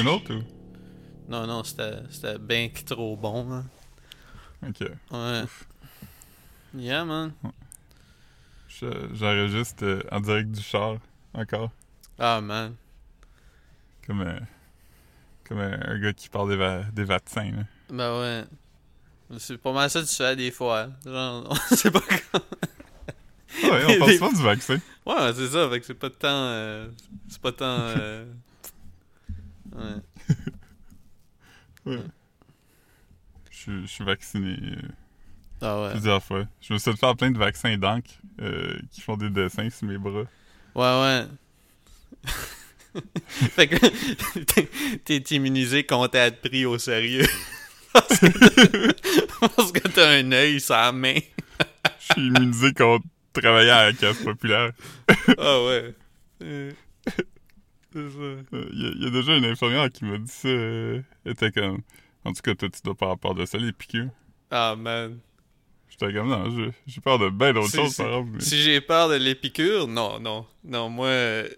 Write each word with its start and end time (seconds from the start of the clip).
Un 0.00 0.06
autre 0.06 0.34
ou? 0.34 0.42
Non, 1.28 1.46
non, 1.46 1.62
c'était 1.64 1.98
c'était 2.10 2.38
bien 2.38 2.68
trop 2.86 3.16
bon, 3.16 3.44
man. 3.44 3.64
Ok. 4.66 4.80
Ouais. 5.10 5.44
Yeah, 6.74 7.04
man. 7.04 7.32
Je- 8.68 9.08
J'enregistre 9.14 9.84
euh, 9.84 10.02
en 10.10 10.20
direct 10.20 10.50
du 10.50 10.60
char 10.62 10.96
encore. 11.34 11.70
Ah, 12.18 12.40
man. 12.40 12.74
Comme, 14.06 14.20
euh, 14.22 14.38
comme 15.48 15.58
un, 15.58 15.80
un 15.82 15.98
gars 15.98 16.12
qui 16.12 16.28
parle 16.28 16.50
des, 16.50 16.56
va- 16.56 16.82
des 16.92 17.04
vaccins. 17.04 17.50
Là. 17.50 17.62
Ben 17.90 18.20
ouais. 18.20 19.38
C'est 19.38 19.58
pas 19.58 19.72
mal 19.72 19.88
ça 19.90 20.00
que 20.02 20.06
tu 20.06 20.14
fais 20.16 20.34
des 20.36 20.50
fois. 20.50 20.88
Genre, 21.04 21.46
on 21.70 21.76
sait 21.76 21.90
pas 21.90 22.00
quand. 22.00 22.40
Ouais, 23.62 23.84
on 23.86 23.98
parle 23.98 24.12
souvent 24.14 24.32
du 24.32 24.42
vaccin. 24.42 24.78
Ouais, 25.06 25.14
ouais, 25.14 25.32
c'est 25.34 25.48
ça, 25.48 25.68
fait 25.70 25.80
que 25.80 25.86
c'est 25.86 25.94
pas 25.94 26.10
tant. 26.10 26.28
euh, 26.28 26.88
c'est 27.28 27.40
pas 27.40 27.52
tant. 27.52 27.64
euh, 27.66 28.24
Ouais. 29.74 30.34
Ouais. 31.86 31.98
Je 33.50 33.56
suis- 33.56 33.82
je 33.82 33.86
suis 33.86 34.04
vacciné 34.04 34.56
euh, 34.62 34.82
Ah 35.62 35.80
ouais. 35.82 35.90
plusieurs 35.92 36.22
fois. 36.22 36.44
Je 36.60 36.72
me 36.74 36.78
suis 36.78 36.90
fait 36.92 36.96
faire 36.98 37.16
plein 37.16 37.30
de 37.30 37.38
vaccins 37.38 37.76
d'encre 37.78 38.10
euh, 38.42 38.78
qui 38.90 39.00
font 39.00 39.16
des 39.16 39.30
dessins 39.30 39.70
sur 39.70 39.86
mes 39.88 39.96
bras. 39.98 40.24
Ouais, 40.74 41.00
ouais. 41.02 41.26
fait 43.50 43.68
que 43.68 44.96
t'es- 45.04 45.34
immunisé 45.36 45.84
contre 45.84 46.16
être 46.16 46.40
pris 46.42 46.66
au 46.66 46.78
sérieux. 46.78 47.26
parce 47.92 48.18
que 49.72 49.88
t'as 49.88 50.18
un 50.18 50.32
œil 50.32 50.60
sur 50.60 50.74
la 50.74 50.92
main. 50.92 51.14
Je 51.98 52.12
suis 52.12 52.26
immunisé 52.28 52.72
contre 52.74 53.06
travailler 53.32 53.70
à 53.70 53.86
la 53.86 53.92
casse 53.94 54.18
populaire. 54.22 54.72
Ah 55.38 55.64
ouais. 55.64 55.94
Euh, 56.42 56.72
Il 57.94 58.00
y, 58.00 58.86
a- 58.86 58.92
il 58.94 59.02
y 59.02 59.06
a 59.06 59.10
déjà 59.10 59.36
une 59.36 59.44
infirmière 59.44 59.90
qui 59.90 60.04
m'a 60.04 60.18
dit 60.18 60.30
ça. 60.30 60.48
euh, 60.48 61.00
elle 61.24 61.32
était 61.32 61.50
comme. 61.52 61.80
En 62.24 62.32
tout 62.32 62.42
cas, 62.42 62.54
toi, 62.54 62.68
tu 62.68 62.80
dois 62.84 62.94
pas 62.94 63.06
avoir 63.06 63.18
peur 63.18 63.34
de 63.34 63.44
ça, 63.46 63.58
les 63.58 63.72
piqûres. 63.72 64.10
Ah 64.50 64.76
man. 64.76 65.18
J'étais 65.88 66.12
comme, 66.12 66.28
non, 66.28 66.72
j'ai 66.86 67.00
peur 67.00 67.18
de 67.18 67.30
bien 67.30 67.52
d'autres 67.52 67.68
Si- 67.70 67.76
choses, 67.76 67.90
si- 67.90 67.96
par 68.02 68.06
exemple. 68.08 68.30
mais- 68.34 68.40
Si 68.40 68.62
j'ai 68.62 68.80
peur 68.80 69.08
de 69.08 69.14
l'épicure, 69.16 69.88
non, 69.88 70.20
non. 70.20 70.46
Non, 70.64 70.88
moi. 70.88 71.06
euh, 71.08 71.48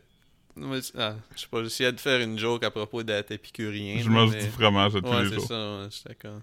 ah, 0.96 1.14
je 1.34 1.40
sais 1.40 1.46
pas, 1.50 1.62
j'essayais 1.62 1.92
de 1.92 2.00
faire 2.00 2.20
une 2.20 2.38
joke 2.38 2.64
à 2.64 2.70
propos 2.70 3.02
d'être 3.02 3.30
épicurien. 3.32 3.98
Je 4.00 4.08
mange 4.08 4.30
mais- 4.32 4.44
du 4.44 4.50
fromage 4.50 4.96
à 4.96 5.00
tous 5.00 5.08
Ouais, 5.08 5.22
les 5.24 5.28
c'est 5.30 5.34
jours. 5.34 5.46
ça, 5.46 5.54
ouais, 5.82 5.88
j'étais 5.90 6.14
comme. 6.14 6.40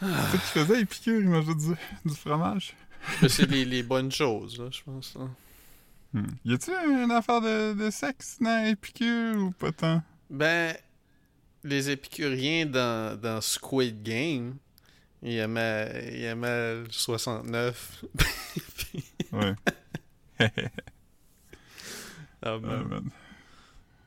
C'est 0.00 0.06
ça 0.08 0.32
qui 0.38 0.38
faisait 0.58 0.78
les 0.78 0.86
piqûres, 0.86 1.20
il 1.20 1.28
mangeait 1.28 1.54
du, 1.54 1.74
du 2.10 2.14
fromage? 2.16 2.74
C'est 3.28 3.50
les, 3.50 3.64
les 3.64 3.82
bonnes 3.82 4.10
choses, 4.12 4.58
là, 4.58 4.66
je 4.70 4.80
pense. 4.82 5.14
là. 5.16 5.28
Hmm. 6.12 6.26
Y 6.44 6.54
a-tu 6.54 6.70
une 6.72 7.10
affaire 7.12 7.40
de, 7.40 7.72
de 7.74 7.90
sexe 7.90 8.38
dans 8.40 8.74
piqûres 8.80 9.36
ou 9.38 9.50
pas 9.52 9.70
tant? 9.72 10.02
Ben, 10.28 10.76
les 11.62 11.90
épicuriens 11.90 12.66
dans, 12.66 13.18
dans 13.20 13.40
Squid 13.40 14.02
Game, 14.02 14.56
ils 15.22 15.36
aimaient, 15.38 16.10
ils 16.14 16.24
aimaient 16.24 16.74
le 16.82 16.86
69. 16.90 18.04
Ouais. 19.32 19.54
Ah, 22.42 22.56
Ouais, 22.56 22.60
man. 22.62 22.84
man. 22.88 23.10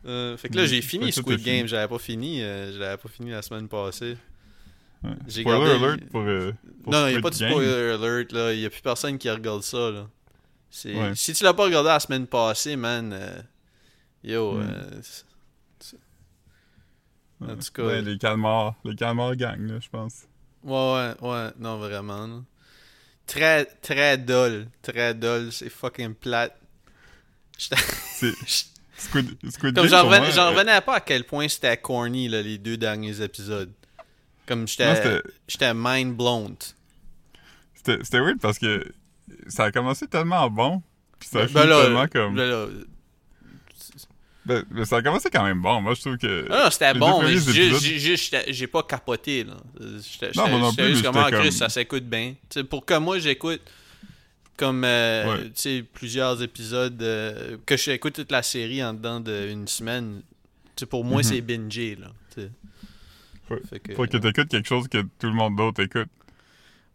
Euh, 0.05 0.35
fait 0.37 0.49
que 0.49 0.57
là, 0.57 0.65
j'ai 0.65 0.81
fini 0.81 1.11
Squid 1.13 1.39
fini. 1.39 1.57
Game, 1.59 1.67
j'avais 1.67 1.87
pas 1.87 1.99
fini, 1.99 2.41
euh, 2.41 2.73
je 2.73 2.79
l'avais 2.79 2.97
pas 2.97 3.07
fini 3.09 3.29
la 3.31 3.41
semaine 3.41 3.67
passée. 3.67 4.17
Ouais. 5.03 5.11
J'ai 5.27 5.41
Spoiler 5.41 5.65
gardé- 5.79 5.85
alert 5.85 6.09
pour, 6.09 6.21
euh, 6.21 6.51
pour 6.83 6.91
Non, 6.91 7.07
il 7.07 7.11
n'y 7.11 7.17
a 7.17 7.21
pas 7.21 7.29
de 7.29 7.37
Game. 7.37 7.49
spoiler 7.51 7.91
alert, 7.91 8.31
là. 8.31 8.53
Il 8.53 8.59
n'y 8.59 8.65
a 8.65 8.69
plus 8.69 8.81
personne 8.81 9.17
qui 9.17 9.29
regarde 9.29 9.61
ça, 9.61 9.91
là. 9.91 10.09
Ouais. 10.85 11.13
Si 11.15 11.33
tu 11.33 11.43
l'as 11.43 11.53
pas 11.53 11.63
regardé 11.65 11.89
la 11.89 11.99
semaine 11.99 12.25
passée, 12.27 12.75
man, 12.75 13.11
euh, 13.13 13.41
yo, 14.23 14.53
Mm. 14.53 14.61
euh, 14.61 15.01
Ouais. 17.41 17.51
en 17.51 17.55
tout 17.57 17.71
cas- 17.73 17.83
Ben, 17.83 18.05
les 18.05 18.17
calmars, 18.17 18.75
les 18.85 18.95
calmars 18.95 19.35
gang, 19.35 19.59
là, 19.67 19.79
je 19.79 19.89
pense. 19.89 20.23
ouais, 20.63 20.71
ouais, 20.71 21.13
ouais, 21.21 21.49
non, 21.59 21.77
vraiment, 21.77 22.27
là. 22.27 22.41
Très, 23.27 23.65
très 23.65 24.17
dull, 24.17 24.67
très 24.81 25.13
dull, 25.13 25.51
c'est 25.51 25.69
fucking 25.69 26.13
plate. 26.15 26.57
C'est 27.57 27.75
Squid, 28.95 29.27
Squid 29.49 29.73
Comme 29.75 29.87
Game, 29.87 29.87
j'en 29.87 30.03
revenais, 30.07 30.37
euh, 30.37 30.49
revenais 30.49 30.81
pas 30.81 30.95
à 30.95 30.99
quel 31.01 31.23
point 31.25 31.47
c'était 31.47 31.75
corny, 31.77 32.27
là, 32.29 32.41
les 32.41 32.57
deux 32.57 32.77
derniers 32.77 33.21
épisodes. 33.21 33.71
Comme 34.45 34.67
j'étais, 34.67 35.73
mind 35.73 36.15
blown. 36.15 36.55
C'était 37.75 38.19
weird 38.19 38.39
parce 38.39 38.59
que 38.59 38.85
ça 39.47 39.65
a 39.65 39.71
commencé 39.71 40.07
tellement 40.07 40.49
bon, 40.49 40.81
puis 41.19 41.29
ça 41.29 41.39
a 41.39 41.41
Ben 41.43 41.47
fini 41.49 41.65
là, 41.67 41.81
tellement 41.83 42.07
comme... 42.07 42.35
là, 42.35 42.67
Ben, 44.45 44.65
ben, 44.69 44.83
ça 44.83 44.97
a 44.97 45.01
commencé 45.01 45.29
quand 45.29 45.43
même 45.45 45.61
bon. 45.61 45.79
Moi, 45.81 45.93
je 45.93 46.01
trouve 46.01 46.17
que... 46.17 46.47
Ah 46.49 46.65
non, 46.65 46.69
c'était 46.69 46.93
bon, 46.93 47.21
mais 47.23 47.37
j'ai- 47.37 48.67
pas 48.67 48.83
capoté, 48.83 49.45
là. 49.45 49.53
J'étais 49.79 50.31
Non, 50.35 50.49
moi 50.49 50.59
non 50.59 50.73
plus, 50.73 50.87
juste 50.87 50.97
mais 50.97 51.07
comme, 51.07 51.17
ah, 51.17 51.31
comme- 51.31 51.49
ça 51.51 51.69
s'écoute 51.69 52.03
bien. 52.03 52.35
Pour 52.69 52.85
que 52.85 52.97
moi, 52.97 53.19
j'écoute 53.19 53.61
comme, 54.57 54.83
euh, 54.83 55.25
Ouais. 55.37 55.43
tu 55.45 55.51
sais, 55.55 55.85
plusieurs 55.93 56.41
épisodes, 56.43 57.01
euh, 57.01 57.57
que 57.65 57.77
j'écoute 57.77 58.13
toute 58.15 58.31
la 58.33 58.43
série 58.43 58.83
en 58.83 58.93
dedans 58.93 59.19
d'une 59.21 59.67
semaine. 59.67 60.21
Pour 60.89 61.05
moi, 61.05 61.19
Mhm. 61.19 61.23
c'est 61.23 61.41
bingé, 61.41 61.95
là. 61.95 62.07
Fait 63.69 63.79
que- 63.79 63.93
Faut 63.95 64.05
que 64.05 64.17
t'écoutes 64.17 64.49
quelque 64.49 64.67
chose 64.67 64.87
que 64.89 65.01
tout 65.01 65.27
le 65.27 65.33
monde 65.33 65.55
d'autre 65.55 65.81
écoute. 65.81 66.09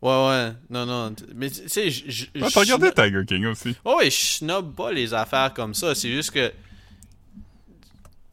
Ouais, 0.01 0.29
ouais, 0.29 0.53
non, 0.71 0.87
non. 0.87 1.15
Mais 1.35 1.51
tu 1.51 1.69
sais, 1.69 1.91
je. 1.91 2.27
Ah, 2.41 2.47
t'as 2.53 2.61
regardé 2.61 2.93
Tiger 2.93 3.25
King 3.27 3.47
aussi? 3.47 3.77
Ouais, 3.85 3.95
ouais, 3.97 4.11
je 4.11 4.17
snob 4.17 4.75
pas 4.75 4.93
les 4.93 5.13
affaires 5.13 5.53
comme 5.53 5.75
ça. 5.75 5.95
C'est 5.95 6.11
juste 6.11 6.31
que. 6.31 6.53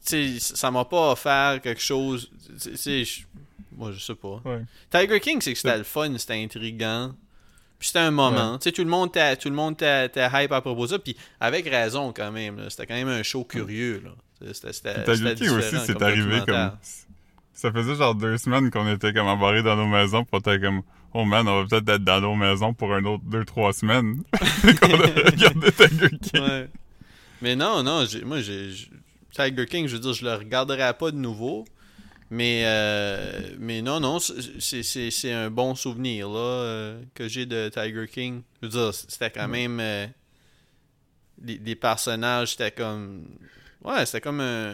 Tu 0.06 0.38
sais, 0.38 0.54
ça 0.56 0.70
m'a 0.70 0.84
pas 0.84 1.10
offert 1.12 1.60
quelque 1.60 1.80
chose. 1.82 2.30
Tu 2.62 2.76
sais, 2.76 3.02
moi, 3.76 3.90
je 3.90 3.98
sais 3.98 4.14
pas. 4.14 4.40
Ouais. 4.44 4.62
Tiger 4.90 5.18
King, 5.20 5.40
c'est 5.40 5.52
que 5.52 5.58
c'était 5.58 5.78
le 5.78 5.84
fun, 5.84 6.16
c'était 6.18 6.34
intriguant. 6.42 7.12
Puis 7.78 7.88
c'était 7.88 7.98
un 7.98 8.12
moment. 8.12 8.58
Tu 8.58 8.64
sais, 8.64 8.72
tout 8.72 8.84
le 8.84 8.90
monde 8.90 9.08
était 9.08 9.36
tout 9.36 9.48
le 9.50 9.56
monde 9.56 9.74
était- 9.74 10.08
hype 10.32 10.52
à 10.52 10.60
propos 10.60 10.84
de 10.86 10.90
ça. 10.92 10.98
Puis 11.00 11.16
avec 11.40 11.68
raison, 11.68 12.12
quand 12.12 12.30
même. 12.30 12.70
C'était 12.70 12.86
quand 12.86 12.94
même 12.94 13.08
un 13.08 13.22
show 13.24 13.42
curieux, 13.44 14.02
là. 14.04 14.10
C'était 14.52 15.02
Tiger 15.04 15.34
King 15.34 15.50
aussi, 15.50 15.76
c'est 15.84 16.00
arrivé 16.02 16.40
comme... 16.46 16.72
Ça 17.54 17.72
faisait 17.72 17.94
genre 17.94 18.14
deux 18.14 18.36
semaines 18.36 18.70
qu'on 18.70 18.86
était 18.92 19.14
comme 19.14 19.26
embarrés 19.26 19.62
dans 19.62 19.76
nos 19.76 19.86
maisons, 19.86 20.24
puis 20.24 20.30
on 20.34 20.38
était 20.38 20.60
comme... 20.60 20.82
Oh 21.18 21.24
man, 21.24 21.48
on 21.48 21.62
va 21.62 21.66
peut-être 21.68 21.88
être 21.88 22.04
dans 22.04 22.20
nos 22.20 22.34
maisons 22.34 22.74
pour 22.74 22.92
un 22.92 23.02
autre 23.04 23.22
deux, 23.24 23.44
trois 23.44 23.72
semaines. 23.72 24.22
qu'on 24.80 24.92
a 24.92 25.30
regardé 25.30 25.72
Tiger 25.72 26.10
King. 26.10 26.40
Ouais. 26.42 26.68
Mais 27.40 27.56
non, 27.56 27.82
non, 27.82 28.04
j'ai- 28.04 28.22
moi, 28.24 28.40
j'ai. 28.40 28.70
Tiger 29.32 29.66
King, 29.66 29.86
je 29.86 29.94
veux 29.94 30.00
dire, 30.00 30.12
je 30.12 30.24
le 30.24 30.34
regarderai 30.34 30.92
pas 30.94 31.10
de 31.10 31.16
nouveau. 31.16 31.64
Mais, 32.28 32.62
euh, 32.66 33.50
mais 33.58 33.82
non, 33.82 34.00
non, 34.00 34.18
c'est- 34.18 34.60
c'est 34.60 34.82
c'est- 34.82 35.10
c'est 35.10 35.32
un 35.32 35.48
bon 35.50 35.74
souvenir 35.74 36.28
là, 36.28 36.38
euh, 36.38 37.02
que 37.14 37.28
j'ai 37.28 37.46
de 37.46 37.68
Tiger 37.72 38.08
King. 38.12 38.42
Je 38.60 38.66
veux 38.66 38.72
dire, 38.72 38.92
c'était 38.92 39.30
quand 39.30 39.48
même. 39.48 39.78
euh, 39.80 40.06
les, 41.42 41.58
les 41.64 41.76
personnages, 41.76 42.50
c'était 42.52 42.72
comme. 42.72 43.24
Ouais, 43.84 44.04
c'était 44.06 44.20
comme 44.20 44.40
un. 44.40 44.72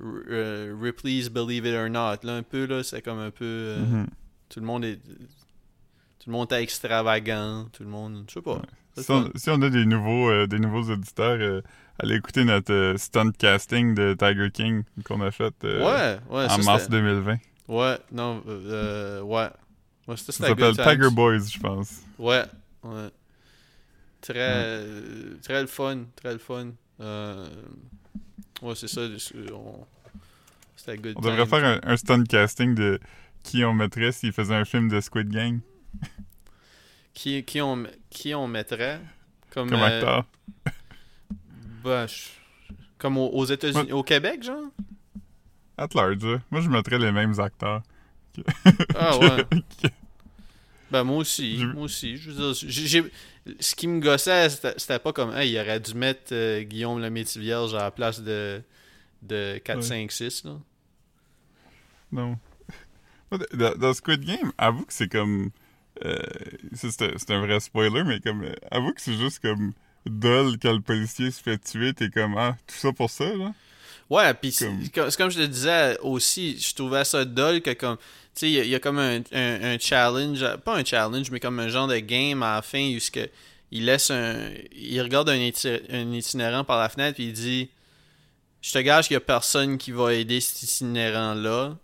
R- 0.00 0.24
euh, 0.30 0.76
Ripley's 0.80 1.28
Believe 1.30 1.66
It 1.66 1.74
or 1.74 1.88
Not, 1.88 2.24
là, 2.24 2.34
un 2.36 2.42
peu, 2.42 2.66
là. 2.66 2.82
C'était 2.82 3.02
comme 3.02 3.18
un 3.20 3.30
peu. 3.30 3.44
euh, 3.44 3.78
Mhm. 3.78 4.06
Tout 4.52 4.60
le 4.60 4.66
monde 4.66 4.84
est. 4.84 4.96
Tout 4.96 6.28
le 6.28 6.32
monde 6.32 6.52
est 6.52 6.62
extravagant. 6.62 7.66
Tout 7.72 7.82
le 7.84 7.88
monde. 7.88 8.24
Je 8.28 8.34
sais 8.34 8.42
pas. 8.42 8.60
Si 8.98 9.10
on, 9.10 9.22
fun. 9.24 9.30
si 9.34 9.48
on 9.48 9.62
a 9.62 9.70
des 9.70 9.86
nouveaux, 9.86 10.28
euh, 10.30 10.46
des 10.46 10.58
nouveaux 10.58 10.82
auditeurs, 10.92 11.38
euh, 11.40 11.62
allez 11.98 12.16
écouter 12.16 12.44
notre 12.44 12.72
euh, 12.72 12.96
stunt 12.98 13.32
casting 13.32 13.94
de 13.94 14.14
Tiger 14.18 14.50
King 14.50 14.82
qu'on 15.04 15.22
a 15.22 15.30
fait 15.30 15.54
euh, 15.64 15.80
ouais, 15.80 16.36
ouais, 16.36 16.48
ça, 16.48 16.56
en 16.56 16.62
mars 16.64 16.82
c'était- 16.84 16.96
2020. 17.00 17.38
Ouais, 17.68 17.96
non, 18.12 18.42
ouais. 19.24 19.48
Ça 20.16 20.32
s'appelle. 20.32 20.76
Tiger 20.76 21.10
Boys, 21.10 21.38
je 21.50 21.58
pense. 21.58 22.02
Ouais, 22.18 22.44
ouais. 22.84 23.08
Très, 24.20 24.84
très 25.42 25.62
le 25.62 25.66
fun, 25.66 26.04
très 26.14 26.32
le 26.34 26.38
fun. 26.38 26.72
Euh, 27.00 27.48
ouais, 28.60 28.74
c'est 28.74 28.88
ça. 28.88 29.00
on- 29.54 29.86
C'était 30.76 30.98
good 30.98 31.14
On 31.16 31.20
devrait 31.20 31.46
faire 31.46 31.64
un, 31.64 31.80
un 31.90 31.96
stunt 31.96 32.24
casting 32.24 32.74
de 32.74 33.00
qui 33.42 33.64
on 33.64 33.74
mettrait 33.74 34.12
s'il 34.12 34.32
faisait 34.32 34.54
un 34.54 34.64
film 34.64 34.88
de 34.88 35.00
Squid 35.00 35.28
Game 35.28 35.60
Qui, 37.14 37.44
qui, 37.44 37.60
on, 37.60 37.84
qui 38.10 38.34
on 38.34 38.46
mettrait? 38.48 39.00
Comme, 39.50 39.68
comme 39.70 39.80
euh, 39.80 39.84
acteur. 39.98 40.24
je- 41.84 42.28
comme 42.98 43.18
aux, 43.18 43.28
aux 43.30 43.44
États-Unis, 43.44 43.92
au 43.92 44.02
Québec, 44.02 44.42
genre? 44.42 44.64
At 45.76 45.88
large. 45.94 46.40
Moi, 46.50 46.60
je 46.60 46.68
mettrais 46.68 46.98
les 46.98 47.12
mêmes 47.12 47.38
acteurs. 47.40 47.82
Ah 48.94 49.18
ouais. 49.18 49.44
Ben 50.90 51.04
moi 51.04 51.18
aussi, 51.18 51.58
Je- 51.58 51.66
moi 51.66 51.84
aussi. 51.84 52.16
Je 52.16 52.30
veux 52.30 52.52
dire, 52.52 53.04
ce 53.60 53.74
qui 53.74 53.88
me 53.88 54.00
gossait, 54.00 54.48
c'était 54.50 54.98
pas 54.98 55.12
comme, 55.12 55.34
hey, 55.34 55.50
il 55.52 55.58
aurait 55.58 55.80
dû 55.80 55.94
mettre 55.94 56.32
euh, 56.32 56.62
Guillaume 56.62 57.00
le 57.00 57.10
Métis-Vierge 57.10 57.74
à 57.74 57.78
la 57.84 57.90
place 57.90 58.20
de, 58.22 58.62
de 59.22 59.58
4, 59.64 59.76
Ouais. 59.78 59.82
5, 59.82 60.12
6, 60.12 60.44
là. 60.44 60.58
Non. 62.12 62.38
Dans, 63.54 63.74
dans 63.76 63.94
Squid 63.94 64.24
Game, 64.24 64.52
avoue 64.58 64.84
que 64.84 64.92
c'est 64.92 65.08
comme. 65.08 65.50
euh, 66.04 66.16
c'est 66.74 67.30
un- 67.30 67.40
vrai 67.40 67.60
spoiler, 67.60 68.02
mais 68.04 68.20
comme. 68.20 68.42
euh, 68.44 68.54
avoue 68.70 68.92
que 68.92 69.00
c'est 69.00 69.16
juste 69.16 69.40
comme. 69.40 69.72
Dull 70.04 70.58
quand 70.60 70.72
le 70.72 70.80
policier 70.80 71.30
se 71.30 71.40
fait 71.40 71.58
tuer, 71.58 71.92
t'es 71.94 72.08
comme. 72.10 72.36
Ah, 72.36 72.56
tout 72.66 72.74
ça 72.74 72.92
pour 72.92 73.08
ça, 73.10 73.24
là? 73.36 73.52
Ouais, 74.10 74.34
puis 74.34 74.50
c'est 74.52 74.66
Comme- 74.92 75.30
je 75.30 75.38
te 75.38 75.46
disais 75.46 75.96
aussi, 76.00 76.58
je 76.58 76.74
trouvais 76.74 77.04
ça 77.04 77.24
dole 77.24 77.60
que 77.62 77.70
comme. 77.72 77.96
Tu 77.96 78.02
sais, 78.34 78.50
il 78.50 78.54
y 78.54 78.60
a- 78.60 78.64
il 78.64 78.70
y, 78.70 78.74
a 78.74 78.80
comme 78.80 78.98
un, 78.98 79.20
un, 79.32 79.62
un 79.74 79.78
challenge, 79.78 80.44
pas 80.64 80.76
un 80.76 80.84
challenge, 80.84 81.30
mais 81.30 81.38
comme 81.40 81.58
un 81.60 81.68
genre 81.68 81.86
de 81.86 81.98
game 81.98 82.42
à 82.42 82.56
la 82.56 82.62
fin 82.62 82.94
où 82.94 82.98
ce 82.98 83.10
que 83.10 83.28
il 83.70 83.84
laisse 83.86 84.10
un. 84.10 84.50
Il 84.74 85.00
regarde 85.00 85.28
un, 85.30 85.36
iti- 85.36 85.80
un 85.90 86.12
itinérant 86.12 86.64
par 86.64 86.78
la 86.80 86.88
fenêtre 86.88 87.14
puis 87.14 87.26
il 87.28 87.32
dit 87.32 87.70
Je 88.60 88.72
te 88.72 88.78
gage 88.78 89.06
qu'il 89.06 89.14
y 89.14 89.16
a 89.16 89.20
personne 89.20 89.78
qui 89.78 89.92
va 89.92 90.12
aider 90.14 90.40
cet 90.40 90.62
itinérant-là. 90.64 91.76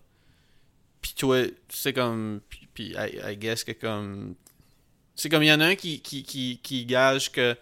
Puis 1.00 1.12
toi, 1.16 1.42
c'est 1.68 1.92
comme. 1.92 2.40
Puis, 2.48 2.68
puis 2.74 2.84
I, 2.96 3.18
I 3.32 3.36
guess 3.36 3.64
que 3.64 3.72
comme. 3.72 4.34
C'est 5.14 5.28
comme 5.28 5.42
il 5.42 5.48
y 5.48 5.52
en 5.52 5.60
a 5.60 5.66
un 5.66 5.74
qui, 5.74 6.00
qui, 6.00 6.22
qui, 6.22 6.60
qui 6.62 6.84
gage 6.84 7.32
que 7.32 7.56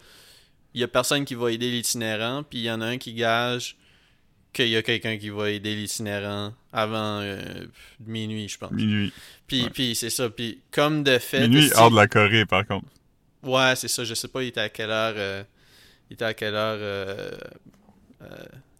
il 0.73 0.81
y 0.81 0.83
a 0.83 0.87
personne 0.87 1.25
qui 1.25 1.33
va 1.33 1.51
aider 1.51 1.71
l'itinérant, 1.71 2.43
puis 2.43 2.59
il 2.59 2.65
y 2.65 2.71
en 2.71 2.81
a 2.81 2.85
un 2.85 2.97
qui 2.99 3.13
gage 3.13 3.75
qu'il 4.53 4.69
y 4.69 4.75
a 4.75 4.83
quelqu'un 4.83 5.17
qui 5.17 5.29
va 5.29 5.49
aider 5.49 5.75
l'itinérant 5.75 6.53
avant 6.71 7.19
euh, 7.21 7.41
minuit, 8.05 8.47
je 8.47 8.57
pense. 8.59 8.71
Minuit. 8.71 9.11
Puis, 9.47 9.63
ouais. 9.63 9.69
puis 9.71 9.95
c'est 9.95 10.09
ça. 10.11 10.29
Puis 10.29 10.59
comme 10.71 11.03
de 11.03 11.17
fait. 11.17 11.47
Minuit 11.47 11.71
hors 11.75 11.89
de 11.89 11.95
la 11.95 12.07
Corée, 12.07 12.45
par 12.45 12.65
contre. 12.67 12.85
Ouais, 13.43 13.75
c'est 13.75 13.87
ça. 13.87 14.03
Je 14.03 14.13
sais 14.13 14.27
pas, 14.27 14.43
il 14.43 14.47
était 14.49 14.61
à 14.61 14.69
quelle 14.69 14.91
heure. 14.91 15.15
euh, 15.17 15.43
il 16.09 16.13
était 16.13 16.25
à 16.25 16.33
quelle 16.33 16.55
heure. 16.55 16.77
euh, 16.79 17.31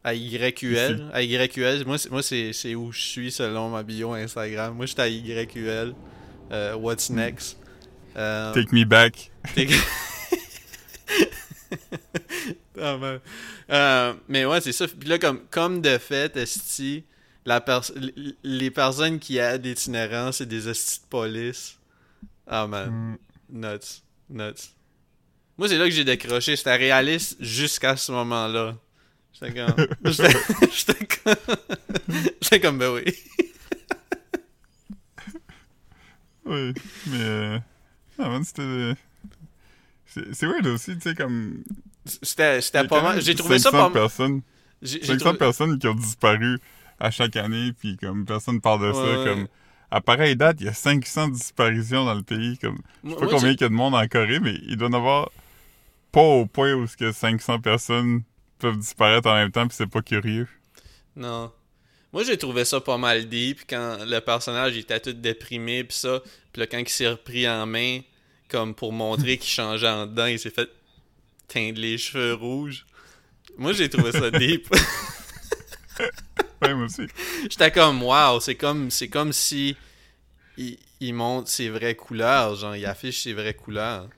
à 0.04 0.14
YQL. 0.14 1.10
À 1.14 1.22
YQL. 1.22 1.86
Moi, 1.86 1.98
c'est, 1.98 2.10
moi 2.12 2.22
c'est, 2.24 2.76
où 2.76 2.92
je 2.92 3.00
suis 3.00 3.32
selon 3.32 3.70
ma 3.70 3.84
bio 3.84 4.14
Instagram. 4.14 4.74
Moi, 4.76 4.86
j'étais 4.86 5.02
à 5.02 5.08
YQL. 5.10 5.94
Euh, 6.52 6.76
what's 6.76 7.10
next? 7.10 7.58
Euh, 8.16 8.54
Take 8.54 8.74
me 8.74 8.84
back. 8.86 9.32
T'es- 9.54 9.68
Ah, 12.80 12.96
ben. 12.98 13.20
Euh, 13.72 14.14
mais 14.28 14.46
ouais, 14.46 14.62
c'est 14.62 14.72
ça. 14.72 14.88
Puis 14.88 15.10
là, 15.10 15.18
comme, 15.18 15.42
comme 15.50 15.82
de 15.82 15.98
fait, 15.98 16.38
esti, 16.38 17.04
la 17.44 17.60
pers- 17.60 17.92
les 18.44 18.70
personnes 18.72 19.18
qui 19.20 19.38
aident 19.38 19.66
l'itinérant, 19.66 20.32
c'est 20.32 20.46
des 20.46 20.70
estis 20.70 21.00
de 21.02 21.08
police. 21.08 21.78
Ah, 22.46 22.68
man. 22.68 23.18
Mm. 23.50 23.62
Nuts. 23.62 24.04
Nuts. 24.30 24.74
Moi, 25.58 25.68
c'est 25.68 25.78
là 25.78 25.86
que 25.86 25.92
j'ai 25.92 26.04
décroché. 26.04 26.56
C'était 26.56 26.76
réaliste 26.76 27.38
jusqu'à 27.40 27.98
ce 27.98 28.12
moment-là. 28.12 28.76
J'étais 29.40 29.54
comme... 29.54 29.88
J'étais 30.72 31.06
comme... 31.06 31.36
J'étais 32.42 32.60
comme, 32.60 32.78
ben 32.78 32.92
oui. 32.94 33.04
Oui, 36.46 36.74
mais... 37.08 37.20
Euh... 37.20 37.60
Man, 38.18 38.44
c'était... 38.44 38.94
C'est 40.32 40.48
weird 40.48 40.66
aussi, 40.68 40.96
tu 40.96 41.02
sais, 41.10 41.16
comme... 41.16 41.64
C'était 42.06 42.88
pas 42.88 43.02
mal. 43.02 43.22
J'ai 43.22 43.36
trouvé 43.36 43.60
ça 43.60 43.70
500 43.70 43.78
pas 43.78 43.84
mal. 43.90 43.92
personnes, 43.92 44.42
J'ai 44.82 45.02
j'ai 45.02 45.08
500 45.08 45.20
trouvé... 45.20 45.38
personnes 45.38 45.78
qui 45.78 45.88
ont 45.88 45.94
disparu 45.94 46.58
à 47.00 47.12
chaque 47.12 47.36
année, 47.36 47.74
puis 47.78 47.98
comme 47.98 48.26
personne 48.26 48.62
parle 48.62 48.82
de 48.82 48.88
Ouais, 48.88 48.94
ça, 48.94 49.20
ouais. 49.20 49.26
comme... 49.26 49.48
À 49.92 50.02
pareille 50.02 50.36
date, 50.36 50.58
il 50.60 50.66
y 50.66 50.70
a 50.70 50.74
500 50.74 51.30
disparitions 51.30 52.06
dans 52.06 52.16
le 52.16 52.24
pays, 52.24 52.58
comme... 52.58 52.78
Je 53.04 53.10
sais 53.10 53.16
pas 53.18 53.28
combien 53.28 53.52
il 53.52 53.62
y 53.62 53.64
a 53.64 53.70
de 53.70 53.74
monde 53.74 53.94
en 53.96 54.08
Corée, 54.08 54.40
mais 54.40 54.56
il 54.68 54.78
doit 54.78 54.88
y 54.88 54.92
en 54.92 54.94
avoir 54.94 55.30
pas 56.12 56.22
au 56.22 56.46
point 56.46 56.74
où 56.74 56.88
ce 56.88 56.98
que 56.98 57.12
500 57.12 57.60
personnes 57.60 58.24
peuvent 58.60 58.78
disparaître 58.78 59.30
en 59.30 59.36
même 59.36 59.52
temps, 59.52 59.68
puis 59.68 59.76
c'est 59.78 59.88
pas 59.88 60.02
curieux. 60.02 60.48
Non. 61.16 61.52
Moi, 62.14 62.24
j'ai 62.24 62.38
trouvé 62.38 62.66
ça 62.66 62.80
pas 62.82 62.98
mal 62.98 63.28
deep 63.28 63.62
quand 63.70 63.98
le 64.06 64.20
personnage 64.20 64.76
il 64.76 64.80
était 64.80 65.00
tout 65.00 65.14
déprimé 65.14 65.84
pis 65.84 65.96
ça. 65.96 66.22
Puis 66.54 66.62
là, 66.62 66.68
quand 66.68 66.78
il 66.78 66.88
s'est 66.90 67.10
repris 67.10 67.48
en 67.48 67.66
main, 67.66 68.00
comme 68.48 68.74
pour 68.74 68.94
montrer 68.94 69.38
qu'il 69.38 69.50
changeait 69.50 69.90
en 69.90 70.08
dedans, 70.08 70.26
il 70.26 70.40
s'est 70.40 70.50
fait 70.50 70.70
teindre 71.48 71.80
les 71.80 71.98
cheveux 71.98 72.34
rouges. 72.34 72.86
Moi, 73.58 73.74
j'ai 73.74 73.90
trouvé 73.90 74.12
ça 74.12 74.32
deep. 74.32 74.68
Ouais, 76.62 76.74
moi 76.74 76.86
aussi. 76.86 77.04
J'étais 77.44 77.72
comme, 77.72 78.02
wow, 78.02 78.40
c'est 78.40 78.56
comme, 78.56 78.90
c'est 78.90 79.10
comme 79.10 79.32
si 79.32 79.76
il, 80.58 80.78
il 81.00 81.14
montre 81.14 81.50
ses 81.50 81.70
vraies 81.70 81.96
couleurs, 81.96 82.56
genre, 82.56 82.76
il 82.76 82.86
affiche 82.86 83.22
ses 83.24 83.34
vraies 83.34 83.54
couleurs. 83.54 84.10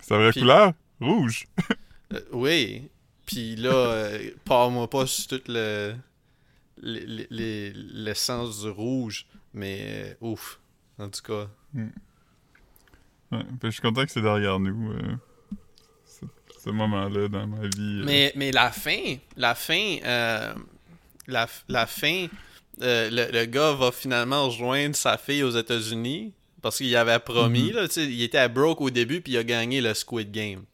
Sa 0.00 0.16
vraie 0.16 0.30
Puis- 0.30 0.40
couleur? 0.40 0.72
Rouge. 1.00 1.46
Euh, 2.12 2.20
oui. 2.32 2.90
Puis 3.26 3.56
là, 3.56 3.70
euh, 3.72 4.30
parle-moi 4.44 4.88
pas 4.90 5.06
sur 5.06 5.26
tout 5.28 5.40
le 5.48 5.94
les- 6.82 7.06
les- 7.06 7.26
les- 7.30 7.72
l'essence 7.74 8.62
du 8.62 8.68
rouge, 8.70 9.26
mais 9.54 9.78
euh, 9.82 10.14
ouf. 10.20 10.58
En 10.98 11.08
tout 11.08 11.22
cas. 11.22 11.48
Ouais, 11.74 13.38
puis 13.60 13.68
je 13.68 13.70
suis 13.70 13.80
content 13.82 14.04
que 14.04 14.10
c'est 14.10 14.20
derrière 14.22 14.58
nous, 14.60 14.92
euh, 14.92 15.00
ce, 16.04 16.26
ce 16.64 16.70
moment-là 16.70 17.28
dans 17.28 17.46
ma 17.46 17.62
vie. 17.62 18.00
euh. 18.00 18.04
Mais, 18.04 18.32
mais 18.36 18.52
la 18.52 18.70
fin, 18.70 19.16
la 19.36 19.54
fin, 19.54 19.96
euh, 20.04 20.54
la, 21.26 21.48
la 21.68 21.86
fin, 21.86 22.26
euh, 22.82 23.08
le, 23.10 23.32
le 23.32 23.44
gars 23.46 23.72
va 23.72 23.90
finalement 23.92 24.46
rejoindre 24.46 24.94
sa 24.96 25.16
fille 25.16 25.42
aux 25.44 25.50
États-Unis 25.56 26.32
parce 26.60 26.76
qu'il 26.78 26.94
avait 26.96 27.18
promis, 27.20 27.70
Mhm. 27.70 27.76
là, 27.76 27.86
il 27.96 28.22
était 28.22 28.38
à 28.38 28.48
broke 28.48 28.80
au 28.82 28.90
début 28.90 29.20
puis 29.20 29.32
il 29.32 29.38
a 29.38 29.44
gagné 29.44 29.80
le 29.80 29.94
Squid 29.94 30.30
Game. 30.30 30.64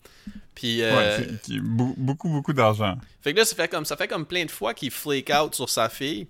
Puis, 0.58 0.82
euh, 0.82 0.96
Ouais, 1.19 1.26
qui- 1.44 1.60
bou- 1.60 1.94
beaucoup, 1.96 2.28
beaucoup 2.28 2.52
d'argent. 2.52 2.99
Fait 3.22 3.32
que 3.32 3.38
là, 3.38 3.44
ça 3.44 3.55
fait 3.55 3.69
comme, 3.69 3.84
ça 3.84 3.96
fait 3.96 4.08
comme 4.08 4.26
plein 4.26 4.44
de 4.44 4.50
fois 4.50 4.75
qu'il 4.75 4.90
flake 4.90 5.31
out 5.31 5.55
sur 5.55 5.70
sa 5.70 5.88
fille. 5.88 6.26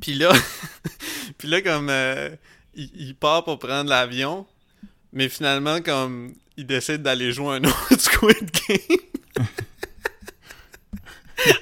Puis 0.00 0.14
là, 0.14 0.30
puis 1.38 1.48
là 1.48 1.60
comme, 1.60 1.88
euh, 1.90 2.30
il, 2.76 2.90
il 2.94 3.16
part 3.16 3.42
pour 3.42 3.58
prendre 3.58 3.90
l'avion, 3.90 4.46
mais 5.12 5.28
finalement, 5.28 5.80
comme, 5.82 6.32
il 6.56 6.64
décide 6.64 7.02
d'aller 7.02 7.32
jouer 7.32 7.56
un 7.56 7.64
autre 7.64 7.98
Squid 7.98 8.48
Game. 8.68 8.98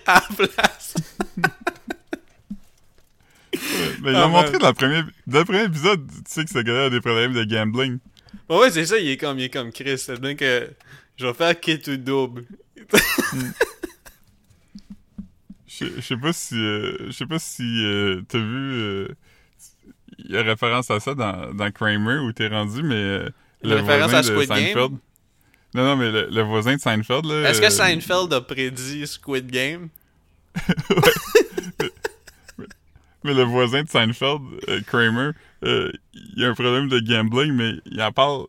à 0.06 0.22
la 0.38 0.46
place. 0.46 0.94
Mais 4.02 4.10
il 4.10 4.16
Ah, 4.16 4.24
a 4.24 4.28
montré 4.28 4.58
dans 4.58 4.68
le 4.68 4.74
premier, 4.74 5.02
dans 5.26 5.38
le 5.38 5.44
premier 5.46 5.64
épisode, 5.64 6.06
tu 6.06 6.14
sais 6.26 6.44
que 6.44 6.50
ce 6.50 6.58
gars-là 6.58 6.84
a 6.86 6.90
des 6.90 7.00
problèmes 7.00 7.32
de 7.32 7.44
gambling. 7.44 7.98
Bon, 8.48 8.60
ouais, 8.60 8.70
c'est 8.70 8.84
ça, 8.84 8.98
il 8.98 9.08
est 9.08 9.16
comme, 9.16 9.38
il 9.38 9.44
est 9.44 9.50
comme 9.50 9.72
Chris. 9.72 9.98
C'est 9.98 10.20
bien 10.20 10.34
que 10.34 10.68
je 11.22 11.26
vais 11.28 11.34
faire 11.34 11.58
kit 11.60 11.80
ou 11.88 11.96
double. 11.96 12.44
Je 15.68 16.00
sais 16.00 16.16
pas 16.16 16.32
si, 16.32 16.54
euh, 16.56 17.06
je 17.06 17.12
sais 17.12 17.26
pas 17.26 17.38
si 17.38 17.62
euh, 17.62 18.22
t'as 18.28 18.38
vu, 18.38 18.72
euh, 18.72 19.08
il 20.18 20.30
y 20.32 20.36
a 20.36 20.42
référence 20.42 20.90
à 20.90 21.00
ça 21.00 21.14
dans, 21.14 21.52
dans 21.54 21.70
Kramer 21.70 22.18
où 22.18 22.32
t'es 22.32 22.48
rendu, 22.48 22.82
mais 22.82 22.94
euh, 22.94 23.28
le 23.62 23.76
voisin 23.80 24.18
à 24.18 24.22
de 24.22 24.28
Game? 24.28 24.46
Seinfeld. 24.46 24.92
Non, 25.74 25.84
non, 25.84 25.96
mais 25.96 26.10
le, 26.12 26.28
le 26.30 26.42
voisin 26.42 26.74
de 26.76 26.80
Seinfeld, 26.80 27.24
là. 27.24 27.48
Est-ce 27.50 27.60
que 27.60 27.66
euh, 27.66 27.70
Seinfeld 27.70 28.32
a 28.34 28.40
prédit 28.42 29.06
Squid 29.06 29.50
Game? 29.50 29.88
Mais 33.24 33.34
le 33.34 33.44
voisin 33.44 33.84
de 33.84 33.88
Seinfeld, 33.88 34.40
euh, 34.68 34.80
Kramer, 34.84 35.30
euh, 35.64 35.92
il 36.12 36.44
a 36.44 36.48
un 36.48 36.54
problème 36.54 36.88
de 36.88 36.98
gambling, 36.98 37.52
mais 37.52 37.74
il 37.86 38.02
en 38.02 38.10
parle. 38.10 38.46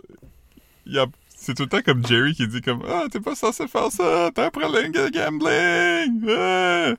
il 0.88 0.98
a- 0.98 1.06
C'est 1.46 1.56
tout 1.56 1.64
le 1.64 1.70
temps 1.70 1.82
comme 1.82 2.08
Jerry 2.08 2.34
qui 2.34 2.48
dit 2.48 2.62
comme 2.62 2.84
Ah, 2.88 3.04
t'es 3.12 3.20
pas 3.20 3.36
censé 3.36 3.68
faire 3.68 3.92
ça, 3.92 4.32
t'as 4.34 4.46
un 4.46 4.50
problème 4.50 4.94
de 4.94 5.10
gambling! 5.10 6.26
Ah! 6.30 6.94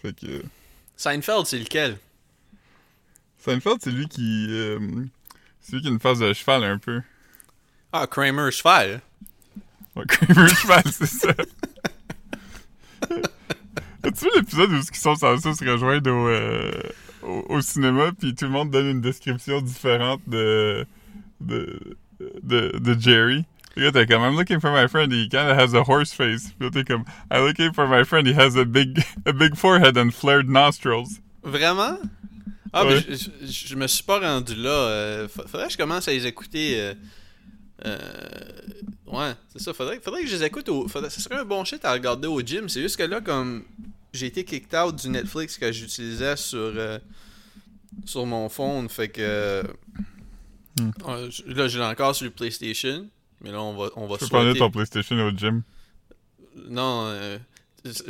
Fait 0.00 0.14
que. 0.14 0.44
Seinfeld, 0.96 1.46
c'est 1.46 1.58
lequel? 1.58 1.98
Seinfeld, 3.38 3.78
c'est 3.82 3.90
lui 3.90 4.06
qui. 4.06 4.46
euh, 4.48 4.78
c'est 5.60 5.72
lui 5.72 5.82
qui 5.82 5.88
a 5.88 5.90
une 5.90 5.98
face 5.98 6.20
de 6.20 6.32
cheval 6.32 6.62
un 6.62 6.78
peu. 6.78 7.02
Ah, 7.92 8.06
Kramer 8.06 8.52
Cheval. 8.52 9.00
Ouais, 9.96 10.04
Kramer 10.06 10.48
cheval, 10.50 10.84
c'est 10.92 11.06
ça. 11.06 11.34
As-tu 14.04 14.24
vu 14.24 14.30
l'épisode 14.36 14.70
où 14.70 14.76
ils 14.76 14.96
sont 14.96 15.16
censés 15.16 15.52
se 15.52 15.68
rejoindre 15.68 16.12
au, 16.12 16.28
euh, 16.28 16.80
au, 17.22 17.56
au 17.56 17.60
cinéma, 17.60 18.12
puis 18.16 18.36
tout 18.36 18.44
le 18.44 18.52
monde 18.52 18.70
donne 18.70 18.86
une 18.86 19.00
description 19.00 19.60
différente 19.60 20.20
de, 20.28 20.86
de, 21.48 21.96
de, 22.42 22.78
de 22.78 23.00
Jerry? 23.00 23.44
Puis 23.74 23.84
là, 23.84 23.92
t'es 23.92 24.06
comme, 24.06 24.22
I'm 24.22 24.36
looking 24.36 24.60
for 24.60 24.72
my 24.72 24.88
friend, 24.88 25.12
he 25.12 25.28
kinda 25.28 25.54
has 25.54 25.74
a 25.74 25.82
horse 25.82 26.12
face. 26.12 26.52
Puis 26.58 26.68
là, 26.68 26.70
t'es 26.70 26.84
comme, 26.84 27.04
I'm 27.30 27.44
looking 27.46 27.72
for 27.72 27.86
my 27.88 28.04
friend, 28.04 28.26
he 28.26 28.34
has 28.34 28.56
a 28.56 28.64
big, 28.64 28.98
a 29.26 29.32
big 29.32 29.54
forehead 29.56 29.96
and 29.96 30.10
flared 30.12 30.48
nostrils. 30.48 31.20
Vraiment? 31.44 31.98
Ah, 32.72 32.84
Ouais. 32.84 33.02
mais 33.08 33.16
je, 33.16 33.30
je, 33.46 33.68
je 33.68 33.74
me 33.76 33.86
suis 33.86 34.02
pas 34.04 34.18
rendu 34.20 34.54
là. 34.54 34.68
euh, 34.70 35.28
fa- 35.28 35.46
faudrait 35.46 35.66
que 35.68 35.72
je 35.72 35.78
commence 35.78 36.06
à 36.08 36.12
les 36.12 36.26
écouter. 36.26 36.80
euh, 36.80 36.94
euh, 37.86 37.98
ouais, 39.06 39.32
c'est 39.52 39.62
ça. 39.62 39.72
Faudrait, 39.72 40.00
faudrait 40.00 40.22
que 40.22 40.28
je 40.28 40.36
les 40.36 40.44
écoute. 40.44 40.68
Au, 40.68 40.88
faudrait, 40.88 41.10
ce 41.10 41.20
serait 41.20 41.36
un 41.36 41.44
bon 41.44 41.64
shit 41.64 41.84
à 41.84 41.92
regarder 41.92 42.28
au 42.28 42.40
gym. 42.40 42.68
C'est 42.68 42.82
juste 42.82 42.96
que 42.96 43.04
là, 43.04 43.20
comme 43.20 43.64
j'ai 44.12 44.26
été 44.26 44.44
kicked 44.44 44.74
out 44.78 44.96
du 44.96 45.08
Netflix 45.08 45.56
que 45.56 45.70
j'utilisais 45.72 46.36
sur, 46.36 46.58
euh, 46.58 46.98
sur 48.04 48.26
mon 48.26 48.48
phone, 48.48 48.88
fait 48.88 49.08
que. 49.08 49.62
Hmm. 50.80 50.90
euh, 51.08 51.30
là, 51.46 51.68
je 51.68 51.78
l'ai 51.78 51.84
encore 51.84 52.14
sur 52.14 52.24
le 52.24 52.30
PlayStation. 52.30 53.08
Mais 53.40 53.50
là, 53.52 53.60
on 53.62 53.74
va, 53.76 53.88
on 53.96 54.06
va 54.06 54.14
Tu 54.16 54.24
peux 54.24 54.28
prendre 54.28 54.44
souhaiter- 54.50 54.58
ton 54.58 54.70
PlayStation 54.70 55.16
au 55.16 55.30
gym? 55.30 55.62
Non, 56.68 57.04
euh, 57.06 57.38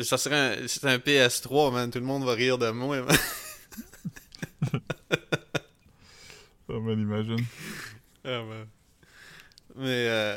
ça 0.03 0.17
serait 0.17 0.63
un, 0.63 0.67
c'est 0.67 0.85
un 0.87 0.97
PS3, 0.99 1.71
man. 1.73 1.91
Tout 1.91 1.99
le 1.99 2.05
monde 2.07 2.25
va 2.25 2.33
rire 2.33 2.57
de 2.59 2.71
moi, 2.71 3.03
man. 3.03 3.17
Ça, 6.67 6.75
man, 6.75 7.01
imagine. 7.01 7.45
Ah, 8.25 8.43
man. 8.43 8.67
Mais, 9.77 10.07
euh, 10.09 10.37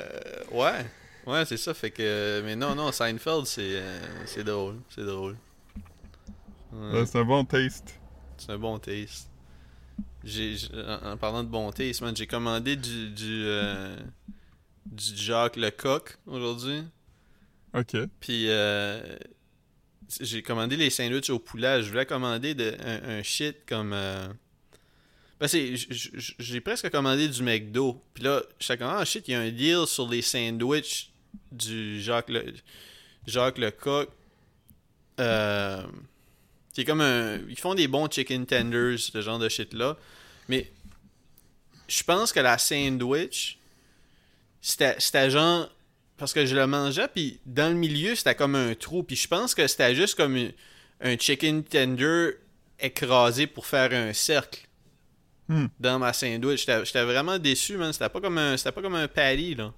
ouais. 0.52 0.86
Ouais, 1.28 1.46
c'est 1.46 1.58
ça, 1.58 1.74
fait 1.74 1.92
que... 1.92 2.42
Mais 2.46 2.56
non, 2.56 2.74
non, 2.76 2.92
Seinfeld, 2.92 3.46
c'est 3.46 3.62
euh, 3.76 4.00
c'est 4.26 4.44
drôle, 4.44 4.78
c'est 4.90 5.04
drôle. 5.06 5.36
Ouais. 6.72 6.92
Ouais, 7.00 7.06
c'est 7.06 7.20
un 7.20 7.26
bon 7.26 7.44
taste. 7.46 7.96
C'est 8.38 8.52
un 8.52 8.58
bon 8.58 8.80
taste. 8.80 9.30
J'ai, 10.24 10.56
en, 10.74 11.12
en 11.12 11.18
parlant 11.18 11.44
de 11.44 11.50
bon 11.50 11.72
taste, 11.72 12.02
man, 12.02 12.16
j'ai 12.16 12.28
commandé 12.28 12.76
du 12.76 13.10
du, 13.10 13.44
euh, 13.46 13.98
du 14.86 15.16
Jacques 15.16 15.56
Lecoq 15.56 16.18
aujourd'hui. 16.28 16.84
Ok. 17.74 17.96
Puis 18.20 18.46
euh, 18.50 19.18
j'ai 20.20 20.44
commandé 20.44 20.76
les 20.76 20.90
sandwichs 20.90 21.30
au 21.30 21.40
poulet. 21.40 21.82
Je 21.82 21.90
voulais 21.90 22.06
commander 22.06 22.54
de, 22.54 22.76
un, 22.84 23.20
un 23.20 23.24
shit 23.24 23.58
comme. 23.68 23.94
Euh... 23.94 24.28
Ben 25.40 25.48
c'est, 25.48 25.74
j'ai 25.76 26.62
presque 26.62 26.90
commandé 26.92 27.28
du 27.28 27.42
McDo. 27.42 28.04
Puis 28.14 28.24
là, 28.24 28.44
comme, 28.68 28.78
ah 28.82 29.04
shit, 29.06 29.28
il 29.28 29.32
y 29.32 29.36
a 29.36 29.40
un 29.40 29.50
deal 29.50 29.88
sur 29.88 30.08
les 30.08 30.22
sandwichs 30.22 31.12
du 31.52 32.00
Jacques, 32.00 32.30
Le, 32.30 32.54
Jacques 33.26 33.58
Lecoq. 33.58 34.10
Euh, 35.20 35.84
qui 36.74 36.82
est 36.82 36.86
comme 36.86 37.02
un. 37.02 37.38
Ils 37.50 37.60
font 37.60 37.74
des 37.76 37.88
bons 37.88 38.08
chicken 38.10 38.46
tenders, 38.46 38.98
ce 39.00 39.22
genre 39.22 39.40
de 39.40 39.50
shit-là. 39.50 39.98
Mais 40.48 40.72
je 41.88 42.04
pense 42.04 42.32
que 42.32 42.40
la 42.40 42.58
sandwich, 42.58 43.58
c'était 44.62 44.96
c'était 45.00 45.30
genre. 45.30 45.70
Parce 46.18 46.34
que 46.34 46.46
je 46.46 46.56
le 46.56 46.68
mangeais, 46.68 47.08
puis 47.08 47.40
dans 47.48 47.70
le 47.70 47.76
milieu, 47.76 48.14
c'était 48.16 48.36
comme 48.36 48.54
un 48.56 48.76
trou. 48.76 49.02
Puis 49.02 49.16
je 49.16 49.28
pense 49.28 49.56
que 49.56 49.66
c'était 49.66 49.96
juste 49.96 50.14
comme 50.16 50.36
un, 50.36 50.50
un 51.02 51.18
chicken 51.18 51.64
tender 51.64 52.34
écrasé 52.80 53.48
pour 53.48 53.66
faire 53.66 53.92
un 53.94 54.14
cercle 54.14 54.68
Hmm. 55.50 55.66
dans 55.82 56.00
ma 56.00 56.14
sandwich. 56.14 56.66
J'étais 56.66 57.04
vraiment 57.04 57.38
déçu, 57.38 57.76
man. 57.76 57.92
C'était 57.92 58.08
pas 58.08 58.22
comme 58.22 58.38
un, 58.38 58.56
c'était 58.56 58.72
pas 58.72 58.82
comme 58.82 58.96
un 58.96 59.08
patty, 59.10 59.56
là. 59.56 59.74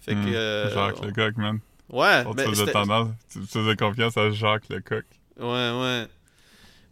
Fait 0.00 0.12
que. 0.12 0.18
Hmm. 0.18 0.32
euh, 0.34 0.74
Jacques 0.74 1.00
Lecoq, 1.06 1.36
man. 1.38 1.60
Ouais, 1.88 2.22
tu 2.24 2.34
ben, 2.34 2.44
faisais 2.50 2.60
c'était- 2.66 2.72
tendance, 2.72 3.08
tu 3.32 3.40
faisais 3.46 3.76
confiance 3.76 4.16
à 4.18 4.30
Jacques 4.30 4.68
Lecoq. 4.68 5.04
Ouais, 5.38 5.80
ouais. 5.80 6.06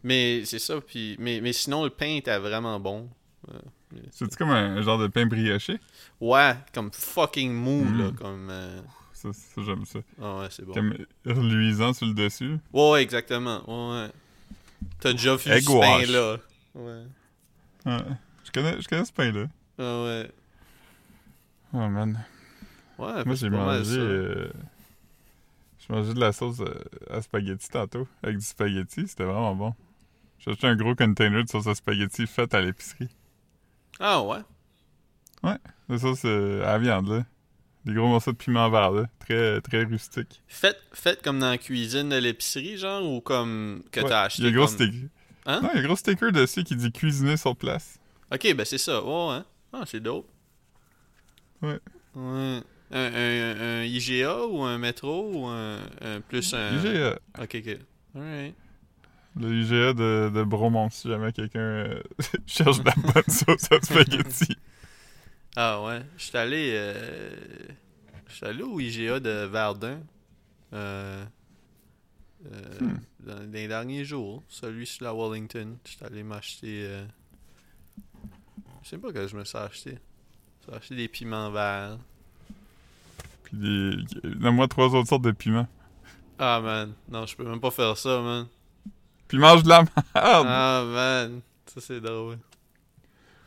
Mais 0.05 0.45
c'est 0.45 0.59
ça, 0.61 0.81
puis... 0.81 1.17
Mais, 1.19 1.41
mais 1.41 1.53
sinon, 1.53 1.85
le 1.85 1.91
pain 1.91 2.17
était 2.17 2.39
vraiment 2.39 2.79
bon. 2.79 3.09
C'est-tu 4.11 4.37
comme 4.37 4.51
un, 4.51 4.81
genre 4.83 4.99
de 4.99 5.07
pain 5.09 5.27
brioché? 5.27 5.79
Ouais, 6.21 6.55
comme 6.75 6.91
fucking 6.93 7.53
mou, 7.53 7.85
Mm. 7.85 7.99
là, 7.99 8.11
comme... 8.19 8.49
euh, 8.51 8.81
Ça, 9.13 9.33
ça, 9.33 9.63
j'aime 9.65 9.85
ça. 9.85 10.01
Ah 10.21 10.39
ouais, 10.41 10.47
c'est 10.51 10.65
bon. 10.65 10.75
Comme 10.75 10.95
reluisant 11.25 11.93
sur 11.93 12.07
le 12.07 12.15
dessus. 12.15 12.59
Ouais, 12.73 12.91
ouais, 12.93 13.03
exactement, 13.03 13.63
ouais, 13.67 14.03
ouais. 14.03 14.11
T'as 15.01 15.13
déjà 15.13 15.37
vu 15.37 15.43
ce 15.43 15.81
pain-là? 15.81 16.37
Ouais. 16.75 17.03
Ouais. 17.87 17.99
Je 18.45 18.51
connais, 18.53 18.81
je 18.81 18.89
connais 18.89 19.05
ce 19.05 19.13
pain-là. 19.13 19.47
Ah 19.79 20.03
ouais. 20.05 20.31
Oh 21.73 21.89
man. 21.89 22.25
Ouais, 22.99 23.25
Moi, 23.25 23.37
c'est 23.37 23.37
j'ai 23.37 23.51
mangé. 23.51 23.97
euh, 23.99 24.51
J'ai 25.89 25.95
mangé 25.95 26.15
de 26.15 26.21
la 26.21 26.33
sauce 26.33 26.61
euh, 26.61 26.75
à 27.11 27.23
spaghetti 27.23 27.69
tantôt. 27.69 28.09
Avec 28.23 28.39
du 28.39 28.45
spaghetti, 28.45 29.07
c'était 29.07 29.25
vraiment 29.25 29.55
bon. 29.55 29.75
J'ai 30.39 30.51
acheté 30.51 30.67
un 30.67 30.77
gros 30.77 30.95
container 30.95 31.45
de 31.45 31.49
sauce 31.49 31.67
à 31.67 31.75
spaghetti 31.75 32.27
faite 32.27 32.55
à 32.55 32.61
l'épicerie. 32.61 33.09
Ah 34.01 34.23
ouais? 34.23 34.39
De 35.89 35.97
sauce 35.97 36.23
euh, 36.25 36.63
à 36.65 36.73
la 36.73 36.79
viande, 36.79 37.09
là. 37.09 37.25
Des 37.85 37.95
gros 37.95 38.09
morceaux 38.09 38.33
de 38.33 38.37
piment 38.37 38.69
vert, 38.69 38.91
là. 38.91 39.05
Très, 39.21 39.61
très 39.61 39.85
rustique. 39.85 40.43
Faites, 40.49 40.81
faites 40.93 41.23
comme 41.23 41.39
dans 41.39 41.51
la 41.51 41.59
cuisine 41.59 42.09
de 42.09 42.17
l'épicerie, 42.17 42.77
genre, 42.77 43.05
ou 43.05 43.21
comme 43.21 43.85
que 43.93 44.01
Ouais, 44.01 44.09
t'as 44.09 44.23
acheté 44.23 44.43
Il 44.43 44.45
y 44.47 44.49
a 44.49 44.51
un 44.51 44.55
gros 44.55 44.67
comme... 44.67 44.75
sticker. 44.75 45.09
Hein? 45.47 45.61
Non, 45.63 45.69
il 45.73 45.77
y 45.77 45.79
a 45.79 45.83
un 45.85 45.87
gros 45.87 45.97
sticker 45.97 46.33
dessus 46.33 46.65
qui 46.65 46.75
dit 46.75 46.91
cuisiner 46.91 47.37
sur 47.37 47.55
place. 47.55 48.01
Ok, 48.33 48.53
ben 48.57 48.65
c'est 48.65 48.79
ça, 48.79 49.01
ouais, 49.05 49.29
ouais. 49.37 49.43
Ah, 49.73 49.85
c'est 49.87 50.01
dope. 50.01 50.27
Ouais. 51.63 51.79
Ouais. 52.17 52.61
Un, 52.93 53.13
un, 53.13 53.61
un 53.81 53.85
IGA 53.85 54.47
ou 54.47 54.63
un 54.63 54.79
métro 54.79 55.31
ou 55.33 55.47
un, 55.47 55.79
un 56.01 56.21
plus 56.21 56.55
un... 56.55 56.79
IGA. 56.79 57.19
Ok, 57.41 57.57
ok. 57.67 57.79
Alright. 58.15 58.55
Le 59.39 59.55
IGA 59.55 59.93
de, 59.93 60.31
de 60.35 60.43
Bromont, 60.45 60.89
si 60.91 61.09
jamais 61.09 61.33
quelqu'un 61.33 61.59
euh, 61.61 62.03
cherche 62.47 62.79
de 62.81 62.85
la 62.85 62.95
bonne 63.13 63.29
sauce 63.29 63.71
à 63.73 63.81
spaghetti. 63.83 64.57
Ah 65.59 65.83
ouais. 65.83 66.03
Je 66.19 66.25
suis 66.25 66.37
allé. 66.37 66.73
Euh... 66.75 67.35
Je 68.29 68.35
suis 68.35 68.45
allé 68.45 68.63
au 68.63 68.79
IGA 68.79 69.21
de 69.21 69.47
Verdun. 69.47 70.01
Euh... 70.75 71.25
euh, 72.53 72.79
Hmm. 72.81 72.97
dans, 73.21 73.35
dans 73.37 73.53
les 73.53 73.67
derniers 73.67 74.05
jours. 74.05 74.43
Celui 74.49 74.87
sur 74.87 75.05
la 75.07 75.15
Wellington. 75.15 75.79
Je 75.87 75.93
suis 75.93 76.05
allé 76.05 76.23
m'acheter. 76.23 76.85
euh, 76.87 77.07
Je 78.83 78.89
sais 78.91 78.99
pas 78.99 79.13
que 79.13 79.27
je 79.27 79.35
me 79.35 79.45
suis 79.45 79.57
acheté. 79.57 79.91
Je 79.93 79.97
me 79.97 80.73
suis 80.73 80.73
acheté 80.77 80.95
des 80.97 81.09
piments 81.09 81.51
verts. 81.51 81.99
Puis 83.47 83.57
des... 83.57 84.31
donne-moi 84.35 84.67
trois 84.69 84.95
autres 84.95 85.09
sortes 85.09 85.23
de 85.23 85.31
piments. 85.31 85.69
Ah 86.39 86.61
man. 86.61 86.93
Non, 87.09 87.27
je 87.27 87.37
peux 87.37 87.45
même 87.45 87.61
pas 87.61 87.71
faire 87.71 87.97
ça, 87.97 88.21
man. 88.21 88.47
Puis 89.29 89.39
mange 89.39 89.63
de 89.63 89.69
la 89.69 89.79
merde! 89.79 89.91
Ah 90.15 90.85
man. 90.85 91.41
Ça 91.67 91.81
c'est 91.81 92.01
drôle. 92.01 92.39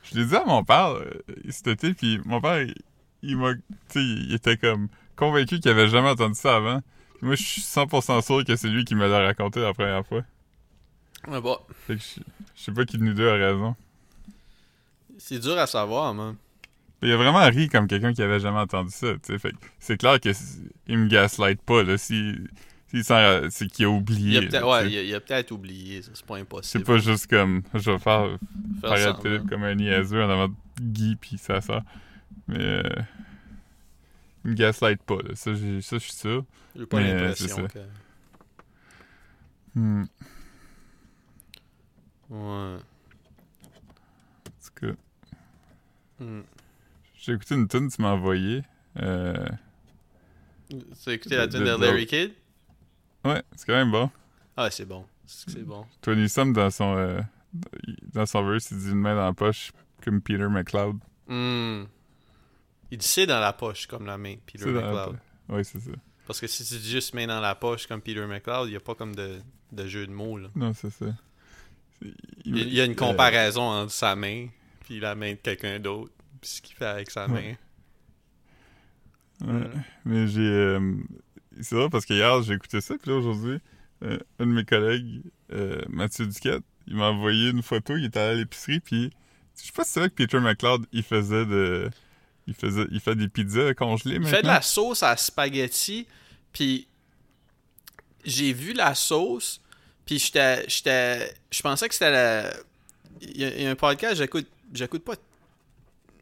Je 0.03 0.17
l'ai 0.17 0.25
dit 0.25 0.35
à 0.35 0.45
mon 0.45 0.63
père 0.63 0.93
euh, 0.95 1.21
cet 1.49 1.67
été, 1.67 1.93
puis 1.93 2.19
mon 2.25 2.41
père, 2.41 2.61
il, 2.61 2.73
il 3.21 3.37
m'a. 3.37 3.53
Tu 3.53 3.61
sais, 3.89 4.03
il 4.03 4.33
était 4.33 4.57
comme 4.57 4.87
convaincu 5.15 5.59
qu'il 5.59 5.69
avait 5.69 5.89
jamais 5.89 6.09
entendu 6.09 6.35
ça 6.35 6.55
avant. 6.55 6.81
Puis 7.17 7.27
moi, 7.27 7.35
je 7.35 7.43
suis 7.43 7.61
100% 7.61 8.21
sûr 8.25 8.45
que 8.45 8.55
c'est 8.55 8.69
lui 8.69 8.85
qui 8.85 8.95
me 8.95 9.07
l'a 9.07 9.19
raconté 9.19 9.59
la 9.61 9.73
première 9.73 10.05
fois. 10.05 10.23
Ouais, 11.27 11.41
bon. 11.41 11.57
Fait 11.85 11.97
que 11.97 12.01
je, 12.01 12.21
je 12.55 12.63
sais 12.63 12.71
pas 12.71 12.85
qui 12.85 12.97
de 12.97 13.03
nous 13.03 13.13
deux 13.13 13.29
a 13.29 13.33
raison. 13.33 13.75
C'est 15.17 15.39
dur 15.39 15.57
à 15.57 15.67
savoir, 15.67 16.13
man. 16.13 16.37
Il 17.01 17.11
a 17.11 17.17
vraiment 17.17 17.45
ri 17.45 17.69
comme 17.69 17.87
quelqu'un 17.87 18.13
qui 18.13 18.21
avait 18.21 18.39
jamais 18.39 18.59
entendu 18.59 18.91
ça. 18.91 19.13
Fait 19.37 19.53
c'est 19.79 19.97
clair 19.97 20.19
que 20.19 20.29
il 20.87 20.97
me 20.97 21.07
gaslight 21.07 21.61
pas, 21.61 21.83
là. 21.83 21.97
Si, 21.97 22.35
si 22.87 23.03
c'est 23.03 23.67
qu'il 23.71 23.85
a 23.85 23.89
oublié. 23.89 24.37
Il 24.41 24.45
a 24.45 24.49
peut-être 24.49 24.67
ouais, 24.67 24.91
il 24.91 24.97
a, 24.97 25.03
il 25.03 25.15
a 25.15 25.19
peut-être 25.21 25.51
oublié. 25.51 26.01
ça, 26.01 26.11
C'est 26.13 26.25
pas 26.25 26.37
impossible. 26.37 26.83
C'est 26.85 26.91
pas 26.91 26.97
juste 26.97 27.27
comme 27.27 27.61
je 27.73 27.91
vais 27.91 27.99
faire 27.99 28.37
Faire 28.81 28.89
paraître 28.89 29.15
semblant. 29.17 29.21
Philippe 29.21 29.49
comme 29.49 29.63
un 29.63 29.75
niaiseux 29.75 30.23
en 30.23 30.29
avant 30.29 30.47
de 30.49 30.55
Guy 30.81 31.15
pis 31.15 31.37
ça 31.37 31.61
sort. 31.61 31.83
Mais 32.47 32.59
euh, 32.59 32.81
il 34.43 34.51
me 34.51 34.55
gaslight 34.55 35.01
pas, 35.03 35.17
là. 35.17 35.35
Ça, 35.35 35.53
ça 35.55 35.61
je 35.61 35.97
suis 35.97 36.11
sûr. 36.13 36.43
J'ai 36.75 36.85
pas 36.85 36.99
l'impression 36.99 37.55
ça. 37.55 37.67
que. 37.67 37.79
Hmm. 39.75 40.03
Ouais. 42.29 42.37
En 42.37 42.79
tout 44.47 44.87
cas, 44.87 44.93
Hmm. 46.19 46.41
J'ai 47.29 47.35
écouté 47.35 47.55
une 47.55 47.67
tune 47.67 47.89
que 47.89 47.95
tu 47.95 48.01
m'as 48.01 48.11
envoyée. 48.11 48.63
Euh, 49.01 49.47
Tu 50.69 51.09
as 51.09 51.13
écouté 51.13 51.35
la 51.35 51.47
tune 51.47 51.59
de- 51.61 51.65
de 51.65 51.71
de- 51.77 51.81
Larry 51.81 52.05
Kidd? 52.05 52.33
ouais, 53.25 53.41
c'est 53.55 53.65
quand 53.65 53.73
même 53.73 53.91
bon. 53.91 54.09
Ah, 54.57 54.69
c'est 54.71 54.85
bon. 54.85 55.05
C'est 55.25 55.63
bon. 55.63 55.85
Tony 56.01 56.27
Sum 56.27 56.53
dans 56.53 56.69
son 56.71 56.95
euh, 56.97 57.21
dans 58.13 58.25
son 58.25 58.43
verse, 58.45 58.71
il 58.71 58.77
dit 58.79 58.89
une 58.89 58.95
main 58.99 59.15
dans 59.15 59.25
la 59.25 59.33
poche 59.33 59.71
comme 60.03 60.21
Peter 60.21 60.47
McLeod. 60.47 60.97
Hmm. 61.27 61.83
Il 62.91 62.97
dit 62.97 63.07
c'est 63.07 63.27
dans 63.27 63.39
la 63.39 63.53
poche 63.53 63.85
comme 63.87 64.05
la 64.07 64.17
main, 64.17 64.35
Peter 64.45 64.63
C'est 64.65 64.73
dans 64.73 64.81
la 64.81 64.91
McLeod. 64.91 65.19
Ouais, 65.49 65.63
c'est 65.63 65.79
ça. 65.79 65.91
Parce 66.25 66.39
que 66.39 66.47
si 66.47 66.63
tu 66.65 66.75
dis 66.79 66.89
juste 66.89 67.13
main 67.13 67.27
dans 67.27 67.39
la 67.39 67.53
poche 67.55 67.85
comme 67.87 68.01
Peter 68.01 68.25
McLeod, 68.25 68.67
il 68.67 68.71
n'y 68.71 68.75
a 68.75 68.79
pas 68.79 68.95
comme 68.95 69.15
de, 69.15 69.39
de 69.71 69.87
jeu 69.87 70.05
de 70.07 70.11
mots. 70.11 70.37
Là. 70.37 70.49
Non, 70.55 70.73
c'est 70.73 70.89
ça. 70.91 71.05
Il 72.45 72.73
y 72.73 72.79
a 72.81 72.85
une 72.85 72.91
euh, 72.91 72.95
comparaison 72.95 73.61
entre 73.63 73.91
sa 73.91 74.15
main 74.15 74.47
puis 74.81 74.99
la 74.99 75.13
main 75.15 75.31
de 75.33 75.37
quelqu'un 75.37 75.79
d'autre, 75.79 76.11
puis 76.41 76.49
ce 76.49 76.61
qu'il 76.61 76.75
fait 76.75 76.85
avec 76.85 77.09
sa 77.11 77.27
main. 77.27 77.55
Ouais. 79.41 79.69
Mais 80.05 80.27
j'ai. 80.27 80.41
euh, 80.41 80.95
c'est 81.61 81.75
vrai 81.75 81.89
parce 81.89 82.05
que 82.05 82.13
hier, 82.13 82.41
j'ai 82.41 82.53
écouté 82.53 82.81
ça, 82.81 82.95
puis 82.97 83.11
là, 83.11 83.17
aujourd'hui, 83.17 83.59
euh, 84.03 84.17
un 84.39 84.45
de 84.45 84.51
mes 84.51 84.65
collègues, 84.65 85.21
euh, 85.51 85.81
Mathieu 85.89 86.25
Duquette, 86.25 86.63
il 86.87 86.95
m'a 86.95 87.05
envoyé 87.05 87.49
une 87.49 87.63
photo, 87.63 87.95
il 87.97 88.05
était 88.05 88.19
allé 88.19 88.31
à 88.31 88.35
l'épicerie, 88.35 88.79
puis. 88.79 89.11
Je 89.57 89.65
sais 89.65 89.71
pas 89.73 89.83
si 89.83 89.91
c'est 89.91 89.99
vrai 89.99 90.09
que 90.09 90.15
Peter 90.15 90.39
McLeod, 90.39 90.85
il 90.93 91.03
faisait 91.03 91.45
de. 91.45 91.89
Il 92.47 92.53
faisait. 92.53 92.85
Il 92.91 92.99
fait 93.01 93.15
des 93.15 93.27
pizzas 93.27 93.73
congelées 93.73 94.15
Il 94.15 94.21
maintenant. 94.21 94.37
fait 94.37 94.41
de 94.43 94.47
la 94.47 94.61
sauce 94.61 95.03
à 95.03 95.17
spaghetti, 95.17 96.07
puis 96.53 96.87
j'ai 98.23 98.53
vu 98.53 98.71
la 98.73 98.95
sauce, 98.95 99.61
puis 100.05 100.17
j'étais, 100.17 100.63
j'étais, 100.69 101.33
je 101.51 101.61
pensais 101.61 101.87
que 101.87 101.93
c'était 101.93 102.11
la... 102.11 102.53
Il 103.21 103.37
y, 103.37 103.43
a, 103.43 103.55
il 103.55 103.61
y 103.63 103.65
a 103.65 103.71
un 103.71 103.75
podcast, 103.75 104.15
j'écoute, 104.15 104.47
j'écoute 104.73 105.03
pas 105.03 105.15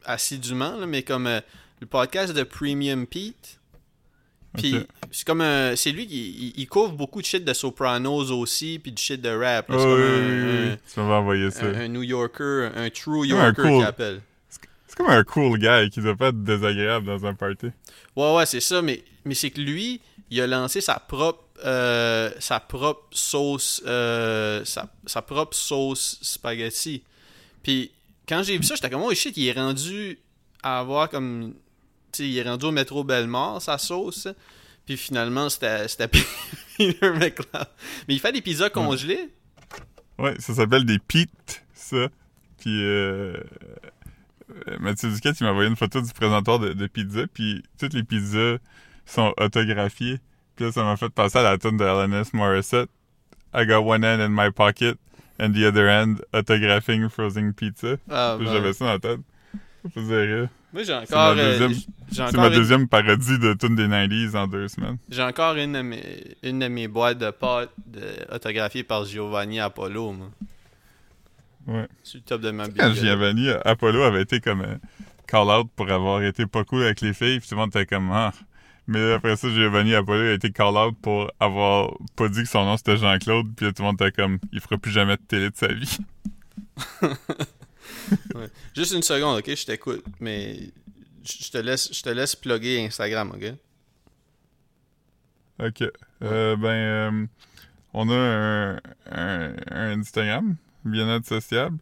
assidûment, 0.08 0.78
là, 0.78 0.86
mais 0.88 1.04
comme 1.04 1.28
euh, 1.28 1.42
le 1.82 1.86
podcast 1.88 2.34
de 2.34 2.44
Premium 2.44 3.06
Pete. 3.06 3.60
Puis 4.58 4.76
c'est 5.12 5.26
comme 5.28 5.42
un, 5.42 5.76
c'est 5.76 5.92
lui 5.92 6.08
qui 6.08 6.30
il, 6.56 6.62
il 6.62 6.68
couvre 6.68 6.94
beaucoup 6.94 7.22
de 7.22 7.26
shit 7.28 7.46
de 7.46 7.54
Sopranos 7.54 8.32
aussi, 8.32 8.80
puis 8.80 8.92
du 8.92 9.02
shit 9.02 9.22
de 9.22 9.30
rap. 9.30 9.70
là. 9.70 9.78
C'est 9.78 9.84
comme 9.84 9.94
oui, 9.94 10.02
un- 10.02 10.28
oui, 10.28 10.44
oui, 10.44 10.70
un- 10.72 10.78
Tu 10.94 11.00
m'avais 11.00 11.14
envoyé 11.14 11.52
ça. 11.52 11.66
un, 11.66 11.74
un 11.76 11.88
New 11.90 12.02
Yorker, 12.04 12.70
un 12.76 12.90
true 12.90 13.28
Yorker 13.28 13.62
cool. 13.62 13.72
qu'il 13.78 13.84
appelle. 13.86 14.22
C'est 14.50 14.96
comme 14.98 15.10
un 15.10 15.24
cool 15.24 15.60
guy 15.60 15.90
qui 15.92 16.02
doit 16.02 16.16
pas 16.16 16.30
être 16.30 16.44
désagréable 16.44 17.06
dans 17.06 17.24
un 17.26 17.36
party. 17.36 17.68
Ouais, 18.16 18.36
ouais, 18.36 18.46
c'est 18.48 18.62
ça, 18.62 18.82
mais, 18.82 19.04
mais 19.26 19.36
c'est 19.36 19.52
que 19.52 19.62
lui, 19.62 20.02
il 20.32 20.42
a 20.42 20.48
lancé 20.48 20.82
sa 20.82 20.96
propre, 20.96 21.44
euh, 21.64 22.32
sa 22.40 22.60
propre 22.60 23.06
sauce, 23.12 23.84
euh, 23.86 24.66
sa, 24.66 24.90
sa 25.06 25.22
propre 25.22 25.56
sauce 25.56 26.18
spaghetti. 26.24 27.04
Puis 27.62 27.92
quand 28.28 28.44
j'ai 28.44 28.58
vu 28.58 28.64
ça, 28.64 28.76
j'étais 28.76 28.90
comme, 28.90 29.04
oh 29.04 29.14
shit, 29.14 29.36
il 29.38 29.48
est 29.48 29.54
rendu 29.54 30.20
à 30.62 30.80
avoir 30.80 31.10
comme. 31.10 31.54
Tu 32.12 32.24
sais, 32.24 32.30
il 32.30 32.38
est 32.38 32.44
rendu 32.44 32.66
au 32.66 32.72
métro 32.72 33.04
Bellemare, 33.04 33.62
sa 33.62 33.78
sauce. 33.78 34.28
Puis 34.86 34.98
finalement, 34.98 35.50
c'était 35.50 35.88
Peter 36.78 37.12
McLeod. 37.12 37.68
Mais 38.08 38.16
il 38.16 38.20
fait 38.20 38.32
des 38.32 38.42
pizzas 38.42 38.70
congelées. 38.70 39.30
Ouais, 40.18 40.36
ça 40.40 40.54
s'appelle 40.54 40.86
des 40.86 41.00
Pete, 41.00 41.64
ça. 41.74 42.08
Puis 42.60 42.84
euh, 42.84 43.38
euh, 44.68 44.78
Mathieu 44.80 45.12
Duquette, 45.12 45.40
il 45.40 45.44
m'a 45.44 45.52
envoyé 45.52 45.70
une 45.70 45.76
photo 45.76 46.02
du 46.02 46.12
présentoir 46.12 46.60
de, 46.60 46.74
de 46.74 46.88
pizza, 46.88 47.28
puis 47.28 47.64
toutes 47.78 47.94
les 47.94 48.04
pizzas 48.04 48.58
sont 49.06 49.34
autographiées. 49.38 50.20
Puis 50.56 50.66
là, 50.66 50.72
ça 50.72 50.84
m'a 50.84 50.98
fait 50.98 51.10
passer 51.10 51.38
à 51.38 51.44
la 51.44 51.58
tune 51.58 51.78
de 51.78 51.84
Alanis 51.84 52.30
Morissette. 52.34 52.90
I 53.54 53.66
got 53.66 53.82
one 53.82 54.04
hand 54.04 54.22
in 54.22 54.30
my 54.30 54.50
pocket 54.52 54.98
and 55.40 55.52
the 55.54 55.66
other 55.66 55.88
hand 55.90 56.22
autographing 56.34 57.10
frozen 57.10 57.54
pizza. 57.54 57.98
Ah, 58.10 58.38
ben. 58.40 58.46
J'avais 58.52 58.74
ça 58.74 58.86
la 58.86 59.00
tête. 59.00 59.20
Ça 59.84 59.90
faisait 60.02 60.26
rire. 60.26 60.50
Moi, 60.74 60.84
j'ai 60.84 60.88
C'est 61.06 61.14
encore, 61.16 61.36
ma 61.36 61.42
euh, 61.42 61.60
deuxième- 61.60 61.82
C'est 62.12 62.38
ma 62.38 62.48
une, 62.48 62.54
deuxième 62.54 62.88
parodie 62.88 63.40
de 63.40 63.54
tune 63.54 63.76
des 63.76 63.88
90s 63.88 64.36
en 64.36 64.48
deux 64.48 64.68
semaines. 64.68 64.98
j'ai 65.10 65.24
encore 65.24 65.56
une, 65.56 65.74
de 65.74 65.82
mes, 65.82 66.04
une 66.44 66.60
de 66.60 66.68
mes 66.68 66.88
boîtes 66.88 67.18
de 67.20 67.30
pâtes 67.32 67.72
de- 67.86 68.34
autographiées 68.36 68.84
par 68.84 69.06
Giovanni 69.06 69.60
Apollo, 69.60 70.12
moi. 70.14 70.28
Ouais. 71.68 71.88
Sur 72.04 72.20
le 72.20 72.24
top 72.24 72.42
de 72.42 72.52
ma 72.52 72.64
Quand 72.66 72.70
bibliothèque. 72.72 73.04
Giovanni, 73.04 73.50
Apollo 73.66 74.02
avait 74.04 74.22
été 74.22 74.40
comme 74.40 74.62
euh, 74.62 74.76
call-out 75.28 75.68
pour 75.76 75.90
avoir 75.92 76.22
été 76.24 76.46
pas 76.46 76.64
cool 76.64 76.84
avec 76.84 77.02
les 77.02 77.14
filles, 77.14 77.40
puis 77.40 77.48
tout 77.50 77.56
le 77.56 77.62
monde 77.62 77.70
était 77.70 77.86
comme 77.86 78.10
ah. 78.12 78.32
Mais 78.88 79.12
après 79.14 79.36
ça, 79.36 79.50
Giovanni 79.50 79.94
Apollo 79.94 80.30
a 80.30 80.34
été 80.34 80.52
call-out 80.52 80.96
pour 81.02 81.30
avoir 81.40 81.94
pas 82.16 82.30
dit 82.30 82.44
que 82.44 82.50
son 82.50 82.64
nom 82.64 82.78
c'était 82.78 82.98
Jean-Claude, 82.98 83.48
puis 83.56 83.74
tout 83.74 83.82
le 83.82 83.88
monde 83.88 84.02
était 84.02 84.12
comme 84.12 84.40
il 84.54 84.62
fera 84.62 84.78
plus 84.78 84.92
jamais 84.92 85.18
de 85.18 85.22
télé 85.22 85.50
de 85.50 85.56
sa 85.56 85.68
vie. 85.68 85.98
Ouais. 88.36 88.48
Juste 88.76 88.94
une 88.94 89.02
seconde, 89.02 89.40
ok? 89.40 89.56
Je 89.56 89.66
t'écoute, 89.66 90.04
mais 90.20 90.72
je 91.24 91.50
te 91.50 91.58
laisse, 91.58 91.90
je 91.94 92.02
te 92.02 92.10
laisse 92.10 92.36
plugger 92.36 92.86
Instagram, 92.86 93.32
ok? 93.36 93.54
Ok. 95.60 95.84
Euh, 96.22 96.56
ben, 96.56 96.68
euh, 96.68 97.26
on 97.94 98.10
a 98.10 98.16
un, 98.16 98.76
un, 99.12 99.56
un 99.72 100.00
Instagram, 100.00 100.56
bien-être 100.86 101.26
sociable. 101.26 101.78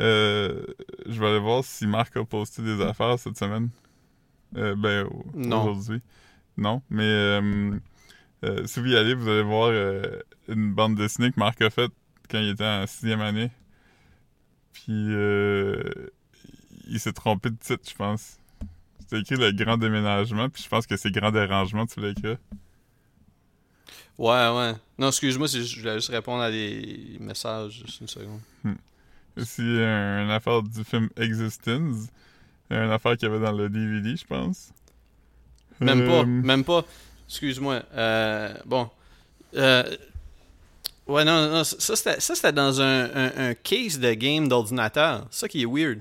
Euh, 0.00 0.62
je 1.06 1.18
vais 1.20 1.26
aller 1.26 1.38
voir 1.40 1.64
si 1.64 1.86
Marc 1.86 2.16
a 2.16 2.24
posté 2.24 2.62
des 2.62 2.80
affaires 2.80 3.18
cette 3.18 3.36
semaine. 3.36 3.70
Euh, 4.56 4.74
ben, 4.76 5.06
aujourd'hui. 5.34 6.00
Non, 6.58 6.82
mais 6.90 7.04
euh, 7.04 7.70
euh, 8.44 8.66
si 8.66 8.80
vous 8.80 8.86
y 8.88 8.96
allez, 8.96 9.14
vous 9.14 9.28
allez 9.28 9.42
voir 9.42 9.68
euh, 9.72 10.20
une 10.48 10.74
bande 10.74 10.96
dessinée 10.96 11.30
que 11.30 11.38
Marc 11.38 11.62
a 11.62 11.70
faite 11.70 11.92
quand 12.30 12.38
il 12.40 12.50
était 12.50 12.64
en 12.66 12.86
sixième 12.86 13.20
année. 13.20 13.50
Puis, 14.72 14.92
il 16.88 16.98
s'est 17.00 17.12
trompé 17.12 17.50
de 17.50 17.56
titre, 17.56 17.84
je 17.88 17.94
pense. 17.94 18.38
C'était 19.00 19.20
écrit 19.20 19.36
Le 19.36 19.52
Grand 19.52 19.78
Déménagement, 19.78 20.48
puis 20.48 20.62
je 20.62 20.68
pense 20.68 20.86
que 20.86 20.96
c'est 20.96 21.10
Grand 21.10 21.30
Dérangement, 21.30 21.86
tu 21.86 22.00
l'as 22.00 22.08
écrit. 22.10 22.36
Ouais, 24.18 24.48
ouais. 24.50 24.74
Non, 24.98 25.08
excuse-moi, 25.08 25.46
c'est- 25.48 25.62
je 25.62 25.80
voulais 25.80 25.94
juste 25.94 26.10
répondre 26.10 26.42
à 26.42 26.50
des 26.50 27.16
messages, 27.20 27.82
juste 27.86 28.00
une 28.00 28.08
seconde. 28.08 28.40
aussi 29.36 29.62
un, 29.62 30.24
une 30.24 30.30
affaire 30.30 30.62
du 30.62 30.82
film 30.82 31.08
Existence. 31.16 32.08
Une 32.70 32.90
affaire 32.90 33.16
qu'il 33.16 33.28
y 33.28 33.32
avait 33.32 33.44
dans 33.44 33.52
le 33.52 33.68
DVD, 33.70 34.16
je 34.16 34.26
pense. 34.26 34.72
Même 35.80 36.06
pas, 36.06 36.20
Euh, 36.20 36.24
même 36.24 36.64
pas. 36.64 36.84
Excuse-moi. 37.28 37.82
Euh, 37.94 38.54
bon. 38.64 38.88
Euh, 39.54 39.82
ouais, 41.06 41.24
non, 41.24 41.50
non, 41.50 41.64
ça 41.64 41.94
c'était, 41.96 42.20
ça, 42.20 42.34
c'était 42.34 42.52
dans 42.52 42.80
un, 42.80 43.04
un, 43.14 43.50
un 43.50 43.54
case 43.54 43.98
de 43.98 44.12
game 44.14 44.48
d'ordinateur. 44.48 45.26
Ça 45.30 45.48
qui 45.48 45.62
est 45.62 45.66
weird. 45.66 46.00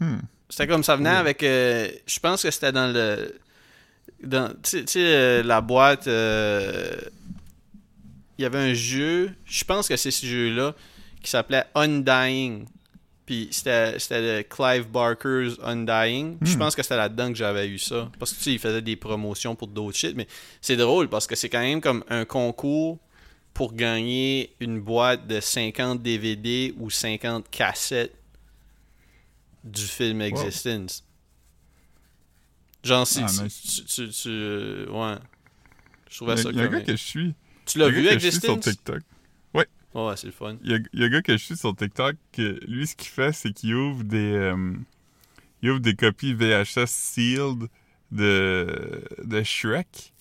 hmm. 0.00 0.18
C'était 0.48 0.66
comme 0.66 0.82
ça 0.82 0.96
venait 0.96 1.10
avec. 1.10 1.42
euh, 1.42 1.88
je 2.06 2.18
pense 2.18 2.42
que 2.42 2.50
c'était 2.50 2.72
dans 2.72 2.92
le. 2.92 3.38
Dans, 4.22 4.52
tu 4.62 4.82
sais- 4.86 4.98
euh, 4.98 5.42
la 5.42 5.60
boîte. 5.60 6.06
euh, 6.08 6.96
Il 8.38 8.42
y 8.42 8.44
avait 8.46 8.58
un 8.70 8.74
jeu. 8.74 9.30
Je 9.44 9.62
pense 9.64 9.86
que 9.88 9.96
c'est 9.96 10.10
ce 10.10 10.26
jeu-là. 10.26 10.74
Qui 11.22 11.30
s'appelait 11.30 11.64
Undying. 11.74 12.66
Puis 13.30 13.46
c'était 13.52 13.92
le 14.10 14.42
Clive 14.42 14.88
Barker's 14.88 15.56
Undying. 15.62 16.36
Je 16.42 16.56
Hmm. 16.56 16.58
pense 16.58 16.74
que 16.74 16.82
c'était 16.82 16.96
là-dedans 16.96 17.28
que 17.28 17.36
j'avais 17.36 17.68
eu 17.68 17.78
ça. 17.78 18.10
Parce 18.18 18.32
que 18.32 18.38
tu 18.38 18.42
sais, 18.42 18.52
il 18.54 18.58
faisait 18.58 18.82
des 18.82 18.96
promotions 18.96 19.54
pour 19.54 19.68
d'autres 19.68 19.96
shit. 19.96 20.16
Mais 20.16 20.26
c'est 20.60 20.76
drôle 20.76 21.08
parce 21.08 21.28
que 21.28 21.36
c'est 21.36 21.48
quand 21.48 21.60
même 21.60 21.80
comme 21.80 22.02
un 22.08 22.24
concours 22.24 22.98
pour 23.54 23.72
gagner 23.72 24.52
une 24.58 24.80
boîte 24.80 25.28
de 25.28 25.38
50 25.38 26.02
DVD 26.02 26.74
ou 26.76 26.90
50 26.90 27.48
cassettes 27.50 28.16
du 29.62 29.82
film 29.82 30.22
Existence. 30.22 31.04
Genre, 32.82 33.06
si 33.06 33.20
Ah, 33.22 33.26
tu, 33.32 33.42
nice. 33.44 33.62
tu, 33.62 33.84
tu- 33.84 34.08
tu- 34.10 34.88
Ouais. 34.90 35.14
Je 36.10 36.16
trouvais 36.16 36.36
ça 36.36 36.48
a, 36.48 36.50
il 36.50 36.56
y 36.58 36.60
a 36.60 36.64
un 36.64 36.66
comme- 36.66 36.78
gars 36.78 36.84
que 36.84 36.96
je 36.96 37.04
suis. 37.04 37.34
Tu 37.64 37.78
l'as 37.78 37.90
vu 37.90 38.00
suis 38.00 38.02
sur 38.06 38.12
Existence? 38.54 38.64
Ouais, 39.94 40.16
c'est 40.16 40.26
le 40.26 40.32
fun. 40.32 40.56
Il 40.62 40.70
y, 40.70 40.74
a, 40.74 40.78
il 40.92 41.00
y 41.00 41.02
a 41.02 41.06
un 41.06 41.08
gars 41.10 41.22
que 41.22 41.32
je 41.36 41.44
suis 41.44 41.56
sur 41.56 41.74
TikTok 41.74 42.16
que 42.32 42.60
lui, 42.66 42.86
ce 42.86 42.94
qu'il 42.94 43.08
fait, 43.08 43.32
c'est 43.32 43.52
qu'il 43.52 43.74
ouvre 43.74 44.04
des. 44.04 44.32
euh, 44.34 44.74
il 45.62 45.70
ouvre 45.70 45.80
des 45.80 45.94
copies 45.94 46.32
VHS 46.32 46.86
sealed 46.86 47.68
de, 48.12 49.02
de 49.24 49.42
Shrek. 49.42 50.12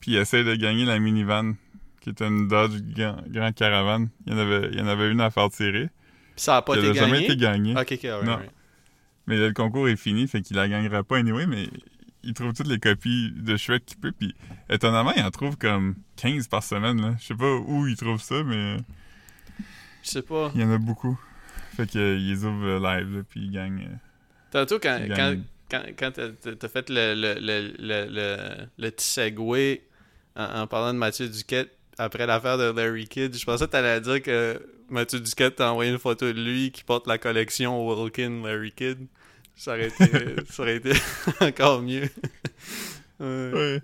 Puis 0.00 0.12
il 0.12 0.16
essaie 0.16 0.44
de 0.44 0.54
gagner 0.54 0.84
la 0.84 0.98
minivan, 0.98 1.54
qui 2.00 2.10
est 2.10 2.20
une 2.22 2.48
Dodge 2.48 2.80
Grand, 2.96 3.18
Grand 3.28 3.52
Caravan. 3.52 4.08
Il 4.26 4.32
y 4.32 4.36
en 4.36 4.38
avait, 4.38 4.68
il 4.72 4.78
y 4.78 4.82
en 4.82 4.86
avait 4.86 5.10
une 5.10 5.20
à 5.20 5.30
faire 5.30 5.50
tirer. 5.50 5.88
Puis 6.34 6.44
ça 6.44 6.56
a 6.58 6.62
pas 6.62 6.76
été 6.76 6.88
a 6.90 6.92
jamais 6.92 7.12
gagné? 7.12 7.24
été 7.24 7.36
gagnée. 7.36 7.74
Ok, 7.76 7.92
ok, 7.92 8.24
Non. 8.24 8.38
Mais 9.26 9.36
là, 9.36 9.48
le 9.48 9.52
concours 9.52 9.88
est 9.88 9.96
fini, 9.96 10.26
fait 10.26 10.40
qu'il 10.40 10.56
la 10.56 10.68
gagnera 10.68 11.02
pas 11.04 11.18
anyway, 11.18 11.46
mais 11.46 11.68
il 12.22 12.32
trouve 12.32 12.54
toutes 12.54 12.68
les 12.68 12.78
copies 12.78 13.30
de 13.36 13.56
Shrek 13.58 13.84
qu'il 13.84 13.98
peut, 13.98 14.12
puis 14.12 14.34
étonnamment, 14.70 15.12
il 15.16 15.22
en 15.22 15.30
trouve 15.30 15.58
comme 15.58 15.96
15 16.16 16.48
par 16.48 16.62
semaine, 16.62 17.00
là. 17.00 17.14
Je 17.20 17.26
sais 17.26 17.34
pas 17.34 17.54
où 17.56 17.86
il 17.86 17.96
trouve 17.96 18.22
ça, 18.22 18.42
mais 18.42 18.78
Je 20.08 20.12
sais 20.12 20.22
pas. 20.22 20.50
il 20.54 20.60
y 20.60 20.64
en 20.64 20.70
a 20.72 20.78
beaucoup. 20.78 21.18
Fait 21.76 21.86
qu'il 21.86 22.00
les 22.00 22.44
ouvre 22.44 22.64
euh, 22.66 22.78
live, 22.80 23.16
là, 23.18 23.22
puis 23.28 23.40
il 23.42 23.50
gagne. 23.52 23.88
euh, 23.90 23.96
Tantôt, 24.50 24.78
quand, 24.80 24.98
quand, 25.14 25.36
quand, 25.70 25.82
quand 25.98 26.10
t'as- 26.12 26.68
fait 26.68 26.88
le, 26.90 27.14
le, 27.14 27.34
le, 27.40 27.72
le, 27.78 28.66
le, 28.78 28.90
petit 28.90 29.06
segway 29.06 29.82
en, 30.34 30.62
en 30.62 30.66
parlant 30.66 30.92
de 30.94 30.98
Mathieu 30.98 31.28
Duquette 31.28 31.70
après 31.98 32.26
l'affaire 32.26 32.56
de 32.58 32.70
Larry 32.72 33.06
Kidd, 33.06 33.36
je 33.36 33.44
pensais 33.44 33.66
que 33.66 33.70
t'allais 33.72 34.00
dire 34.00 34.22
que 34.22 34.60
Mathieu 34.88 35.20
Duquette 35.20 35.56
t'a 35.56 35.70
envoyé 35.70 35.90
une 35.92 35.98
photo 35.98 36.26
de 36.32 36.40
lui 36.42 36.70
qui 36.72 36.82
porte 36.84 37.06
la 37.06 37.18
collection 37.18 37.86
Wilkin 37.86 38.42
Larry 38.42 38.72
Kidd. 38.72 39.06
Ça 39.56 39.72
aurait 39.72 39.88
été, 39.88 40.06
ça 40.48 40.62
aurait 40.62 40.76
été 40.76 40.92
encore 41.40 41.82
mieux. 41.82 42.08
Ouais. 43.20 43.50
Ouais. 43.52 43.82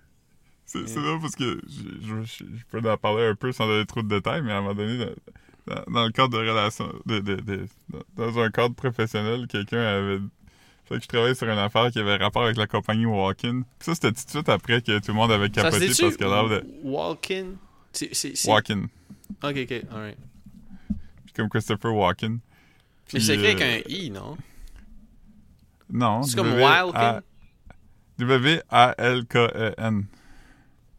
C'est 0.65 0.85
drôle 0.95 1.21
parce 1.21 1.37
que 1.37 1.61
je- 1.69 2.25
je 2.25 2.45
peux 2.71 2.89
en 2.89 2.97
parler 2.97 3.27
un 3.27 3.35
peu 3.35 3.53
sans 3.53 3.67
donner 3.67 3.85
trop 3.87 4.03
de 4.03 4.09
détails, 4.09 4.43
mais 4.43 4.53
à 4.53 4.59
un 4.59 4.61
moment 4.63 4.75
donné, 4.75 5.07
dans, 5.67 6.05
le 6.05 6.11
cadre 6.13 6.29
de 6.31 6.39
relations, 6.49 6.93
de, 7.07 7.21
de, 7.21 7.37
de- 7.37 7.67
dans 8.17 8.39
un 8.39 8.51
cadre 8.51 8.75
professionnel, 8.75 9.47
quelqu'un 9.49 9.79
avait 9.81 10.19
fait 10.85 10.97
que 10.97 11.03
je 11.03 11.09
travaillais 11.09 11.35
sur 11.35 11.49
une 11.49 11.59
affaire 11.59 11.91
qui 11.91 11.99
avait 11.99 12.17
rapport 12.17 12.43
avec 12.45 12.57
la 12.59 12.67
compagnie 12.67 13.07
Walkin. 13.07 13.63
Ça, 13.81 13.95
c'était 13.95 14.13
tout 14.13 14.25
de 14.25 14.31
suite 14.31 14.49
après 14.51 14.83
que 14.83 14.99
tout 14.99 15.09
le 15.09 15.15
monde 15.15 15.33
avait 15.33 15.49
capoté 15.49 15.87
parce 15.89 16.17
que 16.17 16.25
là, 16.25 16.43
de 16.49 16.65
Walkin? 16.83 17.53
Walkin. 18.47 18.83
Ok, 19.43 19.57
ok, 19.57 19.83
alright. 19.91 20.19
Puis 21.25 21.33
comme 21.35 21.49
Christopher 21.49 21.95
Walken. 21.95 22.39
Mais 23.15 23.21
c'est 23.21 23.35
écrit 23.35 23.47
avec 23.53 23.61
euh, 23.63 23.81
un 23.89 23.91
I, 23.91 24.11
non? 24.11 24.37
Non. 25.91 26.23
C'est 26.23 26.37
comme 26.37 26.49
W- 26.51 26.65
A- 26.65 26.85
Wilkin? 26.87 27.23
W-A-L-K-E-N. 28.19 30.05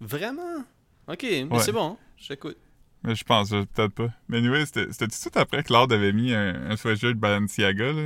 Vraiment? 0.01 0.63
Ok, 1.08 1.21
mais 1.23 1.43
Ouais. 1.45 1.60
c'est 1.60 1.71
bon. 1.71 1.97
J'écoute. 2.17 2.58
Mais 3.06 3.15
je 3.15 3.24
pense, 3.24 3.52
euh, 3.54 3.63
peut-être 3.74 3.94
pas. 3.94 4.10
Mais 4.30 4.39
anyway, 4.39 4.65
c'était 4.65 4.88
tout 4.88 5.06
de 5.06 5.12
suite 5.12 5.38
après 5.38 5.62
que 5.63 5.72
Lord 5.72 5.91
avait 5.91 6.12
mis 6.12 6.34
un, 6.34 6.72
un 6.72 6.76
sweatshirt 6.76 7.13
Balenciaga, 7.15 7.94
là? 7.94 8.02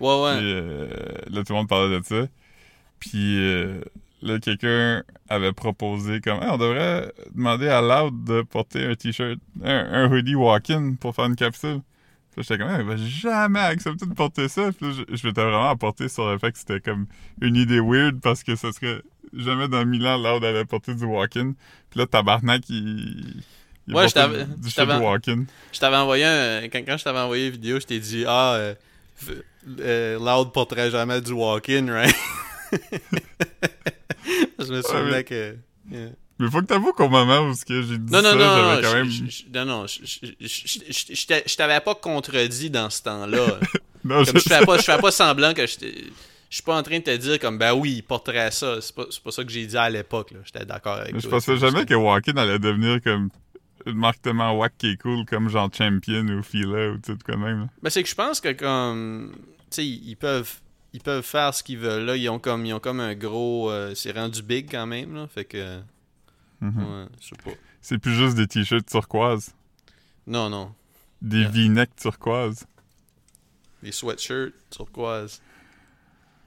Ouais, 0.00 0.22
ouais. 0.22 0.36
Puis 0.38 0.52
euh, 0.52 0.88
là, 1.30 1.44
tout 1.44 1.52
le 1.52 1.58
monde 1.58 1.68
parlait 1.68 1.98
de 1.98 2.04
ça. 2.04 2.26
Puis 3.00 3.38
euh, 3.38 3.80
là, 4.20 4.38
quelqu'un 4.38 5.02
avait 5.30 5.52
proposé 5.52 6.20
comme 6.20 6.42
Hey, 6.42 6.50
on 6.50 6.58
devrait 6.58 7.10
demander 7.34 7.68
à 7.68 7.80
Loud 7.80 8.24
de 8.24 8.42
porter 8.42 8.84
un 8.84 8.94
t-shirt, 8.94 9.38
un, 9.62 9.86
un 9.92 10.12
hoodie 10.12 10.34
walk-in 10.34 10.94
pour 11.00 11.14
faire 11.14 11.24
une 11.26 11.36
capsule. 11.36 11.80
Puis 12.32 12.42
j'étais 12.42 12.58
comme, 12.58 12.68
Hey, 12.70 12.80
il 12.80 12.86
va 12.86 12.96
jamais 12.96 13.60
accepter 13.60 14.04
de 14.04 14.12
porter 14.12 14.48
ça. 14.48 14.72
Puis 14.72 14.88
là, 14.88 14.92
je, 14.92 15.16
je 15.16 15.26
m'étais 15.26 15.42
vraiment 15.42 15.70
apporté 15.70 16.08
sur 16.08 16.30
le 16.30 16.36
fait 16.38 16.52
que 16.52 16.58
c'était 16.58 16.80
comme 16.80 17.06
une 17.40 17.56
idée 17.56 17.80
weird 17.80 18.20
parce 18.20 18.42
que 18.42 18.56
ce 18.56 18.72
serait 18.72 19.00
jamais 19.32 19.68
dans 19.68 19.86
mille 19.86 20.06
ans 20.06 20.18
Loud 20.18 20.44
allait 20.44 20.66
porter 20.66 20.94
du 20.94 21.04
walk-in. 21.04 21.54
Puis 21.88 22.00
là, 22.00 22.06
Tabarnak, 22.06 22.68
il. 22.68 23.42
Il 23.86 23.94
Ouais, 23.94 24.08
je 24.08 24.14
t'avais- 24.14 24.46
je 24.66 24.74
envoyé 25.96 26.24
un... 26.24 26.62
Quand, 26.68 26.80
quand 26.86 26.96
je 26.96 27.04
t'avais 27.04 27.18
envoyé 27.18 27.46
une 27.46 27.52
vidéo, 27.52 27.80
je 27.80 27.86
t'ai 27.86 27.98
dit 28.00 28.24
Ah, 28.26 28.54
euh, 28.54 28.74
euh, 29.80 30.18
Loud 30.18 30.52
porterait 30.52 30.90
jamais 30.90 31.20
du 31.20 31.32
walk-in, 31.32 31.86
right? 31.92 32.14
je 34.58 34.72
me 34.72 34.82
souvenais 34.82 35.10
mais- 35.10 35.24
que. 35.24 35.56
yeah. 35.90 36.08
Mais 36.40 36.50
faut 36.50 36.60
que 36.60 36.66
t'avoues 36.66 36.92
qu'au 36.92 37.08
moment 37.08 37.40
où 37.42 37.54
j'ai 37.54 37.82
dit 37.82 37.98
Non, 38.12 38.20
non, 38.20 38.30
ça, 38.30 38.34
non, 38.34 38.80
quand 38.82 38.94
même. 38.94 39.10
non, 39.54 39.64
non, 39.64 39.86
je- 39.86 40.00
t'avais 41.56 41.78
pas 41.80 41.94
contredit 41.94 42.70
dans 42.70 42.90
ce 42.90 43.02
temps-là. 43.02 43.60
Non, 44.06 44.22
Comme 44.22 44.34
je 44.36 44.40
fais 44.40 44.66
pas, 44.66 44.76
je 44.76 44.82
fais 44.82 44.98
pas 44.98 45.10
semblant 45.10 45.54
que 45.54 45.66
je 45.66 45.76
je 46.50 46.56
suis 46.56 46.62
pas 46.62 46.76
en 46.76 46.82
train 46.82 46.98
de 46.98 47.04
te 47.04 47.16
dire 47.16 47.38
comme 47.38 47.56
ben 47.56 47.72
oui, 47.72 47.94
il 47.96 48.02
porterait 48.02 48.50
ça. 48.50 48.76
C'est 48.82 48.94
pas, 48.94 49.06
c'est 49.10 49.22
pas 49.22 49.30
ça 49.30 49.42
que 49.44 49.50
j'ai 49.50 49.64
dit 49.64 49.78
à 49.78 49.88
l'époque. 49.88 50.32
là. 50.32 50.40
J'étais 50.44 50.66
d'accord 50.66 50.96
avec 50.98 51.14
Mais 51.14 51.20
je 51.20 51.28
pensais 51.28 51.56
jamais 51.56 51.86
que 51.86 51.94
Walking 51.94 52.36
allait 52.36 52.58
devenir 52.58 53.00
comme 53.02 53.30
marque 53.92 54.22
tellement 54.22 54.56
wack 54.56 54.72
qui 54.78 54.88
est 54.92 54.96
cool 55.00 55.24
comme 55.26 55.48
genre 55.48 55.68
Champion 55.72 56.26
ou 56.28 56.42
Fila 56.42 56.90
ou 56.90 56.98
tout 56.98 57.16
quoi 57.24 57.34
de 57.36 57.40
même. 57.40 57.68
Ben, 57.82 57.90
c'est 57.90 58.02
que 58.02 58.08
je 58.08 58.14
pense 58.14 58.40
que 58.40 58.52
comme 58.52 59.32
tu 59.70 59.76
sais 59.76 59.86
ils 59.86 60.16
peuvent 60.16 60.60
ils 60.92 61.00
peuvent 61.00 61.24
faire 61.24 61.52
ce 61.54 61.62
qu'ils 61.62 61.78
veulent 61.78 62.04
là, 62.04 62.16
ils 62.16 62.28
ont 62.28 62.38
comme 62.38 62.64
ils 62.66 62.72
ont 62.72 62.80
comme 62.80 63.00
un 63.00 63.14
gros 63.14 63.70
euh, 63.70 63.94
c'est 63.94 64.12
rendu 64.12 64.42
big 64.42 64.70
quand 64.70 64.86
même 64.86 65.14
là, 65.14 65.26
fait 65.26 65.44
que 65.44 65.80
Mhm. 66.60 66.78
ouais, 66.78 67.06
je 67.20 67.26
sais 67.28 67.36
pas. 67.44 67.50
C'est 67.82 67.98
plus 67.98 68.14
juste 68.14 68.36
des 68.36 68.46
t-shirts 68.46 68.86
turquoises. 68.86 69.52
Non 70.26 70.48
non, 70.48 70.72
Des 71.20 71.40
Yeah. 71.40 71.50
v-necks 71.50 71.96
turquoises. 71.96 72.64
les 73.82 73.92
sweatshirts 73.92 74.54
turquoise. 74.70 75.42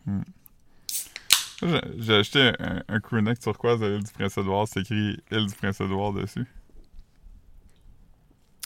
Moi, 0.07 1.81
J'ai 1.99 2.13
acheté 2.15 2.51
un, 2.59 2.83
un 2.87 2.99
crewneck 2.99 3.39
turquoise 3.39 3.81
à 3.83 3.89
l'île 3.89 4.03
du 4.03 4.11
Prince-Édouard. 4.11 4.67
C'est 4.67 4.81
écrit 4.81 5.19
île 5.31 5.47
du 5.47 5.55
Prince-Édouard 5.55 6.13
dessus. 6.13 6.45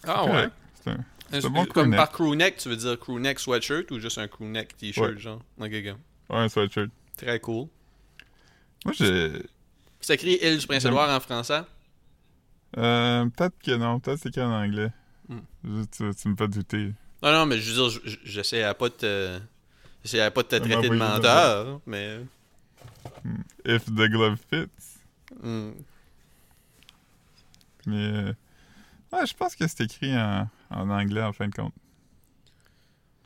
Ah 0.08 0.26
Ouais. 0.26 0.48
C'est 0.84 0.90
un- 0.90 1.48
un 1.48 1.50
bon 1.50 1.64
que- 1.66 1.70
comme 1.72 1.84
crewneck. 1.84 1.98
par 1.98 2.12
crewneck, 2.12 2.58
tu 2.58 2.70
veux 2.70 2.76
dire 2.76 3.00
crewneck 3.00 3.40
sweatshirt 3.40 3.90
ou 3.92 4.00
juste 4.00 4.18
un 4.18 4.28
crewneck 4.28 4.76
t-shirt 4.78 5.14
Ouais. 5.16 5.20
genre? 5.20 5.42
Ok, 5.60 5.68
ok. 5.68 5.72
ouais, 5.72 5.96
un 6.30 6.50
sweatshirt. 6.50 6.90
Très 7.18 7.40
cool. 7.40 7.68
Moi, 8.86 8.94
j'ai. 8.98 9.32
C'est 10.00 10.16
écrit 10.16 10.40
île 10.42 10.58
du 10.58 10.66
Prince-Édouard 10.68 11.10
en 11.10 11.20
français? 11.20 11.62
Euh, 12.78 13.26
peut-être 13.26 13.56
que 13.64 13.72
non. 13.72 14.00
Peut-être 14.00 14.20
c'est 14.24 14.30
écrit 14.30 14.42
en 14.42 14.52
anglais. 14.52 14.90
Hmm. 15.30 15.40
Je- 15.64 15.84
tu, 15.84 16.16
tu 16.16 16.28
me 16.30 16.36
fais 16.36 16.48
douter. 16.48 16.94
Non, 17.22 17.32
non, 17.32 17.46
mais 17.46 17.60
je 17.60 17.70
veux 17.72 17.76
dire, 17.76 17.90
je- 18.04 18.10
je- 18.10 18.18
j'essayais 18.24 18.74
pas 18.74 18.90
de 18.90 18.94
te. 18.96 19.40
J'essayais 20.04 20.32
pas 20.32 20.42
de 20.42 20.48
te 20.48 20.56
traiter 20.56 20.90
de 20.90 20.96
menteur, 20.96 21.80
mais. 21.86 22.22
If 23.66 23.86
the 23.86 24.10
glove 24.10 24.38
fits. 24.50 24.68
hmm. 25.44 25.72
Mais. 27.86 28.34
Ouais, 29.14 29.26
je 29.26 29.34
pense 29.34 29.56
que 29.56 29.68
c'est 29.68 29.82
écrit 29.84 30.18
en, 30.18 30.48
en 30.70 30.90
anglais 30.90 31.22
en 31.22 31.34
fin 31.34 31.48
de 31.48 31.54
compte. 31.56 31.74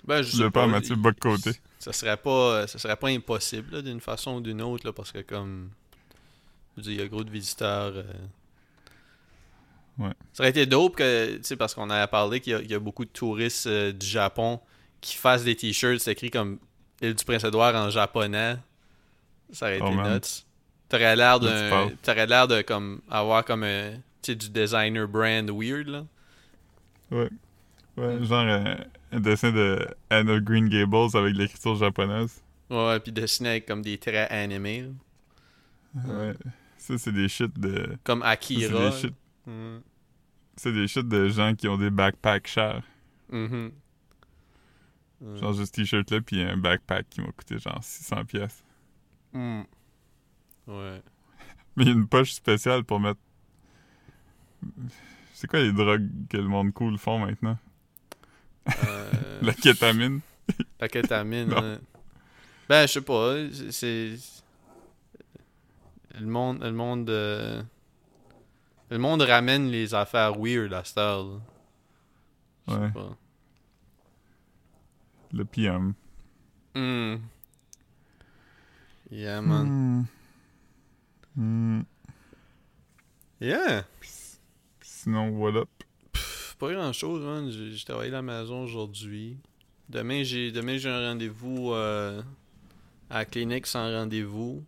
Ben, 0.04 0.22
je 0.22 0.36
sais 0.36 0.52
pas 0.52 0.68
Mathieu 0.68 0.96
Bock-Côté. 0.96 1.52
Ça 1.80 1.92
serait 1.94 2.18
pas, 2.18 2.68
ça 2.68 2.78
serait 2.80 2.96
pas 2.96 3.10
impossible 3.10 3.82
d'une 3.84 4.02
façon 4.02 4.36
ou 4.36 4.42
d'une 4.42 4.62
autre 4.62 4.86
là, 4.86 4.94
parce 4.94 5.12
que 5.12 5.20
comme, 5.20 5.70
je 6.78 6.90
il 6.92 6.98
y 6.98 7.02
a 7.02 7.08
gros 7.08 7.24
de 7.24 7.30
visiteurs. 7.32 7.94
euh. 7.96 8.04
Ouais. 9.98 10.12
Ça 10.34 10.44
aurait 10.44 10.50
été 10.50 10.66
dope 10.66 10.96
que, 10.98 11.38
tu 11.38 11.44
sais, 11.44 11.56
parce 11.56 11.74
qu'on 11.74 11.90
a 11.90 12.06
parlé 12.08 12.40
qu'il 12.42 12.52
y 12.52 12.56
a- 12.56 12.62
il 12.62 12.70
y, 12.70 12.74
a 12.74 12.80
beaucoup 12.80 13.06
de 13.06 13.10
touristes 13.10 13.68
euh, 13.68 13.92
du 13.94 14.06
Japon 14.06 14.60
qui 15.02 15.16
fassent 15.16 15.44
des 15.46 15.56
t-shirts, 15.56 16.00
c'est 16.02 16.12
écrit 16.12 16.30
comme 16.32 16.60
île 17.02 17.14
du 17.16 17.24
Prince-Édouard 17.24 17.74
en 17.76 17.90
japonais. 17.90 18.58
Ça 19.54 19.68
aurait 19.68 19.80
Oh, 19.82 19.88
été 19.88 19.96
man. 19.96 20.16
nuts. 20.16 20.44
T'aurais 20.90 21.16
l'air 21.16 21.40
d'un, 21.40 21.90
t'aurais 22.04 22.28
l'air 22.28 22.48
de 22.48 22.62
comme 22.62 23.02
avoir 23.10 23.44
comme 23.46 23.64
un, 23.64 23.94
sais, 24.26 24.36
du 24.36 24.50
designer 24.50 25.08
brand 25.08 25.50
weird 25.50 25.88
là. 25.88 26.06
Ouais. 27.12 27.30
Ouais, 27.98 28.24
genre 28.26 28.46
euh, 28.48 28.76
un 29.12 29.20
dessin 29.22 29.52
de 29.52 29.88
Anna 30.10 30.40
Green 30.40 30.68
Gables 30.68 31.16
avec 31.16 31.36
l'écriture 31.36 31.76
japonaise. 31.76 32.42
Ouais, 32.70 33.00
puis 33.00 33.12
dessiné 33.12 33.50
avec 33.50 33.66
comme 33.68 33.82
des 33.82 33.98
traits 33.98 34.32
animés, 34.32 34.82
là. 34.84 36.02
Ouais. 36.08 36.34
Ça, 36.78 36.98
c'est 36.98 37.14
des 37.14 37.30
shit 37.30 37.58
de. 37.58 37.98
comme 38.04 38.20
C'est 38.22 38.28
Akira. 38.28 38.90
des 38.90 38.98
shit, 38.98 39.14
Mm. 39.48 39.78
c'est 40.58 40.74
des 40.74 40.88
shit 40.88 41.08
de 41.08 41.28
gens 41.30 41.54
qui 41.56 41.68
ont 41.68 41.78
des 41.78 41.90
backpacks 41.92 42.48
chers. 42.48 42.82
Mhm. 43.32 43.72
Mm. 45.22 45.36
Genre 45.38 45.54
juste 45.54 45.76
ce 45.76 45.82
t-shirt 45.82 46.12
là, 46.12 46.20
puis 46.22 46.42
un 46.42 46.58
backpack 46.58 47.08
qui 47.10 47.22
m'a 47.22 47.28
coûté 47.32 47.58
genre 47.60 47.80
600 47.82 48.26
pièces. 48.26 48.64
Mm. 49.34 49.62
Ouais. 50.68 51.02
Mais 51.78 51.84
il 51.84 51.88
y 51.88 51.92
a 51.92 51.94
une 51.94 52.08
poche 52.08 52.34
spéciale 52.34 52.84
pour 52.84 53.00
mettre. 53.00 53.20
C'est 55.34 55.48
quoi 55.48 55.60
les 55.60 55.72
drogues 55.74 56.10
que 56.30 56.38
le 56.38 56.48
monde 56.48 56.74
cool 56.74 56.98
font 56.98 57.20
maintenant? 57.20 57.58
Euh, 58.86 59.40
La 59.42 59.54
kétamine? 59.54 60.22
La 60.80 60.88
kétamine. 60.88 61.50
Ben, 62.70 62.88
je 62.88 62.94
sais 62.94 63.02
pas. 63.02 63.36
c'est-. 63.72 64.16
Le 66.20 66.26
monde. 66.26 66.62
Le 66.64 66.72
monde. 66.72 67.10
euh, 67.10 67.62
Le 68.90 68.98
monde 68.98 69.22
ramène 69.22 69.68
les 69.70 69.94
affaires 69.94 70.34
weird 70.40 70.74
à 70.74 70.84
cette 70.84 70.98
heure. 70.98 71.24
là. 71.26 71.40
Je 72.68 72.74
sais 72.74 72.80
Ouais. 72.80 72.92
pas. 72.92 73.18
Le 75.34 75.46
PM. 75.46 75.94
Mm. 76.76 77.16
Yeah, 79.12 79.42
man. 79.42 80.06
Hmm. 81.36 81.82
Yeah. 83.42 83.84
Sinon, 85.06 85.30
what 85.38 85.56
up? 85.56 85.70
Pff, 86.14 86.56
Pas 86.58 86.74
grand 86.74 86.92
chose, 86.92 87.22
man. 87.24 87.48
J'ai 87.52 87.86
travaillé 87.86 88.10
à 88.10 88.14
la 88.16 88.22
maison 88.24 88.64
aujourd'hui. 88.64 89.38
Demain, 89.88 90.24
j'ai 90.24 90.52
demain 90.52 90.80
j'ai 90.80 90.90
un 90.90 91.10
rendez-vous 91.10 91.74
euh, 91.74 92.24
à 93.12 93.20
la 93.20 93.26
clinique 93.26 93.68
sans 93.68 93.88
rendez-vous. 93.92 94.64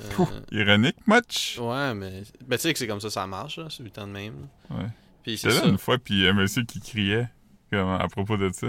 Euh, 0.00 0.04
Ironique, 0.50 0.96
much? 1.06 1.58
ouais, 1.60 1.92
mais. 1.94 2.22
Ben, 2.46 2.56
tu 2.56 2.62
sais 2.62 2.72
que 2.72 2.78
c'est 2.78 2.86
comme 2.86 3.02
ça, 3.02 3.10
ça 3.10 3.26
marche, 3.26 3.58
là. 3.58 3.66
C'est 3.68 3.82
le 3.82 3.90
temps 3.90 4.06
de 4.06 4.12
même. 4.12 4.46
là. 4.70 4.76
Ouais. 4.78 4.88
Puis 5.22 5.36
c'est 5.36 5.50
là 5.50 5.66
une 5.66 5.76
fois, 5.76 5.98
puis 5.98 6.14
il 6.14 6.20
y 6.20 6.26
a 6.26 6.30
un 6.30 6.32
monsieur 6.34 6.62
qui 6.64 6.80
criait 6.80 7.28
comme, 7.70 7.90
à 7.90 8.08
propos 8.08 8.38
de 8.38 8.50
ça. 8.54 8.68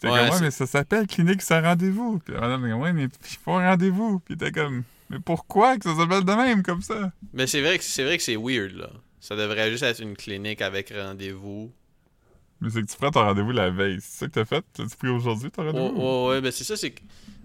T'es 0.00 0.08
Ouais, 0.10 0.18
comme, 0.26 0.30
ouais, 0.30 0.40
mais 0.40 0.50
ça 0.50 0.66
s'appelle 0.66 1.06
clinique 1.06 1.42
sans 1.42 1.62
rendez-vous. 1.62 2.18
Puis 2.18 2.34
la 2.34 2.40
madame, 2.40 2.64
ouais, 2.80 2.92
mais 2.92 3.04
il 3.04 3.36
faut 3.44 3.52
un 3.52 3.70
rendez-vous. 3.70 4.18
Puis 4.18 4.36
t'es 4.36 4.50
comme, 4.50 4.82
mais 5.08 5.20
pourquoi 5.20 5.78
que 5.78 5.84
ça 5.84 5.94
s'appelle 5.94 6.24
de 6.24 6.32
même 6.32 6.64
comme 6.64 6.82
ça? 6.82 7.12
Mais 7.32 7.46
c'est 7.46 7.60
vrai 7.60 7.78
que 7.78 7.84
c'est 7.84 8.02
vrai 8.02 8.16
que 8.16 8.24
c'est 8.24 8.34
weird, 8.36 8.72
là. 8.72 8.90
Ça 9.28 9.36
devrait 9.36 9.70
juste 9.70 9.82
être 9.82 10.00
une 10.00 10.16
clinique 10.16 10.62
avec 10.62 10.90
rendez-vous. 10.90 11.70
Mais 12.62 12.70
c'est 12.70 12.80
que 12.82 12.86
tu 12.90 12.96
prends 12.96 13.10
ton 13.10 13.20
rendez-vous 13.24 13.52
la 13.52 13.68
veille. 13.70 13.98
C'est 14.00 14.20
ça 14.20 14.26
que 14.26 14.32
t'as 14.32 14.44
fait? 14.46 14.64
T'as-tu 14.72 14.96
pris 14.96 15.08
aujourd'hui 15.08 15.50
ton 15.50 15.62
Ouais, 15.64 15.72
rendez-vous? 15.72 16.00
ouais, 16.00 16.28
ouais, 16.28 16.40
ben 16.40 16.50
c'est 16.50 16.64
ça, 16.64 16.76
c'est 16.78 16.94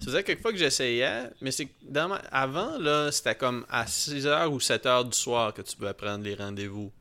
faisait 0.01 0.23
quelques 0.23 0.41
fois 0.41 0.51
que 0.53 0.57
j'essayais, 0.57 1.29
mais 1.41 1.51
c'est 1.51 1.65
que 1.65 1.71
dans 1.83 2.07
ma- 2.07 2.21
avant, 2.31 2.77
là, 2.77 3.11
c'était 3.11 3.35
comme 3.35 3.65
à 3.69 3.85
6h 3.85 4.47
ou 4.49 4.59
7h 4.59 5.03
du 5.09 5.17
soir 5.17 5.53
que 5.53 5.61
tu 5.61 5.75
pouvais 5.75 5.93
prendre 5.93 6.23
les 6.23 6.35
rendez-vous. 6.35 6.91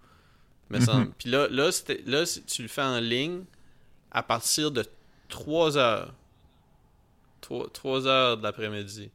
Me 0.70 0.78
Mhm. 0.78 0.84
semble. 0.84 1.10
Puis 1.18 1.30
là, 1.30 1.46
là, 1.48 1.70
là, 2.06 2.26
si 2.26 2.42
tu 2.42 2.62
le 2.62 2.68
fais 2.68 2.82
en 2.82 2.98
ligne 2.98 3.44
à 4.10 4.22
partir 4.22 4.70
de 4.72 4.84
3h. 5.28 6.08
3, 7.40 8.06
heures 8.06 8.36
de 8.38 8.42
l'après-midi. 8.42 9.10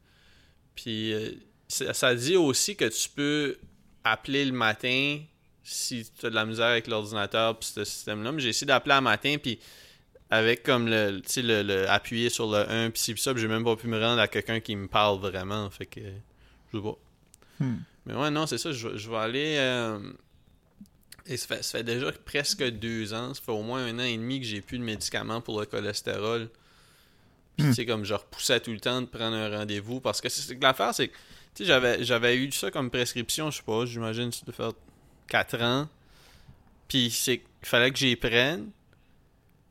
Puis 0.76 1.14
euh, 1.14 1.32
ça 1.68 2.14
dit 2.16 2.36
aussi 2.36 2.76
que 2.76 2.86
tu 2.86 3.10
peux 3.10 3.58
appeler 4.04 4.46
le 4.46 4.52
matin 4.52 5.20
si 5.70 6.10
tu 6.20 6.26
as 6.26 6.30
de 6.30 6.36
la 6.36 6.46
misère 6.46 6.68
avec 6.68 6.88
l'ordinateur 6.88 7.58
puis 7.60 7.70
ce 7.74 7.84
système-là. 7.84 8.32
Mais 8.32 8.42
j'ai 8.42 8.50
essayé 8.50 8.68
d'appeler 8.68 8.96
un 8.96 9.02
matin, 9.02 9.36
puis 9.42 9.60
avec 10.30 10.64
comme 10.64 10.88
le, 10.88 11.22
tu 11.22 11.30
sais, 11.30 11.42
le, 11.42 11.62
le 11.64 11.90
appuyer 11.90 12.30
sur 12.30 12.50
le 12.52 12.70
1 12.70 12.90
puis 12.92 13.02
ci 13.02 13.14
puis 13.14 13.22
ça, 13.22 13.34
puis 13.34 13.42
j'ai 13.42 13.48
même 13.48 13.64
pas 13.64 13.76
pu 13.76 13.88
me 13.88 14.00
rendre 14.00 14.20
à 14.22 14.28
quelqu'un 14.28 14.60
qui 14.60 14.76
me 14.76 14.88
parle 14.88 15.20
vraiment. 15.20 15.70
Fait 15.70 15.86
que 15.86 16.00
je 16.02 16.78
sais 16.78 16.84
pas. 16.84 16.96
Hmm. 17.60 17.78
Mais 18.06 18.14
ouais, 18.16 18.30
non, 18.32 18.46
c'est 18.48 18.58
ça. 18.58 18.72
Je, 18.72 18.88
vais- 18.88 18.98
je 18.98 19.10
vais 19.10 19.18
aller. 19.18 19.56
euh, 19.58 20.00
Et 21.26 21.36
ça 21.38 21.48
fait, 21.48 21.64
ça 21.64 21.78
fait 21.80 21.84
déjà 21.84 22.12
presque 22.12 22.64
deux 22.64 23.14
ans. 23.14 23.34
Ça 23.34 23.42
fait 23.42 23.52
au 23.52 23.62
moins 23.64 23.86
un 23.86 24.00
an 24.00 24.04
et 24.04 24.16
demi 24.18 24.40
que 24.40 24.46
j'ai 24.46 24.62
plus 24.62 24.78
de 24.80 24.84
médicaments 24.84 25.42
pour 25.42 25.60
le 25.60 25.66
cholestérol. 25.66 26.50
Puis, 27.58 27.66
Hmm. 27.66 27.70
tu 27.70 27.76
sais, 27.76 27.86
comme 27.86 28.06
je 28.06 28.14
repoussais 28.14 28.60
tout 28.60 28.72
le 28.72 28.80
temps 28.80 29.02
de 29.02 29.08
prendre 29.08 29.36
un 29.36 29.50
rendez-vous. 29.58 30.00
Parce 30.00 30.22
que 30.22 30.30
c'est 30.30 30.62
l'affaire, 30.62 30.94
c'est 30.94 31.08
que, 31.10 31.14
tu 31.56 31.64
sais, 31.64 31.66
j'avais, 31.66 32.04
j'avais 32.04 32.38
eu 32.38 32.52
ça 32.52 32.70
comme 32.72 32.90
prescription, 32.92 33.50
je 33.52 33.58
sais 33.58 33.64
pas, 33.64 33.86
j'imagine, 33.86 34.30
doit 34.46 34.54
faire 34.54 34.74
4 35.28 35.62
ans. 35.64 35.88
Puis, 36.88 37.12
c'est 37.12 37.42
fallait 37.64 37.92
que 37.92 37.98
j'y 37.98 38.16
prenne. 38.16 38.72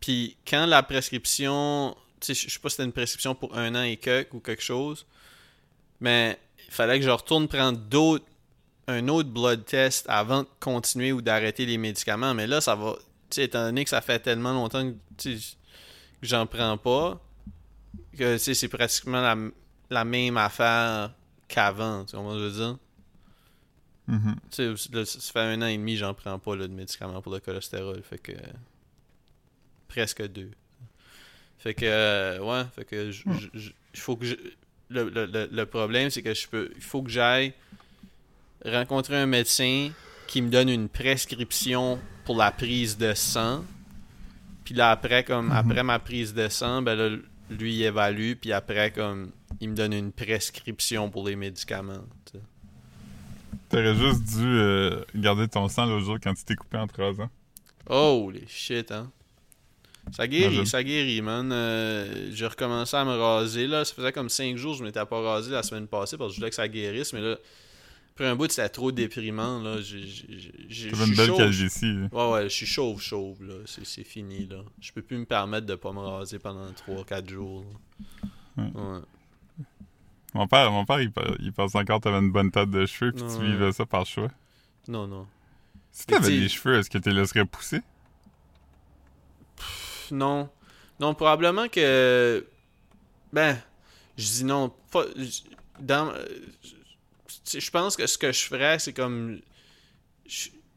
Puis, 0.00 0.36
quand 0.46 0.66
la 0.66 0.82
prescription, 0.82 1.96
tu 2.20 2.34
sais, 2.34 2.48
je 2.48 2.52
sais 2.52 2.60
pas 2.60 2.68
si 2.68 2.76
c'était 2.76 2.84
une 2.84 2.92
prescription 2.92 3.34
pour 3.34 3.56
un 3.56 3.74
an 3.74 3.82
et 3.82 3.96
quelques 3.96 4.34
ou 4.34 4.40
quelque 4.40 4.62
chose, 4.62 5.06
mais 6.00 6.38
il 6.66 6.72
fallait 6.72 6.98
que 6.98 7.04
je 7.04 7.10
retourne 7.10 7.48
prendre 7.48 7.78
d'autres 7.78 8.26
un 8.88 9.08
autre 9.08 9.28
blood 9.28 9.64
test 9.64 10.06
avant 10.08 10.42
de 10.42 10.48
continuer 10.60 11.12
ou 11.12 11.20
d'arrêter 11.20 11.66
les 11.66 11.78
médicaments. 11.78 12.34
Mais 12.34 12.46
là, 12.46 12.60
ça 12.60 12.74
va. 12.74 12.96
Tu 13.30 13.36
sais, 13.36 13.44
étant 13.44 13.64
donné 13.64 13.84
que 13.84 13.90
ça 13.90 14.00
fait 14.00 14.20
tellement 14.20 14.52
longtemps 14.52 14.88
que, 14.88 14.94
sais, 15.18 15.56
j'en 16.22 16.46
prends 16.46 16.78
pas, 16.78 17.20
que 18.16 18.38
sais, 18.38 18.54
c'est 18.54 18.68
pratiquement 18.68 19.36
la, 19.90 20.04
même 20.04 20.36
affaire 20.36 21.10
qu'avant. 21.48 22.04
Tu 22.04 22.16
que 22.16 22.22
je 22.22 22.38
veux 22.38 22.50
dire? 22.50 22.78
Là, 24.08 25.04
ça 25.04 25.32
fait 25.32 25.40
un 25.40 25.60
an 25.62 25.66
et 25.66 25.76
demi 25.76 25.94
que 25.94 26.00
j'en 26.00 26.14
prends 26.14 26.38
pas 26.38 26.54
là, 26.56 26.66
de 26.68 26.72
médicaments 26.72 27.20
pour 27.20 27.32
le 27.32 27.40
cholestérol. 27.40 28.02
Fait 28.02 28.18
que. 28.18 28.32
Presque 29.88 30.26
deux. 30.28 30.50
Fait 31.58 31.74
que. 31.74 31.84
euh, 31.86 32.38
ouais, 32.40 32.64
fait 32.74 32.84
que. 32.84 33.10
Il 33.94 34.00
faut 34.00 34.16
que 34.16 34.26
je. 34.26 34.34
Le, 34.88 35.08
le- 35.08 35.48
le- 35.50 35.66
problème, 35.66 36.10
c'est 36.10 36.22
que 36.22 36.32
je 36.32 36.46
peux. 36.46 36.70
Il 36.76 36.82
faut 36.82 37.02
que 37.02 37.10
j'aille 37.10 37.52
rencontrer 38.64 39.16
un 39.16 39.26
médecin 39.26 39.90
qui 40.28 40.42
me 40.42 40.48
donne 40.50 40.68
une 40.68 40.88
prescription 40.88 41.98
pour 42.24 42.36
la 42.36 42.50
prise 42.52 42.96
de 42.96 43.12
sang. 43.14 43.64
Puis 44.64 44.74
là, 44.74 44.90
après, 44.90 45.24
comme 45.24 45.46
Mhm. 45.46 45.52
après 45.52 45.82
ma 45.82 45.98
prise 45.98 46.34
de 46.34 46.48
sang, 46.48 46.82
ben 46.82 46.94
là, 46.94 47.16
lui 47.50 47.74
il 47.76 47.82
évalue, 47.82 48.32
puis 48.40 48.52
après, 48.52 48.90
comme, 48.92 49.30
il 49.60 49.70
me 49.70 49.74
donne 49.76 49.92
une 49.92 50.12
prescription 50.12 51.10
pour 51.10 51.26
les 51.28 51.36
médicaments. 51.36 52.04
T'aurais 53.68 53.94
juste 53.94 54.22
dû 54.38 54.44
euh, 54.44 55.02
garder 55.14 55.48
ton 55.48 55.68
sang 55.68 55.87
l'autre 55.87 56.04
jour 56.04 56.18
quand 56.22 56.35
tu 56.35 56.44
t'es 56.44 56.54
coupé 56.54 56.76
en 56.78 56.87
trois 56.87 57.20
ans. 57.20 57.30
Holy 57.88 58.44
shit, 58.48 58.90
hein. 58.92 59.11
Ça 60.12 60.28
guérit, 60.28 60.44
Imagine. 60.54 60.66
ça 60.66 60.85
guérit, 60.85 61.20
man. 61.20 61.50
Euh, 61.52 62.30
j'ai 62.32 62.46
recommencé 62.46 62.96
à 62.96 63.04
me 63.04 63.16
raser, 63.16 63.66
là. 63.66 63.85
Ça 63.85 63.92
faisait 63.94 64.12
comme 64.12 64.28
5 64.28 64.56
jours 64.56 64.72
que 64.74 64.78
je 64.78 64.85
m'étais 64.85 65.04
pas 65.04 65.20
rasé 65.20 65.50
la 65.50 65.64
semaine 65.64 65.88
passée 65.88 66.16
parce 66.16 66.30
que 66.30 66.35
je 66.35 66.40
voulais 66.40 66.50
que 66.50 66.54
ça 66.56 66.68
guérisse, 66.68 67.12
mais 67.12 67.20
là, 67.20 67.37
après 68.12 68.26
un 68.28 68.37
bout, 68.37 68.48
c'était 68.48 68.68
trop 68.68 68.92
déprimant, 68.92 69.61
là. 69.61 69.78
J'ai- 69.80 70.88
une 70.90 71.14
belle 71.16 71.32
calvitie. 71.35 71.92
là. 71.92 72.09
Ouais, 72.12 72.32
ouais, 72.35 72.42
je 72.44 72.54
suis 72.54 72.66
chauve, 72.66 73.00
chauve, 73.00 73.42
là. 73.44 73.54
C'est 73.66 73.85
c'est 73.85 74.04
fini, 74.04 74.46
là. 74.46 74.59
Je 74.80 74.92
peux 74.92 75.02
plus 75.02 75.18
me 75.18 75.24
permettre 75.26 75.66
de 75.66 75.74
pas 75.74 75.92
me 75.92 75.98
raser 75.98 76.38
pendant 76.38 76.70
3-4 76.72 77.28
jours. 77.28 77.64
là. 78.56 78.62
Ouais. 78.64 78.70
Ouais. 78.80 79.00
Mon 80.37 80.46
père, 80.46 80.70
mon 80.70 80.85
père 80.85 81.01
il, 81.01 81.11
il 81.40 81.53
pense 81.53 81.75
encore 81.75 81.99
que 81.99 82.05
t'avais 82.05 82.18
une 82.18 82.31
bonne 82.31 82.51
tête 82.51 82.70
de 82.70 82.85
cheveux 82.87 83.12
puis 83.12 83.22
tu 83.25 83.29
Ouais. 83.38 83.46
vivais 83.46 83.72
ça 83.72 83.87
par 83.87 84.05
choix. 84.07 84.29
Non, 84.87 85.07
non. 85.07 85.27
Si 85.92 86.05
t'avais 86.07 86.29
des 86.29 86.49
cheveux, 86.49 86.79
est-ce 86.79 86.90
que 86.90 86.99
tu 86.99 87.09
les 87.09 87.14
laisserais 87.16 87.44
pousser? 87.46 87.81
Pff, 89.57 90.09
Non. 90.12 90.49
Non, 91.01 91.14
probablement 91.14 91.68
que. 91.68 92.46
Ben, 93.33 93.59
je 94.16 94.25
dis 94.27 94.44
non. 94.44 94.72
Pas, 94.90 95.05
dans, 95.81 96.12
je 97.53 97.70
pense 97.70 97.96
que 97.96 98.07
ce 98.07 98.18
que 98.18 98.33
je 98.33 98.42
ferais, 98.44 98.79
c'est 98.79 98.92
comme. 98.92 99.40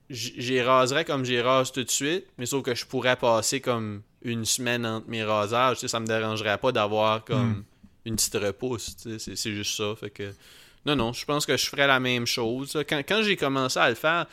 J'y 0.10 0.60
raserais 0.62 1.06
comme 1.06 1.24
j'y 1.24 1.40
rase 1.40 1.72
tout 1.72 1.84
de 1.84 1.90
suite, 1.92 2.26
mais 2.40 2.48
sauf 2.48 2.64
que 2.64 2.74
je 2.74 2.84
pourrais 2.86 3.16
passer 3.16 3.62
comme 3.62 4.02
une 4.24 4.44
semaine 4.44 4.84
entre 4.86 5.08
mes 5.08 5.24
rasages. 5.24 5.78
Tu 5.78 5.82
sais, 5.82 5.88
ça 5.88 6.00
me 6.00 6.08
dérangerait 6.08 6.58
pas 6.58 6.72
d'avoir 6.72 7.24
comme 7.24 7.50
Hmm. 7.60 7.64
Une 8.06 8.16
petite 8.16 8.36
repousse. 8.36 8.96
tu 8.96 9.10
sais, 9.12 9.20
C'est 9.20 9.36
c'est 9.36 9.54
juste 9.54 9.76
ça. 9.76 9.94
Fait 10.00 10.10
que. 10.10 10.34
Non, 10.86 10.96
non, 10.96 11.14
je 11.14 11.26
pense 11.26 11.46
que 11.46 11.58
je 11.58 11.66
ferais 11.66 11.88
la 11.88 12.00
même 12.00 12.26
chose. 12.26 12.72
Quand, 12.88 13.00
quand 13.08 13.22
j'ai 13.24 13.36
commencé 13.36 13.78
à 13.80 13.90
le 13.90 13.96
faire, 13.96 14.26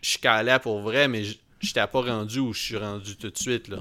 je 0.00 0.16
calais 0.18 0.58
pour 0.60 0.80
vrai, 0.80 1.08
mais 1.08 1.24
j'étais 1.60 1.86
pas 1.86 2.00
rendu 2.02 2.38
où 2.38 2.52
je 2.52 2.60
suis 2.60 2.76
rendu 2.76 3.16
tout 3.16 3.30
de 3.30 3.36
suite. 3.38 3.68
là. 3.68 3.78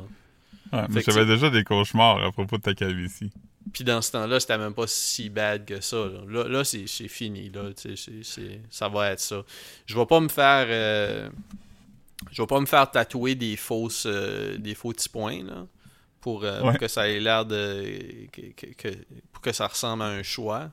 Ouais, 0.73 0.85
mais 0.89 1.01
j'avais 1.05 1.25
déjà 1.25 1.49
des 1.49 1.63
cauchemars 1.63 2.21
à 2.23 2.31
propos 2.31 2.57
de 2.57 2.63
ta 2.63 2.73
calvitie. 2.73 3.31
Puis 3.71 3.83
dans 3.83 4.01
ce 4.01 4.11
temps-là, 4.13 4.39
c'était 4.39 4.57
même 4.57 4.73
pas 4.73 4.87
si 4.87 5.29
bad 5.29 5.65
que 5.65 5.79
ça. 5.81 5.97
Là, 5.97 6.21
là, 6.27 6.47
là, 6.47 6.63
c'est 6.63 6.87
c'est 6.87 7.07
fini. 7.07 7.49
Là, 7.49 7.69
c'est- 7.75 7.95
c'est- 8.23 8.61
ça 8.69 8.87
va 8.89 9.11
être 9.11 9.19
ça. 9.19 9.43
Je 9.85 9.95
vais 9.95 10.05
pas 10.05 10.19
me 10.19 10.29
faire. 10.29 10.65
euh, 10.69 11.29
je 12.31 12.41
vais 12.41 12.47
pas 12.47 12.59
me 12.59 12.65
faire 12.65 12.89
tatouer 12.89 13.35
des 13.35 13.55
fausses 13.57 14.05
euh, 14.07 14.57
des 14.57 14.73
faux 14.73 14.91
petits 14.91 15.09
points 15.09 15.43
là, 15.43 15.67
pour, 16.27 16.43
euh, 16.43 16.59
pour 16.59 16.77
que 16.77 16.89
ça 16.89 17.07
ait 17.07 17.21
l'air 17.21 17.45
de. 17.45 18.27
Que, 18.33 18.41
que- 18.51 18.73
que- 18.73 18.97
pour 19.31 19.41
que 19.41 19.53
ça 19.53 19.65
ressemble 19.67 20.03
à 20.03 20.07
un 20.07 20.23
choix. 20.23 20.69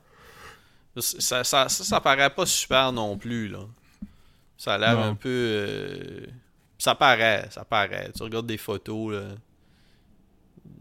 Ça, 0.97 1.43
ça, 1.45 1.69
ça, 1.69 1.69
ça 1.69 2.01
paraît 2.01 2.29
pas 2.29 2.45
super 2.45 2.91
non 2.91 3.17
plus. 3.17 3.47
là. 3.47 3.59
Ça 4.57 4.73
a 4.73 4.77
l'air 4.77 4.99
un 4.99 5.15
peu. 5.15 5.29
euh, 5.29 6.25
ça 6.77 6.93
paraît, 6.93 7.47
ça 7.51 7.63
paraît. 7.63 8.11
Tu 8.13 8.21
regardes 8.23 8.47
des 8.47 8.57
photos 8.57 9.13
là, 9.13 9.35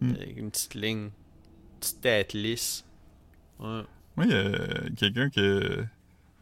Mm. 0.01 0.11
avec 0.17 0.37
une 0.39 0.51
petite 0.51 0.75
ligne, 0.75 0.99
une 1.05 1.11
petite 1.79 2.01
tête 2.01 2.33
lisse. 2.33 2.85
Ouais. 3.61 3.83
Moi, 4.17 4.27
il 4.27 4.31
y 4.31 4.35
a 4.35 4.91
quelqu'un 4.97 5.31
que. 5.31 5.85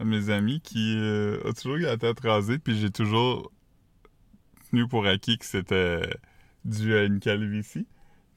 Un 0.00 0.04
de 0.06 0.10
mes 0.10 0.30
amis 0.30 0.60
qui 0.62 0.96
euh, 0.98 1.38
a 1.48 1.52
toujours 1.52 1.76
eu 1.76 1.82
la 1.82 1.96
tête 1.98 2.18
rasée, 2.20 2.58
puis 2.58 2.78
j'ai 2.80 2.90
toujours 2.90 3.52
tenu 4.70 4.88
pour 4.88 5.06
acquis 5.06 5.36
que 5.38 5.44
c'était 5.44 6.08
dû 6.64 6.94
à 6.96 7.02
une 7.04 7.20
calvitie. 7.20 7.86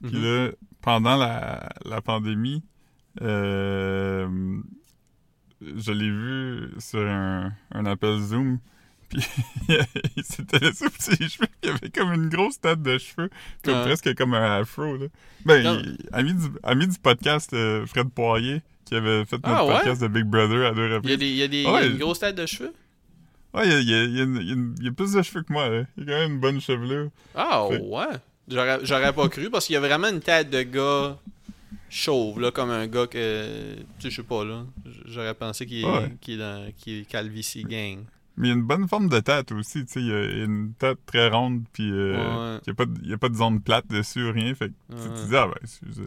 Puis 0.03 0.17
Mhm. 0.17 0.23
là, 0.23 0.51
pendant 0.81 1.15
la, 1.17 1.69
la 1.85 2.01
pandémie, 2.01 2.63
euh, 3.21 4.27
je 5.61 5.91
l'ai 5.91 6.09
vu 6.09 6.69
sur 6.79 6.99
un, 7.07 7.53
un 7.71 7.85
appel 7.85 8.19
Zoom. 8.19 8.59
Puis 9.09 9.21
il 10.17 10.23
s'était 10.23 10.57
laissé 10.59 10.85
les 11.19 11.29
cheveux. 11.29 11.47
Il 11.63 11.69
avait 11.69 11.89
comme 11.91 12.11
une 12.13 12.27
grosse 12.27 12.59
tête 12.59 12.81
de 12.81 12.97
cheveux, 12.97 13.29
comme 13.63 13.81
presque 13.83 14.15
comme 14.15 14.33
un 14.33 14.59
afro. 14.61 14.97
Là. 14.97 15.05
Ben, 15.45 15.61
il- 15.83 15.97
ami, 16.11 16.33
du, 16.33 16.47
ami 16.63 16.87
du 16.87 16.97
podcast 16.97 17.53
euh, 17.53 17.85
Fred 17.85 18.09
Poirier, 18.09 18.61
qui 18.83 18.95
avait 18.95 19.23
fait 19.25 19.35
notre 19.37 19.47
Ah, 19.49 19.65
ouais? 19.65 19.73
podcast 19.75 20.01
de 20.01 20.07
Big 20.07 20.25
Brother 20.25 20.65
à 20.65 20.71
deux 20.73 20.85
Il 20.85 20.89
y 20.89 20.93
a, 20.93 20.95
reprises. 20.97 21.17
des, 21.19 21.27
il 21.27 21.35
y 21.35 21.43
a, 21.43 21.47
des, 21.47 21.57
il 21.57 21.63
y 21.63 21.67
a 21.67 21.73
Ouais. 21.73 21.87
une 21.87 21.97
grosse 21.97 22.19
tête 22.19 22.35
de 22.35 22.45
cheveux? 22.47 22.73
Ouais, 23.53 23.67
il 23.67 23.71
y 23.71 23.75
a, 23.75 23.79
il 23.79 23.89
y 23.89 23.93
a- 23.93 24.03
il 24.03 24.17
y 24.17 24.19
a 24.19 24.23
une- 24.55 24.75
une- 24.81 24.93
plus 24.95 25.13
de 25.13 25.21
cheveux 25.21 25.43
que 25.43 25.53
moi. 25.53 25.69
Là. 25.69 25.83
Il 25.97 26.03
a 26.03 26.13
quand 26.13 26.19
même 26.21 26.31
une 26.33 26.39
bonne 26.39 26.59
chevelure. 26.59 27.09
Ah 27.35 27.65
Fait- 27.69 27.79
ouais. 27.79 28.05
J'aurais 28.47 29.13
pas 29.13 29.27
cru 29.29 29.49
parce 29.49 29.65
qu'il 29.65 29.73
y 29.73 29.77
a 29.77 29.79
vraiment 29.79 30.07
une 30.09 30.19
tête 30.21 30.49
de 30.49 30.61
gars 30.63 31.17
chauve, 31.89 32.39
là, 32.39 32.51
comme 32.51 32.69
un 32.69 32.87
gars 32.87 33.07
que. 33.07 33.75
Tu 33.75 33.81
sais, 33.99 34.09
je 34.09 34.15
sais 34.17 34.23
pas, 34.23 34.43
là. 34.45 34.65
J'aurais 35.05 35.33
pensé 35.33 35.65
qu'il 35.65 35.79
est, 35.81 35.85
Ouais. 35.85 36.13
qu'il 36.21 36.35
est 36.35 36.37
dans 36.37 36.71
qu'il 36.77 36.93
est 36.99 37.63
Gang. 37.63 38.03
Mais 38.37 38.47
il 38.47 38.51
y 38.51 38.51
a 38.51 38.55
une 38.55 38.63
bonne 38.63 38.87
forme 38.87 39.07
de 39.07 39.19
tête 39.21 39.51
aussi, 39.53 39.85
tu 39.85 39.93
sais. 39.93 40.01
Il 40.01 40.07
y 40.07 40.13
a 40.13 40.23
y 40.25 40.43
une 40.43 40.73
tête 40.73 40.97
très 41.05 41.29
ronde, 41.29 41.63
puis 41.71 41.89
euh, 41.89 42.15
Ouais. 42.55 42.59
il 42.67 42.69
n'y 42.69 42.71
a, 42.71 42.75
pas 42.75 42.85
de- 42.85 42.99
il 43.03 43.09
y 43.09 43.13
a 43.13 43.17
pas 43.17 43.29
de 43.29 43.35
zone 43.35 43.61
plate 43.61 43.87
dessus, 43.87 44.29
rien. 44.29 44.53
Fait 44.53 44.69
que 44.69 44.73
tu- 44.93 45.27
dis, 45.29 45.35
ah 45.37 45.47
ben, 45.47 46.05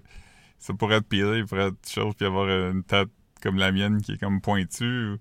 ça 0.59 0.75
pourrait 0.75 0.97
être 0.97 1.09
pilé, 1.09 1.39
il 1.39 1.47
pourrait 1.47 1.69
être 1.69 1.89
chauve, 1.89 2.15
puis 2.15 2.27
avoir 2.27 2.49
une 2.49 2.83
tête 2.85 3.09
comme 3.43 3.57
la 3.57 3.73
mienne 3.73 4.03
qui 4.03 4.13
est 4.13 4.19
comme 4.19 4.41
pointue. 4.43 5.15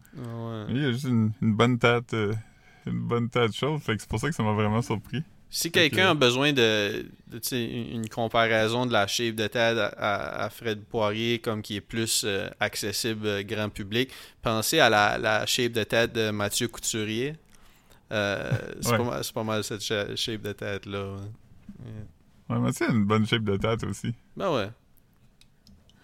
Il 0.69 0.77
y 0.81 0.85
a 0.85 0.91
juste 0.91 1.05
une, 1.05 1.31
une 1.41 1.55
bonne 1.55 1.79
tête, 1.79 2.13
euh, 2.13 2.33
une 2.85 2.99
bonne 2.99 3.29
tête 3.29 3.53
chauve, 3.53 3.81
fait 3.81 3.95
que 3.95 4.01
c'est 4.01 4.09
pour 4.09 4.19
ça 4.19 4.27
que 4.27 4.35
ça 4.35 4.43
m'a 4.43 4.51
vraiment 4.53 4.81
surpris. 4.81 5.23
Si 5.49 5.71
quelqu'un 5.71 6.07
que- 6.07 6.11
a 6.11 6.13
besoin 6.13 6.51
de, 6.53 7.05
une 7.51 8.09
comparaison 8.09 8.85
de 8.85 8.91
la 8.91 9.07
shape 9.07 9.35
de 9.35 9.47
tête 9.47 9.77
à, 9.77 9.87
à- 9.87 10.43
à 10.45 10.49
Fred 10.49 10.83
Poirier 10.83 11.39
comme 11.39 11.61
qui 11.61 11.77
est 11.77 11.81
plus 11.81 12.23
euh, 12.25 12.49
accessible 12.59 13.25
euh, 13.27 13.43
grand 13.43 13.69
public, 13.69 14.11
pensez 14.41 14.79
à 14.79 14.89
la, 14.89 15.17
la 15.17 15.45
shape 15.45 15.71
de 15.71 15.83
tête 15.83 16.13
de 16.13 16.31
Mathieu 16.31 16.67
Couturier. 16.67 17.35
Euh, 18.11 18.51
c'est 18.81 18.91
Ouais. 18.91 18.97
pas, 18.97 19.03
mal- 19.03 19.23
c'est 19.23 19.33
pas 19.33 19.43
mal 19.43 19.63
cette 19.63 19.81
shape 19.81 20.41
de 20.41 20.51
tête-là. 20.53 21.13
ouais. 21.13 22.57
Ouais, 22.57 22.71
sais, 22.71 22.87
une 22.87 23.05
bonne 23.05 23.25
shape 23.27 23.43
de 23.43 23.57
tête 23.57 23.83
aussi. 23.83 24.13
Ben 24.35 24.53
ouais. 24.53 24.69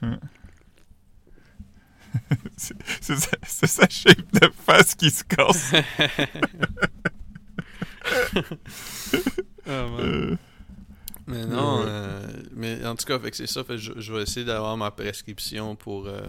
C'est 2.58 2.76
c'est 3.02 3.16
sa, 3.18 3.68
sa 3.68 3.90
shape 3.90 4.32
de 4.40 4.48
face 4.66 4.94
qui 4.96 5.10
se 5.10 5.24
casse. 5.24 5.72
Euh, 9.68 10.36
Mais 11.28 11.46
non, 11.46 11.80
Ouais. 11.80 11.86
euh, 11.88 12.28
mais 12.54 12.86
en 12.86 12.96
tout 12.96 13.06
cas, 13.06 13.18
fait 13.18 13.32
que 13.32 13.38
c'est 13.38 13.48
ça. 13.48 13.64
Fait 13.64 13.76
que 13.76 13.78
je, 13.78 13.94
je 13.96 14.12
vais 14.14 14.24
essayer 14.24 14.46
d'avoir 14.46 14.76
ma 14.76 14.92
prescription 14.92 15.76
pour. 15.78 16.06
euh, 16.08 16.22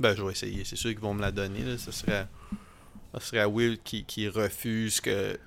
Ben, 0.00 0.16
je 0.16 0.22
vais 0.24 0.32
essayer. 0.32 0.64
C'est 0.64 0.74
sûr 0.76 0.90
qu'ils 0.90 0.98
vont 0.98 1.14
me 1.14 1.20
la 1.20 1.30
donner. 1.30 1.60
Là. 1.62 1.78
Ce 1.78 1.92
serait, 1.92 2.26
ce 3.14 3.20
serait 3.26 3.44
Will 3.44 3.78
qui, 3.84 4.04
qui 4.04 4.28
refuse 4.28 5.00
que 5.00 5.38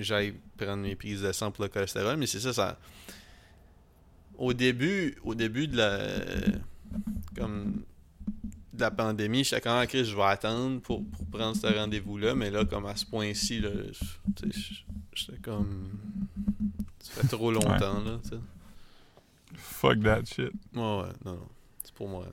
j'aille 0.00 0.34
prendre 0.56 0.82
mes 0.82 0.96
prises 0.96 1.20
de 1.20 1.32
sang 1.32 1.50
pour 1.50 1.64
le 1.64 1.68
cholestérol. 1.68 2.16
Mais 2.16 2.26
c'est 2.26 2.40
ça, 2.40 2.54
ça. 2.54 2.78
Au 4.38 4.54
début, 4.54 5.16
au 5.22 5.34
début 5.34 5.68
de 5.68 5.76
la. 5.76 5.98
Comme. 7.36 7.82
De 8.78 8.82
la 8.84 8.90
pandémie, 8.92 9.42
j'étais 9.42 9.60
quand 9.60 9.76
même 9.76 9.88
je 9.90 10.14
vais 10.16 10.22
attendre 10.22 10.80
pour, 10.80 11.04
pour 11.04 11.26
prendre 11.26 11.56
ce 11.56 11.66
rendez-vous-là. 11.66 12.34
Mais 12.36 12.48
là, 12.48 12.64
comme 12.64 12.86
à 12.86 12.94
ce 12.94 13.04
point-ci, 13.04 13.58
là, 13.60 13.70
je- 13.90 14.04
tu 14.36 14.52
sais, 14.52 14.74
j'étais 15.14 15.38
comme. 15.38 15.98
Ça 17.00 17.22
fait 17.22 17.28
trop 17.36 17.50
longtemps, 17.50 18.00
là, 18.04 18.18
tu 18.22 18.28
sais. 18.30 18.36
fuck 19.56 20.00
that 20.04 20.24
shit. 20.26 20.52
Ouais, 20.74 20.80
ouais, 20.80 21.08
non, 21.24 21.32
non. 21.34 21.48
C'est 21.82 21.92
pour 21.94 22.08
moi. 22.08 22.26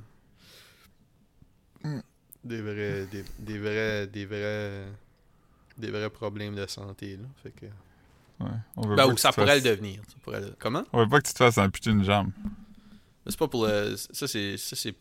Des 2.43 2.61
vrais, 2.61 3.05
des, 3.07 3.23
des 3.39 3.57
vrais, 3.57 4.05
des 4.07 4.25
vrais, 4.25 4.85
des 5.79 5.89
vrais 5.89 6.09
problèmes 6.11 6.55
de 6.55 6.67
santé, 6.67 7.17
là. 7.17 7.27
Fait 7.41 7.51
que... 7.51 7.65
Ouais. 8.39 8.51
On 8.75 8.81
veut 8.87 8.95
Ben, 8.95 9.07
pas 9.07 9.13
ou 9.13 9.17
ça 9.17 9.31
pourrait 9.31 9.45
le 9.47 9.61
fasses- 9.61 9.63
devenir. 9.63 10.01
Ça 10.07 10.15
pourrait 10.21 10.41
le- 10.41 10.55
Comment? 10.59 10.83
On 10.93 10.99
veut 10.99 11.09
pas 11.09 11.21
que 11.21 11.27
tu 11.27 11.33
te 11.33 11.39
fasses 11.39 11.57
amputer 11.57 11.89
une 11.89 12.03
jambe. 12.03 12.29
C'est 13.25 13.39
pas 13.39 13.47
pour 13.47 13.65
le... 13.65 13.95
Ça, 13.95 14.27
c'est, 14.27 14.57
ça, 14.57 14.75
c'est 14.75 14.95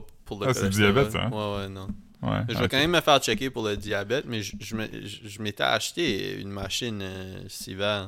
pas 0.00 0.06
pour 0.24 0.40
le 0.40 0.48
Ah, 0.48 0.54
c'est 0.54 0.68
diabète, 0.70 1.10
ça, 1.12 1.24
hein? 1.24 1.30
Ouais, 1.30 1.62
ouais, 1.62 1.68
non. 1.68 1.88
Ouais. 2.22 2.40
Je 2.48 2.58
vais 2.58 2.68
quand 2.68 2.76
même 2.78 2.90
me 2.90 3.00
faire 3.00 3.18
checker 3.18 3.48
pour 3.50 3.66
le 3.66 3.76
diabète, 3.76 4.24
mais 4.26 4.42
je, 4.42 4.54
je, 4.60 4.76
me- 4.76 4.88
je- 5.06 5.26
je 5.28 5.42
m'étais 5.42 5.62
acheté 5.62 6.38
une 6.38 6.50
machine 6.50 7.00
euh, 7.02 8.06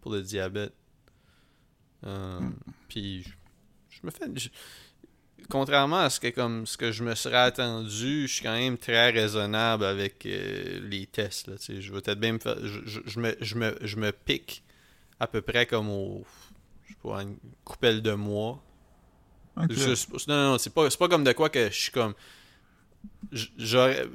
pour 0.00 0.12
le 0.12 0.22
diabète. 0.22 0.72
Euh. 2.06 2.40
Puis 2.88 3.24
je, 3.90 3.98
me 4.02 4.10
fais. 4.10 4.26
contrairement 5.48 6.00
à 6.00 6.10
ce 6.10 6.20
que 6.20 6.28
comme 6.28 6.66
ce 6.66 6.76
que 6.76 6.90
je 6.92 7.02
me 7.04 7.14
serais 7.14 7.36
attendu, 7.38 8.26
je 8.28 8.32
suis 8.34 8.42
quand 8.42 8.52
même 8.54 8.78
très 8.78 9.10
raisonnable 9.10 9.84
avec 9.84 10.24
euh, 10.26 10.80
les 10.88 11.06
tests. 11.06 11.46
Là, 11.48 11.54
je 11.58 11.92
vais 11.92 12.00
peut-être 12.00 12.20
bien 12.20 12.32
me 12.32 12.38
faire. 12.38 12.56
Je, 12.62 12.80
je- 12.86 13.00
je 13.04 13.20
me, 13.20 13.36
je, 13.40 13.54
me, 13.56 13.76
je 13.82 13.96
me 13.96 14.10
pique 14.12 14.62
à 15.20 15.26
peu 15.26 15.42
près 15.42 15.66
comme 15.66 15.88
au. 15.88 16.24
Je 16.86 16.92
sais 16.92 16.98
pas, 17.02 17.22
une 17.22 17.36
coupelle 17.64 18.00
de 18.02 18.12
mois. 18.12 18.62
Non, 19.56 20.50
non, 20.52 20.58
c'est 20.58 20.72
pas, 20.74 20.88
pas 20.88 21.08
comme 21.08 21.24
de 21.24 21.32
quoi 21.32 21.48
que 21.48 21.66
je 21.70 21.74
suis 21.80 21.92
comme. 21.92 22.14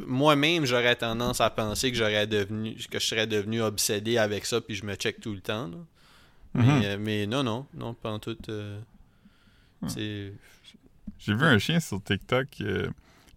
Moi-même, 0.08 0.66
j'aurais 0.66 0.96
tendance 0.96 1.42
à 1.42 1.50
penser 1.50 1.92
que 1.92 1.98
j'aurais 1.98 2.28
devenu 2.28 2.76
que 2.90 3.00
je 3.00 3.06
serais 3.06 3.28
devenu 3.28 3.62
obsédé 3.62 4.18
avec 4.18 4.46
ça, 4.46 4.62
puis 4.62 4.76
je 4.76 4.86
me 4.86 4.96
check 4.96 5.20
tout 5.20 5.34
le 5.34 5.42
temps. 5.42 5.68
là. 5.68 5.78
Mhm. 6.56 6.66
mais, 6.80 6.86
euh, 6.88 6.98
mais 7.00 7.28
non, 7.28 7.44
non, 7.44 7.66
non, 7.76 7.94
pas 7.94 8.12
en 8.12 8.20
tout. 8.20 8.38
euh. 8.50 8.80
J'ai 9.96 10.34
vu 11.34 11.44
un 11.44 11.58
chien 11.60 11.80
sur 11.80 12.02
TikTok. 12.04 12.48
euh, 12.62 12.88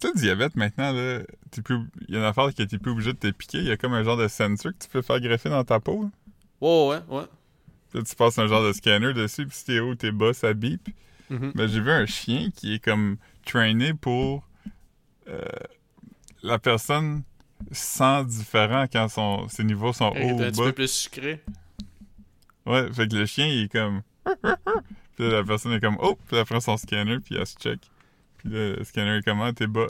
Tu 0.01 0.09
sais, 0.09 0.15
diabète 0.15 0.57
maintenant, 0.57 0.93
là, 0.93 1.21
t'es 1.51 1.63
plus... 1.63 1.79
il 2.09 2.15
y 2.15 2.17
a 2.17 2.21
une 2.21 2.25
affaire 2.25 2.53
qui 2.55 2.63
était 2.63 2.79
plus 2.79 2.91
obligé 2.93 3.13
de 3.13 3.19
te 3.19 3.31
piquer. 3.31 3.59
Il 3.59 3.65
y 3.67 3.71
a 3.71 3.77
comme 3.77 3.93
un 3.93 4.03
genre 4.03 4.17
de 4.17 4.29
sensor 4.29 4.73
que 4.73 4.79
tu 4.85 4.89
peux 4.89 5.03
faire 5.03 5.21
greffer 5.21 5.51
dans 5.51 5.65
ta 5.65 5.79
peau. 5.81 6.03
là. 6.05 6.11
Ouais, 6.61 6.89
ouais, 7.09 7.17
ouais. 7.19 7.25
Là, 7.95 8.03
tu 8.03 8.15
passes 8.17 8.39
un 8.39 8.47
genre 8.47 8.65
de 8.65 8.73
scanner 8.73 9.13
dessus, 9.13 9.47
puis 9.47 9.57
si 9.57 9.65
t'es 9.67 9.81
haut 9.81 9.95
t'es 9.95 10.11
bas, 10.13 10.33
ça 10.33 10.55
bip. 10.55 10.89
Mhm. 11.33 11.53
Mais 11.55 11.69
j'ai 11.69 11.81
vu 11.81 11.91
un 11.91 12.07
chien 12.07 12.51
qui 12.55 12.75
est 12.75 12.79
comme 12.79 13.17
traîné 13.45 13.95
pour 13.95 14.47
euh, 15.29 15.41
la 16.43 16.59
personne 16.59 17.23
sent 17.71 18.25
différent 18.27 18.87
quand 18.93 19.09
son, 19.09 19.49
ses 19.49 19.65
niveaux 19.65 19.93
sont 19.93 20.11
hauts 20.11 20.33
ou 20.35 20.43
un 20.43 20.51
petit 20.51 20.59
bas. 20.61 20.67
peu 20.67 20.73
plus 20.73 20.91
sucré. 20.91 21.41
Ouais, 22.67 22.93
fait 22.93 23.09
que 23.09 23.17
le 23.17 23.27
chien, 23.27 23.47
il 23.47 23.65
est 23.65 23.73
comme. 23.73 24.03
puis 24.25 25.25
là, 25.29 25.29
la 25.39 25.45
personne 25.45 25.73
est 25.73 25.81
comme, 25.81 25.97
oh, 26.01 26.19
puis 26.29 26.37
elle 26.37 26.45
prend 26.45 26.61
son 26.61 26.77
scanner, 26.77 27.19
puis 27.19 27.37
elle 27.37 27.47
se 27.47 27.57
check. 27.57 27.81
Puis 28.39 28.49
là, 28.51 28.77
le 28.77 28.85
scanner 28.85 29.17
est 29.19 29.23
comment, 29.23 29.53
t'es 29.53 29.67
bas. 29.67 29.87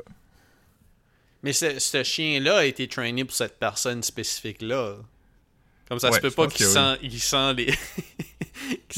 Mais 1.42 1.52
ce, 1.52 1.78
ce 1.78 2.02
chien-là 2.05 2.59
a 2.59 2.64
été 2.64 2.87
traîné 2.87 3.24
pour 3.24 3.35
cette 3.35 3.59
personne 3.59 4.02
spécifique-là. 4.02 4.96
Comme 5.88 5.98
ça 5.98 6.11
Ouais, 6.11 6.16
se 6.16 6.20
peut 6.22 6.31
pas 6.31 6.46
qu'il 6.46 6.64
sent, 6.66 6.98
il 7.02 7.20
sent 7.20 7.55
les. 7.55 7.74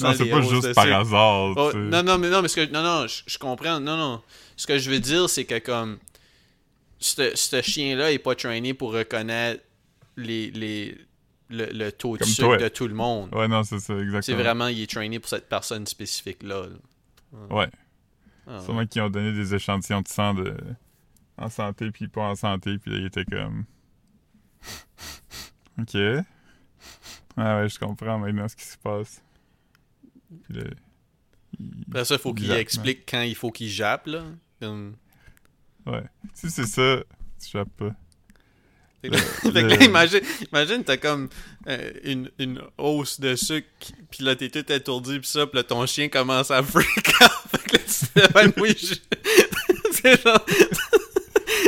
Non, 0.00 0.12
c'est 0.14 0.26
pas 0.28 0.40
juste 0.42 0.74
par 0.74 0.86
hasard, 0.92 1.54
Oh, 1.56 1.72
non, 1.74 2.02
non, 2.02 2.18
mais 2.18 2.28
non, 2.30 2.42
mais 2.42 2.48
ce 2.48 2.56
que, 2.56 2.70
non, 2.72 2.82
non, 2.82 3.06
je, 3.06 3.22
je 3.26 3.38
comprends. 3.38 3.78
Non, 3.80 3.96
non. 3.96 4.22
Ce 4.56 4.66
que 4.66 4.78
je 4.78 4.90
veux 4.90 4.98
dire, 5.00 5.28
c'est 5.30 5.44
que 5.44 5.58
comme 5.58 5.98
ce 6.98 7.60
chien-là 7.62 8.12
est 8.12 8.18
pas 8.18 8.34
traîné 8.34 8.74
pour 8.74 8.92
reconnaître 8.92 9.62
les, 10.16 10.50
les, 10.50 10.96
le, 11.50 11.66
le 11.66 11.92
taux 11.92 12.14
de 12.16 12.20
Comme 12.22 12.28
sucre 12.28 12.48
toi. 12.48 12.56
de 12.58 12.68
tout 12.68 12.88
le 12.88 12.94
monde. 12.94 13.34
Ouais, 13.34 13.46
non, 13.48 13.62
c'est 13.62 13.78
ça, 13.78 13.94
exactement. 13.94 14.22
C'est 14.22 14.34
vraiment, 14.42 14.66
il 14.68 14.80
est 14.82 14.90
traîné 14.90 15.18
pour 15.18 15.28
cette 15.28 15.48
personne 15.48 15.86
spécifique-là. 15.86 16.66
là. 16.66 17.38
Ouais. 17.54 17.70
Ah, 18.46 18.60
Sûrement 18.64 18.86
qu'ils 18.86 19.02
ont 19.02 19.10
donné 19.10 19.32
des 19.32 19.54
échantillons 19.54 20.02
de 20.02 20.08
sang 20.08 20.34
de... 20.34 20.54
en 21.38 21.48
santé, 21.48 21.90
puis 21.90 22.08
pas 22.08 22.22
en 22.22 22.34
santé, 22.34 22.78
puis 22.78 22.90
là, 22.92 22.98
il 22.98 23.06
était 23.06 23.24
comme... 23.24 23.64
OK. 25.80 25.94
Ouais, 25.94 26.24
ouais, 27.36 27.68
je 27.68 27.78
comprends 27.78 28.18
maintenant 28.18 28.46
ce 28.48 28.54
qui 28.56 28.64
se 28.64 28.78
passe. 28.78 29.22
Puis 30.44 30.54
là... 30.58 30.64
il- 31.58 31.84
Après 31.88 32.04
ça, 32.04 32.14
il 32.16 32.20
faut 32.20 32.34
qu'il 32.34 32.50
explique 32.52 33.08
quand 33.08 33.22
il 33.22 33.34
faut 33.34 33.50
qu'il 33.50 33.68
jappe, 33.68 34.06
là. 34.06 34.24
Comme... 34.60 34.96
Ouais. 35.86 36.02
Si 36.34 36.50
c'est 36.50 36.66
ça, 36.66 37.02
tu 37.42 37.50
jappes 37.50 37.68
pas. 37.76 37.94
Fait 39.02 39.10
que, 39.10 39.14
Le- 39.14 39.20
fait 39.52 39.52
que 39.52 39.58
le- 39.58 39.68
là, 39.68 39.84
imagine, 39.84 40.20
imagine 40.50 40.82
t'as 40.84 40.96
comme 40.96 41.28
euh, 41.68 41.92
une, 42.04 42.30
une 42.38 42.62
hausse 42.78 43.20
de 43.20 43.36
sucre, 43.36 43.68
puis 44.10 44.24
là, 44.24 44.34
t'es 44.34 44.48
tout 44.48 44.72
étourdi, 44.72 45.20
pis 45.20 45.28
ça, 45.28 45.46
pis 45.46 45.56
là, 45.56 45.62
ton 45.62 45.84
chien 45.86 46.08
commence 46.08 46.50
à 46.50 46.62
freak 46.62 47.08
out. 47.20 47.30
Fait 47.50 47.58
que 47.68 47.76
là, 47.76 47.82
tu 47.86 48.06
t'évanouis. 48.52 48.76
je- 48.78 48.94
C'est 49.92 50.22
genre... 50.22 50.44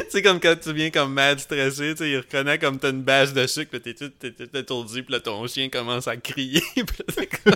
C'est 0.09 0.23
comme 0.23 0.41
quand 0.41 0.55
tu 0.61 0.73
viens 0.73 0.91
comme 0.91 1.13
mad 1.13 1.39
stressé, 1.39 1.93
tu 1.93 1.99
sais, 1.99 2.11
il 2.11 2.17
reconnaît 2.19 2.59
comme 2.59 2.79
t'as 2.79 2.91
une 2.91 3.03
base 3.03 3.33
de 3.35 3.47
sucre, 3.47 3.71
pis 3.71 3.81
t'es 3.81 3.95
tout, 3.95 4.09
t'es 4.11 4.31
tout 4.33 4.57
étourdi, 4.57 5.03
pis 5.03 5.13
là, 5.13 5.21
ton 5.21 5.47
chien 5.47 5.69
commence 5.69 6.07
à 6.09 6.17
crier, 6.17 6.63
pis 6.75 6.83
là, 6.83 7.05
c'est 7.09 7.27
comme... 7.27 7.55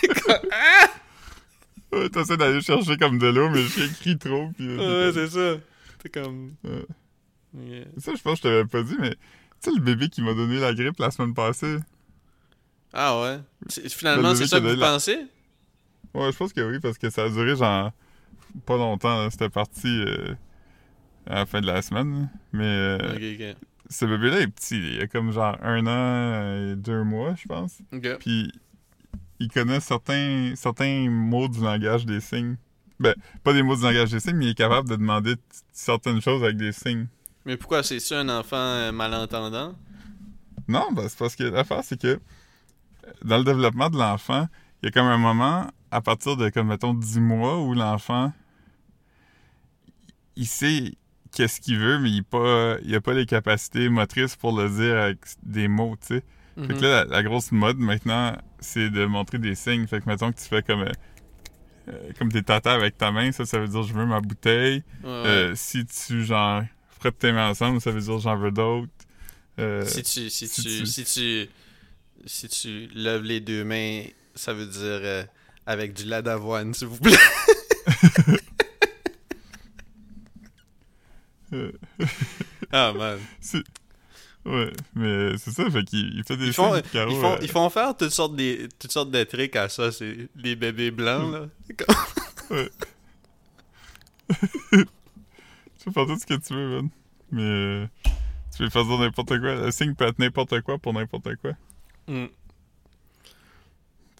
c'est 0.00 0.08
comme- 0.22 0.48
Ah! 0.52 0.86
Ouais, 1.92 2.08
t'essaies 2.08 2.36
d'aller 2.36 2.60
chercher 2.60 2.96
comme 2.96 3.18
de 3.18 3.28
l'eau, 3.28 3.48
mais 3.50 3.62
le 3.62 3.68
chien 3.68 3.88
crie 4.00 4.18
trop, 4.18 4.50
puis... 4.56 4.66
là, 4.76 4.82
Ouais, 4.82 5.12
t'es 5.12 5.28
c'est 5.28 5.28
ça. 5.54 5.60
C'est 6.02 6.12
comme... 6.12 6.54
Ouais. 6.64 6.84
Yeah. 7.56 7.84
Ça, 7.98 8.12
je 8.16 8.20
pense 8.22 8.40
que 8.40 8.48
je 8.48 8.54
t'avais 8.54 8.64
pas 8.64 8.82
dit, 8.82 8.96
mais... 8.98 9.10
Tu 9.62 9.70
sais, 9.70 9.76
le 9.76 9.80
bébé 9.80 10.08
qui 10.08 10.20
m'a 10.22 10.34
donné 10.34 10.58
la 10.58 10.74
grippe 10.74 10.98
la 10.98 11.10
semaine 11.10 11.34
passée... 11.34 11.76
Ah 12.92 13.20
ouais? 13.20 13.38
Finalement, 13.90 14.30
Le 14.30 14.34
c'est 14.36 14.46
ça 14.46 14.60
que 14.60 14.66
vous 14.66 14.76
la- 14.76 14.86
pensez? 14.86 15.18
Ouais, 16.14 16.30
je 16.30 16.36
pense 16.36 16.52
que 16.52 16.60
oui, 16.60 16.78
parce 16.80 16.96
que 16.98 17.10
ça 17.10 17.24
a 17.24 17.28
duré 17.28 17.56
genre 17.56 17.90
pas 18.66 18.76
longtemps. 18.76 19.24
là. 19.24 19.30
C'était 19.32 19.48
parti 19.48 19.88
euh, 19.88 20.34
à 21.26 21.36
la 21.36 21.46
fin 21.46 21.60
de 21.60 21.66
la 21.66 21.82
semaine. 21.82 22.30
Mais 22.52 22.64
euh, 22.64 23.54
ce 23.88 24.04
bébé-là 24.04 24.40
est 24.40 24.48
petit. 24.48 24.78
Il 24.78 25.00
a 25.00 25.06
comme 25.06 25.32
genre 25.32 25.56
un 25.62 25.86
an 25.86 26.72
et 26.72 26.76
deux 26.76 27.04
mois, 27.04 27.34
je 27.36 27.46
pense. 27.46 27.78
Puis 28.20 28.52
il 29.40 29.48
connaît 29.48 29.80
certains, 29.80 30.54
certains 30.56 31.08
mots 31.10 31.48
du 31.48 31.60
langage 31.60 32.06
des 32.06 32.20
signes. 32.20 32.56
Ben, 33.00 33.14
pas 33.42 33.52
des 33.52 33.62
mots 33.62 33.76
du 33.76 33.82
langage 33.82 34.10
des 34.10 34.20
signes, 34.20 34.36
mais 34.36 34.46
il 34.46 34.50
est 34.50 34.54
capable 34.54 34.88
de 34.88 34.96
demander 34.96 35.34
certaines 35.72 36.20
choses 36.20 36.42
avec 36.44 36.56
des 36.56 36.72
signes. 36.72 37.08
Mais 37.44 37.56
pourquoi 37.56 37.82
c'est 37.82 38.00
ça 38.00 38.20
un 38.20 38.28
enfant 38.28 38.56
euh, 38.56 38.92
malentendant? 38.92 39.74
Non, 40.68 40.92
ben, 40.92 41.08
c'est 41.08 41.18
parce 41.18 41.36
que 41.36 41.44
l'affaire, 41.44 41.82
c'est 41.82 42.00
que 42.00 42.20
dans 43.22 43.38
le 43.38 43.44
développement 43.44 43.90
de 43.90 43.98
l'enfant, 43.98 44.48
il 44.82 44.86
y 44.86 44.88
a 44.88 44.92
comme 44.92 45.06
un 45.06 45.18
moment, 45.18 45.66
à 45.90 46.00
partir 46.00 46.36
de, 46.36 46.48
comme, 46.48 46.68
mettons, 46.68 46.94
10 46.94 47.20
mois, 47.20 47.60
où 47.60 47.74
l'enfant, 47.74 48.32
il 50.36 50.46
sait 50.46 50.94
qu'est-ce 51.34 51.60
qu'il 51.60 51.78
veut, 51.78 51.98
mais 51.98 52.10
il 52.10 52.18
n'a 52.18 52.22
pas, 52.22 52.76
il 52.84 52.94
a 52.94 53.00
pas 53.00 53.12
les 53.14 53.26
capacités 53.26 53.88
motrices 53.88 54.36
pour 54.36 54.56
le 54.58 54.68
dire 54.68 54.96
avec 54.98 55.18
des 55.42 55.68
mots, 55.68 55.96
tu 56.00 56.06
sais. 56.16 56.22
Fait 56.56 56.72
Mhm. 56.72 56.76
que 56.80 56.84
là, 56.84 57.04
la, 57.04 57.10
la 57.10 57.22
grosse 57.24 57.50
mode, 57.52 57.78
maintenant, 57.78 58.36
c'est 58.60 58.88
de 58.88 59.04
montrer 59.06 59.38
des 59.38 59.54
signes. 59.56 59.86
Fait 59.88 60.00
que, 60.00 60.08
mettons 60.08 60.30
que 60.32 60.38
tu 60.38 60.44
fais 60.46 60.62
comme... 60.62 60.82
euh, 60.82 60.92
euh, 61.88 62.12
comme 62.18 62.30
des 62.32 62.42
tatas 62.42 62.72
avec 62.72 62.96
ta 62.96 63.10
main, 63.10 63.30
ça, 63.32 63.44
ça 63.44 63.58
veut 63.58 63.68
dire 63.68 63.82
je 63.82 63.92
veux 63.92 64.06
ma 64.06 64.20
bouteille. 64.20 64.82
Ouais, 65.02 65.08
ouais. 65.10 65.26
Euh, 65.26 65.52
si 65.54 65.84
tu, 65.84 66.24
genre, 66.24 66.62
frappes 66.98 67.18
tes 67.18 67.30
mains 67.32 67.50
ensemble, 67.50 67.80
ça 67.80 67.90
veut 67.90 68.00
dire 68.00 68.18
j'en 68.20 68.36
veux 68.38 68.50
d'autres. 68.52 68.88
Euh, 69.58 69.84
si 69.84 70.02
tu 70.02 70.30
si, 70.30 70.48
si 70.48 70.62
tu, 70.62 70.68
tu- 70.68 70.86
si 70.86 71.04
tu 71.04 71.48
si 72.26 72.48
tu 72.48 72.88
lèves 72.94 73.22
les 73.22 73.40
deux 73.40 73.64
mains, 73.64 74.04
ça 74.34 74.54
veut 74.54 74.64
dire 74.66 74.80
euh, 74.82 75.24
avec 75.66 75.92
du 75.92 76.04
lait 76.04 76.22
d'avoine, 76.22 76.72
s'il 76.72 76.86
vous 76.86 76.98
plaît. 76.98 77.12
euh, 78.24 78.36
Ah 82.72 82.92
man. 82.96 83.18
Ouais, 84.46 84.72
mais 84.94 85.38
c'est 85.38 85.52
ça, 85.52 85.70
fait 85.70 85.84
qu'il 85.84 86.14
il 86.16 86.22
fait 86.24 86.36
des 86.36 86.48
Ils 86.48 86.52
font, 86.52 86.78
Caro, 86.92 87.10
ils, 87.10 87.16
font, 87.20 87.32
euh, 87.32 87.38
ils 87.42 87.48
font 87.50 87.70
faire 87.70 87.96
toutes 87.96 88.10
sortes, 88.10 88.36
des, 88.36 88.68
toutes 88.78 88.92
sortes 88.92 89.10
de 89.10 89.24
trucs 89.24 89.56
à 89.56 89.68
ça, 89.70 89.90
c'est 89.90 90.28
les 90.36 90.54
bébés 90.54 90.90
blancs 90.90 91.32
là. 91.32 91.46
C'est 91.66 91.74
comme- 91.74 92.68
Tu 95.78 95.84
peux 95.86 95.92
faire 95.92 96.06
tout 96.06 96.18
ce 96.18 96.26
que 96.26 96.34
tu 96.34 96.54
veux, 96.54 96.76
man. 96.76 96.88
Mais 97.30 97.42
euh, 97.42 97.86
tu 98.52 98.58
peux 98.58 98.70
faire 98.70 98.84
n'importe 98.84 99.28
quoi. 99.40 99.54
Le 99.54 99.70
signe 99.70 99.94
peut 99.94 100.06
être 100.06 100.18
n'importe 100.18 100.60
quoi 100.62 100.78
pour 100.78 100.92
n'importe 100.92 101.34
quoi. 101.36 101.52
Mm. 102.06 102.24
En 102.24 102.28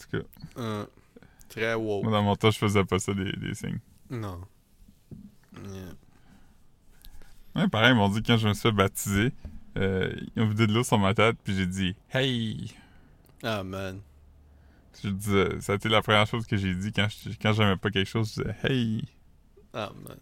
tout 0.01 0.09
cas, 0.19 0.25
Euh, 0.59 0.87
très 1.49 1.75
wow. 1.75 2.03
moi, 2.03 2.13
dans 2.13 2.23
mon 2.23 2.37
temps, 2.37 2.51
je 2.51 2.59
faisais 2.59 2.85
pas 2.85 2.99
ça, 2.99 3.15
des, 3.15 3.33
des 3.33 3.55
signes. 3.55 3.81
Non. 4.11 4.41
Yeah. 5.55 5.95
Ouais, 7.57 7.69
pareil, 7.69 7.93
ils 7.93 7.97
m'ont 7.97 8.09
dit 8.09 8.23
quand 8.23 8.37
je 8.37 8.49
me 8.49 8.53
suis 8.55 8.63
fait 8.63 8.73
baptiser, 8.73 9.33
euh, 9.79 10.13
ils 10.37 10.43
ont 10.43 10.49
vidé 10.49 10.67
de 10.67 10.73
l'eau 10.73 10.83
sur 10.85 10.99
ma 10.99 11.15
tête, 11.15 11.37
puis 11.45 11.55
j'ai 11.57 11.67
dit 11.67 11.95
«Hey! 12.15 12.73
Ah 13.43 13.63
man.». 13.63 14.01
Je 15.03 15.09
disais, 15.11 15.49
ça 15.61 15.73
a 15.73 15.77
été 15.77 15.89
la 15.89 16.03
première 16.03 16.27
chose 16.27 16.47
que 16.47 16.57
j'ai 16.57 16.75
dit 16.75 16.93
quand 16.93 17.07
je- 17.09 17.31
quand 17.41 17.53
j'aimais 17.53 17.77
pas 17.77 17.91
quelque 17.91 18.09
chose, 18.09 18.33
je 18.37 18.43
disais 18.43 18.57
«Hey! 18.65 19.05
Ah 19.73 19.93
man.». 20.07 20.17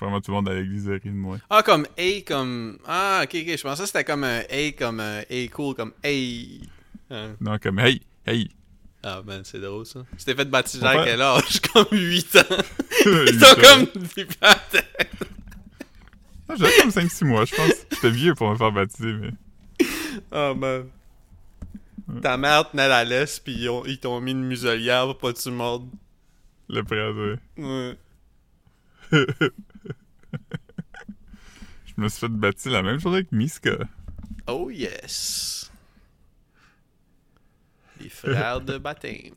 Vraiment, 0.00 0.20
tout 0.20 0.30
le 0.30 0.36
monde 0.36 0.48
à 0.48 0.54
l'église 0.54 0.88
a 0.88 0.92
ri 0.92 1.00
de 1.04 1.10
moi. 1.10 1.38
Ah, 1.50 1.62
comme 1.64 1.84
A, 1.98 2.20
comme. 2.24 2.78
Ah, 2.86 3.22
ok, 3.24 3.34
ok. 3.34 3.56
Je 3.56 3.62
pensais 3.62 3.82
que 3.82 3.86
c'était 3.88 4.04
comme 4.04 4.22
un 4.22 4.42
A, 4.48 4.70
comme 4.78 5.00
un 5.00 5.22
A 5.28 5.48
cool, 5.52 5.74
comme 5.74 5.92
A. 6.04 6.08
Hein? 7.10 7.34
Non, 7.40 7.58
comme 7.58 7.78
«Hey! 7.80 8.00
Hey! 8.24 8.48
Ah, 9.02 9.22
man, 9.26 9.40
c'est 9.44 9.60
drôle 9.60 9.86
ça. 9.86 10.04
Tu 10.16 10.24
t'es 10.24 10.34
fait 10.36 10.44
baptiser 10.44 10.84
à 10.86 11.02
quel 11.04 11.20
âge? 11.22 11.60
Comme 11.72 11.86
8 11.92 12.36
ans.» 12.36 12.40
Ils 13.06 13.40
sont 13.40 13.54
comme. 13.60 14.02
des 14.16 14.24
pattes. 14.24 14.84
Ah, 16.48 16.54
J'avais 16.56 16.72
comme 16.80 16.90
5-6 16.90 17.24
mois, 17.26 17.44
je 17.44 17.54
pense. 17.54 17.72
J'étais 17.92 18.10
vieux 18.10 18.34
pour 18.34 18.50
me 18.50 18.56
faire 18.56 18.72
baptiser, 18.72 19.12
mais... 19.12 19.30
Ah, 20.32 20.54
man. 20.54 20.88
Ta 22.22 22.36
mère 22.38 22.70
tenait 22.70 22.88
la 22.88 23.04
laisse, 23.04 23.38
pis 23.38 23.52
ils, 23.54 23.68
ont- 23.68 23.84
ils 23.84 23.98
t'ont 24.00 24.20
mis 24.20 24.30
une 24.32 24.44
muselière 24.44 25.04
pour 25.06 25.18
pas 25.18 25.32
que 25.34 25.38
tu 25.42 25.50
mordes. 25.50 25.88
Le 26.70 26.82
prêtre, 26.82 27.36
ouais. 27.58 27.64
Ouais. 27.64 27.98
Je 31.86 31.92
me 31.96 32.08
suis 32.08 32.20
fait 32.20 32.28
baptiser 32.28 32.70
la 32.70 32.82
même 32.82 32.98
journée 32.98 33.24
que 33.24 33.34
Miska. 33.34 33.76
Oh, 34.46 34.70
yes. 34.70 35.70
Les 38.00 38.08
frères 38.08 38.60
de 38.60 38.78
baptême. 38.78 39.34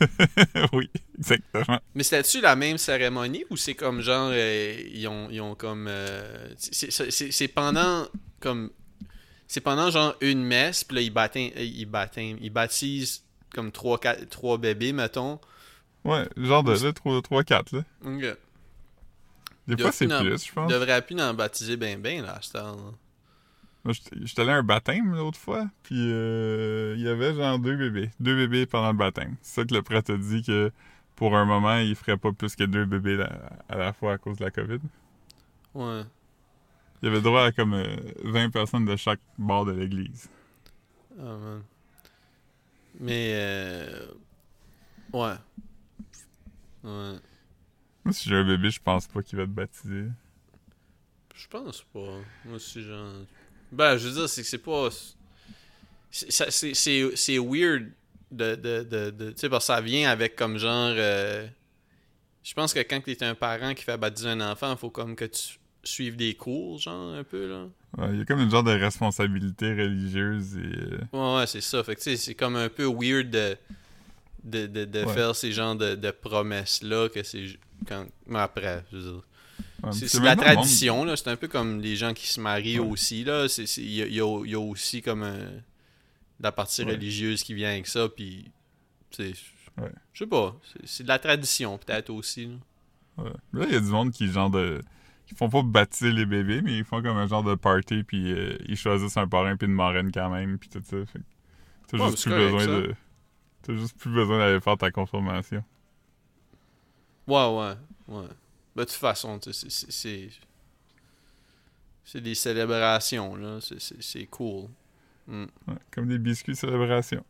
oui, 0.72 0.90
exactement. 1.18 1.80
Mais 1.94 2.02
c'était-tu 2.02 2.40
la 2.40 2.56
même 2.56 2.78
cérémonie 2.78 3.44
ou 3.50 3.56
c'est 3.56 3.74
comme 3.74 4.00
genre 4.00 4.30
euh, 4.32 4.74
ils 4.92 5.06
ont 5.08 5.28
ils 5.30 5.40
ont 5.40 5.54
comme 5.54 5.86
euh, 5.88 6.48
c'est- 6.58 7.48
pendant 7.48 8.06
comme 8.40 8.70
c'est 9.46 9.60
pendant 9.60 9.90
genre 9.90 10.14
une 10.20 10.42
messe 10.44 10.84
puis 10.84 10.96
là 10.96 11.02
ils 11.02 11.10
baptêment 11.10 11.52
ils 11.56 11.86
ils 12.40 12.50
baptisent 12.50 13.22
comme 13.54 13.70
trois 13.72 13.98
quatre 13.98 14.28
trois 14.28 14.58
bébés 14.58 14.92
mettons. 14.92 15.38
Ouais, 16.04 16.28
genre 16.36 16.62
de 16.62 16.72
là, 16.72 16.92
3-4, 16.92 17.76
là. 17.76 17.84
Ok. 18.04 18.20
Des 19.66 19.74
Il 19.74 19.80
fois, 19.80 19.90
c'est 19.92 20.06
plus, 20.06 20.44
je 20.44 20.50
Ils 20.50 20.52
pense. 20.54 20.70
devraient 20.70 21.00
plus 21.00 21.18
en 21.18 21.32
baptiser 21.32 21.78
ben 21.78 21.98
ben 21.98 22.22
là 22.22 22.34
à 22.34 22.42
cette 22.42 22.56
heure, 22.56 22.76
là. 22.76 22.92
Moi, 23.84 23.92
j'étais 24.22 24.40
allé 24.40 24.50
à 24.50 24.56
un 24.56 24.62
baptême 24.62 25.14
l'autre 25.14 25.38
fois, 25.38 25.68
puis 25.82 26.10
euh, 26.10 26.94
il 26.96 27.02
y 27.02 27.08
avait 27.08 27.34
genre 27.34 27.58
deux 27.58 27.76
bébés. 27.76 28.10
Deux 28.18 28.34
bébés 28.34 28.64
pendant 28.64 28.92
le 28.92 28.96
baptême. 28.96 29.36
C'est 29.42 29.60
ça 29.60 29.66
que 29.66 29.74
le 29.74 29.82
prêtre 29.82 30.14
a 30.14 30.16
dit 30.16 30.42
que 30.42 30.72
pour 31.16 31.36
un 31.36 31.44
moment, 31.44 31.76
il 31.76 31.94
ferait 31.94 32.16
pas 32.16 32.32
plus 32.32 32.56
que 32.56 32.64
deux 32.64 32.86
bébés 32.86 33.22
à 33.68 33.76
la 33.76 33.92
fois 33.92 34.14
à 34.14 34.18
cause 34.18 34.38
de 34.38 34.44
la 34.44 34.50
COVID. 34.50 34.80
Ouais. 35.74 36.02
Il 37.02 37.06
y 37.06 37.08
avait 37.08 37.20
droit 37.20 37.44
à 37.44 37.52
comme 37.52 37.74
euh, 37.74 37.96
20 38.24 38.50
personnes 38.50 38.86
de 38.86 38.96
chaque 38.96 39.20
bord 39.36 39.66
de 39.66 39.72
l'église. 39.72 40.30
Ah, 41.18 41.36
man. 41.36 41.62
Mais, 43.00 43.32
euh... 43.34 44.06
Ouais. 45.12 45.34
Ouais. 46.84 47.18
Moi, 48.04 48.12
si 48.12 48.28
j'ai 48.28 48.36
un 48.36 48.44
bébé, 48.44 48.70
je 48.70 48.80
pense 48.80 49.06
pas 49.06 49.22
qu'il 49.22 49.36
va 49.36 49.44
être 49.44 49.54
baptisé. 49.54 50.06
Je 51.34 51.48
pense 51.48 51.82
pas. 51.92 52.20
Moi 52.44 52.54
aussi, 52.54 52.82
genre. 52.82 53.12
Ben, 53.74 53.96
je 53.96 54.08
veux 54.08 54.14
dire, 54.14 54.28
c'est 54.28 54.42
que 54.42 54.48
c'est 54.48 54.58
pas. 54.58 54.88
c'est- 56.10 57.38
weird 57.38 57.90
de. 58.30 58.54
de, 58.54 58.82
de, 58.82 59.10
de- 59.10 59.30
tu 59.30 59.38
sais, 59.38 59.48
parce 59.48 59.64
que 59.66 59.74
ça 59.74 59.80
vient 59.80 60.10
avec 60.10 60.36
comme 60.36 60.58
genre. 60.58 60.92
euh, 60.96 61.46
Je 62.42 62.54
pense 62.54 62.72
que 62.74 62.80
quand 62.80 63.00
tu 63.02 63.10
es 63.12 63.22
un 63.24 63.34
parent 63.34 63.74
qui 63.74 63.84
fait 63.84 63.96
baptiser 63.96 64.28
un 64.30 64.40
enfant, 64.40 64.72
il 64.72 64.78
faut 64.78 64.90
comme 64.90 65.16
que 65.16 65.24
tu 65.24 65.58
suives 65.82 66.16
des 66.16 66.34
cours, 66.34 66.78
genre, 66.78 67.14
un 67.14 67.24
peu, 67.24 67.48
là. 67.48 67.66
Ouais, 67.98 68.08
il 68.12 68.18
y 68.18 68.22
a 68.22 68.24
comme 68.24 68.40
une 68.40 68.50
genre 68.50 68.64
de 68.64 68.72
responsabilité 68.72 69.70
religieuse 69.72 70.56
et... 70.56 70.60
euh, 70.60 70.98
Ouais, 71.12 71.36
ouais, 71.40 71.46
c'est 71.46 71.60
ça. 71.60 71.82
Fait 71.84 71.94
que, 71.94 72.00
tu 72.00 72.10
sais, 72.10 72.16
c'est 72.16 72.34
comme 72.34 72.56
un 72.56 72.68
peu 72.68 72.84
weird 72.86 73.30
de. 73.30 73.56
De, 74.42 74.66
de, 74.66 74.84
de 74.84 75.04
Ouais. 75.04 75.14
faire 75.14 75.34
ces 75.34 75.52
genres 75.52 75.74
de, 75.74 75.94
de 75.94 76.10
promesses-là 76.10 77.08
que 77.08 77.22
c'est. 77.22 77.46
Quand... 77.88 78.04
Mais 78.26 78.40
après, 78.40 78.84
je 78.92 78.96
veux 78.98 79.02
dire. 79.12 79.22
C'est 79.92 80.20
la 80.20 80.34
monde- 80.36 80.44
tradition, 80.44 81.04
là. 81.04 81.16
C'est 81.16 81.28
un 81.28 81.36
peu 81.36 81.48
comme 81.48 81.80
les 81.80 81.96
gens 81.96 82.12
qui 82.14 82.26
se 82.26 82.40
marient 82.40 82.78
Ouais. 82.80 82.88
aussi, 82.88 83.22
Il 83.22 83.82
y, 83.84 83.96
y 83.96 84.02
a- 84.02 84.06
il 84.44 84.50
y 84.50 84.54
a 84.54 84.60
aussi 84.60 85.02
comme 85.02 85.22
un- 85.22 85.50
la 86.40 86.52
partie 86.52 86.82
Ouais. 86.84 86.92
religieuse 86.92 87.42
qui 87.42 87.54
vient 87.54 87.70
avec 87.70 87.86
ça, 87.86 88.08
puis... 88.08 88.50
c'est 89.10 89.32
Ouais. 89.76 89.90
Je 90.12 90.20
sais 90.20 90.26
pas. 90.28 90.54
c'est- 90.84 91.02
de 91.02 91.08
la 91.08 91.18
tradition, 91.18 91.78
peut-être, 91.78 92.10
aussi, 92.10 92.46
là. 93.16 93.32
Il 93.66 93.72
y 93.72 93.76
a 93.76 93.80
du 93.80 93.86
monde 93.86 94.10
qui, 94.12 94.28
genre 94.28 94.50
de... 94.50 94.80
Qui 95.26 95.34
font 95.34 95.48
pas 95.48 95.62
baptiser 95.62 96.12
les 96.12 96.26
bébés, 96.26 96.60
mais 96.62 96.76
ils 96.76 96.84
font 96.84 97.00
comme 97.02 97.16
un 97.16 97.26
genre 97.26 97.42
de 97.42 97.54
party, 97.54 98.02
puis 98.04 98.30
euh, 98.32 98.58
ils 98.68 98.76
choisissent 98.76 99.16
un 99.16 99.26
parrain 99.26 99.56
puis 99.56 99.66
une 99.66 99.72
marraine 99.72 100.12
quand 100.12 100.28
même, 100.30 100.58
puis 100.58 100.68
tout 100.68 100.82
ça. 100.84 100.96
T'as 101.88 101.98
Ouais, 101.98 102.10
juste 102.10 102.24
plus 102.24 102.34
besoin 102.34 102.66
de... 102.66 102.94
T'as 103.62 103.72
juste 103.74 103.96
plus 103.96 104.10
besoin 104.12 104.38
d'aller 104.38 104.60
faire 104.60 104.76
ta 104.76 104.90
confirmation. 104.90 105.64
Ouais, 107.26 107.46
ouais, 107.48 107.74
ouais. 108.08 108.26
Ben, 108.76 108.82
de 108.82 108.88
toute 108.88 108.96
façon, 108.98 109.38
c'est- 109.42 110.30
c'est... 112.04 112.20
des 112.20 112.34
célébrations, 112.34 113.36
là. 113.36 113.58
C'est- 113.60 114.26
cool. 114.26 114.68
Mm. 115.26 115.44
Ouais, 115.68 115.74
comme 115.90 116.08
des 116.08 116.18
biscuits 116.18 116.56
célébration. 116.56 117.24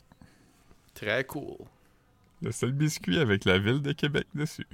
Très 0.94 1.24
cool. 1.24 1.58
Le 2.42 2.50
seul 2.52 2.72
biscuit 2.72 3.18
avec 3.18 3.44
la 3.44 3.58
ville 3.58 3.80
de 3.82 3.92
Québec 3.92 4.26
dessus. 4.34 4.66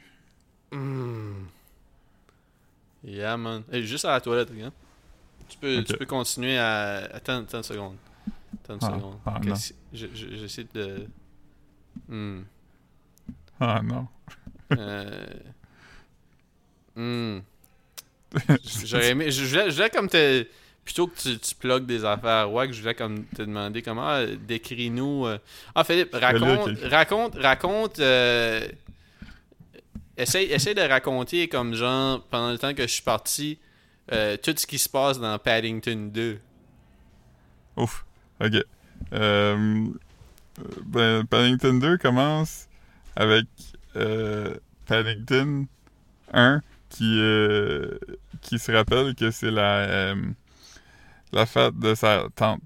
Mm. 0.73 1.45
Yeah, 3.05 3.37
man. 3.37 3.63
Hey, 3.73 3.87
juste 3.87 4.05
à 4.05 4.13
la 4.13 4.21
toilette, 4.21 4.51
regarde. 4.51 4.73
Tu 5.49 5.59
peux, 5.59 5.83
tu 5.83 5.97
peux 5.97 6.07
continuer 6.07 6.59
à. 6.59 7.09
Attends, 7.15 7.39
attends 7.43 7.59
une 7.59 7.63
seconde. 7.65 7.97
Attends 8.65 8.75
une 8.75 8.79
Ah, 8.83 8.97
seconde. 8.97 9.19
ah, 9.27 9.41
je- 9.93 10.07
je- 10.15 10.37
J'essaie 10.37 10.67
de. 10.73 11.07
Hmm. 12.09 12.43
Ah 13.59 13.81
non. 13.83 14.07
Euh... 14.73 15.27
hmm. 16.97 17.39
J'aurais 18.85 19.11
aimé. 19.11 19.31
Je 19.31 19.45
voulais, 19.45 19.71
je 19.71 19.77
voulais 19.77 19.91
comme 19.91 20.09
te. 20.09 20.47
Plutôt 20.85 21.07
que 21.09 21.19
tu, 21.21 21.39
tu 21.39 21.55
plugues 21.55 21.85
des 21.87 22.05
affaires 22.05 22.51
ouais, 22.51 22.73
je 22.73 22.81
voulais 22.81 22.95
comme 22.95 23.25
te 23.27 23.43
demander 23.43 23.83
comment. 23.83 24.07
ah, 24.09 24.27
Décris-nous. 24.27 25.27
euh, 25.27 25.39
Ah, 25.75 25.85
Philippe, 25.85 26.15
raconte. 26.15 26.71
Raconte. 26.85 27.35
Raconte. 27.37 27.99
euh, 28.01 28.67
Essaye, 30.17 30.53
essaye 30.53 30.75
de 30.75 30.83
raconter 30.83 31.49
comme 31.49 31.75
genre 31.75 32.23
pendant 32.31 32.51
le 32.51 32.59
temps 32.59 32.75
que 32.75 32.83
je 32.83 32.89
suis 32.93 33.03
parti 33.03 33.59
euh, 34.13 34.37
tout 34.37 34.55
ce 34.57 34.67
qui 34.67 34.79
se 34.79 34.89
passe 34.89 35.19
dans 35.19 35.39
Paddington 35.39 36.11
2. 36.13 36.39
Ouf. 37.77 38.05
Ok. 38.45 38.53
Euh, 39.15 39.87
ben, 40.85 41.25
Paddington 41.27 41.79
2 41.79 41.99
commence 41.99 42.67
avec 43.17 43.47
euh, 43.97 44.55
Paddington 44.87 45.67
1 46.35 46.61
qui, 46.91 47.19
euh, 47.19 47.99
qui 48.43 48.59
se 48.59 48.71
rappelle 48.71 49.15
que 49.15 49.31
c'est 49.31 49.51
la, 49.51 49.79
euh, 49.79 50.15
la 51.33 51.47
fête 51.47 51.79
de 51.79 51.95
sa 51.95 52.27
tante. 52.35 52.61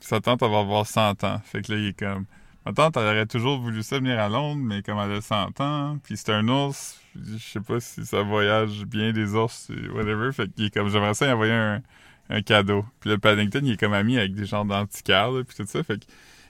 Sa 0.00 0.20
tante, 0.20 0.42
elle 0.42 0.50
va 0.50 0.60
avoir 0.60 0.86
100 0.86 1.22
ans. 1.24 1.40
Fait 1.44 1.62
que 1.62 1.72
là, 1.72 1.78
il 1.78 1.86
est 1.88 1.98
comme... 1.98 2.24
Ma 2.64 2.72
tante, 2.72 2.96
elle 2.96 3.04
aurait 3.04 3.26
toujours 3.26 3.60
voulu 3.60 3.84
ça 3.84 3.98
venir 3.98 4.18
à 4.18 4.28
Londres, 4.28 4.62
mais 4.64 4.82
comme 4.82 4.98
elle 4.98 5.12
a 5.12 5.20
100 5.20 5.60
ans, 5.60 5.98
puis 6.02 6.16
c'est 6.16 6.32
un 6.32 6.48
ours, 6.48 7.00
je 7.14 7.38
sais 7.38 7.60
pas 7.60 7.78
si 7.78 8.04
ça 8.04 8.22
voyage 8.22 8.84
bien 8.86 9.12
des 9.12 9.34
ours, 9.34 9.70
whatever. 9.94 10.32
Fait 10.32 10.52
qu'il 10.52 10.64
est 10.64 10.74
comme... 10.74 10.88
J'aimerais 10.88 11.14
ça 11.14 11.32
envoyer 11.32 11.52
un, 11.52 11.82
un 12.28 12.42
cadeau. 12.42 12.84
Puis 13.00 13.10
le 13.10 13.18
Paddington, 13.18 13.60
il 13.62 13.72
est 13.72 13.76
comme 13.76 13.92
ami 13.92 14.18
avec 14.18 14.34
des 14.34 14.46
gens 14.46 14.64
d'antiquaires, 14.64 15.30
puis 15.46 15.56
tout 15.56 15.66
ça. 15.66 15.82
Fait 15.82 15.98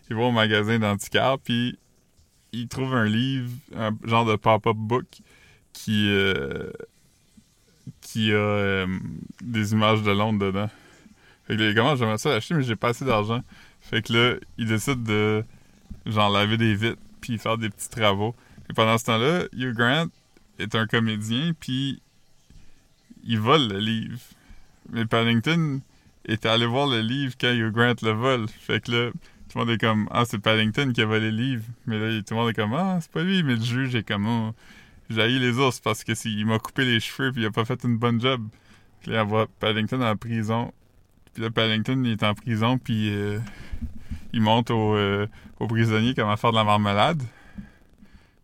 qu'il 0.06 0.16
va 0.16 0.22
au 0.22 0.32
magasin 0.32 0.78
d'antiquaires, 0.78 1.38
puis 1.38 1.78
il 2.52 2.68
trouve 2.68 2.94
un 2.94 3.04
livre, 3.04 3.50
un 3.76 3.90
genre 4.04 4.24
de 4.24 4.36
pop-up 4.36 4.76
book 4.76 5.06
qui, 5.72 6.08
euh, 6.08 6.70
qui 8.06 8.30
a 8.32 8.36
euh, 8.36 8.86
des 9.42 9.72
images 9.72 10.02
de 10.02 10.12
Londres 10.12 10.38
dedans. 10.38 10.70
Fait 11.46 11.56
que 11.56 11.60
là, 11.60 11.66
il 11.66 11.72
est 11.72 11.74
comme, 11.74 11.86
Ah, 11.86 11.96
j'aimerais 11.96 12.18
ça 12.18 12.30
l'acheter, 12.30 12.54
mais 12.54 12.62
j'ai 12.62 12.76
pas 12.76 12.90
assez 12.90 13.04
d'argent. 13.04 13.42
Fait 13.80 14.00
que 14.00 14.12
là, 14.12 14.34
il 14.58 14.66
décide 14.66 15.02
de, 15.02 15.42
genre, 16.06 16.30
laver 16.30 16.56
des 16.56 16.76
vitres, 16.76 17.02
puis 17.20 17.36
faire 17.36 17.58
des 17.58 17.68
petits 17.68 17.90
travaux. 17.90 18.36
Et 18.70 18.74
pendant 18.74 18.96
ce 18.96 19.06
temps-là, 19.06 19.44
Hugh 19.52 19.74
Grant 19.74 20.06
est 20.60 20.74
un 20.76 20.86
comédien, 20.86 21.52
puis 21.58 22.00
il 23.24 23.40
vole 23.40 23.68
le 23.68 23.78
livre. 23.78 24.18
Mais 24.92 25.04
Paddington 25.04 25.80
était 26.26 26.48
allé 26.48 26.64
voir 26.64 26.86
le 26.86 27.00
livre 27.00 27.34
quand 27.40 27.52
Hugh 27.52 27.72
Grant 27.72 27.94
le 28.02 28.12
vole. 28.12 28.46
Fait 28.48 28.80
que 28.84 28.92
là, 28.92 29.10
tout 29.10 29.58
le 29.58 29.64
monde 29.64 29.70
est 29.70 29.78
comme 29.78 30.08
Ah, 30.12 30.24
c'est 30.24 30.38
Paddington 30.38 30.92
qui 30.92 31.02
a 31.02 31.06
volé 31.06 31.32
le 31.32 31.36
livre. 31.36 31.64
Mais 31.86 31.98
là, 31.98 32.22
tout 32.22 32.34
le 32.34 32.40
monde 32.40 32.50
est 32.50 32.54
comme 32.54 32.72
Ah, 32.72 32.98
c'est 33.00 33.10
pas 33.10 33.24
lui. 33.24 33.42
Mais 33.42 33.56
le 33.56 33.62
juge 33.62 33.96
est 33.96 34.06
comme 34.06 34.26
Oh, 34.28 34.54
j'ai 35.10 35.38
les 35.38 35.58
ours 35.58 35.80
parce 35.80 36.04
que 36.04 36.14
c'est- 36.14 36.30
il 36.30 36.46
m'a 36.46 36.58
coupé 36.58 36.84
les 36.84 37.00
cheveux 37.00 37.32
puis 37.32 37.42
il 37.42 37.46
a 37.46 37.50
pas 37.50 37.64
fait 37.64 37.82
une 37.84 37.96
bonne 37.96 38.20
job. 38.20 38.42
Puis 39.00 39.12
là, 39.12 39.22
voit 39.24 39.46
Paddington 39.60 40.00
en 40.02 40.16
prison. 40.16 40.72
Puis 41.34 41.42
là, 41.42 41.50
Paddington, 41.50 42.02
il 42.04 42.12
est 42.12 42.22
en 42.22 42.34
prison 42.34 42.78
puis 42.78 43.10
euh, 43.14 43.38
il 44.32 44.40
monte 44.40 44.70
au, 44.70 44.94
euh, 44.96 45.26
au 45.60 45.66
prisonnier 45.66 46.14
comment 46.14 46.36
faire 46.36 46.50
de 46.50 46.56
la 46.56 46.64
marmelade. 46.64 47.22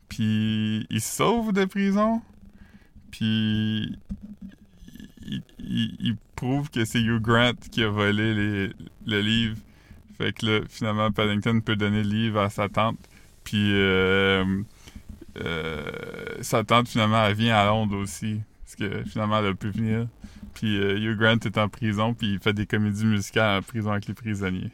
Puis 0.09 0.87
il 0.91 1.01
se 1.01 1.17
sauve 1.17 1.53
de 1.53 1.65
prison. 1.65 2.21
Puis 3.11 3.97
il 5.59 6.17
prouve 6.37 6.71
que 6.71 6.85
c'est 6.85 7.01
Hugh 7.01 7.21
Grant 7.21 7.53
qui 7.71 7.83
a 7.83 7.89
volé 7.89 8.35
les- 8.35 8.73
le 9.07 9.21
livre. 9.21 9.57
Fait 10.19 10.33
que 10.33 10.47
là, 10.47 10.61
finalement, 10.69 11.11
Paddington 11.11 11.61
peut 11.61 11.77
donner 11.77 12.03
le 12.03 12.09
livre 12.11 12.41
à 12.41 12.51
sa 12.51 12.69
tante. 12.69 12.99
Puis 13.45 13.71
euh, 13.73 14.63
euh, 15.41 15.83
sa 16.41 16.65
tante, 16.65 16.89
finalement, 16.89 17.25
elle 17.25 17.35
vient 17.35 17.57
à 17.57 17.67
Londres 17.67 17.97
aussi. 17.97 18.41
Parce 18.65 18.77
que 18.91 19.05
finalement, 19.05 19.39
elle 19.39 19.47
a 19.47 19.55
pu 19.55 19.71
venir. 19.71 20.07
Puis 20.55 20.79
euh, 20.81 20.97
Hugh 20.99 21.19
Grant 21.19 21.39
est 21.45 21.59
en 21.59 21.69
prison, 21.69 22.15
puis 22.15 22.35
il 22.35 22.39
fait 22.39 22.53
des 22.53 22.67
comédies 22.67 23.05
musicales 23.05 23.59
en 23.59 23.63
prison 23.63 23.91
avec 23.93 24.07
les 24.07 24.15
prisonniers. 24.15 24.71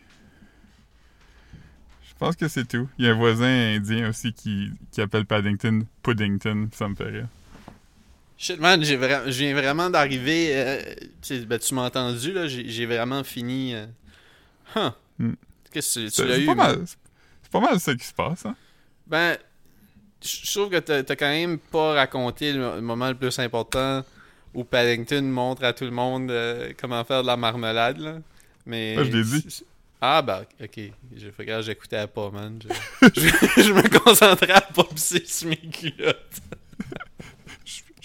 Je 2.09 2.14
pense 2.18 2.34
que 2.36 2.48
c'est 2.48 2.66
tout. 2.66 2.88
Il 2.98 3.04
y 3.04 3.09
a 3.09 3.12
un 3.12 3.16
voisin 3.16 3.76
indien 3.76 4.09
aussi 4.09 4.32
qui, 4.32 4.70
qui 4.90 5.00
appelle 5.00 5.24
Paddington 5.24 5.84
Puddington, 6.02 6.68
ça 6.72 6.88
me 6.88 6.94
fait 6.96 7.04
rire. 7.04 7.28
Shit, 8.36 8.61
man, 8.61 8.80
vra- 8.82 9.24
je 9.30 9.38
viens 9.38 9.54
vraiment 9.54 9.90
d'arriver. 9.90 10.50
euh, 10.52 10.82
ben, 11.46 11.59
tu 11.59 11.74
m'as 11.74 11.86
entendu, 11.86 12.32
là. 12.32 12.46
J'ai 12.48 12.86
vraiment 12.86 13.22
fini. 13.24 13.74
euh, 13.74 13.86
Huh. 14.76 14.90
Qu'est-ce 15.72 15.94
que 16.00 16.04
tu, 16.04 16.11
tu 16.11 16.11
C'est 16.16 16.24
l'as 16.26 16.34
c'est 16.36 16.42
eu? 16.42 16.46
pas 16.46 16.54
man? 16.54 16.76
mal. 16.76 16.84
C'est 17.42 17.50
pas 17.52 17.61
mal 17.61 17.80
ça 17.80 17.94
qui 17.94 18.04
se 18.04 18.12
passe, 18.12 18.46
hein? 18.46 18.54
Ben, 19.06 19.36
je 20.23 20.53
trouve 20.53 20.71
que 20.71 20.79
t'as 20.79 21.16
quand 21.16 21.29
même 21.29 21.59
pas 21.59 21.95
raconté 21.95 22.53
le 22.53 22.81
moment 22.81 23.09
le 23.09 23.14
plus 23.14 23.39
important 23.39 24.05
où 24.55 24.64
Paddington 24.64 25.23
montre 25.23 25.64
à 25.64 25.73
tout 25.73 25.85
le 25.85 25.91
monde 25.91 26.31
euh, 26.31 26.73
comment 26.81 27.05
faire 27.05 27.23
de 27.23 27.27
la 27.27 27.37
marmelade, 27.37 27.99
là. 27.99 28.19
Mais. 28.66 28.97
Ouais, 28.97 29.05
je 29.05 29.16
l'ai 29.16 29.25
dit. 29.25 29.64
Ah, 30.01 30.23
bah, 30.23 30.45
ok. 30.62 30.81
Je 31.16 31.31
fais 31.31 31.45
que 31.45 31.62
j'écoutais 31.62 32.07
pas, 32.07 32.31
man. 32.31 32.59
Je 33.03 33.73
me 33.73 33.99
concentrais 33.99 34.53
à 34.53 34.61
pas 34.61 34.85
pisser 34.85 35.25
sur 35.27 35.49
mes 35.49 35.57
culottes. 35.57 36.41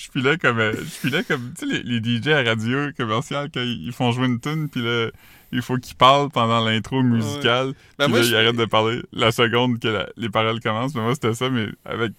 Je, 0.05 0.11
filais 0.11 0.37
comme, 0.37 0.59
euh, 0.59 0.73
je 0.75 0.83
filais 0.83 1.23
comme, 1.23 1.53
tu 1.57 1.67
sais, 1.69 1.81
les, 1.83 1.99
les 1.99 2.21
DJ 2.21 2.27
à 2.29 2.43
radio 2.43 2.91
commercial, 2.97 3.49
quand 3.53 3.61
ils, 3.61 3.91
font 3.93 4.11
jouer 4.11 4.25
une 4.27 4.39
tune, 4.39 4.67
puis 4.69 4.81
là, 4.81 5.09
il 5.51 5.61
faut 5.61 5.77
qu'ils 5.77 5.95
parlent 5.95 6.29
pendant 6.29 6.63
l'intro 6.65 7.01
musicale, 7.03 7.73
Ben, 7.97 8.05
puis 8.05 8.09
moi, 8.09 8.19
là, 8.19 8.25
je- 8.25 8.29
ils 8.31 8.35
arrêtent 8.35 8.55
de 8.57 8.65
parler 8.65 9.01
la 9.13 9.31
seconde 9.31 9.79
que 9.79 9.87
la- 9.87 10.09
les 10.17 10.29
paroles 10.29 10.59
commencent. 10.59 10.93
Mais 10.95 11.01
moi, 11.01 11.13
c'était 11.13 11.33
ça, 11.33 11.49
mais 11.49 11.67
avec 11.85 12.11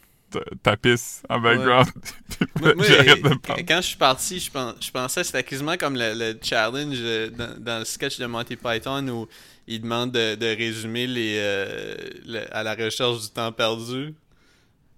tapisse 0.62 1.22
en 1.28 1.39
background. 1.41 1.87
Moi, 2.61 2.74
moi, 2.74 2.85
J'arrête 2.89 3.22
de 3.22 3.28
quand 3.28 3.39
parler. 3.47 3.64
quand 3.64 3.76
je 3.76 3.87
suis 3.87 3.97
parti, 3.97 4.41
je, 4.41 4.51
pen- 4.51 4.74
je 4.80 4.91
pensais 4.91 5.20
que 5.20 5.26
c'était 5.26 5.45
quasiment 5.45 5.76
comme 5.76 5.95
le, 5.97 6.12
le 6.14 6.37
challenge 6.43 6.99
dans, 7.37 7.55
dans 7.61 7.78
le 7.80 7.85
sketch 7.85 8.18
de 8.18 8.26
Monty 8.26 8.57
Python 8.57 9.07
où 9.09 9.28
il 9.68 9.82
demande 9.82 10.11
de, 10.11 10.35
de 10.35 10.47
résumer 10.47 11.07
les, 11.07 11.37
euh, 11.39 11.95
le- 12.26 12.53
à 12.57 12.62
la 12.64 12.74
recherche 12.74 13.20
du 13.22 13.28
temps 13.30 13.53
perdu. 13.53 14.14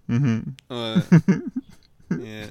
Mhm. 0.08 0.42
Ouais. 0.70 0.94
Yeah. 2.10 2.46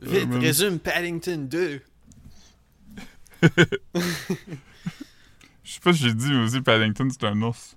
Vite, 0.00 0.28
résume 0.34 0.78
Paddington 0.78 1.46
2. 1.48 1.80
Je 5.64 5.72
sais 5.74 5.80
pas 5.80 5.92
si 5.92 6.02
j'ai 6.04 6.14
dit, 6.14 6.30
mais 6.30 6.44
aussi 6.44 6.60
Paddington, 6.60 7.08
c'est 7.10 7.24
un 7.26 7.40
ours. 7.42 7.76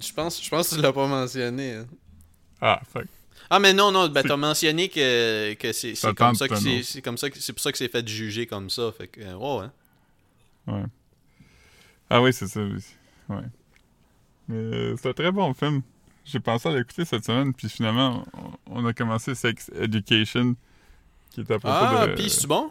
Je 0.00 0.12
pense, 0.12 0.42
je 0.42 0.48
pense 0.48 0.70
que 0.70 0.76
tu 0.76 0.80
l'as 0.80 0.92
pas 0.92 1.06
mentionné. 1.06 1.74
hein. 1.74 1.86
Ah, 2.60 2.80
fuck. 2.90 3.06
Ah 3.52 3.58
mais 3.58 3.72
non 3.72 3.90
non, 3.90 4.06
ben 4.08 4.22
t'as 4.22 4.36
mentionné 4.36 4.88
que, 4.88 5.54
que 5.54 5.72
c'est 5.72 5.94
comme 6.14 6.36
ça 6.36 6.46
que 6.46 6.54
c'est 6.84 7.02
comme 7.02 7.18
ça 7.18 7.28
que 7.30 7.40
c'est 7.40 7.52
pour 7.52 7.60
ça 7.62 7.72
que 7.72 7.78
c'est 7.78 7.88
fait 7.88 8.06
juger 8.06 8.46
comme 8.46 8.70
ça. 8.70 8.92
Fait 8.96 9.08
que 9.08 9.20
euh, 9.22 9.34
ouais, 9.34 9.66
ouais. 10.68 10.84
Ah 12.08 12.22
oui, 12.22 12.32
c'est 12.32 12.46
ça. 12.46 12.60
oui. 12.60 12.80
Ouais. 13.28 13.42
Euh, 14.50 14.96
c'est 15.00 15.08
un 15.08 15.12
très 15.12 15.32
bon 15.32 15.52
film. 15.54 15.82
J'ai 16.24 16.40
pensé 16.40 16.68
à 16.68 16.72
l'écouter 16.72 17.04
cette 17.04 17.24
semaine, 17.24 17.52
puis 17.54 17.68
finalement, 17.68 18.24
on, 18.66 18.84
a 18.84 18.92
commencé 18.92 19.34
Sex 19.34 19.70
Education, 19.74 20.54
qui 21.30 21.40
est 21.40 21.50
à 21.50 21.58
propos 21.58 21.68
Ah, 21.68 22.06
de... 22.06 22.14
puis 22.14 22.30
c'est 22.30 22.46
bon? 22.46 22.70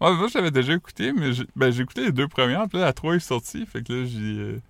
Ouais, 0.00 0.14
moi, 0.14 0.28
je 0.28 0.38
l'avais 0.38 0.50
déjà 0.50 0.74
écouté, 0.74 1.12
mais 1.12 1.32
j'ai 1.32 1.46
ben, 1.56 1.72
écouté 1.72 2.02
les 2.04 2.12
deux 2.12 2.28
premières, 2.28 2.68
puis 2.68 2.78
là, 2.78 2.86
la 2.86 2.92
3 2.92 3.16
est 3.16 3.20
sortie, 3.20 3.66
fait 3.66 3.82
que 3.82 3.92
là, 3.92 4.04
j'ai... 4.06 4.60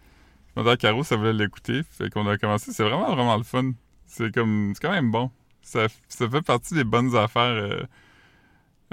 Euh... 0.63 0.77
Caro, 0.77 1.05
ça 1.05 1.17
voulait 1.17 1.33
l'écouter, 1.33 1.83
fait 1.91 2.09
qu'on 2.09 2.27
a 2.27 2.39
commencé. 2.39 2.73
C'est 2.73 2.83
vraiment, 2.83 3.15
vraiment 3.15 3.37
le 3.37 3.43
fun. 3.43 3.73
C'est 4.07 4.33
comme... 4.33 4.73
C'est 4.75 4.87
quand 4.87 4.93
même 4.93 5.11
bon. 5.11 5.31
Ça, 5.61 5.87
ça 6.09 6.31
fait 6.31 6.43
partie 6.43 6.75
des 6.75 6.85
bonnes 6.85 7.15
affaires 7.15 7.43
euh, 7.43 7.83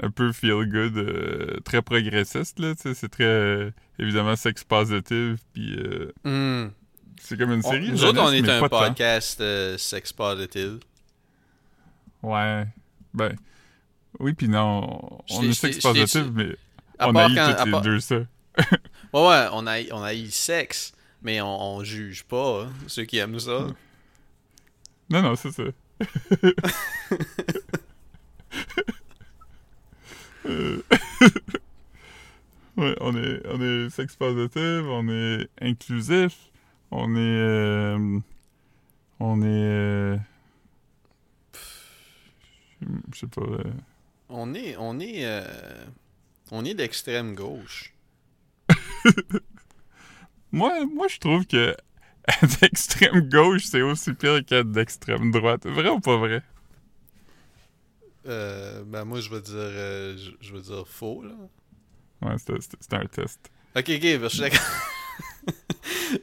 un 0.02 0.10
peu 0.10 0.32
feel-good, 0.32 0.98
euh, 0.98 1.60
très 1.64 1.80
progressiste, 1.80 2.58
là. 2.58 2.74
C'est 2.76 3.08
très, 3.08 3.24
euh, 3.24 3.70
évidemment, 3.98 4.36
sex 4.36 4.62
positive, 4.64 5.38
puis 5.54 5.78
Hmm. 6.24 6.66
C'est 7.26 7.38
comme 7.38 7.52
une 7.52 7.62
On- 7.64 7.70
série 7.70 7.90
nous 7.90 8.04
autres, 8.04 8.20
on 8.22 8.32
est 8.32 8.48
un 8.48 8.68
podcast 8.68 9.40
euh, 9.40 9.78
sex 9.78 10.12
positive. 10.12 10.80
Ouais. 12.22 12.66
Ben... 13.12 13.36
Oui, 14.20 14.32
puis 14.34 14.48
non, 14.48 15.20
on 15.30 15.42
est 15.42 15.52
sex 15.52 15.78
positive, 15.80 16.30
mais 16.32 16.54
À 16.98 17.08
on 17.08 17.16
a 17.16 17.24
eu 17.26 17.34
toutes 17.34 17.64
les 17.66 17.70
part- 17.70 17.80
deux 17.82 18.00
ça. 18.00 18.16
Ouais, 19.12 19.20
ouais, 19.28 19.46
on 19.52 19.66
a, 19.68 19.80
on 19.92 20.02
a 20.02 20.12
eu 20.14 20.24
le 20.24 20.30
sexe, 20.30 20.92
mais 21.22 21.40
on, 21.40 21.76
on 21.76 21.84
juge 21.84 22.24
pas 22.24 22.64
hein, 22.64 22.72
ceux 22.88 23.04
qui 23.04 23.18
aiment 23.18 23.38
ça. 23.40 23.66
Non, 25.10 25.20
non, 25.22 25.36
c'est 25.36 25.52
ça. 25.52 25.62
Euh, 30.46 30.82
ouais, 32.76 32.94
on 33.00 33.16
est, 33.16 33.40
on 33.46 33.60
est 33.60 33.90
sex 33.90 34.14
positive, 34.16 34.86
on 34.88 35.08
est 35.08 35.48
inclusif, 35.60 36.34
on 36.94 37.16
est, 37.16 37.18
euh, 37.18 38.18
on 39.18 39.42
est, 39.42 39.46
euh, 39.46 40.16
je 43.12 43.18
sais 43.18 43.26
pas, 43.26 43.42
euh, 43.42 43.72
On 44.28 44.54
est, 44.54 44.76
on 44.78 45.00
est, 45.00 45.24
euh, 45.26 45.84
on 46.52 46.64
est 46.64 46.74
d'extrême 46.74 47.34
gauche. 47.34 47.92
moi, 50.52 50.86
moi, 50.86 51.08
je 51.08 51.18
trouve 51.18 51.46
que 51.46 51.76
d'extrême 52.60 53.28
gauche, 53.28 53.64
c'est 53.64 53.82
aussi 53.82 54.12
pire 54.14 54.44
qu'être 54.44 54.70
d'extrême 54.70 55.32
droite. 55.32 55.66
Vrai 55.66 55.88
ou 55.88 55.98
pas 55.98 56.16
vrai? 56.16 56.42
Ben 58.24 59.04
moi, 59.04 59.20
je 59.20 59.30
veux 59.30 59.40
dire, 59.40 60.36
je, 60.40 60.52
veux 60.52 60.62
dire 60.62 60.86
faux 60.86 61.22
là. 61.24 61.34
Ouais, 62.22 62.36
c'était 62.38 62.96
un 62.96 63.06
test. 63.06 63.50
Ok, 63.76 63.90
ok, 63.90 64.00
que 64.00 64.22
je 64.22 64.28
suis 64.28 64.40
d'accord. 64.40 64.60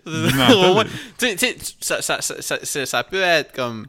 Ça, 1.79 2.01
ça, 2.01 2.21
ça, 2.21 2.41
ça, 2.41 2.59
ça- 2.63 2.85
ça 2.85 3.03
peut 3.03 3.21
être 3.21 3.53
comme. 3.53 3.87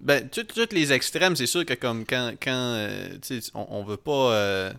Ben, 0.00 0.28
tout- 0.28 0.42
tous 0.44 0.68
les 0.74 0.92
extrêmes, 0.92 1.36
c'est 1.36 1.46
sûr 1.46 1.64
que 1.64 1.74
comme 1.74 2.04
quand, 2.04 2.32
quand 2.42 2.50
euh, 2.50 3.08
on, 3.54 3.66
on 3.70 3.84
veut 3.84 3.96
pas. 3.96 4.32
euh, 4.32 4.72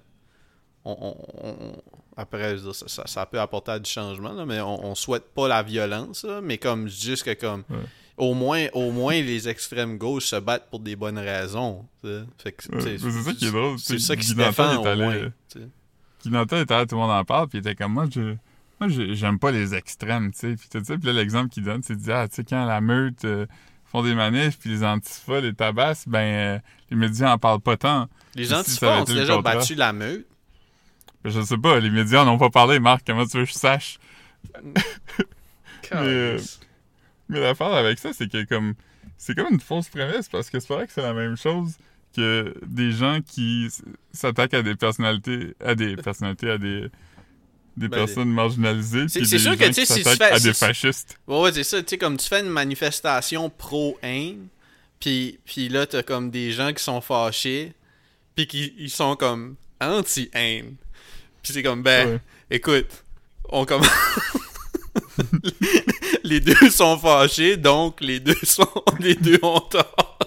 on, 0.86 1.16
on- 1.44 1.82
après, 2.18 2.58
ça, 2.74 3.04
ça, 3.08 3.26
peut 3.26 3.40
apporter 3.40 3.72
à 3.72 3.80
du 3.80 3.90
changement, 3.90 4.34
là, 4.34 4.46
mais 4.46 4.60
on, 4.62 4.94
souhaite 4.96 5.34
pas 5.34 5.48
la 5.48 5.64
violence, 5.64 6.24
là, 6.26 6.42
mais 6.42 6.58
comme 6.58 6.88
juste 6.88 7.24
que 7.24 7.34
comme. 7.34 7.64
Ouais. 7.70 7.78
Au 8.18 8.36
moins, 8.36 8.68
au 8.74 8.92
moins, 8.92 9.20
les 9.20 9.50
extrêmes 9.50 9.98
gauches 9.98 10.26
se 10.26 10.36
battent 10.36 10.70
pour 10.70 10.80
des 10.80 10.96
bonnes 10.96 11.18
raisons. 11.18 11.84
c'est 12.04 13.00
ça 13.24 13.34
qui 13.34 13.46
est 13.48 13.52
drôle, 13.52 13.80
C'est 13.80 13.98
ça 14.00 14.16
qui 14.16 14.24
se 14.28 14.34
défend, 14.50 14.64
au 14.82 14.84
moins. 14.96 15.16
euh, 15.16 15.30
Nantel 16.26 16.62
était 16.62 16.74
là, 16.76 16.86
tout 16.86 16.94
le 16.96 17.02
monde 17.02 17.10
en 17.12 17.26
parle, 17.26 17.48
puis 17.48 17.58
il 17.58 17.62
était 17.62 17.74
comme 17.76 17.94
moi, 17.94 18.06
je, 18.14 18.36
moi, 18.84 18.88
j'ai- 18.90 19.16
j'aime 19.16 19.40
pas 19.40 19.52
les 19.52 19.74
extrêmes, 19.76 20.32
tu 20.32 20.40
sais. 20.40 20.56
Puis 20.56 20.68
tout 20.70 20.84
ça, 20.84 20.98
puis 20.98 21.08
là, 21.08 21.14
l'exemple 21.14 21.50
qu'il 21.50 21.64
donne, 21.64 21.82
c'est 21.84 21.96
de 21.96 22.02
dire, 22.02 22.16
ah, 22.16 22.28
tu 22.28 22.36
sais, 22.36 22.44
quand 22.44 22.66
la 22.66 22.82
meute 22.82 23.26
euh, 23.26 23.46
font 23.86 24.04
des 24.04 24.16
manifs, 24.16 24.58
puis 24.60 24.70
les 24.70 24.84
antifas 24.84 25.42
les 25.42 25.54
tabassent, 25.54 26.08
ben, 26.08 26.20
euh, 26.20 26.60
les 26.90 26.98
médias 26.98 27.32
en 27.34 27.38
parlent 27.38 27.62
pas 27.62 27.78
tant. 27.78 28.08
Les 28.36 28.46
si 28.46 28.54
antifas 28.54 29.02
ont 29.02 29.04
déjà 29.04 29.42
battu 29.42 29.76
la 29.76 29.94
meute. 29.94 30.28
Je 31.26 31.42
sais 31.42 31.58
pas, 31.58 31.80
les 31.80 31.90
médias 31.90 32.24
en 32.24 32.28
ont 32.28 32.38
pas 32.38 32.50
parlé, 32.50 32.80
Marc, 32.80 33.04
comment 33.08 33.26
tu 33.26 33.38
veux 33.38 33.46
que 33.46 33.50
je 33.52 33.56
sache? 33.58 33.98
euh, 35.94 36.40
Mais 37.30 37.40
l'affaire 37.40 37.74
avec 37.74 38.00
ça, 38.00 38.12
c'est 38.14 38.30
que 38.30 38.44
comme 38.44 38.74
c'est 39.18 39.36
comme 39.36 39.54
une 39.54 39.60
fausse 39.60 39.90
prémisse 39.90 40.28
parce 40.30 40.50
que 40.50 40.60
c'est 40.60 40.74
vrai 40.74 40.86
que 40.88 40.94
c'est 40.94 41.02
la 41.02 41.14
même 41.14 41.38
chose 41.38 41.78
que 42.16 42.54
des 42.66 42.92
gens 42.92 43.20
qui 43.26 43.70
s'attaquent 44.12 44.54
à 44.54 44.62
des 44.62 44.76
personnalités, 44.76 45.56
à 45.64 45.76
des 45.76 45.96
personnalités, 45.96 46.50
à 46.52 46.58
des 46.58 46.90
des 47.76 47.88
Ben, 47.88 47.98
personnes 48.06 48.30
marginalisées, 48.30 49.06
C'est- 49.08 49.26
sûr 49.26 49.40
gens 49.40 49.58
que, 49.58 49.64
tu 49.66 49.70
qui 49.70 49.86
sais, 49.86 49.86
si 49.86 50.04
tu 50.04 50.10
fais- 50.16 50.24
à 50.24 50.40
des 50.40 50.54
fascistes. 50.54 51.18
Ouais, 51.28 51.40
ouais, 51.42 51.52
c'est 51.54 51.64
ça. 51.64 51.82
Tu 51.82 51.90
sais, 51.90 51.98
comme 51.98 52.18
tu 52.18 52.28
fais 52.28 52.40
une 52.42 52.50
manifestation 52.50 53.50
pro-haine, 53.50 54.48
puis, 55.00 55.40
puis 55.46 55.70
là, 55.70 55.86
t'as 55.88 56.04
comme 56.04 56.30
des 56.32 56.52
gens 56.52 56.72
qui 56.74 56.84
sont 56.84 57.02
fâchés, 57.02 57.74
puis 58.36 58.48
qui 58.48 58.74
ils 58.78 58.90
sont 58.90 59.16
comme 59.16 59.56
anti-haine. 59.82 60.76
Puis 61.42 61.52
c'est 61.54 61.64
comme, 61.64 61.84
ben, 61.84 62.08
Ouais. 62.10 62.20
écoute, 62.52 62.88
on 63.50 63.66
commence... 63.66 63.88
les 66.24 66.40
deux 66.40 66.70
sont 66.70 66.98
fâchés, 66.98 67.58
donc 67.58 68.00
les 68.02 68.20
deux 68.20 68.36
sont... 68.44 68.68
les 69.00 69.16
deux 69.16 69.40
ont 69.42 69.60
tort. 69.60 70.20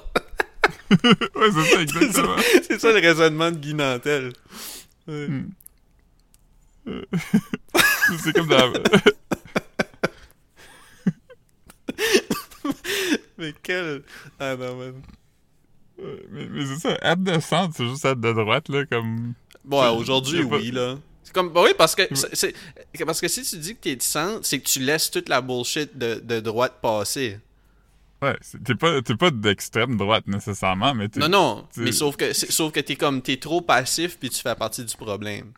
ouais, 0.91 1.51
c'est 1.53 1.71
ça 1.75 1.83
exactement. 1.83 2.37
c'est 2.69 2.81
ça 2.81 2.93
le 2.93 3.01
raisonnement 3.01 3.51
de 3.51 3.57
Guy 3.57 3.75
Nantel. 3.75 4.33
Ouais. 5.09 5.27
Hmm. 5.29 5.49
Euh, 6.89 7.03
c'est 8.23 8.33
comme 8.33 8.49
dans 8.49 8.57
la- 8.73 8.81
Mais 13.39 13.55
quel... 13.63 14.03
Ah 14.39 14.57
non, 14.57 14.77
man. 14.77 15.03
Ouais, 15.99 16.23
mais, 16.31 16.47
mais 16.51 16.67
c'est 16.67 16.79
ça, 16.79 16.99
être 17.03 17.23
de 17.23 17.39
centre, 17.41 17.75
c'est 17.77 17.87
juste 17.89 18.05
être 18.05 18.21
de 18.21 18.33
droite, 18.33 18.69
là, 18.69 18.85
comme... 18.87 19.35
Bon, 19.65 19.83
C'est- 19.83 19.89
aujourd'hui, 19.97 20.45
pas- 20.47 20.57
oui, 20.57 20.71
là. 20.71 20.99
C'est 21.23 21.33
comme, 21.33 21.49
bah 21.51 21.63
oui, 21.65 21.71
parce 21.77 21.95
que, 21.95 22.03
c'est- 22.33 22.55
parce 23.05 23.21
que 23.21 23.29
si 23.29 23.43
tu 23.43 23.57
dis 23.59 23.75
que 23.75 23.81
t'es 23.81 23.97
de 23.97 24.03
centre, 24.03 24.41
c'est 24.47 24.61
que 24.61 24.67
tu 24.69 24.79
laisses 24.81 25.11
toute 25.11 25.29
la 25.29 25.41
bullshit 25.41 25.97
de, 25.97 26.21
de 26.23 26.41
droite 26.41 26.75
passer. 26.81 27.41
Ouais, 28.23 28.37
t'es 28.65 28.75
pas, 28.75 29.03
t'es 29.03 29.17
pas 29.17 29.31
d'extrême 29.31 29.97
droite, 29.97 30.27
nécessairement, 30.27 30.95
mais 30.95 31.09
t'es... 31.09 31.21
Non, 31.21 31.29
non, 31.29 31.69
mais 31.77 31.93
sauf 31.93 32.17
que, 32.17 32.33
sauf 32.33 32.73
que 32.73 32.81
t'es 32.81 32.97
comme, 32.97 33.21
t'es 33.23 33.37
trop 33.39 33.61
passif 33.61 34.19
puis 34.19 34.31
tu 34.31 34.41
fais 34.41 34.55
partie 34.55 34.85
du 34.85 34.97
problème. 34.97 35.53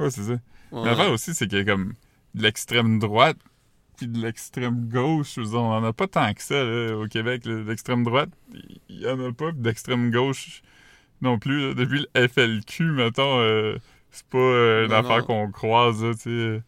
Ouais, 0.00 0.10
c'est 0.10 0.22
ça. 0.22 0.32
Ouais. 0.32 0.38
Mais 0.72 0.84
l'affaire 0.86 1.12
aussi, 1.12 1.34
c'est 1.34 1.46
qu'il 1.46 1.58
y 1.58 1.60
a 1.60 1.64
comme 1.64 1.94
de 2.34 2.42
l'extrême 2.42 2.98
droite 2.98 3.36
puis 3.96 4.08
de 4.08 4.18
l'extrême 4.20 4.88
gauche. 4.88 5.38
On 5.38 5.56
en 5.56 5.84
a 5.84 5.92
pas 5.92 6.08
tant 6.08 6.32
que 6.34 6.42
ça 6.42 6.64
là, 6.64 6.96
au 6.96 7.06
Québec. 7.06 7.42
L'extrême 7.46 8.02
droite, 8.02 8.30
il 8.88 9.00
y 9.00 9.08
en 9.08 9.20
a 9.24 9.32
pas. 9.32 9.52
puis 9.52 9.60
d'extrême 9.60 10.10
gauche 10.10 10.62
non 11.20 11.38
plus. 11.38 11.68
là. 11.68 11.74
Depuis 11.74 12.04
le 12.12 12.28
FLQ, 12.28 12.90
mettons, 12.92 13.38
euh, 13.40 13.76
c'est 14.10 14.26
pas 14.26 14.38
euh, 14.38 14.84
une 14.84 14.90
Non, 14.90 14.96
affaire 14.98 15.24
qu'on 15.26 15.50
croise. 15.50 16.02
là, 16.02 16.12
tu 16.14 16.20
sais. 16.22 16.62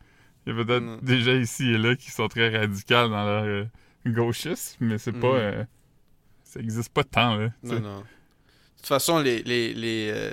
Il 0.46 0.54
y 0.56 0.60
a 0.60 0.64
peut-être 0.64 0.84
gens 1.20 1.34
ici 1.40 1.72
et 1.72 1.78
là 1.78 1.96
qui 1.96 2.12
sont 2.12 2.28
très 2.28 2.56
radicales 2.56 3.10
dans 3.10 3.24
leur 3.24 3.42
euh, 3.44 3.64
gauchisme, 4.06 4.76
mais 4.86 4.98
c'est 4.98 5.10
pas... 5.12 5.32
Mhm. 5.32 5.34
euh, 5.40 5.64
ça 6.44 6.60
existe 6.60 6.92
pas 6.92 7.02
tant, 7.02 7.34
là. 7.36 7.50
Non, 7.64 7.80
non. 7.80 7.98
De 7.98 8.04
toute 8.76 8.86
façon, 8.86 9.18
les, 9.18 9.42
les, 9.42 9.74
les, 9.74 10.10
euh, 10.14 10.30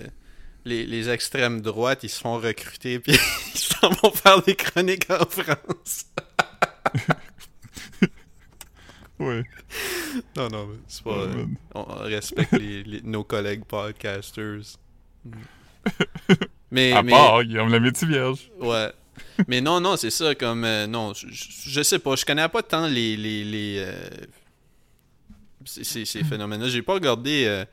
les, 0.66 0.86
les 0.86 1.09
extrêmes 1.09 1.61
droites, 1.61 2.03
ils 2.03 2.09
se 2.09 2.20
font 2.22 2.38
recruter 2.39 2.99
puis 2.99 3.14
ils 3.55 3.59
s'en 3.59 3.89
vont 3.89 4.11
faire 4.11 4.41
des 4.43 4.55
chroniques 4.55 5.09
en 5.09 5.26
France. 5.26 6.05
Ouais. 9.20 9.43
Non, 10.36 10.49
non, 10.49 10.66
mais 10.68 10.78
c'est 10.88 11.03
pas... 11.03 11.11
Ouais, 11.11 11.24
euh, 11.24 11.36
man. 11.36 11.55
on 11.76 11.84
respecte 11.84 12.51
les, 12.53 12.84
les- 12.84 13.01
nos 13.03 13.24
collègues 13.24 13.64
podcasters. 13.64 14.61
Mais, 16.72 16.91
À 16.91 17.03
mais, 17.03 17.11
part 17.11 17.43
Guillaume 17.43 17.70
la 17.72 17.80
vierge. 17.80 18.51
Ouais. 18.59 18.91
Mais 19.47 19.61
non, 19.61 19.80
non, 19.80 19.95
c'est 19.97 20.09
ça, 20.09 20.34
comme... 20.36 20.66
euh, 20.66 20.88
non, 20.88 21.14
je, 21.14 21.28
je- 21.30 21.82
sais 21.84 21.99
pas, 21.99 22.16
je 22.16 22.26
connais 22.26 22.47
pas 22.49 22.64
tant 22.64 22.88
les... 22.88 23.16
les, 23.16 23.43
les 23.45 23.76
euh, 23.80 24.09
ces, 25.64 25.84
ces, 25.84 26.05
ces 26.05 26.24
phénomènes-là. 26.24 26.68
J'ai 26.68 26.82
pas 26.82 26.93
regardé 26.95 27.45
euh, 27.45 27.64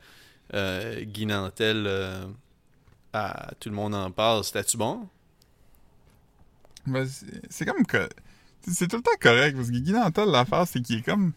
euh, 0.53 1.01
Guy 1.03 1.25
Nantel 1.25 1.85
à 3.13 3.51
Tout 3.59 3.69
le 3.69 3.75
monde 3.75 3.93
en 3.95 4.11
parle. 4.11 4.43
C'était-tu 4.43 4.77
bon? 4.77 5.07
Ben, 6.87 7.07
c'est 7.49 7.65
comme 7.65 7.85
que. 7.85 8.07
C'est 8.67 8.87
tout 8.87 8.97
le 8.97 9.01
temps 9.03 9.11
correct, 9.19 9.55
parce 9.55 9.69
que 9.69 9.77
Guy 9.77 9.91
Nantel, 9.91 10.29
l'affaire, 10.29 10.67
c'est 10.67 10.81
qu'il 10.81 10.99
est 10.99 11.01
comme. 11.01 11.33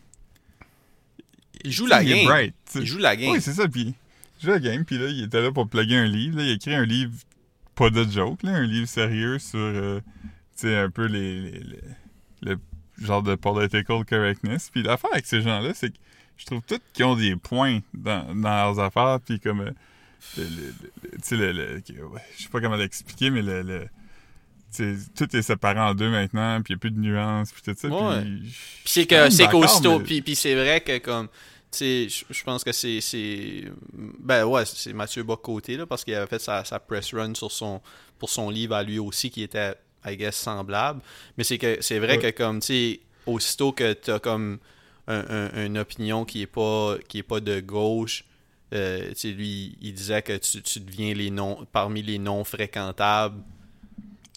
Il 1.65 1.73
joue 1.73 1.87
la 1.87 2.03
il 2.03 2.09
game. 2.11 2.25
bright. 2.27 2.55
Il 2.75 2.87
joue 2.87 2.99
la 2.99 3.17
game. 3.17 3.31
Oui, 3.33 3.41
c'est 3.41 3.55
ça. 3.55 3.67
Puis, 3.69 3.95
il 4.41 4.45
joue 4.45 4.51
la 4.51 4.59
game, 4.61 4.85
puis 4.85 4.99
là, 4.99 5.07
il 5.09 5.25
était 5.25 5.41
là 5.41 5.51
pour 5.53 5.69
plugger 5.69 5.97
un 5.97 6.07
livre. 6.07 6.37
Là, 6.39 6.45
il 6.45 6.51
a 6.51 6.55
écrit 6.55 6.75
un 6.75 6.85
livre, 6.85 7.13
pas 7.75 7.91
de 7.91 8.05
joke, 8.05 8.43
là, 8.43 8.51
un 8.53 8.67
livre 8.67 8.87
sérieux 8.87 9.39
sur, 9.39 9.59
euh, 9.59 10.01
tu 10.57 10.63
sais, 10.69 10.77
un 10.77 10.91
peu 10.91 11.07
les, 11.07 11.41
les- 11.51 11.61
les- 11.61 11.81
le 12.43 12.59
genre 12.99 13.23
de 13.23 13.35
political 13.35 14.05
correctness. 14.05 14.69
Puis 14.71 14.83
l'affaire 14.83 15.11
avec 15.13 15.25
ces 15.27 15.41
gens-là, 15.41 15.73
c'est 15.75 15.91
que 15.91 15.99
je 16.37 16.45
trouve 16.47 16.61
tous 16.67 16.81
qu'ils 16.93 17.05
ont 17.07 17.17
des 17.17 17.37
points 17.37 17.81
dans, 17.95 18.35
dans 18.35 18.75
leurs 18.75 18.81
affaires, 18.81 19.19
puis 19.25 19.41
comme, 19.41 19.61
euh, 19.61 19.71
le- 20.37 21.53
le- 21.53 21.81
tu 21.83 21.95
je 22.39 22.43
sais 22.43 22.49
pas 22.49 22.61
comment 22.61 22.77
l'expliquer, 22.77 23.31
mais 23.31 23.43
le... 23.43 23.87
tu 24.75 24.99
tout 25.17 25.37
est 25.37 25.43
séparé 25.43 25.79
en 25.81 25.95
deux 25.95 26.11
maintenant, 26.11 26.61
puis 26.63 26.73
il 26.73 26.77
n'y 26.77 26.79
a 26.79 26.81
plus 26.81 26.91
de 26.91 26.99
nuances, 26.99 27.53
puis 27.53 27.63
tout 27.63 27.75
ça. 27.79 27.89
Ouais. 27.89 28.23
Puis, 28.23 28.53
c'est 28.85 29.07
que 29.07 29.31
c'est 29.31 29.45
d'accord, 29.45 29.61
qu'aussitôt. 29.63 29.99
mais- 29.99 30.05
Puis, 30.05 30.23
puis 30.23 30.35
c'est 30.35 30.55
vrai 30.55 30.81
que 30.81 30.99
comme. 30.99 31.29
Tu 31.71 32.09
je 32.31 32.45
pense 32.45 32.63
que 32.63 32.71
c'est. 32.73 33.01
c'est- 33.01 33.65
Ben 33.93 34.45
ouais, 34.45 34.65
c'est 34.65 34.93
Mathieu 34.93 35.23
Bocoté, 35.25 35.77
là, 35.77 35.87
parce 35.87 36.05
qu'il 36.05 36.15
avait 36.15 36.27
fait 36.29 36.39
sa, 36.41 36.65
sa 36.65 36.79
press 36.79 37.13
run 37.13 37.35
sur 37.35 37.51
son, 37.51 37.81
pour 38.19 38.31
son 38.31 38.49
livre 38.49 38.77
à 38.77 38.83
lui 38.85 38.99
aussi, 39.01 39.29
qui 39.31 39.43
était, 39.43 39.75
I 40.07 40.17
guess, 40.17 40.37
semblable. 40.37 41.01
Mais 41.37 41.43
c'est 41.43 41.59
que 41.59 41.79
c'est 41.81 41.99
vrai 41.99 42.17
Ouais. 42.19 42.33
que 42.33 42.37
comme, 42.43 42.61
tu 42.61 42.67
sais, 42.67 43.01
aussitôt 43.27 43.73
que 43.73 43.93
t'as 43.93 44.21
comme 44.21 44.59
un, 45.09 45.25
un- 45.53 45.67
une 45.67 45.77
opinion 45.79 46.25
qui 46.25 46.43
est 46.43 46.47
pas, 46.47 46.95
qui 47.09 47.19
est 47.19 47.23
pas 47.25 47.41
de 47.41 47.59
gauche, 47.59 48.25
euh, 48.75 49.13
lui, 49.25 49.77
il 49.81 49.95
disait 49.95 50.23
que 50.23 50.37
tu, 50.37 50.63
tu 50.63 50.81
deviens 50.81 51.15
les 51.15 51.31
noms, 51.31 51.67
parmi 51.73 52.03
les 52.03 52.19
non 52.19 52.45
fréquentables. 52.45 53.43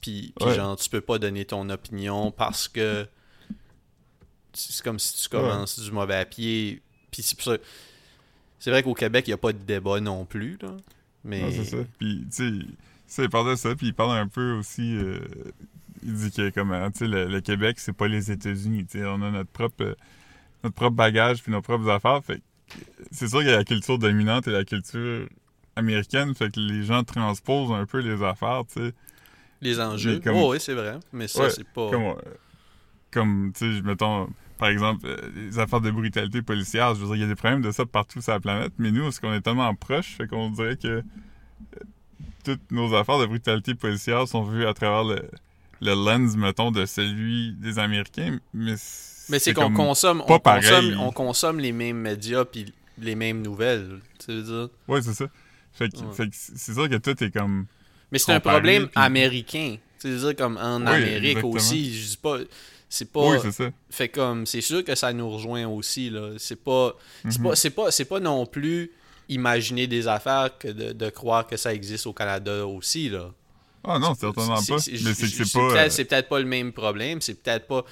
Puis, 0.01 0.33
Ouais. 0.41 0.55
genre, 0.55 0.75
tu 0.77 0.89
peux 0.89 1.01
pas 1.01 1.17
donner 1.19 1.43
ton 1.45 1.69
opinion 1.69 2.31
parce 2.31 2.67
que 2.67 3.07
c'est 4.53 4.83
comme 4.83 4.99
si 4.99 5.21
tu 5.23 5.29
commences 5.29 5.79
du 5.79 5.91
mauvais 5.91 6.25
pied. 6.25 6.81
Puis 7.11 7.21
c'est 7.23 7.35
pour 7.35 7.45
ça- 7.45 7.57
C'est 8.59 8.71
vrai 8.71 8.81
qu'au 8.81 8.93
Québec, 8.95 9.25
il 9.27 9.29
n'y 9.29 9.33
a 9.35 9.37
pas 9.37 9.53
de 9.53 9.59
débat 9.59 9.99
non 9.99 10.25
plus, 10.25 10.57
là. 10.61 10.75
Mais. 11.23 11.41
Non, 11.41 11.51
c'est 11.51 11.65
ça. 11.65 11.77
Puis, 11.99 12.25
tu 12.35 12.65
sais, 13.07 13.23
il 13.23 13.29
parle 13.29 13.51
de 13.51 13.55
ça, 13.55 13.75
puis 13.75 13.87
il 13.87 13.93
parle 13.93 14.17
un 14.17 14.27
peu 14.27 14.53
aussi. 14.53 14.95
euh, 14.97 15.19
il 16.03 16.13
dit 16.13 16.31
que, 16.31 16.49
comme, 16.49 16.71
euh, 16.71 16.89
tu 16.89 16.99
sais, 16.99 17.07
le, 17.07 17.25
le 17.27 17.41
Québec, 17.41 17.79
c'est 17.79 17.93
pas 17.93 18.07
les 18.07 18.31
États-Unis. 18.31 18.85
Tu 18.85 18.99
sais, 18.99 19.05
on 19.05 19.21
a 19.21 19.29
notre 19.31 19.49
propre, 19.51 19.83
euh, 19.83 19.95
notre 20.63 20.75
propre 20.75 20.95
bagage, 20.95 21.43
puis 21.43 21.51
nos 21.51 21.61
propres 21.61 21.87
affaires. 21.89 22.23
Fait 22.23 22.41
c'est 23.11 23.27
sûr 23.27 23.39
qu'il 23.39 23.49
y 23.49 23.53
a 23.53 23.57
la 23.57 23.63
culture 23.63 23.97
dominante 23.99 24.47
et 24.47 24.51
la 24.51 24.63
culture 24.65 25.27
américaine. 25.75 26.33
Fait 26.35 26.51
que 26.53 26.59
les 26.59 26.83
gens 26.83 27.03
transposent 27.03 27.71
un 27.71 27.85
peu 27.85 27.99
les 27.99 28.21
affaires, 28.23 28.63
tu 28.71 28.81
sais. 28.81 28.93
Les 29.61 29.79
enjeux. 29.79 30.19
Comme- 30.19 30.35
Oh, 30.35 30.51
oui, 30.51 30.59
c'est 30.59 30.73
vrai. 30.73 30.99
Mais 31.13 31.27
ça, 31.27 31.43
Ouais, 31.43 31.49
c'est 31.49 31.67
pas. 31.67 31.89
Comme, 31.89 32.03
euh, 32.03 32.15
comme 33.11 33.51
tu 33.55 33.75
sais, 33.77 33.81
mettons, 33.81 34.29
par 34.59 34.69
exemple, 34.69 35.05
euh, 35.07 35.17
les 35.35 35.57
affaires 35.59 35.81
de 35.81 35.89
brutalité 35.91 36.41
policière, 36.41 36.93
je 36.95 36.99
veux 37.01 37.07
dire, 37.07 37.15
il 37.15 37.21
y 37.21 37.23
a 37.23 37.27
des 37.27 37.35
problèmes 37.35 37.61
de 37.61 37.71
ça 37.71 37.85
partout 37.85 38.21
sur 38.21 38.33
la 38.33 38.39
planète, 38.39 38.73
mais 38.77 38.91
nous, 38.91 39.03
parce 39.03 39.19
qu'on 39.19 39.33
est 39.33 39.41
tellement 39.41 39.73
proches, 39.75 40.15
fait 40.17 40.27
qu'on 40.27 40.49
dirait 40.51 40.77
que 40.77 40.87
euh, 40.87 41.03
toutes 42.43 42.71
nos 42.71 42.93
affaires 42.95 43.19
de 43.19 43.25
brutalité 43.25 43.73
policière 43.75 44.27
sont 44.27 44.43
vues 44.43 44.65
à 44.67 44.73
travers 44.73 45.03
le, 45.03 45.29
le 45.81 45.93
lens, 45.93 46.35
mettons, 46.37 46.71
de 46.71 46.85
celui 46.85 47.53
des 47.53 47.79
Américains, 47.79 48.37
mais 48.53 48.75
Mais 49.29 49.39
c'est 49.39 49.53
qu'on 49.53 49.73
consomme, 49.73 50.21
on 50.27 50.39
consomme, 50.39 50.99
on 50.99 51.11
consomme 51.11 51.59
les 51.59 51.71
mêmes 51.71 51.97
médias 51.97 52.45
puis 52.45 52.73
les 52.99 53.15
mêmes 53.15 53.41
nouvelles. 53.41 53.99
Tu 54.25 54.31
veux 54.31 54.41
dire? 54.43 54.69
Ouais, 54.87 55.01
c'est 55.01 55.13
ça. 55.13 55.25
Fait 55.73 55.89
que, 55.89 55.97
Ouais. 55.97 56.13
fait 56.13 56.27
que 56.29 56.35
c'est 56.35 56.73
sûr 56.73 56.89
que 56.89 56.95
tout 56.95 57.23
est 57.23 57.31
comme... 57.31 57.65
Mais 58.11 58.19
c'est 58.19 58.31
un 58.33 58.39
problème 58.39 58.83
puis- 58.87 58.91
américain. 58.95 59.77
Tu 59.99 60.09
veux 60.09 60.17
dire, 60.19 60.35
comme 60.35 60.57
en 60.57 60.79
Oui, 60.81 60.87
Amérique 60.87 61.23
exactement. 61.37 61.53
aussi. 61.53 61.93
Je 62.01 62.09
dis 62.09 62.17
pas. 62.17 62.37
C'est 62.89 63.11
pas. 63.11 63.29
Oui, 63.31 63.37
c'est 63.41 63.51
ça. 63.51 63.65
Fait 63.89 64.07
comme, 64.07 64.45
c'est 64.45 64.61
sûr 64.61 64.83
que 64.83 64.95
ça 64.95 65.11
nous 65.11 65.29
rejoint 65.29 65.67
aussi, 65.67 66.09
là. 66.09 66.31
C'est 66.37 66.55
pas, 66.63 66.93
c'est 67.29 67.37
Mhm. 67.39 67.43
pas, 67.47 67.55
c'est 67.55 67.69
pas, 67.71 67.91
c'est 67.91 68.05
pas 68.05 68.19
non 68.21 68.45
plus 68.45 68.91
imaginer 69.27 69.87
des 69.87 70.07
affaires 70.07 70.57
que 70.57 70.69
de, 70.69 70.93
de 70.93 71.09
croire 71.09 71.45
que 71.45 71.57
ça 71.57 71.73
existe 71.73 72.07
au 72.07 72.13
Canada 72.13 72.65
aussi, 72.65 73.09
là. 73.09 73.29
Ah 73.83 73.99
non, 73.99 74.15
certainement 74.15 74.55
pas. 74.55 74.61
Mais 74.69 75.13
c'est 75.13 75.51
pas... 75.53 75.59
euh, 75.59 75.87
c'est 75.89 76.05
peut-être 76.05 76.29
pas 76.29 76.39
le 76.39 76.45
même 76.45 76.71
problème, 76.71 77.19
c'est 77.21 77.35
peut-être 77.41 77.67
pas. 77.67 77.83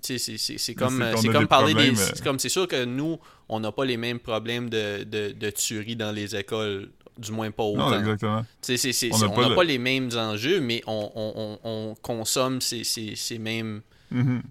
C'est 0.00 0.18
c'est- 0.18 0.38
c'est 0.38 0.74
comme, 0.74 1.02
c'est 1.02 1.16
c'est 1.22 1.28
comme 1.28 1.42
des 1.42 1.46
parler 1.48 1.74
des. 1.74 1.74
problèmes, 1.74 1.94
euh, 1.98 2.10
C'est 2.14 2.22
comme, 2.24 2.38
c'est 2.38 2.48
sûr 2.48 2.68
que 2.68 2.84
nous, 2.84 3.18
on 3.48 3.60
n'a 3.60 3.72
pas 3.72 3.84
les 3.84 3.96
mêmes 3.96 4.20
problèmes 4.20 4.68
de, 4.70 5.04
de, 5.04 5.32
de 5.32 5.50
tuerie 5.50 5.96
dans 5.96 6.12
les 6.12 6.36
écoles, 6.36 6.90
du 7.18 7.32
moins 7.32 7.50
pas 7.50 7.64
autant. 7.64 7.90
non, 7.90 7.98
exactement. 7.98 8.46
C'est- 8.62 8.76
c'est- 8.76 8.90
On 9.12 9.16
c'est- 9.16 9.26
n'a 9.26 9.32
pas 9.34 9.42
n'a 9.42 9.48
le- 9.50 9.54
pas 9.56 9.64
les 9.64 9.78
mêmes 9.78 10.10
enjeux, 10.16 10.60
mais 10.60 10.82
on, 10.86 11.10
on, 11.14 11.58
on, 11.64 11.70
on 11.90 11.94
consomme 11.96 12.60
ces, 12.60 12.84
ces, 12.84 13.16
ces 13.16 13.38
mêmes. 13.38 13.82
Mhm. 14.12 14.42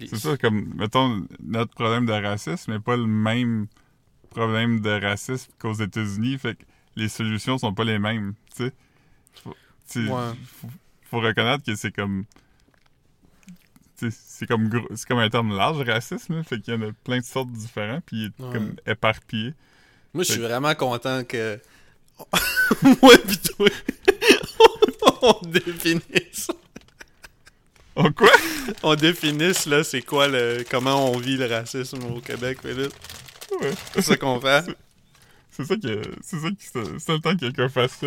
les- 0.00 0.08
C'est 0.08 0.16
ça, 0.16 0.36
comme, 0.36 0.72
mettons, 0.76 1.24
notre 1.40 1.72
problème 1.72 2.04
de 2.04 2.12
racisme 2.12 2.72
n'est 2.72 2.80
pas 2.80 2.96
le 2.96 3.06
même 3.06 3.68
problème 4.30 4.80
de 4.80 4.90
racisme 5.00 5.52
qu'aux 5.60 5.74
États-Unis, 5.74 6.38
fait 6.38 6.56
que 6.56 6.64
les 6.96 7.08
solutions 7.08 7.58
sont 7.58 7.72
pas 7.72 7.84
les 7.84 8.00
mêmes, 8.00 8.34
tu 8.56 8.64
sais. 8.64 8.72
Faut, 9.44 9.54
tu 9.88 10.06
sais, 10.06 10.10
Ouais. 10.10 10.32
faut, 10.60 10.68
faut 11.04 11.20
reconnaître 11.20 11.64
que 11.64 11.74
c'est 11.76 11.92
comme... 11.94 12.24
C'est 13.96 14.46
comme, 14.46 14.68
gros- 14.68 14.88
comme 15.06 15.18
un 15.18 15.30
terme 15.30 15.56
large, 15.56 15.80
racisme, 15.88 16.36
là, 16.36 16.42
fait 16.42 16.58
qu'il 16.60 16.74
y 16.74 16.76
en 16.76 16.82
a 16.82 16.92
plein 17.04 17.18
de 17.18 17.24
sortes 17.24 17.52
différents, 17.52 18.00
puis 18.04 18.16
il 18.16 18.24
est 18.26 18.42
Ouais. 18.44 18.52
comme 18.52 18.74
éparpillé. 18.86 19.54
Moi, 20.14 20.24
je 20.24 20.32
suis 20.32 20.40
vraiment 20.40 20.74
content 20.74 21.22
que. 21.24 21.58
Moi, 23.02 23.14
pis 23.26 23.38
toi, 23.38 23.68
on 25.22 25.46
définisse. 25.48 26.50
Oh 27.94 28.10
quoi? 28.16 28.30
On 28.82 28.94
définisse, 28.94 29.66
là, 29.66 29.84
c'est 29.84 30.02
quoi 30.02 30.28
le. 30.28 30.64
Comment 30.70 31.10
on 31.12 31.18
vit 31.18 31.36
le 31.36 31.46
racisme 31.46 32.02
au 32.04 32.20
Québec, 32.20 32.58
Philippe? 32.62 32.92
Ouais. 33.60 33.72
C'est 33.94 34.02
ça 34.02 34.16
qu'on 34.16 34.40
fait. 34.40 34.64
C'est 35.50 35.64
ça 35.66 35.76
que... 35.76 36.02
C'est 36.22 36.38
ça. 36.38 36.48
C'est 36.58 36.98
c'est 36.98 37.12
le 37.12 37.18
temps 37.20 37.34
que 37.34 37.40
quelqu'un 37.40 37.68
fasse 37.68 37.92
ça. 38.00 38.06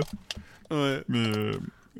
Ouais. 0.71 1.03
Mais... 1.07 1.37
euh, 1.37 1.53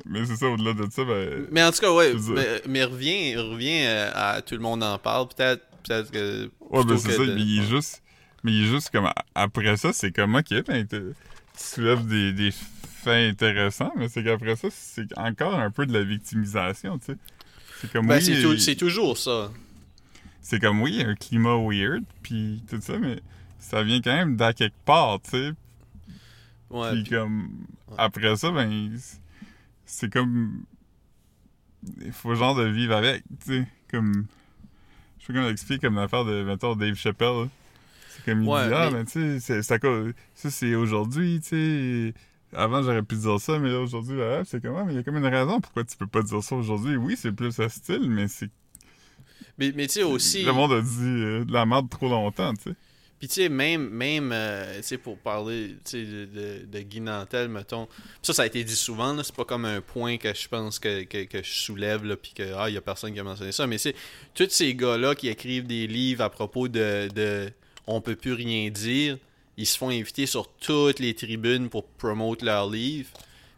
mais 0.04 0.24
c'est 0.26 0.36
ça, 0.36 0.46
au-delà 0.48 0.72
de 0.74 0.86
ça, 0.90 1.04
ben... 1.04 1.46
Mais 1.50 1.62
en 1.62 1.70
tout 1.72 1.78
cas, 1.80 1.92
ouais, 1.92 2.14
mais, 2.30 2.62
mais 2.68 2.84
reviens, 2.84 3.40
reviens 3.42 3.86
euh, 3.88 4.10
à 4.14 4.42
tout 4.42 4.54
le 4.54 4.60
monde 4.60 4.82
en 4.82 4.98
parle. 4.98 5.28
Peut-être 5.28 5.62
peut-être 5.84 6.10
que. 6.10 6.50
Ouais, 6.70 6.84
ben 6.84 6.98
c'est 6.98 7.12
ça, 7.12 7.24
de- 7.24 7.34
mais 7.34 7.40
il 7.42 7.60
est 7.62 7.66
juste. 7.66 8.02
Mais 8.44 8.52
il 8.52 8.64
est 8.64 8.68
juste 8.68 8.90
comme. 8.90 9.08
Après 9.34 9.76
ça, 9.76 9.92
c'est 9.92 10.12
comme 10.12 10.34
ok, 10.34 10.64
ben, 10.66 10.86
tu 10.86 11.00
soulèves 11.56 12.06
des, 12.06 12.32
des 12.32 12.50
faits 12.52 13.32
intéressants, 13.32 13.92
mais 13.96 14.08
c'est 14.08 14.22
qu'après 14.24 14.56
ça, 14.56 14.68
c'est 14.70 15.16
encore 15.16 15.54
un 15.54 15.70
peu 15.70 15.86
de 15.86 15.92
la 15.92 16.02
victimisation, 16.02 16.98
tu 16.98 17.12
sais. 17.12 17.18
C'est 17.80 17.92
comme 17.92 18.06
Ben, 18.06 18.16
oui. 18.22 18.60
c'est, 18.60 18.74
toujours 18.76 19.16
ça. 19.18 19.50
c'est 20.40 20.60
comme 20.60 20.80
oui, 20.82 21.02
un 21.06 21.14
climat 21.14 21.56
weird, 21.56 22.02
puis 22.22 22.62
tout 22.68 22.80
ça, 22.80 22.98
mais 22.98 23.20
ça 23.58 23.82
vient 23.82 24.00
quand 24.00 24.14
même 24.14 24.36
d'à 24.36 24.52
quelque 24.52 24.76
part, 24.84 25.20
tu 25.22 25.30
sais. 25.30 25.52
Ouais. 26.70 26.90
Puis 26.92 27.02
puis- 27.04 27.10
comme. 27.12 27.50
Après 27.96 28.34
ça, 28.36 28.50
ben. 28.50 28.98
C'est 29.86 30.12
comme. 30.12 30.64
Il 32.04 32.12
faut 32.12 32.34
genre 32.34 32.54
de 32.54 32.64
vivre 32.64 32.94
avec, 32.94 33.22
tu 33.44 33.60
sais. 33.60 33.68
Comme. 33.90 34.26
Je 35.18 35.24
sais 35.26 35.32
pas 35.32 35.38
comment 35.38 35.48
l'expliquer, 35.48 35.86
comme 35.86 35.96
l'affaire 35.96 36.24
de, 36.24 36.42
mettons, 36.44 36.74
Dave 36.76 36.94
Chappelle. 36.96 37.48
C'est 38.10 38.24
comme 38.24 38.42
il 38.42 38.48
Ouais, 38.48 38.68
dit, 38.68 38.74
ah, 38.74 38.90
mais- 38.90 38.98
mais 39.00 39.04
tu 39.04 39.40
sais, 39.40 39.62
ça 39.62 39.78
c'est 40.34 40.74
aujourd'hui, 40.74 41.40
tu 41.40 41.48
sais. 41.48 42.14
Avant, 42.52 42.82
j'aurais 42.82 43.02
pu 43.02 43.16
dire 43.16 43.38
ça, 43.40 43.58
mais 43.58 43.70
là, 43.70 43.80
aujourd'hui, 43.80 44.16
là, 44.18 44.42
c'est 44.44 44.62
comment? 44.62 44.84
Mais 44.84 44.92
il 44.92 44.96
y 44.96 44.98
a 44.98 45.02
comme 45.02 45.16
une 45.16 45.26
raison 45.26 45.60
pourquoi 45.60 45.84
tu 45.84 45.96
peux 45.96 46.06
pas 46.06 46.22
dire 46.22 46.42
ça 46.42 46.54
aujourd'hui. 46.56 46.96
Oui, 46.96 47.16
c'est 47.16 47.32
plus 47.32 47.58
hostile, 47.58 48.08
mais 48.08 48.28
c'est. 48.28 48.50
Mais, 49.58 49.72
mais 49.74 49.86
tu 49.86 49.94
sais 49.94 50.02
aussi. 50.02 50.44
Le 50.44 50.52
monde 50.52 50.72
a 50.72 50.80
dit 50.80 50.88
euh, 51.02 51.44
de 51.44 51.52
la 51.52 51.66
merde 51.66 51.88
trop 51.90 52.08
longtemps, 52.08 52.54
tu 52.54 52.70
sais. 52.70 52.76
Puis 53.18 53.28
tu 53.28 53.34
sais, 53.34 53.48
même, 53.48 53.88
même 53.88 54.30
euh, 54.32 54.80
pour 55.02 55.16
parler 55.16 55.76
de, 55.92 56.24
de, 56.26 56.66
de 56.66 56.80
Guy 56.80 57.00
Nantel, 57.00 57.48
mettons, 57.48 57.88
ça, 58.20 58.34
ça 58.34 58.42
a 58.42 58.46
été 58.46 58.62
dit 58.62 58.76
souvent, 58.76 59.16
c'est 59.22 59.34
pas 59.34 59.46
comme 59.46 59.64
un 59.64 59.80
point 59.80 60.18
que 60.18 60.34
je 60.34 60.48
pense 60.48 60.78
que, 60.78 61.04
que, 61.04 61.42
je 61.42 61.50
soulève, 61.50 62.16
puis 62.16 62.32
que, 62.34 62.52
ah, 62.54 62.68
il 62.68 62.74
y 62.74 62.76
a 62.76 62.82
personne 62.82 63.14
qui 63.14 63.20
a 63.20 63.24
mentionné 63.24 63.52
ça, 63.52 63.66
mais 63.66 63.78
c'est 63.78 63.94
tous 64.34 64.50
ces 64.50 64.74
gars-là 64.74 65.14
qui 65.14 65.28
écrivent 65.28 65.66
des 65.66 65.86
livres 65.86 66.22
à 66.22 66.30
propos 66.30 66.68
de, 66.68 67.08
de 67.14 67.50
On 67.86 68.02
peut 68.02 68.16
plus 68.16 68.34
rien 68.34 68.68
dire, 68.68 69.16
ils 69.56 69.66
se 69.66 69.78
font 69.78 69.88
inviter 69.88 70.26
sur 70.26 70.48
toutes 70.52 70.98
les 70.98 71.14
tribunes 71.14 71.70
pour 71.70 71.86
promote 71.86 72.42
leurs 72.42 72.68
livres. 72.68 73.08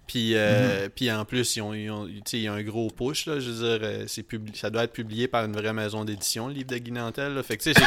Puis, 0.08 0.34
euh, 0.34 0.88
puis 0.88 1.12
en 1.12 1.24
plus, 1.24 1.54
ils 1.56 1.60
ont, 1.60 1.72
ils 1.74 1.90
ont- 1.90 2.08
il 2.08 2.38
y 2.40 2.48
a 2.48 2.52
un 2.54 2.62
gros 2.62 2.88
push, 2.88 3.26
là, 3.26 3.38
je 3.38 3.50
veux 3.50 3.78
dire, 3.78 3.86
euh, 3.86 4.04
c'est 4.08 4.26
publi- 4.26 4.56
ça 4.56 4.70
doit 4.70 4.84
être 4.84 4.92
publié 4.94 5.28
par 5.28 5.44
une 5.44 5.52
vraie 5.52 5.72
maison 5.74 6.04
d'édition, 6.04 6.48
le 6.48 6.54
livre 6.54 6.66
de 6.68 6.78
Guy 6.78 6.90
Nantel. 6.92 7.34
là. 7.34 7.42
Fait 7.42 7.56
que, 7.58 7.62
tu 7.62 7.74
sais, 7.74 7.80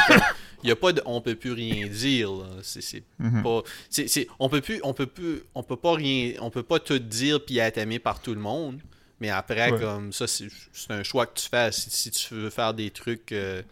il 0.62 0.68
y 0.68 0.72
a 0.72 0.76
pas 0.76 0.92
de 0.92 1.02
on 1.04 1.20
peut 1.20 1.34
plus 1.34 1.52
rien 1.52 1.88
dire 1.88 2.30
là. 2.32 2.46
c'est 2.62 2.80
c'est 2.80 3.02
Mhm. 3.18 3.42
pas 3.42 3.62
c'est 3.90 4.08
c'est- 4.08 4.28
on 4.38 4.48
peut 4.48 4.60
plus 4.60 4.80
on 4.84 4.94
peut 4.94 5.06
plus 5.06 5.42
on 5.54 5.62
peut 5.64 5.76
pas 5.76 5.94
rien 5.94 6.34
on 6.40 6.50
peut 6.50 6.62
pas 6.62 6.78
tout 6.78 6.98
dire 7.00 7.44
puis 7.44 7.58
être 7.58 7.76
aimé 7.78 7.98
par 7.98 8.22
tout 8.22 8.34
le 8.34 8.40
monde 8.40 8.78
mais 9.20 9.28
après 9.30 9.72
Ouais. 9.72 9.80
comme 9.80 10.12
ça 10.12 10.26
c'est 10.28 10.46
c'est 10.72 10.92
un 10.92 11.02
choix 11.02 11.26
que 11.26 11.38
tu 11.40 11.48
fais 11.48 11.72
si, 11.72 11.90
si 11.90 12.10
tu 12.12 12.34
veux 12.34 12.50
faire 12.50 12.72
des 12.72 12.90
trucs 12.90 13.32
euh, 13.32 13.62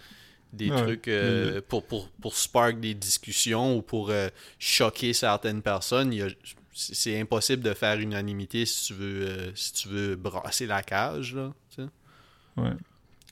des 0.53 0.69
Ouais, 0.73 0.83
trucs 0.83 1.07
euh, 1.07 1.61
pour, 1.69 1.85
pour, 1.85 2.09
pour 2.21 2.35
spark 2.37 2.81
des 2.81 2.95
discussions 2.95 3.77
ou 3.77 3.83
pour 3.83 4.11
euh, 4.11 4.29
choquer 4.59 5.13
certaines 5.13 5.63
personnes. 5.63 6.13
Il 6.13 6.19
y 6.19 6.23
a- 6.23 6.29
c'est 6.73 7.21
impossible 7.21 7.63
de 7.63 7.75
faire 7.75 7.99
unanimité 7.99 8.65
si 8.67 8.87
tu 8.87 8.95
veux 8.95 9.27
euh, 9.27 9.51
si 9.55 9.73
tu 9.73 9.89
veux 9.89 10.17
brasser 10.17 10.67
la 10.67 10.83
cage 10.83 11.35
là. 11.35 11.53
tu 11.71 11.83
sais. 11.83 11.89
Ouais. 12.57 12.73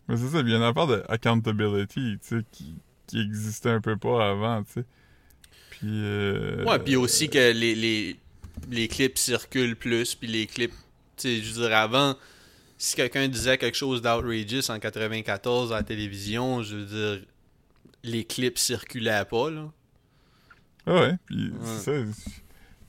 Mais 0.09 0.17
c'est 0.17 0.29
ça, 0.29 0.41
il 0.41 0.49
y 0.49 0.55
a 0.55 0.57
une 0.57 0.63
affaire 0.63 0.87
de 0.87 1.03
accountability, 1.09 2.19
tu 2.23 2.39
sais, 2.39 2.45
qui, 2.51 2.75
qui 3.07 3.21
existait 3.21 3.71
un 3.71 3.81
peu 3.81 3.97
pas 3.97 4.31
avant, 4.31 4.63
tu 4.65 4.73
sais. 4.73 4.85
Puis. 5.71 5.87
Euh, 5.87 6.65
Ouais, 6.65 6.79
puis 6.79 6.97
aussi 6.97 7.29
que 7.29 7.53
les, 7.53 7.75
les, 7.75 8.17
les 8.71 8.89
clips 8.89 9.19
circulent 9.19 9.77
plus, 9.77 10.15
puis 10.15 10.27
les 10.29 10.47
clips, 10.47 10.73
tu 11.17 11.29
sais, 11.29 11.37
je 11.43 11.53
veux 11.53 11.69
dire, 11.69 11.77
avant, 11.77 12.17
si 12.79 12.97
quelqu'un 12.97 13.29
disait 13.29 13.59
quelque 13.59 13.77
chose 13.77 14.01
d'outrageous 14.01 14.71
en 14.71 14.79
94 14.79 15.73
à 15.73 15.77
la 15.77 15.83
télévision, 15.83 16.63
je 16.63 16.77
veux 16.77 16.87
dire, 16.87 17.27
les 18.03 18.25
clips 18.25 18.59
circulaient 18.59 19.25
pas, 19.27 19.51
là. 19.51 19.71
Ah 20.87 20.95
ouais, 21.01 21.15
puis 21.27 21.51
Ouais. 21.51 21.57
c'est 21.85 22.07
ça. 22.13 22.31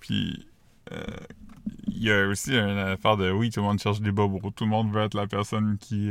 Puis. 0.09 0.47
euh, 0.91 1.03
Il 1.87 2.03
y 2.03 2.11
a 2.11 2.27
aussi 2.27 2.53
une 2.55 2.77
affaire 2.79 3.15
de 3.17 3.29
oui, 3.31 3.49
tout 3.51 3.59
le 3.59 3.65
monde 3.67 3.79
cherche 3.79 3.99
des 4.01 4.11
bobos. 4.11 4.39
Tout 4.55 4.63
le 4.63 4.69
monde 4.69 4.91
veut 4.91 5.01
être 5.03 5.13
la 5.15 5.27
personne 5.27 5.77
qui, 5.79 6.09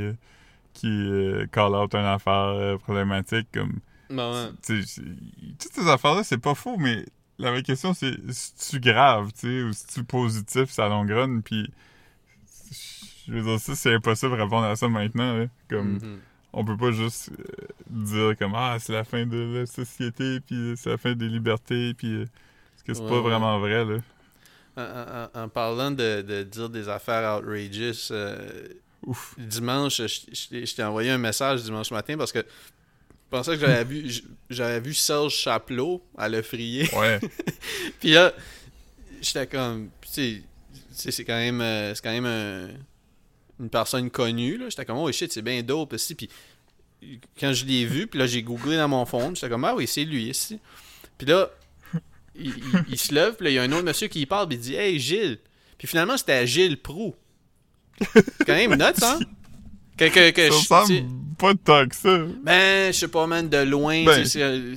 qui 0.72 0.86
euh, 0.86 1.46
call 1.50 1.74
out 1.74 1.94
une 1.94 2.04
affaire 2.04 2.32
euh, 2.54 2.76
problématique. 2.78 3.48
Comme, 3.52 3.78
Ben 4.10 4.30
ouais. 4.30 4.50
toutes 5.58 5.72
ces 5.72 5.88
affaires-là, 5.88 6.22
c'est 6.24 6.38
pas 6.38 6.54
faux, 6.54 6.76
mais 6.78 7.04
la 7.38 7.50
vraie 7.50 7.62
question, 7.62 7.92
c'est 7.94 8.14
si 8.30 8.70
tu 8.70 8.80
grave, 8.80 9.32
tu 9.32 9.40
sais, 9.48 9.62
ou 9.62 9.72
si 9.72 9.86
tu 9.86 10.04
positif, 10.04 10.70
ça 10.70 10.88
longue 10.88 11.10
run, 11.10 11.40
puis 11.40 11.70
je 13.26 13.32
veux 13.32 13.42
dire, 13.42 13.60
ça, 13.60 13.74
c'est 13.74 13.94
impossible 13.94 14.32
de 14.36 14.42
répondre 14.42 14.66
à 14.66 14.76
ça 14.76 14.88
maintenant, 14.88 15.36
là. 15.38 15.46
Comme, 15.68 15.94
Mhm. 15.94 16.18
on 16.52 16.64
peut 16.64 16.76
pas 16.76 16.92
juste 16.92 17.30
euh, 17.38 17.66
dire 17.90 18.36
comme, 18.38 18.54
ah, 18.54 18.76
c'est 18.78 18.92
la 18.92 19.04
fin 19.04 19.26
de 19.26 19.58
la 19.60 19.66
société, 19.66 20.40
puis 20.40 20.74
c'est 20.76 20.90
la 20.90 20.98
fin 20.98 21.14
des 21.14 21.28
libertés, 21.28 21.94
puis 21.94 22.12
euh, 22.14 22.26
que 22.88 22.94
c'est 22.94 23.02
Ouais, 23.02 23.08
pas 23.08 23.20
vraiment 23.20 23.58
vrai, 23.60 23.84
là. 23.84 23.98
En, 24.76 25.38
en- 25.40 25.44
en 25.44 25.48
parlant 25.48 25.90
de, 25.90 26.22
de 26.22 26.42
dire 26.42 26.68
des 26.68 26.88
affaires 26.88 27.38
outrageous, 27.38 28.10
euh, 28.12 28.68
Ouf. 29.06 29.34
dimanche, 29.38 29.98
je, 29.98 30.06
je 30.08 30.48
t'ai- 30.48 30.66
je 30.66 30.74
t'ai 30.74 30.82
envoyé 30.84 31.10
un 31.10 31.18
message 31.18 31.62
dimanche 31.62 31.90
matin 31.90 32.16
parce 32.16 32.32
que 32.32 32.38
je 32.40 33.30
pensais 33.30 33.54
que 33.54 33.60
j'avais 33.60 33.84
vu, 33.84 34.10
j'avais 34.48 34.80
vu 34.80 34.94
Serge 34.94 35.34
Chaplot 35.34 36.02
à 36.16 36.28
Le 36.28 36.42
Frier. 36.42 36.88
Ouais. 36.94 37.18
Puis 38.00 38.10
là, 38.12 38.32
j'étais 39.20 39.46
comme, 39.46 39.90
tu 40.00 40.42
sais, 40.92 41.10
c'est 41.10 41.24
quand 41.24 41.36
même, 41.36 41.60
euh, 41.60 41.94
c'est 41.94 42.02
quand 42.02 42.12
même 42.12 42.26
un- 42.26 42.68
une 43.60 43.68
personne 43.70 44.08
connue, 44.10 44.56
là. 44.58 44.66
J'étais 44.68 44.84
comme, 44.84 44.98
oh 44.98 45.10
shit, 45.10 45.32
c'est 45.32 45.42
bien 45.42 45.60
dope, 45.62 45.92
ici. 45.94 46.14
Puis 46.14 46.30
quand 47.38 47.52
je 47.52 47.64
l'ai 47.64 47.84
vu, 47.84 48.06
puis 48.06 48.18
là, 48.20 48.26
j'ai 48.26 48.42
googlé 48.42 48.76
dans 48.76 48.88
mon 48.88 49.04
fond, 49.06 49.34
j'étais 49.34 49.48
comme, 49.48 49.64
ah 49.64 49.74
oui, 49.74 49.86
c'est 49.88 50.04
lui, 50.04 50.28
ici. 50.28 50.60
Puis 51.18 51.26
là, 51.26 51.50
il, 52.38 52.48
il- 52.48 52.84
il 52.90 52.98
se 52.98 53.14
lève, 53.14 53.34
puis 53.34 53.44
là, 53.44 53.50
il 53.50 53.54
y 53.54 53.58
a 53.58 53.62
un 53.62 53.72
autre 53.72 53.84
monsieur 53.84 54.08
qui 54.08 54.20
y 54.20 54.26
parle, 54.26 54.48
puis 54.48 54.56
il 54.56 54.60
dit, 54.60 54.74
hey, 54.74 54.98
Gilles. 54.98 55.38
Puis 55.76 55.86
finalement, 55.88 56.16
c'était 56.16 56.46
Gilles 56.46 56.76
Prou. 56.80 57.14
C'est 58.14 58.44
quand 58.46 58.54
même 58.54 58.74
nuts, 58.74 58.82
hein? 59.02 59.18
Que, 59.96 60.04
que, 60.08 60.30
que 60.30 60.50
ça 60.52 60.84
je- 60.88 61.02
pas 61.36 61.54
tant 61.54 61.86
que 61.86 61.94
ça. 61.96 62.18
ben, 62.44 62.92
je 62.92 62.98
sais 62.98 63.08
pas, 63.08 63.26
man, 63.26 63.48
de 63.48 63.58
loin, 63.58 64.04
Ben, 64.04 64.18
tu 64.18 64.24
sais, 64.24 64.28
c'est, 64.28 64.42
euh, 64.42 64.74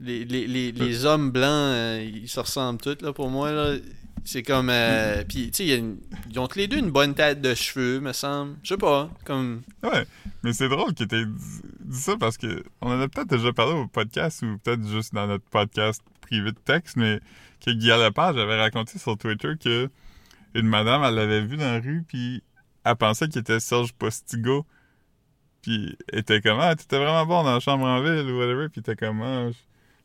les, 0.00 0.24
les, 0.24 0.46
les, 0.46 0.72
les 0.72 1.04
hommes 1.04 1.30
blancs, 1.30 1.44
euh, 1.50 2.10
ils 2.14 2.28
se 2.28 2.38
ressemblent 2.40 2.80
tous, 2.80 2.96
là, 3.02 3.12
pour 3.12 3.28
moi, 3.30 3.50
là. 3.52 3.76
C'est 4.24 4.42
comme... 4.42 4.68
euh, 4.70 5.24
Puis, 5.26 5.50
tu 5.50 5.66
sais, 5.68 5.82
ils 6.30 6.38
ont 6.38 6.46
tous 6.48 6.58
les 6.58 6.66
deux 6.68 6.76
une 6.76 6.90
bonne 6.90 7.14
tête 7.14 7.40
de 7.40 7.54
cheveux, 7.54 7.98
me 8.00 8.12
semble. 8.12 8.56
Je 8.62 8.68
sais 8.74 8.76
pas, 8.76 9.08
comme... 9.24 9.62
Ouais, 9.82 10.04
mais 10.42 10.52
c'est 10.52 10.68
drôle 10.68 10.92
que 10.92 11.04
t'aies 11.04 11.24
dit, 11.24 11.62
dit 11.80 11.98
ça 11.98 12.14
parce 12.18 12.36
que 12.36 12.62
on 12.82 12.90
en 12.90 13.00
a 13.00 13.08
peut-être 13.08 13.28
déjà 13.28 13.50
parlé 13.54 13.72
au 13.72 13.86
podcast 13.86 14.42
ou 14.42 14.58
peut-être 14.62 14.86
juste 14.86 15.14
dans 15.14 15.26
notre 15.26 15.44
podcast 15.46 16.02
privé 16.28 16.52
de 16.52 16.58
texte, 16.58 16.96
mais 16.96 17.20
que 17.64 17.70
Guy 17.70 17.88
Lepage 17.88 18.36
avait 18.36 18.58
raconté 18.60 18.98
sur 18.98 19.16
Twitter 19.16 19.54
que 19.62 19.90
une 20.54 20.66
madame, 20.66 21.02
elle 21.04 21.14
l'avait 21.14 21.42
vu 21.42 21.56
dans 21.56 21.64
la 21.72 21.80
rue, 21.80 22.04
puis 22.06 22.42
elle 22.84 22.96
pensait 22.96 23.28
qu'il 23.28 23.40
était 23.40 23.60
Serge 23.60 23.92
Postigo. 23.92 24.66
Puis 25.62 25.96
elle 26.12 26.20
était 26.20 26.40
comme, 26.40 26.58
ah, 26.60 26.74
t'étais 26.76 26.98
vraiment 26.98 27.26
bon 27.26 27.42
dans 27.42 27.54
la 27.54 27.60
chambre 27.60 27.84
en 27.84 28.00
ville 28.02 28.30
ou 28.30 28.38
whatever, 28.38 28.68
puis 28.68 28.82
t'es 28.82 28.96
comme, 28.96 29.20
ah, 29.22 29.50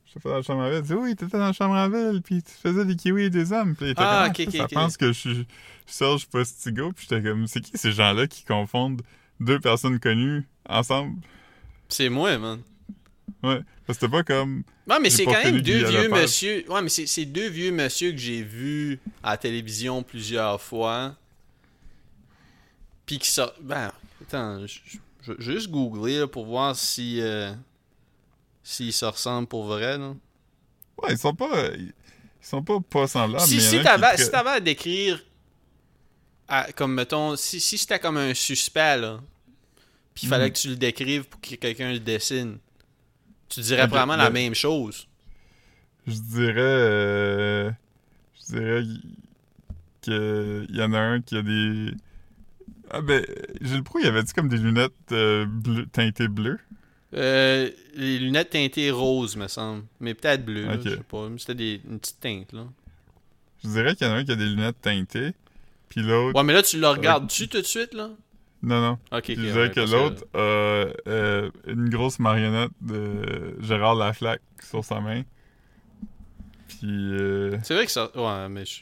je 0.05 0.19
pas 0.19 0.29
dans 0.29 0.35
la 0.37 0.41
chambre 0.41 0.61
en 0.61 0.65
ville. 0.69 0.77
Elle 0.77 0.83
dit, 0.83 0.93
oui, 0.93 1.15
t'étais 1.15 1.37
dans 1.37 1.45
la 1.45 1.53
chambre 1.53 1.75
en 1.75 1.89
ville, 1.89 2.21
puis 2.23 2.41
tu 2.43 2.51
faisais 2.51 2.85
des 2.85 2.95
kiwis 2.95 3.23
et 3.23 3.29
des 3.29 3.51
hommes. 3.53 3.75
Puis 3.75 3.85
elle 3.85 3.91
était 3.91 4.01
Ah, 4.03 4.29
comme, 4.35 4.51
ça 4.51 4.67
pense 4.67 4.97
que 4.97 5.07
je 5.07 5.19
suis 5.19 5.47
Serge 5.85 6.27
Postigo, 6.27 6.91
puis 6.91 7.07
j'étais 7.09 7.23
comme, 7.27 7.47
c'est 7.47 7.61
qui 7.61 7.77
ces 7.77 7.91
gens-là 7.91 8.27
qui 8.27 8.43
confondent 8.43 9.01
deux 9.39 9.59
personnes 9.59 9.99
connues 9.99 10.47
ensemble? 10.67 11.21
C'est 11.89 12.09
moi, 12.09 12.37
man. 12.37 12.59
Ouais, 13.41 13.59
parce 13.85 13.97
que 13.99 14.05
c'était 14.05 14.09
pas 14.09 14.23
comme, 14.23 14.63
Non, 14.87 14.97
mais 15.01 15.09
c'est 15.09 15.25
quand 15.25 15.43
même 15.43 15.61
deux 15.61 15.85
vieux 15.85 16.09
monsieur. 16.09 16.65
Ouais, 16.69 16.81
mais 16.81 16.89
c'est, 16.89 17.25
deux 17.25 17.47
vieux 17.49 17.71
monsieur 17.71 18.11
que 18.11 18.17
j'ai 18.17 18.41
vus 18.41 18.99
à 19.21 19.31
la 19.31 19.37
télévision 19.37 20.03
plusieurs 20.03 20.61
fois. 20.61 21.15
Puis 23.05 23.19
qui 23.19 23.29
sortent. 23.29 23.61
Ben, 23.61 23.91
attends, 24.21 24.65
je 24.65 25.31
vais 25.33 25.41
juste 25.43 25.69
googler 25.69 26.19
là, 26.19 26.27
pour 26.27 26.45
voir 26.45 26.75
si. 26.75 27.19
euh, 27.21 27.53
s'ils 28.63 28.93
se 28.93 29.05
ressemblent 29.05 29.47
pour 29.47 29.65
vrai, 29.65 29.97
là. 29.97 30.13
ouais, 31.01 31.11
ils 31.11 31.17
sont 31.17 31.35
pas, 31.35 31.67
ils 31.75 31.91
sont 32.41 32.63
pas 32.63 32.79
pas 32.79 33.07
semblables. 33.07 33.45
si 33.45 33.55
mais 33.55 33.61
si 33.61 33.81
t'avais 33.83 34.17
si 34.17 34.31
t'avais 34.31 34.49
à 34.51 34.59
décrire. 34.61 35.21
à- 36.47 36.71
comme 36.73 36.93
mettons, 36.93 37.35
si, 37.35 37.59
si 37.59 37.77
c'était 37.77 37.99
comme 37.99 38.15
un 38.17 38.33
suspect, 38.33 38.97
là. 38.97 39.19
Puis 40.15 40.25
il 40.27 40.29
fallait 40.29 40.45
Mhm. 40.45 40.51
que 40.53 40.57
tu 40.59 40.67
le 40.69 40.75
décrives 40.75 41.23
pour 41.25 41.41
que 41.41 41.55
quelqu'un 41.55 41.91
le 41.91 41.99
dessine. 41.99 42.57
Tu 43.49 43.61
dirais 43.61 43.87
probablement 43.87 44.15
la 44.17 44.27
le- 44.29 44.33
même 44.33 44.55
chose. 44.55 45.07
Je 46.07 46.13
dirais, 46.13 46.53
euh, 46.57 47.71
je 48.39 48.55
dirais 48.55 48.83
qu'il 50.01 50.67
y 50.75 50.81
en 50.81 50.93
a 50.93 50.99
un 50.99 51.21
qui 51.21 51.37
a 51.37 51.41
des, 51.41 51.91
ah 52.91 53.01
ben, 53.01 53.25
Gilles 53.61 53.83
Proulx, 53.83 54.03
il 54.05 54.07
avait 54.09 54.23
dit 54.23 54.33
comme 54.33 54.49
des 54.49 54.57
lunettes 54.57 54.91
euh, 55.11 55.45
bleues, 55.47 55.85
teintées 55.87 56.27
bleues? 56.27 56.59
Euh, 57.13 57.69
les 57.95 58.19
lunettes 58.19 58.49
teintées 58.49 58.91
roses, 58.91 59.35
me 59.37 59.47
semble. 59.47 59.83
Mais 59.99 60.13
peut-être 60.13 60.43
bleues, 60.43 60.67
je 60.83 60.89
sais 60.89 60.97
pas. 61.07 61.29
Mais 61.29 61.37
C'était 61.37 61.55
des, 61.55 61.81
une 61.89 61.99
petite 61.99 62.19
teinte, 62.19 62.51
là. 62.53 62.65
Je 63.63 63.69
dirais 63.69 63.95
qu'il 63.95 64.07
y 64.07 64.09
en 64.09 64.13
a 64.13 64.17
un 64.17 64.25
qui 64.25 64.31
a 64.31 64.35
des 64.35 64.45
lunettes 64.47 64.81
teintées, 64.81 65.33
puis 65.87 66.01
l'autre, 66.01 66.37
Ouais, 66.37 66.43
mais 66.43 66.53
là, 66.53 66.63
tu 66.63 66.77
le 66.79 66.87
regardes-tu 66.87 67.47
tout 67.47 67.59
de 67.61 67.65
suite, 67.65 67.93
là? 67.93 68.09
Non, 68.63 68.81
non. 68.81 68.97
Ok, 69.11 69.25
Je 69.35 69.59
ouais, 69.59 69.69
que 69.71 69.81
l'autre 69.81 70.23
a 70.33 70.37
euh, 71.09 71.51
une 71.67 71.89
grosse 71.89 72.17
marionnette 72.19 72.71
de 72.81 73.55
Gérard 73.61 73.95
Laflaque 73.95 74.41
sur 74.63 74.83
sa 74.85 74.99
main. 75.01 75.23
Puis, 76.67 76.79
euh, 76.89 77.57
C'est 77.63 77.75
vrai 77.75 77.85
que 77.85 77.91
ça... 77.91 78.09
Ouais, 78.15 78.49
mais 78.49 78.65
je... 78.65 78.81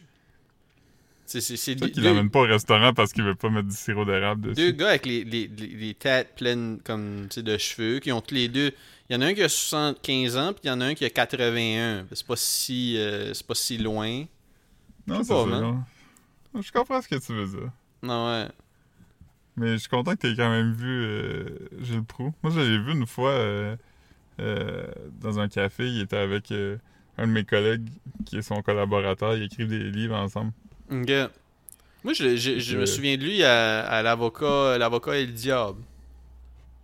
C'est 1.26 1.40
c'est- 1.40 1.56
c'est 1.56 1.76
qu'il 1.76 2.04
l'amène 2.04 2.30
pas 2.30 2.40
au 2.42 2.46
restaurant 2.48 2.94
parce 2.94 3.14
qu'il 3.14 3.24
veut 3.24 3.36
pas 3.36 3.50
mettre 3.50 3.70
du 3.70 3.76
sirop 3.76 4.04
d'érable 4.04 4.50
dessus. 4.50 4.56
deux 4.56 4.72
gars 4.72 4.90
avec 4.90 5.06
les, 5.06 5.24
les, 5.24 5.48
les, 5.48 5.68
les 5.68 5.94
têtes 5.94 6.36
pleines 6.36 6.80
comme, 6.84 7.28
de 7.36 7.58
cheveux, 7.58 8.00
qui 8.00 8.12
ont 8.12 8.22
tous 8.22 8.36
les 8.36 8.50
deux... 8.50 8.72
Il 9.10 9.14
y 9.14 9.18
en 9.18 9.22
a 9.22 9.26
un 9.28 9.34
qui 9.34 9.44
a 9.44 9.50
75 9.50 10.38
ans, 10.38 10.54
puis 10.54 10.62
il 10.66 10.68
y 10.68 10.72
en 10.72 10.80
a 10.80 10.86
un 10.86 10.94
qui 10.94 11.04
a 11.04 11.10
81. 11.10 12.06
C'est 12.14 12.26
pas 12.26 12.36
si, 12.38 12.98
euh, 12.98 13.34
c'est 13.34 13.46
pas 13.46 13.56
si 13.56 13.78
loin. 13.78 14.24
non, 15.08 15.22
c'est 15.24 15.34
pas, 15.34 15.46
ça. 15.50 16.62
Je 16.62 16.72
comprends 16.72 17.02
ce 17.02 17.08
que 17.10 17.16
tu 17.16 17.34
veux 17.34 17.46
dire. 17.48 17.72
Non, 18.04 18.28
ouais. 18.30 18.48
Mais 19.58 19.74
je 19.74 19.78
suis 19.78 19.90
content 19.90 20.16
que 20.16 20.22
tu 20.22 20.28
aies 20.28 20.36
quand 20.36 20.50
même 20.50 20.74
vu 20.74 20.88
euh, 21.06 21.44
Gilles 21.82 22.04
Proux. 22.04 22.34
Moi, 22.44 22.52
je 22.56 22.60
l'ai 22.62 22.78
vu 22.78 22.94
une 22.94 23.06
fois 23.06 23.32
euh, 23.32 23.76
euh, 24.40 24.88
dans 25.22 25.40
un 25.40 25.48
café. 25.50 25.88
Il 25.88 26.02
était 26.02 26.18
avec 26.18 26.52
un 27.18 27.28
de 27.28 27.32
mes 27.32 27.44
collègues 27.44 27.90
qui 28.26 28.38
est 28.38 28.42
son 28.42 28.62
collaborateur. 28.62 29.36
Ils 29.36 29.44
écrivent 29.44 29.68
des 29.68 29.92
livres 29.92 30.16
ensemble. 30.16 30.52
Ok. 30.92 31.12
Moi, 32.04 32.14
je, 32.14 32.36
je, 32.36 32.60
je 32.60 32.78
me 32.78 32.86
souviens 32.86 33.18
de 33.18 33.24
lui 33.24 33.44
à, 33.44 33.82
à 33.82 34.02
l'avocat 34.02 34.78
l'avocat 34.78 35.18
et 35.18 35.26
le 35.26 35.34
diable. 35.34 35.82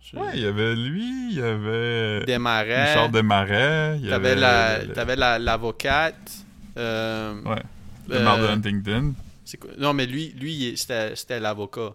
Je- 0.00 0.16
Ouais, 0.16 0.30
il 0.34 0.40
y 0.42 0.46
avait 0.46 0.74
lui, 0.76 1.32
il 1.32 1.38
y 1.38 1.42
avait 1.42 2.24
Desmarais. 2.24 2.84
Richard 2.92 3.10
Desmarais. 3.10 3.98
il 3.98 4.06
y 4.06 4.08
T'avais 4.08 4.30
avait 4.30 4.40
la, 4.40 4.78
le- 4.84 4.92
t'avais 4.92 5.16
la, 5.16 5.38
l'avocate. 5.38 6.30
Ouais. 6.76 7.62
le 8.08 8.18
de 8.18 8.46
Huntington. 8.46 9.14
c'est 9.44 9.56
quoi? 9.58 9.70
Non, 9.76 9.92
mais 9.92 10.06
lui, 10.06 10.28
lui 10.38 10.74
c'était, 10.76 11.16
c'était 11.16 11.40
l'avocat. 11.40 11.94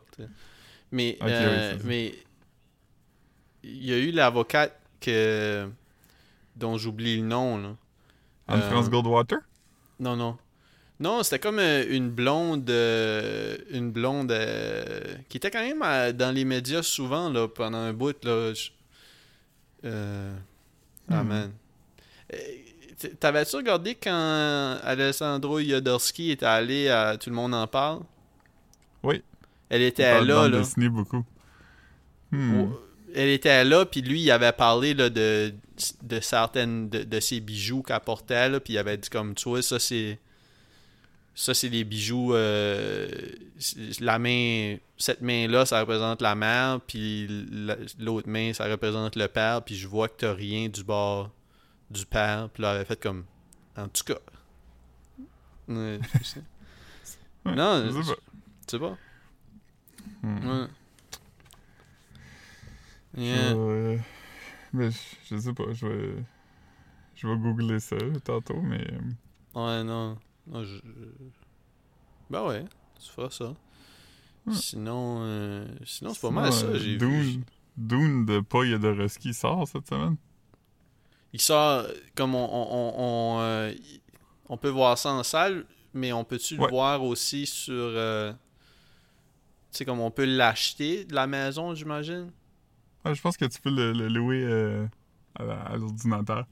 Mais, 0.94 1.18
euh, 1.22 1.74
oui, 1.74 1.82
mais 1.86 2.16
il 3.64 3.86
y 3.86 3.94
a 3.94 3.98
eu 3.98 4.12
l'avocate 4.12 4.80
que 5.02 5.68
dont 6.56 6.78
j'oublie 6.78 7.18
le 7.18 7.24
nom 7.24 7.58
là. 7.58 7.76
Anne-France 8.48 8.88
euh, 8.88 8.90
Goldwater? 8.90 9.40
Non, 10.00 10.16
non. 10.16 10.38
Non, 11.00 11.24
c'était 11.24 11.40
comme 11.40 11.60
euh, 11.60 11.84
une 11.90 12.10
blonde, 12.10 12.70
euh, 12.70 13.58
une 13.72 13.92
blonde 13.92 14.32
euh, 14.32 15.16
qui 15.30 15.38
était 15.38 15.50
quand 15.52 15.64
même 15.64 16.14
dans 16.16 16.32
les 16.34 16.46
médias 16.46 16.84
souvent 16.84 17.30
là 17.30 17.48
pendant 17.48 17.80
un 17.80 17.94
bout 17.94 18.24
là. 18.24 18.54
Je- 18.54 18.70
Ah 21.10 21.24
Hmm. 21.24 21.28
man. 21.28 21.52
T'avais-tu 23.20 23.58
regardé 23.58 23.96
quand 23.96 24.78
Alessandro 24.84 25.60
Jodorowsky 25.60 26.32
était 26.32 26.46
allé 26.46 26.88
à 26.90 27.18
Tout 27.18 27.30
le 27.30 27.36
monde 27.36 27.54
en 27.54 27.68
parle? 27.68 28.02
Oui. 29.04 29.24
Elle 29.76 29.82
était 29.82 30.04
là, 30.26 30.48
là. 30.50 30.64
beaucoup. 30.90 31.24
Hmm. 32.32 32.72
Elle 33.16 33.30
était 33.30 33.64
là, 33.64 33.86
puis 33.86 34.02
lui, 34.02 34.22
il 34.22 34.32
avait 34.32 34.52
parlé 34.52 34.94
là, 34.94 35.10
de, 35.10 35.54
de 36.04 36.20
certaines 36.20 36.90
de, 36.90 37.04
de 37.04 37.20
ses 37.20 37.40
bijoux 37.40 37.84
qu'elle 37.84 38.00
portait, 38.00 38.50
là, 38.50 38.60
puis 38.60 38.74
il 38.74 38.78
avait 38.78 38.98
dit 38.98 39.10
comme, 39.10 39.36
tu 39.36 39.50
vois, 39.50 39.62
ça 39.62 39.80
c'est. 39.80 40.20
Ça, 41.36 41.56
c'est 41.56 41.70
des 41.70 41.84
bijoux. 41.84 42.34
euh, 42.36 43.08
la 44.00 44.20
main. 44.20 44.78
Cette 44.98 45.22
main-là, 45.22 45.66
ça 45.66 45.80
représente 45.80 46.22
la 46.22 46.36
mère, 46.36 46.80
puis 46.86 47.28
la- 47.52 47.78
l'autre 48.00 48.30
main, 48.30 48.54
ça 48.54 48.66
représente 48.66 49.16
le 49.16 49.28
père, 49.28 49.64
puis 49.64 49.76
je 49.76 49.88
vois 49.88 50.08
que 50.10 50.18
t'as 50.18 50.34
rien 50.34 50.70
du 50.70 50.84
bord 50.84 51.32
du 51.90 52.06
père. 52.06 52.50
Puis 52.54 52.62
là, 52.62 52.70
elle 52.72 52.76
avait 52.78 52.86
fait 52.86 53.00
comme. 53.00 53.26
En 53.78 53.88
tout 53.88 54.04
cas. 54.06 54.20
Ouais, 55.68 56.00
non, 57.56 57.84
je 57.88 57.92
sais 57.92 58.10
pas. 58.10 58.16
tu 58.16 58.22
sais 58.68 58.80
pas. 58.80 58.90
Hmm. 58.90 59.93
Ouais. 60.24 60.68
Yeah. 63.16 63.54
Euh, 63.54 63.98
mais 64.72 64.90
je, 64.92 64.98
je 65.30 65.38
sais 65.38 65.54
pas, 65.54 65.72
je 65.72 65.88
vais. 65.88 66.16
Je 67.16 67.28
vais 67.28 67.38
googler 67.38 67.80
ça 67.80 67.96
tantôt, 68.24 68.60
mais. 68.62 68.86
Ouais, 69.54 69.84
non. 69.84 70.18
non 70.48 70.64
je... 70.64 70.80
Ben 72.30 72.44
ouais, 72.48 72.66
tu 73.00 73.12
feras 73.12 73.30
ça. 73.30 73.54
Hmm. 74.46 74.52
Sinon, 74.52 75.20
euh, 75.22 75.68
sinon 75.86 76.14
c'est 76.14 76.22
pas 76.22 76.32
mal 76.32 76.52
ça. 76.52 76.66
euh, 76.66 76.80
J'ai 76.80 76.98
Dune, 76.98 77.22
vu. 77.22 77.40
Dune 77.78 78.26
de 78.26 78.40
Paul 78.40 78.68
Jodorowsky 78.68 79.34
sort 79.34 79.68
cette 79.68 79.88
semaine. 79.88 80.18
Il 81.34 81.40
sort 81.42 81.86
comme 82.16 82.36
on, 82.36 82.44
on, 82.44 82.68
on, 82.72 82.94
on, 82.98 83.40
euh, 83.42 84.58
peut 84.60 84.70
voir 84.70 84.98
ça 84.98 85.12
en 85.14 85.24
salle, 85.24 85.66
mais 85.94 86.12
on 86.12 86.24
peut-tu 86.24 86.58
le 86.58 86.68
voir 86.68 87.04
aussi 87.04 87.46
sur. 87.46 87.76
Euh, 89.74 89.78
Tu 89.78 89.78
sais, 89.80 89.86
comme 89.86 90.00
on 90.00 90.12
peut 90.12 90.26
l'acheter 90.26 91.06
de 91.06 91.16
la 91.16 91.28
maison, 91.28 91.74
j'imagine? 91.74 92.32
Ah, 93.04 93.14
je 93.14 93.22
pense 93.22 93.38
que 93.38 93.46
tu 93.46 93.60
peux 93.60 93.70
le, 93.70 93.92
le 93.92 94.08
louer 94.08 94.44
euh, 94.44 94.88
à, 95.36 95.76
l'ordinateur. 95.78 96.46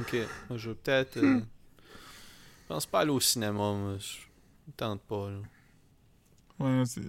Ok. 0.00 0.16
Moi, 0.48 0.58
je 0.58 0.70
vais 0.70 0.76
peut-être. 0.76 1.16
euh, 1.16 1.40
Je 1.80 2.68
pense 2.68 2.86
pas 2.86 3.00
aller 3.00 3.10
au 3.10 3.20
cinéma, 3.20 3.72
moi. 3.72 3.96
Je 3.98 4.18
tente 4.76 5.02
pas, 5.02 5.30
là. 5.30 5.38
Ouais, 6.58 6.84
c'est. 6.86 7.00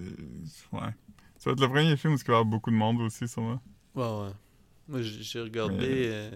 Ouais. 0.72 0.94
Ça 1.38 1.50
va 1.50 1.52
être 1.52 1.60
le 1.60 1.68
premier 1.68 1.96
film 1.96 2.14
où 2.14 2.16
il 2.16 2.24
va 2.24 2.32
y 2.32 2.36
avoir 2.36 2.44
beaucoup 2.44 2.70
de 2.70 2.76
monde 2.76 3.00
aussi, 3.02 3.28
sûrement. 3.28 3.60
Ouais, 3.94 4.02
ouais. 4.02 4.32
Moi, 4.88 5.02
j'ai 5.02 5.40
regardé. 5.40 5.76
Mais- 5.76 6.06
euh, 6.08 6.30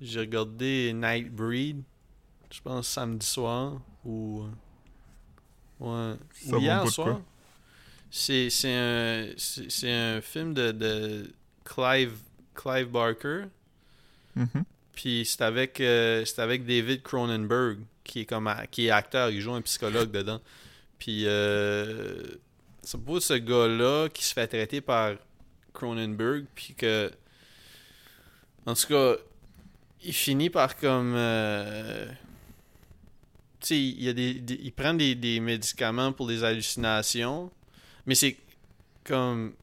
j'ai 0.00 0.20
regardé 0.20 0.92
Nightbreed, 0.94 1.82
je 2.50 2.60
pense 2.60 2.88
samedi 2.88 3.26
soir, 3.26 3.80
ou. 4.04 4.44
Ouais. 5.80 6.14
Ça 6.32 6.56
ou 6.56 6.60
hier 6.60 6.88
soir. 6.88 7.20
C'est 8.16 8.48
un, 8.66 10.20
film 10.22 10.54
de, 10.54 10.70
de 10.70 11.32
Clive, 11.64 12.12
Clive 12.54 12.86
Barker. 12.86 13.46
Mhm. 14.36 14.64
Puis 14.92 15.24
c'est 15.26 15.42
avec, 15.42 15.80
euh, 15.80 16.24
c'est 16.24 16.40
avec 16.40 16.64
David 16.64 17.02
Cronenberg, 17.02 17.78
qui 18.04 18.20
est, 18.20 18.24
comme, 18.24 18.48
qui 18.70 18.86
est 18.86 18.90
acteur, 18.90 19.30
il 19.30 19.40
joue 19.40 19.52
un 19.52 19.62
psychologue 19.62 20.12
dedans. 20.12 20.40
Puis 21.00 21.26
euh, 21.26 22.22
c'est 22.82 23.00
pour 23.02 23.20
ce 23.20 23.34
gars-là 23.34 24.08
qui 24.08 24.24
se 24.24 24.32
fait 24.32 24.46
traiter 24.46 24.80
par 24.80 25.16
Cronenberg, 25.72 26.44
puis 26.54 26.74
que. 26.74 27.10
En 28.64 28.74
tout 28.74 28.86
cas, 28.86 29.16
il 30.04 30.12
finit 30.12 30.50
par 30.50 30.76
comme. 30.76 31.14
euh, 31.16 32.06
tu 33.58 33.66
sais, 33.66 33.80
il, 33.80 34.04
y 34.04 34.08
a 34.08 34.12
des, 34.12 34.34
des- 34.34 34.60
il 34.62 34.72
prend 34.72 34.94
des, 34.94 35.16
des 35.16 35.40
médicaments 35.40 36.12
pour 36.12 36.28
les 36.28 36.44
hallucinations, 36.44 37.50
mais 38.06 38.14
c'est 38.14 38.36
comme. 39.04 39.54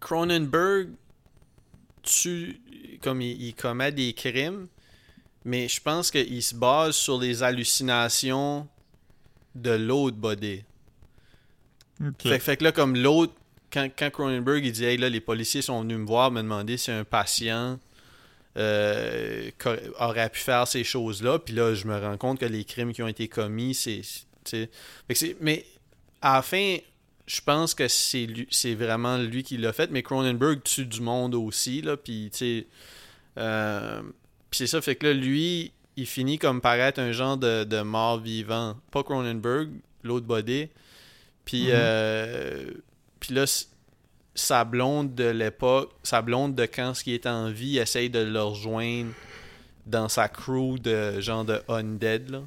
Cronenberg 0.00 0.90
tue. 2.02 2.60
Comme 3.02 3.20
il, 3.20 3.40
il 3.42 3.54
commet 3.54 3.90
des 3.90 4.12
crimes, 4.12 4.68
mais 5.44 5.66
je 5.68 5.80
pense 5.80 6.10
qu'il 6.10 6.42
se 6.42 6.54
base 6.54 6.94
sur 6.94 7.18
les 7.18 7.42
hallucinations 7.42 8.68
de 9.56 9.70
l'autre 9.70 10.16
body. 10.16 10.62
Fait, 12.30 12.38
fait 12.38 12.56
que 12.56 12.64
là, 12.64 12.72
comme 12.72 12.96
l'autre, 12.96 13.32
quand, 13.72 13.88
quand 13.96 14.10
Cronenberg 14.10 14.64
il 14.64 14.70
dit 14.72 14.84
Hey 14.84 14.98
là, 14.98 15.08
les 15.08 15.20
policiers 15.20 15.62
sont 15.62 15.82
venus 15.82 15.98
me 15.98 16.06
voir, 16.06 16.30
me 16.30 16.42
demander 16.42 16.76
si 16.76 16.90
un 16.92 17.04
patient 17.04 17.78
euh, 18.56 19.50
aurait 19.98 20.30
pu 20.30 20.38
faire 20.40 20.68
ces 20.68 20.84
choses-là, 20.84 21.38
puis 21.40 21.54
là, 21.54 21.74
je 21.74 21.86
me 21.88 21.98
rends 21.98 22.16
compte 22.18 22.38
que 22.38 22.44
les 22.46 22.64
crimes 22.64 22.92
qui 22.92 23.02
ont 23.02 23.08
été 23.08 23.26
commis, 23.28 23.74
c'est. 23.74 24.02
tu. 24.44 24.56
Fait 24.56 24.68
que 25.08 25.14
c'est- 25.14 25.36
Mais 25.40 25.64
à 26.22 26.34
la 26.36 26.42
fin, 26.42 26.76
je 27.26 27.40
pense 27.40 27.74
que 27.74 27.86
c'est 27.88 28.26
lui- 28.26 28.48
c'est 28.50 28.74
vraiment 28.74 29.18
lui 29.18 29.42
qui 29.42 29.56
l'a 29.58 29.72
fait, 29.72 29.90
mais 29.90 30.02
Cronenberg 30.02 30.62
tue 30.62 30.86
du 30.86 31.00
monde 31.00 31.34
aussi, 31.34 31.82
là, 31.82 31.96
puis 31.96 32.30
tu 32.32 32.38
sais. 32.38 32.66
euh, 33.38 34.02
puis 34.50 34.58
c'est 34.58 34.66
ça, 34.66 34.80
fait 34.82 34.96
que 34.96 35.06
là, 35.06 35.12
lui, 35.14 35.72
il 35.96 36.06
finit 36.06 36.38
comme 36.38 36.60
par 36.60 36.74
être 36.74 36.98
un 36.98 37.12
genre 37.12 37.36
de, 37.36 37.64
de 37.64 37.80
mort 37.82 38.18
vivant. 38.18 38.76
Pas 38.90 39.02
Cronenberg, 39.02 39.70
l'autre 40.02 40.26
body. 40.26 40.68
Puis, 41.44 41.64
Mhm. 41.66 41.70
euh, 41.74 42.70
puis 43.20 43.34
là, 43.34 43.44
sa 44.34 44.64
blonde 44.64 45.14
de 45.14 45.24
l'époque, 45.24 45.92
sa 46.02 46.22
blonde 46.22 46.54
de 46.54 46.64
quand 46.66 46.94
ce 46.94 47.04
qui 47.04 47.14
est 47.14 47.26
en 47.26 47.50
vie, 47.50 47.78
essaye 47.78 48.10
de 48.10 48.18
le 48.20 48.42
rejoindre 48.42 49.12
dans 49.86 50.08
sa 50.08 50.28
crew 50.28 50.78
de 50.78 51.20
genre 51.20 51.44
de 51.44 51.60
undead, 51.68 52.30
là. 52.30 52.42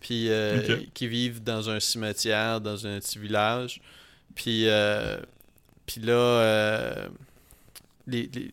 Puis, 0.00 0.28
euh, 0.30 0.78
qui 0.94 1.08
vivent 1.08 1.42
dans 1.42 1.68
un 1.70 1.80
cimetière, 1.80 2.60
dans 2.60 2.86
un 2.86 3.00
petit 3.00 3.18
village. 3.18 3.80
Puis, 4.34 4.68
euh, 4.68 5.18
puis 5.86 6.00
là, 6.00 6.12
euh, 6.12 7.08
les, 8.06 8.30
les- 8.32 8.52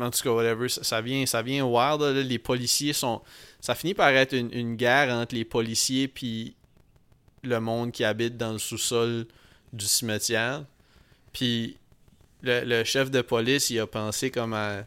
en 0.00 0.10
tout 0.10 0.20
cas, 0.22 0.30
whatever, 0.30 0.68
ça, 0.68 0.84
ça 0.84 1.00
vient, 1.00 1.26
ça 1.26 1.42
vient 1.42 1.64
wild. 1.64 2.00
là. 2.00 2.12
Les 2.22 2.38
policiers 2.38 2.92
sont. 2.92 3.20
Ça 3.60 3.74
finit 3.74 3.94
par 3.94 4.10
être 4.10 4.32
une, 4.34 4.52
une 4.52 4.76
guerre 4.76 5.12
entre 5.12 5.34
les 5.34 5.44
policiers 5.44 6.06
puis 6.06 6.54
le 7.42 7.58
monde 7.58 7.90
qui 7.90 8.04
habite 8.04 8.36
dans 8.36 8.52
le 8.52 8.58
sous-sol 8.58 9.26
du 9.72 9.86
cimetière. 9.86 10.62
Puis 11.32 11.76
le, 12.42 12.60
le 12.64 12.84
chef 12.84 13.10
de 13.10 13.20
police, 13.20 13.70
il 13.70 13.80
a 13.80 13.86
pensé 13.88 14.30
comme 14.30 14.54
à. 14.54 14.84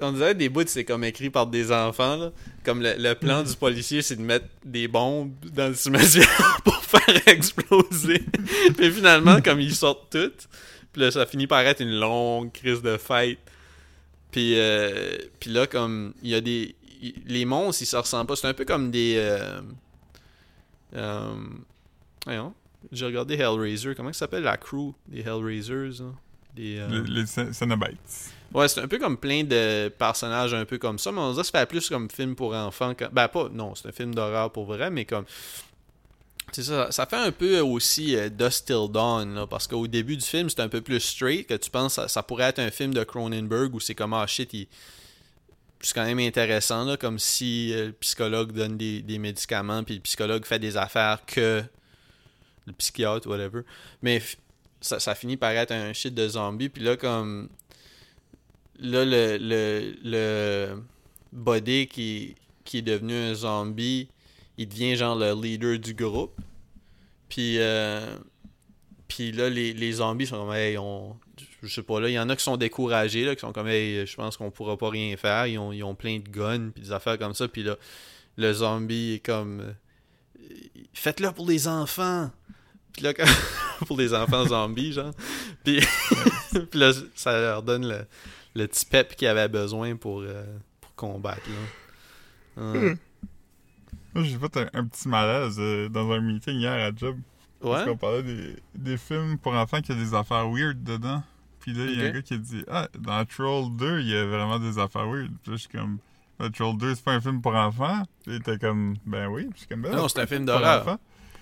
On 0.00 0.12
dirait 0.12 0.34
des 0.34 0.48
bouts, 0.48 0.62
c'est 0.66 0.84
comme 0.84 1.04
écrit 1.04 1.28
par 1.30 1.46
des 1.46 1.70
enfants. 1.72 2.16
Là. 2.16 2.32
Comme 2.64 2.80
le, 2.82 2.94
le 2.98 3.14
plan 3.14 3.42
du 3.42 3.54
policier, 3.54 4.00
c'est 4.02 4.16
de 4.16 4.22
mettre 4.22 4.46
des 4.64 4.88
bombes 4.88 5.32
dans 5.52 5.68
le 5.68 5.74
cimetière 5.74 6.60
pour 6.64 6.76
faire 6.82 7.28
exploser. 7.28 8.24
Puis 8.76 8.90
finalement, 8.90 9.40
comme 9.42 9.60
ils 9.60 9.74
sortent 9.74 10.10
toutes, 10.10 10.48
puis 10.92 11.02
là, 11.02 11.10
ça 11.10 11.26
finit 11.26 11.46
par 11.46 11.60
être 11.60 11.80
une 11.80 11.98
longue 11.98 12.52
crise 12.52 12.80
de 12.80 12.96
fête. 12.96 13.38
Puis, 14.30 14.58
euh, 14.58 15.18
puis 15.40 15.50
là, 15.50 15.66
comme 15.66 16.14
il 16.22 16.30
y 16.30 16.34
a 16.34 16.40
des. 16.40 16.74
Les 17.26 17.44
monstres, 17.44 17.82
ils 17.82 17.86
se 17.86 17.96
ressemblent 17.96 18.26
pas. 18.28 18.36
C'est 18.36 18.48
un 18.48 18.54
peu 18.54 18.64
comme 18.64 18.90
des. 18.90 19.14
Euh, 19.18 19.60
euh, 20.94 21.34
voyons, 22.24 22.54
J'ai 22.92 23.06
regardé 23.06 23.34
Hellraiser. 23.34 23.94
Comment 23.94 24.12
ça 24.12 24.20
s'appelle 24.20 24.44
la 24.44 24.56
crew 24.56 24.92
des 25.06 25.20
Hellraisers 25.20 26.00
là? 26.02 26.12
Des, 26.54 26.80
Les, 26.90 27.02
les 27.20 27.26
Cen- 27.26 27.52
Cenobites. 27.52 28.30
Ouais, 28.54 28.68
c'est 28.68 28.80
un 28.80 28.88
peu 28.88 28.98
comme 28.98 29.16
plein 29.18 29.44
de 29.44 29.88
personnages 29.98 30.54
un 30.54 30.64
peu 30.64 30.78
comme 30.78 30.98
ça, 30.98 31.12
mais 31.12 31.20
on 31.20 31.30
dirait 31.32 31.42
que 31.42 31.48
ça 31.48 31.58
fait 31.60 31.66
plus 31.66 31.88
comme 31.88 32.08
film 32.10 32.34
pour 32.36 32.54
enfants. 32.54 32.94
que- 32.94 33.04
Ben, 33.12 33.28
pas, 33.28 33.48
non, 33.52 33.74
c'est 33.74 33.88
un 33.88 33.92
film 33.92 34.14
d'horreur 34.14 34.50
pour 34.52 34.64
vrai, 34.66 34.90
mais 34.90 35.04
comme. 35.04 35.24
C'est 36.52 36.62
ça, 36.62 36.92
ça 36.92 37.06
fait 37.06 37.16
un 37.16 37.32
peu 37.32 37.58
aussi 37.60 38.14
euh, 38.16 38.28
Dust 38.28 38.66
Till 38.66 38.86
Dawn, 38.90 39.34
là, 39.34 39.46
parce 39.48 39.66
qu'au 39.66 39.86
début 39.88 40.16
du 40.16 40.24
film, 40.24 40.48
c'est 40.48 40.60
un 40.60 40.68
peu 40.68 40.80
plus 40.80 41.00
straight, 41.00 41.48
que 41.48 41.54
tu 41.54 41.70
penses 41.70 41.94
ça, 41.94 42.06
ça 42.06 42.22
pourrait 42.22 42.44
être 42.44 42.60
un 42.60 42.70
film 42.70 42.94
de 42.94 43.02
Cronenberg 43.02 43.74
où 43.74 43.80
c'est 43.80 43.96
comme, 43.96 44.14
ah 44.14 44.26
shit, 44.28 44.52
c'est 45.80 45.92
quand 45.94 46.04
même 46.04 46.20
intéressant, 46.20 46.84
là, 46.84 46.96
comme 46.96 47.18
si 47.18 47.72
euh, 47.74 47.86
le 47.86 47.92
psychologue 47.94 48.52
donne 48.52 48.76
des, 48.78 49.02
des 49.02 49.18
médicaments, 49.18 49.82
puis 49.82 49.96
le 49.96 50.00
psychologue 50.02 50.44
fait 50.46 50.60
des 50.60 50.76
affaires 50.76 51.18
que 51.26 51.62
le 52.64 52.72
psychiatre, 52.74 53.28
whatever. 53.28 53.62
Mais 54.00 54.22
ça, 54.80 55.00
ça 55.00 55.16
finit 55.16 55.36
par 55.36 55.50
être 55.50 55.72
un 55.72 55.92
shit 55.92 56.14
de 56.14 56.28
zombie, 56.28 56.68
puis 56.68 56.82
là, 56.84 56.96
comme 56.96 57.48
là, 58.78 59.04
le, 59.04 59.38
le, 59.40 59.94
le 60.02 60.82
body 61.32 61.86
qui, 61.86 62.34
qui 62.64 62.78
est 62.78 62.82
devenu 62.82 63.14
un 63.14 63.34
zombie, 63.34 64.08
il 64.58 64.68
devient 64.68 64.96
genre 64.96 65.16
le 65.16 65.32
leader 65.40 65.78
du 65.78 65.94
groupe. 65.94 66.38
Puis, 67.28 67.58
euh, 67.58 68.16
puis 69.08 69.32
là, 69.32 69.48
les, 69.48 69.72
les 69.72 69.92
zombies 69.92 70.26
sont 70.26 70.46
comme, 70.46 70.54
hey, 70.54 70.76
on. 70.78 71.16
Je 71.62 71.68
sais 71.68 71.82
pas, 71.82 72.00
là, 72.00 72.08
il 72.08 72.12
y 72.12 72.18
en 72.18 72.28
a 72.28 72.36
qui 72.36 72.44
sont 72.44 72.56
découragés, 72.56 73.24
là, 73.24 73.34
qui 73.34 73.40
sont 73.40 73.52
comme, 73.52 73.66
hey, 73.66 74.06
je 74.06 74.14
pense 74.14 74.36
qu'on 74.36 74.50
pourra 74.50 74.76
pas 74.76 74.90
rien 74.90 75.16
faire. 75.16 75.46
Ils 75.46 75.58
ont, 75.58 75.72
ils 75.72 75.82
ont 75.82 75.94
plein 75.94 76.18
de 76.18 76.28
guns, 76.28 76.70
puis 76.70 76.82
des 76.82 76.92
affaires 76.92 77.18
comme 77.18 77.34
ça. 77.34 77.48
Puis 77.48 77.62
là, 77.62 77.76
le 78.36 78.52
zombie 78.52 79.14
est 79.14 79.24
comme, 79.24 79.60
euh, 79.60 79.72
faites-le 80.92 81.32
pour 81.32 81.48
les 81.48 81.66
enfants. 81.66 82.30
Puis 82.92 83.02
là, 83.02 83.12
pour 83.86 83.98
les 83.98 84.14
enfants 84.14 84.46
zombies, 84.46 84.92
genre. 84.92 85.12
Puis, 85.64 85.80
puis 86.70 86.80
là, 86.80 86.92
ça 87.14 87.32
leur 87.40 87.62
donne 87.62 87.88
le, 87.88 88.06
le 88.56 88.66
petit 88.66 88.86
pep 88.86 89.14
qu'ils 89.16 89.28
avaient 89.28 89.48
besoin 89.48 89.96
pour, 89.96 90.20
euh, 90.22 90.44
pour 90.80 90.94
combattre, 90.94 91.42
là. 92.56 92.94
Moi, 94.14 94.24
j'ai 94.24 94.38
fait 94.38 94.56
un, 94.56 94.68
un 94.72 94.84
petit 94.86 95.08
malaise 95.08 95.56
euh, 95.58 95.88
dans 95.90 96.10
un 96.10 96.20
meeting 96.20 96.54
hier 96.58 96.72
à 96.72 96.90
job. 96.94 97.16
Parce 97.60 97.80
Ouais? 97.80 97.90
qu'on 97.90 97.96
parlait 97.96 98.22
des, 98.22 98.56
des 98.74 98.96
films 98.96 99.38
pour 99.38 99.52
enfants 99.54 99.80
qui 99.80 99.92
a 99.92 99.94
des 99.94 100.14
affaires 100.14 100.48
weird 100.50 100.82
dedans. 100.82 101.22
Puis 101.60 101.72
là, 101.72 101.84
il 101.84 101.98
y 102.00 102.02
a 102.02 102.06
un 102.08 102.10
gars 102.10 102.22
qui 102.22 102.34
a 102.34 102.38
dit 102.38 102.64
Ah, 102.68 102.88
dans 102.98 103.24
Troll 103.24 103.74
2, 103.76 104.00
il 104.00 104.08
y 104.08 104.16
a 104.16 104.24
vraiment 104.24 104.58
des 104.58 104.78
affaires 104.78 105.06
weird. 105.06 105.30
Puis 105.42 105.50
là, 105.52 105.56
je 105.56 105.62
suis 105.62 105.68
comme 105.68 105.98
Troll 106.52 106.76
2, 106.78 106.94
c'est 106.94 107.04
pas 107.04 107.12
un 107.12 107.20
film 107.20 107.40
pour 107.42 107.54
enfants? 107.54 108.02
Puis 108.22 108.34
il 108.34 108.36
était 108.36 108.58
comme 108.58 108.96
Ben 109.04 109.26
oui. 109.28 109.42
Puis 109.44 109.52
je 109.54 109.58
suis 109.60 109.66
comme 109.68 109.82
Ben 109.82 109.94
Non, 109.96 110.08
c'est 110.08 110.20
un 110.20 110.26
film 110.26 110.44
d'horreur. 110.46 110.98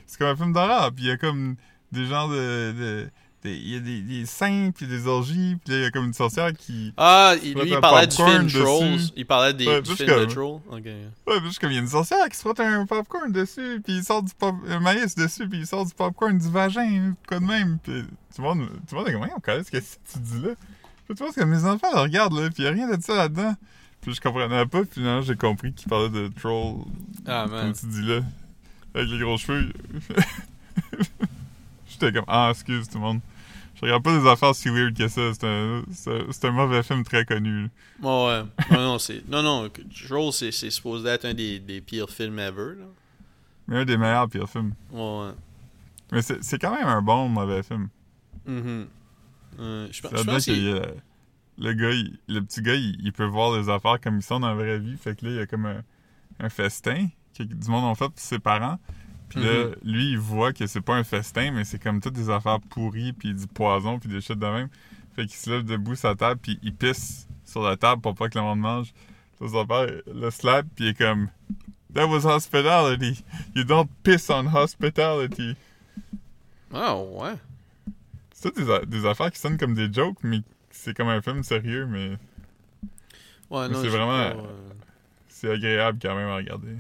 C'est 0.07 0.19
comme 0.19 0.29
un 0.29 0.37
film 0.37 0.53
d'horreur. 0.53 0.93
Puis 0.93 1.05
il 1.05 1.09
y 1.09 1.13
a 1.13 1.17
comme 1.17 1.57
des 1.93 2.07
genres 2.07 2.29
de. 2.29 3.09
Il 3.51 3.69
y 3.75 3.77
a 3.77 3.81
des, 3.81 4.01
des 4.01 4.27
saints, 4.27 4.71
puis 4.75 4.87
des 4.87 5.07
orgies. 5.07 5.57
Puis 5.65 5.73
là, 5.75 5.79
il 5.79 5.83
y 5.83 5.87
a 5.87 5.91
comme 5.91 6.07
une 6.07 6.15
sorcière 6.15 6.53
qui. 6.53 6.93
Ah, 6.97 7.35
lui, 7.43 7.51
il 7.55 7.81
parlait 7.81 8.07
du 8.07 8.17
film 8.17 8.47
Trolls. 8.49 8.93
dessus. 8.97 9.13
Il 9.17 9.27
parlait 9.27 9.53
des, 9.55 9.67
Ouais, 9.67 9.83
du 9.83 9.91
juste 9.91 10.03
de 10.03 10.07
comme- 10.13 10.27
Trolls. 10.29 10.61
Ok. 10.71 10.85
Ouais, 10.85 11.51
suis 11.51 11.59
comme, 11.61 11.71
il 11.71 11.75
y 11.75 11.79
a 11.79 11.81
une 11.83 11.89
sorcière 11.89 12.27
qui 12.29 12.37
se 12.37 12.41
frotte 12.43 12.61
un 12.61 12.87
popcorn 12.87 13.31
dessus, 13.33 13.81
puis 13.85 13.99
il 13.99 14.05
sort 14.05 14.23
du 14.23 14.33
pop 14.39 14.55
un 14.69 14.81
maïs 14.81 15.15
dessus, 15.15 15.49
puis 15.49 15.61
il 15.61 15.67
sort 15.67 15.85
du 15.85 15.93
popcorn 15.95 16.39
du 16.39 16.49
vagin, 16.51 17.15
quoi 17.29 17.39
de 17.41 17.45
même. 17.45 17.79
Puis 17.83 18.03
tout 18.35 18.43
le 18.43 18.49
monde, 18.49 18.69
tout 18.89 18.95
le 18.95 18.99
monde 19.01 19.09
est 19.09 19.13
comme, 19.13 19.29
on 19.37 19.41
connaît 19.41 19.63
ce 19.65 19.71
que 19.71 19.79
que 19.79 19.83
tu 19.83 20.19
dis 20.19 20.41
là? 20.43 20.51
Puis 21.07 21.15
tu 21.17 21.23
vois, 21.23 21.33
comme 21.33 21.51
mes 21.51 21.65
enfants 21.67 21.89
le 21.95 22.01
regardent, 22.01 22.39
là, 22.41 22.49
puis 22.49 22.63
il 22.63 22.65
y 22.65 22.69
a 22.69 22.71
rien 22.71 22.89
de 22.97 23.03
ça 23.03 23.15
là-dedans. 23.15 23.55
Puis 24.01 24.15
je 24.15 24.21
comprenais 24.21 24.65
pas, 24.67 24.81
puis 24.83 24.89
finalement, 24.95 25.23
j'ai 25.23 25.37
compris 25.37 25.73
qu'il 25.73 25.89
parlait 25.89 26.09
de 26.09 26.29
troll, 26.41 26.77
Ah, 27.27 27.45
comme 27.47 27.53
man. 27.57 27.73
tu 27.79 27.87
dis 27.87 28.03
là, 28.03 28.21
avec 28.95 29.09
les 29.11 29.19
gros 29.19 29.37
cheveux. 29.39 29.71
J'étais 31.89 32.13
comme, 32.13 32.25
ah, 32.27 32.49
excuse 32.51 32.89
tout 32.89 32.99
le 32.99 33.05
monde. 33.05 33.21
Je 33.85 33.89
regarde 33.91 34.03
pas 34.03 34.19
des 34.19 34.27
affaires 34.27 34.55
si 34.55 34.69
weird 34.71 34.97
que 34.97 35.09
ça, 35.09 35.35
c'est 35.35 35.45
un, 35.47 35.83
c'est 35.91 36.47
un- 36.47 36.51
mauvais 36.53 36.83
film 36.83 37.05
très 37.05 37.25
connu. 37.25 37.65
là. 37.65 37.69
Ouais. 38.03 38.45
Non, 38.71 38.83
non, 38.83 38.99
c'est. 38.99 39.29
Non, 39.29 39.43
non. 39.43 39.69
c'est 40.33 40.51
c'est 40.53 40.71
supposé 40.71 41.09
être 41.09 41.25
un 41.27 41.35
des, 41.35 41.59
des 41.59 41.81
pires 41.81 42.09
films 42.11 42.39
ever, 42.39 42.75
là. 42.79 42.87
Mais 43.69 43.77
un 43.79 43.85
des 43.85 43.97
meilleurs 43.97 44.29
pires 44.29 44.49
films. 44.49 44.73
Ouais, 44.91 45.01
ouais. 45.01 45.33
Mais 46.13 46.23
c'est 46.23 46.43
c'est 46.43 46.59
quand 46.59 46.75
même 46.75 46.87
un 46.87 47.03
bon 47.03 47.29
mauvais 47.29 47.63
film. 47.63 47.89
Mhm. 48.47 48.87
Euh, 49.61 49.89
je 49.91 50.01
pense 50.03 50.13
que 50.47 50.51
il 50.51 50.77
a- 50.77 50.87
le 51.59 51.73
gars, 51.75 51.91
il- 51.93 52.19
le 52.29 52.41
petit 52.41 52.63
gars, 52.63 52.75
il, 52.75 52.97
il 53.01 53.13
peut 53.13 53.25
voir 53.27 53.57
les 53.59 53.69
affaires 53.69 54.01
comme 54.01 54.17
ils 54.17 54.23
sont 54.23 54.41
dans 54.41 54.49
la 54.49 54.55
vraie 54.55 54.79
vie. 54.79 54.97
Fait 54.97 55.15
que 55.19 55.25
là, 55.27 55.31
il 55.33 55.37
y 55.37 55.41
a 55.41 55.47
comme 55.47 55.67
un, 55.67 55.83
un 56.41 56.49
festin 56.49 57.09
que 57.37 57.43
du 57.43 57.69
monde 57.71 57.85
ont 57.85 57.95
fait 57.95 58.09
pour 58.09 58.19
ses 58.19 58.39
parents. 58.39 58.79
Puis 59.35 59.43
là, 59.45 59.65
Mhm. 59.67 59.75
lui, 59.85 60.11
il 60.13 60.19
voit 60.19 60.53
que 60.53 60.67
c'est 60.67 60.81
pas 60.81 60.95
un 60.95 61.05
festin, 61.05 61.51
mais 61.51 61.65
c'est 61.65 61.83
comme 61.83 62.01
toutes 62.01 62.15
des 62.15 62.31
affaires 62.31 62.61
pourries, 62.61 63.13
puis 63.13 63.35
du 63.35 63.47
poison, 63.47 63.99
puis 63.99 64.09
des 64.09 64.21
shit 64.21 64.39
de 64.39 64.47
même. 64.47 64.69
Fait 65.17 65.23
qu'il 65.27 65.35
se 65.37 65.51
lève 65.51 65.65
debout 65.65 65.95
sa 65.97 66.15
table, 66.15 66.41
puis 66.43 66.59
il 66.63 66.75
pisse 66.75 67.27
sur 67.45 67.63
la 67.63 67.77
table 67.77 68.01
pour 68.01 68.15
pas 68.15 68.29
que 68.29 68.39
le 68.39 68.45
monde 68.45 68.61
mange. 68.61 68.93
Son 69.41 69.67
père 69.67 69.87
le 70.13 70.31
slap, 70.31 70.67
puis 70.77 70.85
il 70.87 70.89
est 70.91 70.95
comme 70.99 71.29
That 71.95 72.07
was 72.09 72.25
hospitality. 72.27 73.25
You 73.55 73.63
don't 73.65 73.89
piss 74.03 74.29
on 74.31 74.47
hospitality. 74.53 75.57
Ah, 76.73 76.97
ouais. 76.97 77.35
C'est 78.33 78.53
toutes 78.53 78.65
des, 78.65 78.87
des 78.87 79.07
affaires 79.07 79.31
qui 79.31 79.39
sonnent 79.39 79.59
comme 79.59 79.75
des 79.75 79.93
jokes, 79.93 80.19
mais 80.23 80.41
c'est 80.71 80.97
comme 80.97 81.09
un 81.09 81.23
film 81.23 81.43
sérieux, 81.45 81.87
mais 81.87 82.17
Ouais, 83.51 83.69
Mais 83.69 83.75
non, 83.75 83.83
c'est 83.83 83.89
vraiment- 83.89 84.31
pas, 84.31 84.37
euh, 84.41 84.71
c'est 85.29 85.51
agréable 85.53 85.99
quand 86.03 86.17
même 86.17 86.29
à 86.29 86.37
regarder. 86.37 86.77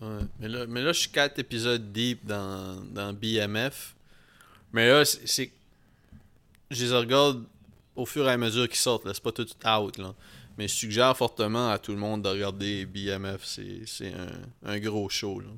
Ouais. 0.00 0.20
Mais, 0.38 0.48
là, 0.48 0.66
mais 0.66 0.82
là, 0.82 0.92
je 0.92 1.00
suis 1.00 1.10
quatre 1.10 1.38
épisodes 1.38 1.92
deep 1.92 2.24
dans, 2.24 2.80
dans 2.84 3.12
BMF. 3.12 3.94
Mais 4.72 4.88
là, 4.88 5.04
c'est. 5.04 5.50
Je 6.70 6.84
les 6.84 6.92
regarde 6.92 7.44
au 7.96 8.06
fur 8.06 8.28
et 8.28 8.32
à 8.32 8.36
mesure 8.36 8.68
qu'ils 8.68 8.76
sortent. 8.76 9.10
C'est 9.12 9.22
pas 9.22 9.32
tout 9.32 9.46
out. 9.66 9.98
Là. 9.98 10.14
Mais 10.56 10.68
je 10.68 10.74
suggère 10.74 11.16
fortement 11.16 11.70
à 11.70 11.78
tout 11.78 11.92
le 11.92 11.98
monde 11.98 12.22
de 12.22 12.28
regarder 12.28 12.84
BMF. 12.86 13.44
C'est 13.44 14.12
un, 14.12 14.70
un 14.70 14.78
gros 14.78 15.08
show. 15.08 15.40
Là. 15.40 15.48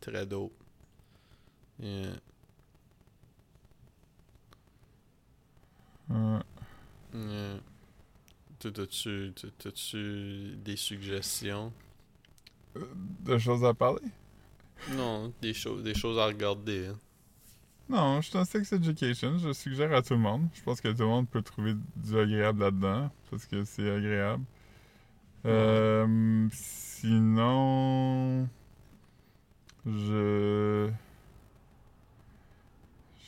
Très 0.00 0.26
dope. 0.26 0.52
Yeah. 1.80 2.12
Ouais. 6.10 6.40
Yeah. 7.14 7.60
T'as-tu 8.58 9.32
des 10.56 10.76
suggestions? 10.76 11.72
De 12.74 13.38
choses 13.38 13.64
à 13.64 13.74
parler? 13.74 14.02
Non, 14.86 15.32
des, 15.40 15.54
choses 15.54 15.82
des 15.82 15.94
choses 15.94 16.18
à 16.18 16.26
regarder. 16.26 16.88
hein. 16.88 16.98
Non, 17.88 18.20
je 18.20 18.28
suis 18.28 18.34
dans 18.34 18.44
Sex 18.44 18.72
Education. 18.72 19.36
Je 19.38 19.52
suggère 19.52 19.92
à 19.92 20.02
tout 20.02 20.14
le 20.14 20.20
monde. 20.20 20.48
Je 20.54 20.62
pense 20.62 20.80
que 20.80 20.88
tout 20.88 21.02
le 21.02 21.08
monde 21.08 21.28
peut 21.28 21.42
trouver 21.42 21.74
du 21.96 22.18
agréable 22.18 22.60
là-dedans. 22.60 23.10
Parce 23.30 23.46
que 23.46 23.64
c'est 23.64 23.90
agréable. 23.90 24.44
Euh, 25.46 26.48
sinon. 26.52 28.48
Je. 29.86 30.90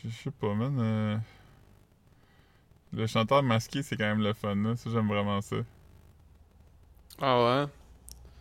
Je 0.02 0.08
sais 0.10 0.30
pas, 0.30 0.54
man. 0.54 0.78
euh, 0.80 1.18
Le 2.92 3.06
chanteur 3.08 3.42
masqué, 3.42 3.82
c'est 3.82 3.96
quand 3.96 4.04
même 4.04 4.22
le 4.22 4.32
fun, 4.34 4.54
là. 4.54 4.76
Ça, 4.76 4.88
j'aime 4.88 5.08
vraiment 5.08 5.40
ça. 5.40 5.56
Ah 7.20 7.38
ouais? 7.44 7.66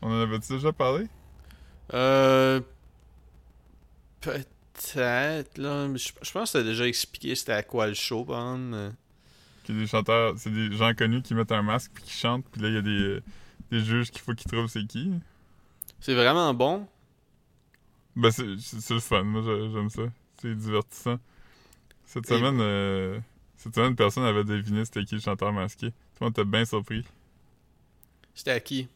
On 0.01 0.09
en 0.11 0.21
avait-tu 0.21 0.53
déjà 0.53 0.71
parlé? 0.71 1.07
Euh. 1.93 2.59
Peut-être, 4.21 5.57
là. 5.57 5.87
Je, 5.95 6.09
je 6.21 6.31
pense 6.31 6.51
que 6.51 6.57
t'as 6.57 6.63
déjà 6.63 6.87
expliqué 6.87 7.35
c'était 7.35 7.53
à 7.53 7.63
quoi 7.63 7.87
le 7.87 7.93
show, 7.93 8.23
par 8.25 8.39
exemple. 8.55 8.75
mais- 8.75 8.91
Que 9.65 9.73
des 9.73 9.87
chanteurs, 9.87 10.33
c'est 10.37 10.49
des 10.51 10.71
gens 10.75 10.93
connus 10.93 11.21
qui 11.21 11.33
mettent 11.35 11.51
un 11.51 11.61
masque 11.61 11.91
puis 11.93 12.03
qui 12.03 12.11
chantent, 12.13 12.45
puis 12.51 12.61
là, 12.61 12.69
il 12.69 12.73
y 12.75 12.77
a 12.77 12.81
des, 12.81 13.19
des 13.71 13.83
juges 13.83 14.09
qu'il 14.11 14.21
faut 14.21 14.33
qu'ils 14.33 14.51
trouvent 14.51 14.67
c'est 14.67 14.85
qui. 14.85 15.11
C'est 15.99 16.15
vraiment 16.15 16.53
bon. 16.53 16.87
Ben, 18.15 18.31
c'est 18.31 18.57
c'est- 18.59 18.81
c'est 18.81 18.93
le 18.95 18.99
fun. 18.99 19.23
Moi, 19.23 19.41
j'ai- 19.45 19.71
j'aime 19.71 19.89
ça. 19.89 20.01
C'est 20.41 20.55
divertissant. 20.55 21.19
Cette 22.05 22.25
Et- 22.29 22.35
semaine, 22.35 22.59
euh, 22.59 23.19
cette 23.57 23.75
semaine, 23.75 23.95
personne 23.95 24.23
n'avait 24.23 24.43
deviné 24.43 24.83
c'était 24.85 25.03
qui 25.05 25.15
le 25.15 25.21
chanteur 25.21 25.53
masqué. 25.53 25.91
Tout 25.91 25.95
le 26.21 26.25
monde 26.25 26.33
était 26.33 26.45
bien 26.45 26.65
surpris. 26.65 27.05
C'était 28.33 28.51
à 28.51 28.59
qui? 28.59 28.87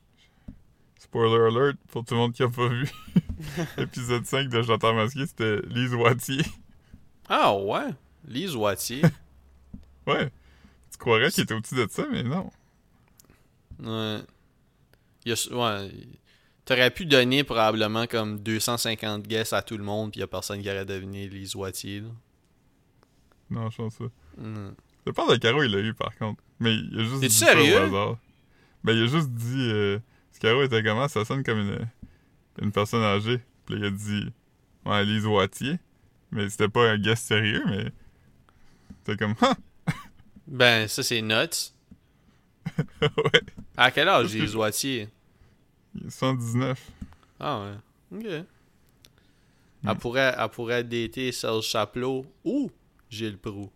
Spoiler 1.06 1.48
alert 1.56 1.78
pour 1.92 2.04
tout 2.04 2.14
le 2.16 2.20
monde 2.20 2.34
qui 2.34 2.44
a 2.44 2.50
pas 2.50 2.68
vu. 2.68 2.90
Épisode 3.78 4.26
5 4.26 4.50
de 4.50 4.62
Chanteur 4.64 4.94
masqué, 4.94 5.26
c'était 5.26 5.60
Lise 5.68 5.94
Wattier. 5.94 6.42
Ah 7.30 7.54
ouais? 7.56 7.90
Lise 8.28 8.56
Wattier. 8.56 9.02
Ouais. 10.08 10.30
Tu 10.92 11.00
croirais 11.00 11.32
qu'il 11.32 11.44
était 11.46 11.56
au-dessus 11.56 11.74
de 11.74 11.88
ça, 11.90 12.06
mais 12.12 12.22
non. 12.22 12.52
ouais. 13.80 14.20
Il 15.26 15.32
a- 15.34 15.56
ouais. 15.56 15.92
T'aurais 16.64 16.92
pu 16.92 17.08
donner 17.08 17.44
probablement 17.44 18.06
comme 18.06 18.38
250 18.40 19.24
guesses 19.28 19.52
à 19.54 19.64
tout 19.64 19.78
le 19.78 19.84
monde, 19.84 20.12
puis 20.12 20.20
y 20.20 20.24
a 20.24 20.28
personne 20.28 20.62
qui 20.62 20.70
aurait 20.70 20.86
deviné 20.86 21.28
Lise 21.28 21.56
Wattier. 21.56 22.02
là. 22.02 22.08
Non, 23.50 23.70
je 23.72 23.78
pense 23.78 23.96
pas. 23.96 24.06
Le 24.38 25.12
père 25.14 25.28
de 25.28 25.36
Caro, 25.38 25.64
il 25.64 25.72
l'a 25.72 25.80
eu 25.80 25.94
par 25.96 26.16
contre. 26.18 26.44
Mais 26.60 26.76
il 26.76 27.00
a 27.00 27.04
juste 27.04 27.22
T'es 27.22 27.28
dit 27.30 27.34
ça 27.34 27.56
au 27.60 27.78
hasard. 27.84 28.18
Ben, 28.84 28.94
il 28.94 29.04
a 29.04 29.08
juste 29.08 29.30
dit. 29.32 29.70
Euh, 29.72 29.98
parce 30.36 30.40
que 30.40 30.48
Caro 30.48 30.64
était 30.64 30.84
comment 30.84 31.08
Ça 31.08 31.26
sonne 31.26 31.44
comme 31.44 31.60
une, 31.60 31.88
une 32.62 32.72
personne 32.72 33.04
âgée. 33.04 33.40
Puis 33.66 33.76
il 33.76 33.86
a 33.86 33.90
dit. 33.90 34.34
Ouais, 34.86 35.06
Lise 35.06 35.26
Wattier. 35.26 35.80
Mais 36.32 36.50
c'était 36.50 36.68
pas 36.68 36.92
un 36.92 36.98
guest 36.98 37.26
sérieux, 37.26 37.64
mais. 37.68 37.92
C'était 39.04 39.18
comme. 39.18 39.36
Ah! 39.42 39.56
Ben, 40.48 40.88
ça 40.88 41.02
c'est 41.02 41.24
nuts. 41.24 41.74
ouais. 43.02 43.42
À 43.76 43.90
quel 43.90 44.08
âge 44.08 44.32
Lise 44.32 44.56
Wattier? 44.56 45.10
Il 45.96 46.06
est 46.06 46.10
119. 46.12 46.92
Ah 47.40 47.62
ouais. 48.12 48.20
Ok. 48.20 48.46
Elle, 49.88 49.96
pourrait, 49.96 50.36
elle 50.38 50.50
pourrait 50.50 50.84
dater 50.84 51.32
Serge 51.32 51.66
Chaplot 51.66 52.28
ou 52.44 52.70
Gilles 53.10 53.40
Proux. 53.40 53.72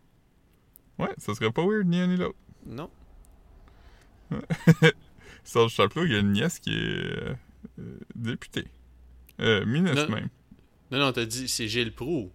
Ouais, 0.99 1.09
ça 1.17 1.33
serait 1.33 1.51
pas 1.51 1.65
weird 1.65 1.87
ni 1.87 1.99
un 1.99 2.05
ni 2.05 2.17
l'autre. 2.17 2.37
Non. 2.67 2.91
Serge 5.43 5.71
Chaplot, 5.73 6.05
il 6.05 6.11
y 6.11 6.15
a 6.15 6.19
une 6.19 6.31
nièce 6.31 6.59
qui 6.59 6.73
est. 6.73 6.77
euh, 6.77 7.35
députée. 8.15 8.67
Euh, 9.41 9.65
ministre 9.65 10.07
Non. 10.09 10.15
même. 10.15 10.29
Non, 10.91 10.99
non, 10.99 11.11
t'as 11.11 11.25
dit 11.25 11.47
c'est 11.47 11.67
Gilles 11.67 11.93
Proux. 11.93 12.31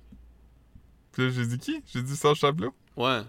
Puis 1.13 1.25
là, 1.27 1.31
j'ai 1.31 1.47
dit 1.47 1.59
qui? 1.59 1.83
J'ai 1.93 2.03
dit 2.03 2.17
Serge 2.17 2.39
Chaplot 2.39 2.75
Ouais. 2.97 3.21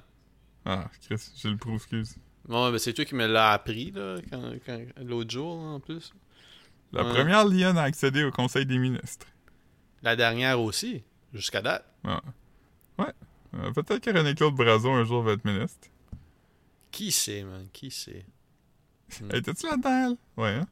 Ah, 0.66 0.90
Chris, 1.02 1.32
j'ai 1.36 1.50
le 1.50 1.58
pro, 1.58 1.76
excuse. 1.76 2.16
Bon, 2.48 2.72
ben 2.72 2.78
c'est 2.78 2.94
toi 2.94 3.06
qui 3.06 3.16
me 3.16 3.26
l'as 3.28 3.52
appris, 3.54 3.92
là, 3.92 4.18
quand, 4.30 4.52
quand- 4.66 4.82
l'autre 5.04 5.30
jour, 5.32 5.58
en 5.60 5.80
plus. 5.80 6.14
La 6.92 7.04
Ouais. 7.04 7.14
première 7.14 7.46
lionne 7.46 7.78
à 7.78 7.84
accéder 7.84 8.24
au 8.24 8.32
Conseil 8.32 8.66
des 8.66 8.78
ministres. 8.78 9.28
La 10.04 10.16
dernière 10.16 10.60
aussi, 10.62 11.04
jusqu'à 11.34 11.62
date. 11.62 11.86
Ah. 12.04 12.22
Ouais. 13.00 13.12
Euh, 13.56 13.72
Peut-être 13.72 14.00
que 14.00 14.10
René-Claude 14.12 14.54
Brazo 14.56 14.92
un 14.92 15.04
jour 15.04 15.22
va 15.24 15.34
être 15.34 15.44
ministre. 15.46 15.88
Qui 16.92 17.12
sait, 17.12 17.44
man? 17.44 17.68
Qui 17.74 17.90
sait? 17.92 18.26
Hey, 19.32 19.40
Étais-tu 19.40 19.66
là-dedans, 19.68 20.18
elle? 20.38 20.44
Ouais, 20.44 20.50
hein? 20.56 20.68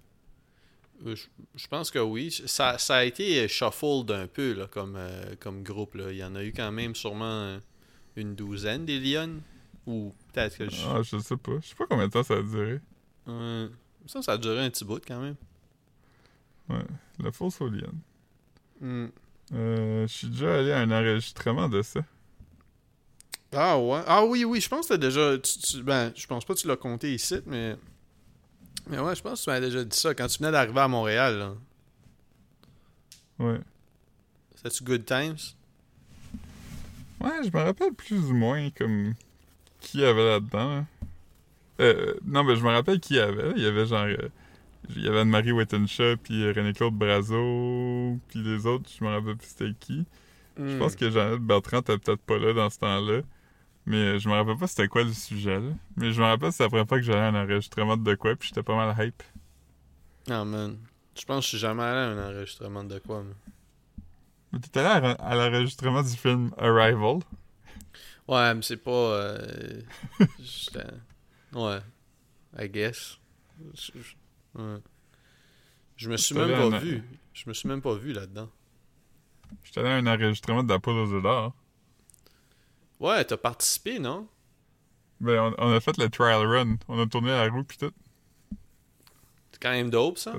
Euh, 1.05 1.15
Je, 1.15 1.25
je 1.55 1.67
pense 1.67 1.91
que 1.91 1.99
oui. 1.99 2.31
Ça, 2.45 2.77
ça 2.77 2.97
a 2.97 3.03
été 3.03 3.47
shuffled 3.47 4.11
un 4.11 4.27
peu, 4.27 4.53
là, 4.53 4.67
comme, 4.67 4.95
euh, 4.97 5.35
comme 5.39 5.63
groupe, 5.63 5.95
là. 5.95 6.11
Il 6.11 6.17
y 6.17 6.23
en 6.23 6.35
a 6.35 6.43
eu 6.43 6.53
quand 6.53 6.71
même 6.71 6.95
sûrement 6.95 7.59
une 8.15 8.35
douzaine 8.35 8.85
des 8.85 8.99
Lyon. 8.99 9.41
Ou 9.85 10.13
peut-être 10.31 10.57
que 10.57 10.69
je... 10.69 10.77
Ah, 10.87 11.01
je 11.03 11.17
sais 11.19 11.35
pas. 11.37 11.51
Je 11.61 11.67
sais 11.67 11.75
pas 11.75 11.85
combien 11.89 12.07
de 12.07 12.11
temps 12.11 12.23
ça 12.23 12.35
a 12.35 12.41
duré. 12.41 12.79
Euh, 13.27 13.67
ça, 14.05 14.21
ça 14.21 14.33
a 14.33 14.37
duré 14.37 14.63
un 14.63 14.69
petit 14.69 14.85
bout, 14.85 15.01
quand 15.05 15.19
même. 15.19 15.35
Ouais. 16.69 16.85
La 17.19 17.31
fausse 17.31 17.59
aux 17.59 17.67
lionnes. 17.69 17.99
Hmm. 18.79 19.07
Euh, 19.53 20.07
je 20.07 20.13
suis 20.13 20.27
déjà 20.27 20.55
allé 20.59 20.71
à 20.71 20.79
un 20.79 20.91
enregistrement 20.91 21.67
de 21.67 21.81
ça. 21.81 21.99
Ah 23.51 23.77
ouais. 23.77 24.01
Ah 24.07 24.25
oui, 24.25 24.45
oui, 24.45 24.59
je 24.61 24.69
pense 24.69 24.87
que 24.87 24.93
t'as 24.93 24.97
déjà. 24.97 25.37
tu- 25.37 25.59
tu- 25.59 25.83
ben, 25.83 26.11
je 26.15 26.25
pense 26.27 26.43
pas 26.45 26.53
que 26.55 26.59
tu 26.59 26.67
l'as 26.67 26.77
compté 26.77 27.13
ici, 27.13 27.35
mais. 27.45 27.75
Mais 28.89 28.99
ouais, 28.99 29.15
je 29.15 29.21
pense 29.21 29.39
que 29.39 29.43
tu 29.45 29.49
m'as 29.49 29.59
déjà 29.59 29.83
dit 29.83 29.97
ça 29.97 30.13
quand 30.13 30.27
tu 30.27 30.39
venais 30.39 30.51
d'arriver 30.51 30.79
à 30.79 30.87
Montréal. 30.87 31.37
là. 31.39 31.53
Ouais. 33.39 33.59
C'était-tu 34.55 34.83
Good 34.83 35.05
Times? 35.05 35.37
Ouais, 37.21 37.43
je 37.43 37.49
me 37.57 37.63
rappelle 37.63 37.93
plus 37.93 38.19
ou 38.19 38.33
moins 38.33 38.69
comme 38.71 39.13
qui 39.79 39.99
y 39.99 40.05
avait 40.05 40.25
là-dedans. 40.25 40.75
là. 40.75 40.85
Euh, 41.81 42.13
non, 42.25 42.43
mais 42.43 42.55
je 42.55 42.63
me 42.63 42.69
rappelle 42.69 42.99
qui 42.99 43.15
y 43.15 43.19
avait. 43.19 43.51
Il 43.55 43.63
y 43.63 43.65
avait 43.65 43.85
genre. 43.85 44.03
euh, 44.05 44.29
il 44.89 45.01
y 45.01 45.07
avait 45.07 45.19
Anne-Marie 45.21 45.53
Wittenshaw, 45.53 46.17
puis 46.21 46.45
René-Claude 46.51 46.93
Brazo, 46.93 48.19
puis 48.27 48.43
les 48.43 48.65
autres, 48.65 48.89
je 48.99 49.03
me 49.03 49.09
rappelle 49.09 49.37
plus 49.37 49.47
c'était 49.47 49.73
qui. 49.79 50.05
Hmm. 50.57 50.67
Je 50.67 50.77
pense 50.77 50.95
que 50.97 51.09
Jeannette 51.09 51.39
Bertrand 51.39 51.79
était 51.79 51.97
peut-être 51.97 52.21
pas 52.21 52.37
là 52.37 52.51
dans 52.53 52.69
ce 52.69 52.79
temps-là. 52.79 53.21
Mais 53.85 53.97
euh, 53.97 54.19
je 54.19 54.29
me 54.29 54.33
rappelle 54.33 54.57
pas 54.57 54.67
c'était 54.67 54.87
quoi 54.87 55.03
le 55.03 55.13
sujet, 55.13 55.59
là. 55.59 55.71
Mais 55.97 56.11
je 56.13 56.21
me 56.21 56.25
rappelle 56.27 56.51
c'est 56.51 56.63
la 56.63 56.69
première 56.69 56.87
fois 56.87 56.97
que 56.99 57.03
j'allais 57.05 57.19
à 57.19 57.27
un 57.27 57.35
enregistrement 57.43 57.97
de 57.97 58.15
quoi, 58.15 58.35
puis 58.35 58.49
j'étais 58.49 58.63
pas 58.63 58.75
mal 58.75 58.95
hype. 59.05 59.23
Ah 60.29 60.43
man. 60.45 60.77
Je 61.15 61.23
pense 61.25 61.39
que 61.39 61.43
je 61.43 61.47
suis 61.49 61.57
jamais 61.59 61.83
allé 61.83 61.99
à 61.99 62.09
un 62.09 62.29
enregistrement 62.31 62.83
de 62.83 62.99
quoi, 62.99 63.23
moi. 63.23 63.35
Mais 64.51 64.59
t'étais 64.59 64.79
allé 64.79 65.07
à, 65.07 65.11
à 65.13 65.35
l'enregistrement 65.35 66.01
du 66.01 66.15
film 66.15 66.51
Arrival? 66.57 67.19
Ouais, 68.27 68.53
mais 68.55 68.61
c'est 68.61 68.77
pas. 68.77 68.91
euh, 68.91 69.81
ouais. 71.53 71.79
I 72.57 72.69
guess. 72.69 73.19
Je, 73.75 73.91
je- 74.01 74.61
ouais. 74.61 74.79
Je 75.95 76.09
me 76.09 76.17
suis 76.17 76.35
même 76.35 76.55
pas 76.55 76.69
un- 76.77 76.79
vu. 76.79 77.03
Je 77.33 77.43
me 77.47 77.53
suis 77.53 77.67
même 77.67 77.81
pas 77.81 77.95
vu 77.95 78.13
là-dedans. 78.13 78.49
J'étais 79.63 79.79
allé 79.81 79.89
à 79.89 79.95
un 79.95 80.07
enregistrement 80.07 80.63
d'Apollo 80.63 81.19
d'or. 81.21 81.53
Ouais, 83.03 83.25
t'as 83.25 83.35
participé, 83.35 83.99
non? 83.99 84.29
Ben, 85.19 85.37
on, 85.37 85.53
on 85.57 85.73
a 85.73 85.81
fait 85.81 85.97
le 85.97 86.07
trial 86.07 86.47
run. 86.47 86.77
On 86.87 86.97
a 87.01 87.05
tourné 87.05 87.31
la 87.31 87.49
roue 87.49 87.65
pis 87.65 87.77
tout. 87.77 87.91
C'est 89.51 89.61
quand 89.61 89.71
même 89.71 89.89
dope, 89.89 90.17
ça. 90.17 90.35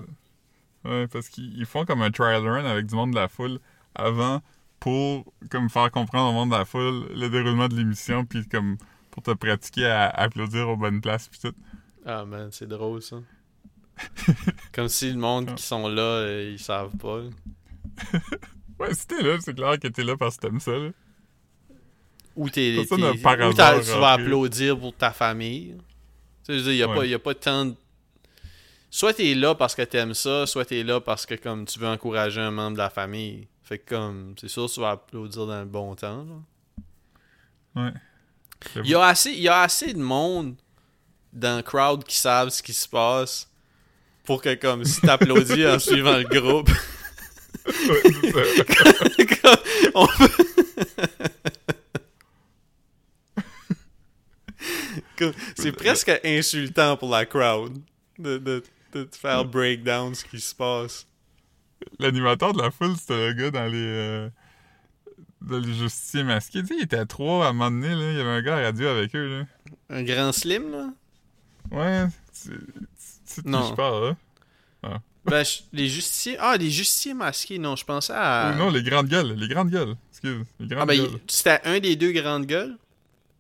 Ouais, 0.87 1.07
parce 1.07 1.29
qu'ils 1.29 1.59
ils 1.59 1.67
font 1.67 1.85
comme 1.85 2.01
un 2.01 2.11
trial 2.11 2.43
run 2.43 2.65
avec 2.65 2.87
du 2.87 2.95
monde 2.95 3.11
de 3.11 3.17
la 3.17 3.29
foule 3.29 3.61
avant 3.95 4.41
pour 4.81 5.31
comme 5.51 5.69
faire 5.69 5.91
comprendre 5.91 6.31
au 6.31 6.33
monde 6.33 6.53
de 6.53 6.57
la 6.57 6.65
foule 6.65 7.07
le 7.15 7.29
déroulement 7.29 7.69
de 7.69 7.77
l'émission 7.77 8.25
puis 8.25 8.49
comme 8.49 8.79
pour 9.11 9.23
te 9.23 9.33
pratiquer 9.33 9.87
à, 9.87 10.09
applaudir 10.09 10.67
aux 10.67 10.79
bonnes 10.79 11.03
places 11.03 11.29
pis 11.29 11.41
tout. 11.41 11.55
Ah 12.07 12.25
man, 12.25 12.49
c'est 12.51 12.67
drôle 12.67 13.03
ça. 13.03 13.17
Comme 14.73 14.89
si 14.89 15.13
le 15.13 15.19
monde 15.19 15.55
qui 15.55 15.63
sont 15.63 15.87
là, 15.87 16.03
euh, 16.03 16.51
ils 16.53 16.59
savent 16.59 16.97
pas. 16.97 17.21
Ouais, 18.79 18.93
si 18.93 19.07
t'es 19.07 19.23
là, 19.23 19.37
c'est 19.41 19.55
clair 19.55 19.79
que 19.79 19.87
t'es 19.87 20.03
là 20.03 20.17
parce 20.17 20.37
que 20.37 20.49
t'aimes 20.49 20.59
ça, 20.59 20.73
là. 20.73 20.91
Ou 22.37 22.49
t'es. 22.51 22.77
T'es- 22.89 22.97
t'as- 23.55 23.81
tu 23.81 23.91
vas 23.99 24.13
applaudir 24.13 24.79
pour 24.79 24.95
ta 24.95 25.11
famille. 25.13 25.75
Tu 26.47 26.53
sais, 26.53 26.59
je 26.59 26.65
veux 26.65 26.73
dire, 26.73 26.73
y 26.75 26.83
a, 26.83 26.89
Ouais. 26.89 27.15
a 27.15 27.19
pas 27.19 27.35
tant 27.35 27.67
de. 27.67 27.75
Soit 28.91 29.15
t'es 29.15 29.35
là 29.35 29.55
parce 29.55 29.75
que 29.75 29.83
t'aimes 29.83 30.15
ça, 30.15 30.47
soit 30.47 30.65
t'es 30.65 30.83
là 30.83 31.01
parce 31.01 31.27
que 31.27 31.35
comme 31.35 31.65
tu 31.67 31.79
veux 31.79 31.89
encourager 31.89 32.41
un 32.41 32.51
membre 32.51 32.75
de 32.77 32.83
la 32.83 32.91
famille. 32.91 33.47
Fait 33.63 33.79
que 33.79 33.95
comme, 33.95 34.35
c'est 34.41 34.49
sûr 34.49 34.67
que 34.67 34.73
tu 34.75 34.81
vas 34.81 34.91
applaudir 34.93 35.47
dans 35.47 35.59
le 35.61 35.65
bon 35.67 35.95
temps. 35.95 36.25
là. 37.75 37.83
Ouais. 37.83 37.93
Il 38.85 38.91
y 38.91 38.95
a 38.95 39.05
assez, 39.07 39.31
il 39.31 39.41
y 39.41 39.49
a 39.49 39.63
assez 39.63 39.93
de 39.93 39.99
monde 39.99 40.55
dans 41.33 41.57
le 41.57 41.63
crowd 41.63 42.05
qui 42.05 42.17
savent 42.17 42.51
ce 42.51 42.63
qui 42.63 42.73
se 42.73 42.89
passe 42.89 43.49
pour 44.25 44.41
que 44.41 44.55
comme 44.55 44.85
si 44.85 45.01
t'applaudis 45.01 45.67
en 45.67 45.79
suivant 45.81 46.17
le 46.19 46.25
groupe. 46.25 46.71
Ouais. 47.67 47.75
Comme, 49.43 49.57
on 49.95 50.07
peut- 50.07 50.29
Comme, 53.37 53.43
c'est 55.57 55.73
presque 55.73 56.13
insultant 56.25 56.97
pour 56.97 57.11
la 57.11 57.25
crowd 57.27 57.73
de, 58.19 58.39
de, 58.39 58.63
de 58.93 59.05
te 59.05 59.17
faire 59.17 59.45
breakdown 59.45 60.15
ce 60.15 60.25
qui 60.25 60.41
se 60.41 60.55
passe. 60.55 61.07
L'animateur 61.99 62.53
de 62.53 62.63
la 62.63 62.71
foule, 62.71 62.97
c'était 62.97 63.29
le 63.29 63.33
gars 63.35 63.51
dans 63.51 63.67
les. 63.67 63.79
euh, 63.79 64.29
dans 65.43 65.59
les 65.59 65.75
justiciers 65.75 66.25
masqués. 66.25 66.63
Tu 66.63 66.69
sais, 66.69 66.75
il 66.79 66.83
était 66.85 66.97
à 66.99 67.05
trois 67.07 67.47
à 67.47 67.51
un 67.51 67.53
moment 67.53 67.71
donné, 67.71 67.95
là. 67.95 68.13
Il 68.13 68.17
y 68.17 68.21
avait 68.21 68.31
un 68.31 68.43
gars 68.43 68.57
à 68.57 68.63
radio 68.63 68.89
avec 68.89 69.15
eux, 69.15 69.41
là. 69.41 69.47
Un 69.91 70.03
grand 70.03 70.33
slim, 70.33 70.71
là? 70.71 70.89
Ouais, 71.71 72.07
tu 72.33 72.51
tu- 72.51 73.43
tu 73.43 73.49
Non. 73.49 73.69
je 73.69 73.75
parle, 73.75 74.17
là. 74.83 75.01
Ben, 75.27 75.43
je- 75.43 75.61
les 75.73 75.89
justiciers... 75.89 76.37
Ah, 76.39 76.57
les 76.59 76.71
justiciers 76.71 77.15
masqués, 77.15 77.59
non, 77.59 77.77
je 77.77 77.85
pensais 77.87 78.13
à... 78.15 78.55
Non, 78.59 78.71
les 78.71 78.83
grandes 78.83 79.09
gueules, 79.09 79.33
les 79.33 79.49
grandes 79.49 79.71
gueules. 79.71 79.97
Excuse, 80.11 80.45
les 80.61 80.67
grandes 80.67 80.83
ah, 80.83 80.87
ben, 80.87 80.99
gueules. 80.99 81.19
c'était 81.27 81.61
un 81.65 81.81
des 81.81 81.97
deux 81.97 82.13
grandes 82.13 82.45
gueules? 82.45 82.77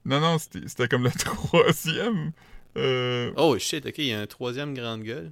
Non, 0.05 0.21
non, 0.21 0.39
c'était 0.39 0.67
c'était 0.69 0.89
comme 0.89 1.05
le 1.05 1.11
troisième. 1.19 2.33
Euh, 2.77 3.33
Oh, 3.37 3.59
shit, 3.59 3.87
ok, 3.87 3.95
il 3.99 4.07
y 4.07 4.13
a 4.13 4.21
un 4.21 4.27
troisième 4.27 4.75
grande 4.75 5.03
gueule. 5.03 5.31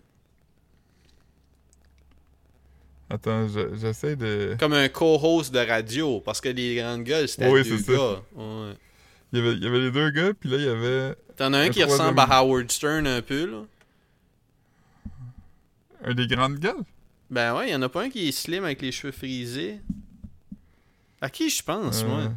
Attends, 3.11 3.47
je- 3.49 3.75
j'essaie 3.77 4.16
de... 4.16 4.57
Comme 4.59 4.73
un 4.73 4.89
co-host 4.89 5.53
de 5.53 5.59
radio, 5.59 6.20
parce 6.20 6.41
que 6.41 6.49
les 6.49 6.77
grandes 6.77 7.05
gueules, 7.05 7.29
c'était 7.29 7.49
Oui, 7.51 7.62
deux 7.62 7.77
c'est 7.79 7.85
ça. 7.85 7.93
gars. 7.93 8.23
Ouais. 8.35 8.73
Il 9.33 9.39
y, 9.39 9.43
avait, 9.43 9.53
il 9.57 9.62
y 9.62 9.66
avait 9.66 9.81
les 9.81 9.91
deux 9.91 10.11
gars, 10.11 10.33
puis 10.39 10.49
là, 10.49 10.57
il 10.57 10.64
y 10.64 10.68
avait 10.68 11.14
T'en 11.37 11.53
as 11.53 11.59
un 11.59 11.61
Un 11.62 11.68
qui 11.68 11.81
troisième. 11.81 12.01
ressemble 12.14 12.20
à 12.20 12.39
Howard 12.39 12.70
Stern 12.70 13.07
un 13.07 13.20
peu, 13.23 13.45
là. 13.47 13.64
un 16.05 16.14
des 16.14 16.27
grandes 16.27 16.59
gueules? 16.59 16.83
Ben 17.31 17.55
ouais, 17.57 17.68
il 17.68 17.73
y 17.73 17.75
en 17.75 17.83
a 17.83 17.89
pas 17.89 18.03
un 18.05 18.11
qui 18.11 18.29
est 18.29 18.33
slim 18.33 18.64
avec 18.64 18.81
les 18.83 18.93
cheveux 18.93 19.12
frisés. 19.12 19.79
À 21.20 21.29
qui 21.31 21.49
je 21.51 21.62
pense, 21.62 22.03
Euh, 22.03 22.07
moi? 22.07 22.33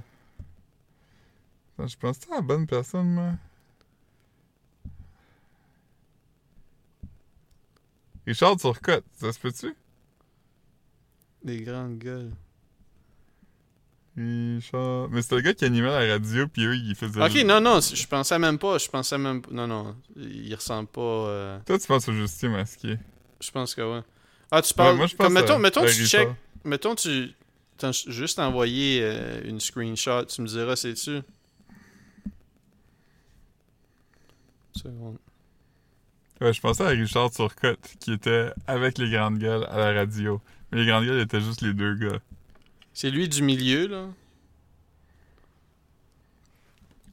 Je 1.80 1.96
pense 1.98 2.18
que 2.18 2.26
c'est 2.26 2.32
la 2.32 2.42
bonne 2.42 2.66
personne, 2.68 3.08
moi. 3.14 3.32
Richard 8.26 8.58
Turcotte, 8.58 9.06
ça 9.14 9.32
se 9.32 9.40
peut-tu? 9.40 9.76
Des 11.44 11.62
grandes 11.62 12.00
gueules. 12.00 12.32
Richard... 14.18 15.10
Mais 15.10 15.22
c'était 15.22 15.36
le 15.36 15.42
gars 15.42 15.54
qui 15.54 15.66
animait 15.66 15.90
la 15.90 16.14
radio, 16.14 16.48
puis 16.48 16.64
eux, 16.66 16.76
ils 16.76 16.96
faisaient... 16.96 17.22
Ok, 17.24 17.46
non, 17.46 17.60
non, 17.62 17.82
je 17.82 18.08
pensais 18.08 18.40
même 18.40 18.58
pas, 18.58 18.78
je 18.78 18.90
pensais 18.90 19.18
même 19.18 19.42
pas. 19.42 19.52
Non, 19.52 19.68
non, 19.68 19.96
il 20.16 20.56
ressemble 20.56 20.88
pas. 20.88 21.02
euh, 21.02 21.60
Toi, 21.66 21.78
tu 21.78 21.86
penses 21.88 22.08
au 22.08 22.14
justicier 22.14 22.50
masqué. 22.50 22.98
Je 23.42 23.52
pense 23.52 23.76
que 23.76 23.82
ouais. 23.82 24.04
Ah, 24.50 24.62
tu 24.62 24.70
Ouais, 24.72 24.78
parles. 24.78 24.98
moi, 24.98 25.08
je 25.08 25.16
pense 25.16 25.26
comme, 25.26 25.34
mettons, 25.34 25.56
à- 25.56 25.60
mettons, 25.60 25.84
à 25.84 25.88
tu 25.92 26.08
check. 26.08 26.30
Mettons, 26.64 26.96
tu. 26.96 27.32
Juste 28.08 28.40
envoyé 28.40 29.02
euh, 29.04 29.42
une 29.44 29.60
screenshot, 29.60 30.24
tu 30.26 30.42
me 30.42 30.48
diras, 30.48 30.78
c'est-tu? 30.78 31.20
Ouais, 36.42 36.52
je 36.52 36.60
pensais 36.60 36.84
à 36.84 36.90
Richard 36.90 37.32
Turcotte, 37.32 37.80
qui 38.00 38.14
était 38.14 38.50
avec 38.68 38.98
les 38.98 39.10
grandes 39.10 39.40
gueules 39.40 39.66
à 39.70 39.78
la 39.78 39.94
radio. 39.94 40.42
Mais 40.72 40.80
les 40.80 40.86
grandes 40.86 41.06
gueules 41.06 41.22
étaient 41.22 41.40
juste 41.40 41.62
les 41.62 41.74
deux 41.74 41.96
gars. 41.96 42.20
C'est 42.94 43.10
lui 43.10 43.30
du 43.30 43.42
milieu, 43.42 43.88
là? 43.88 44.08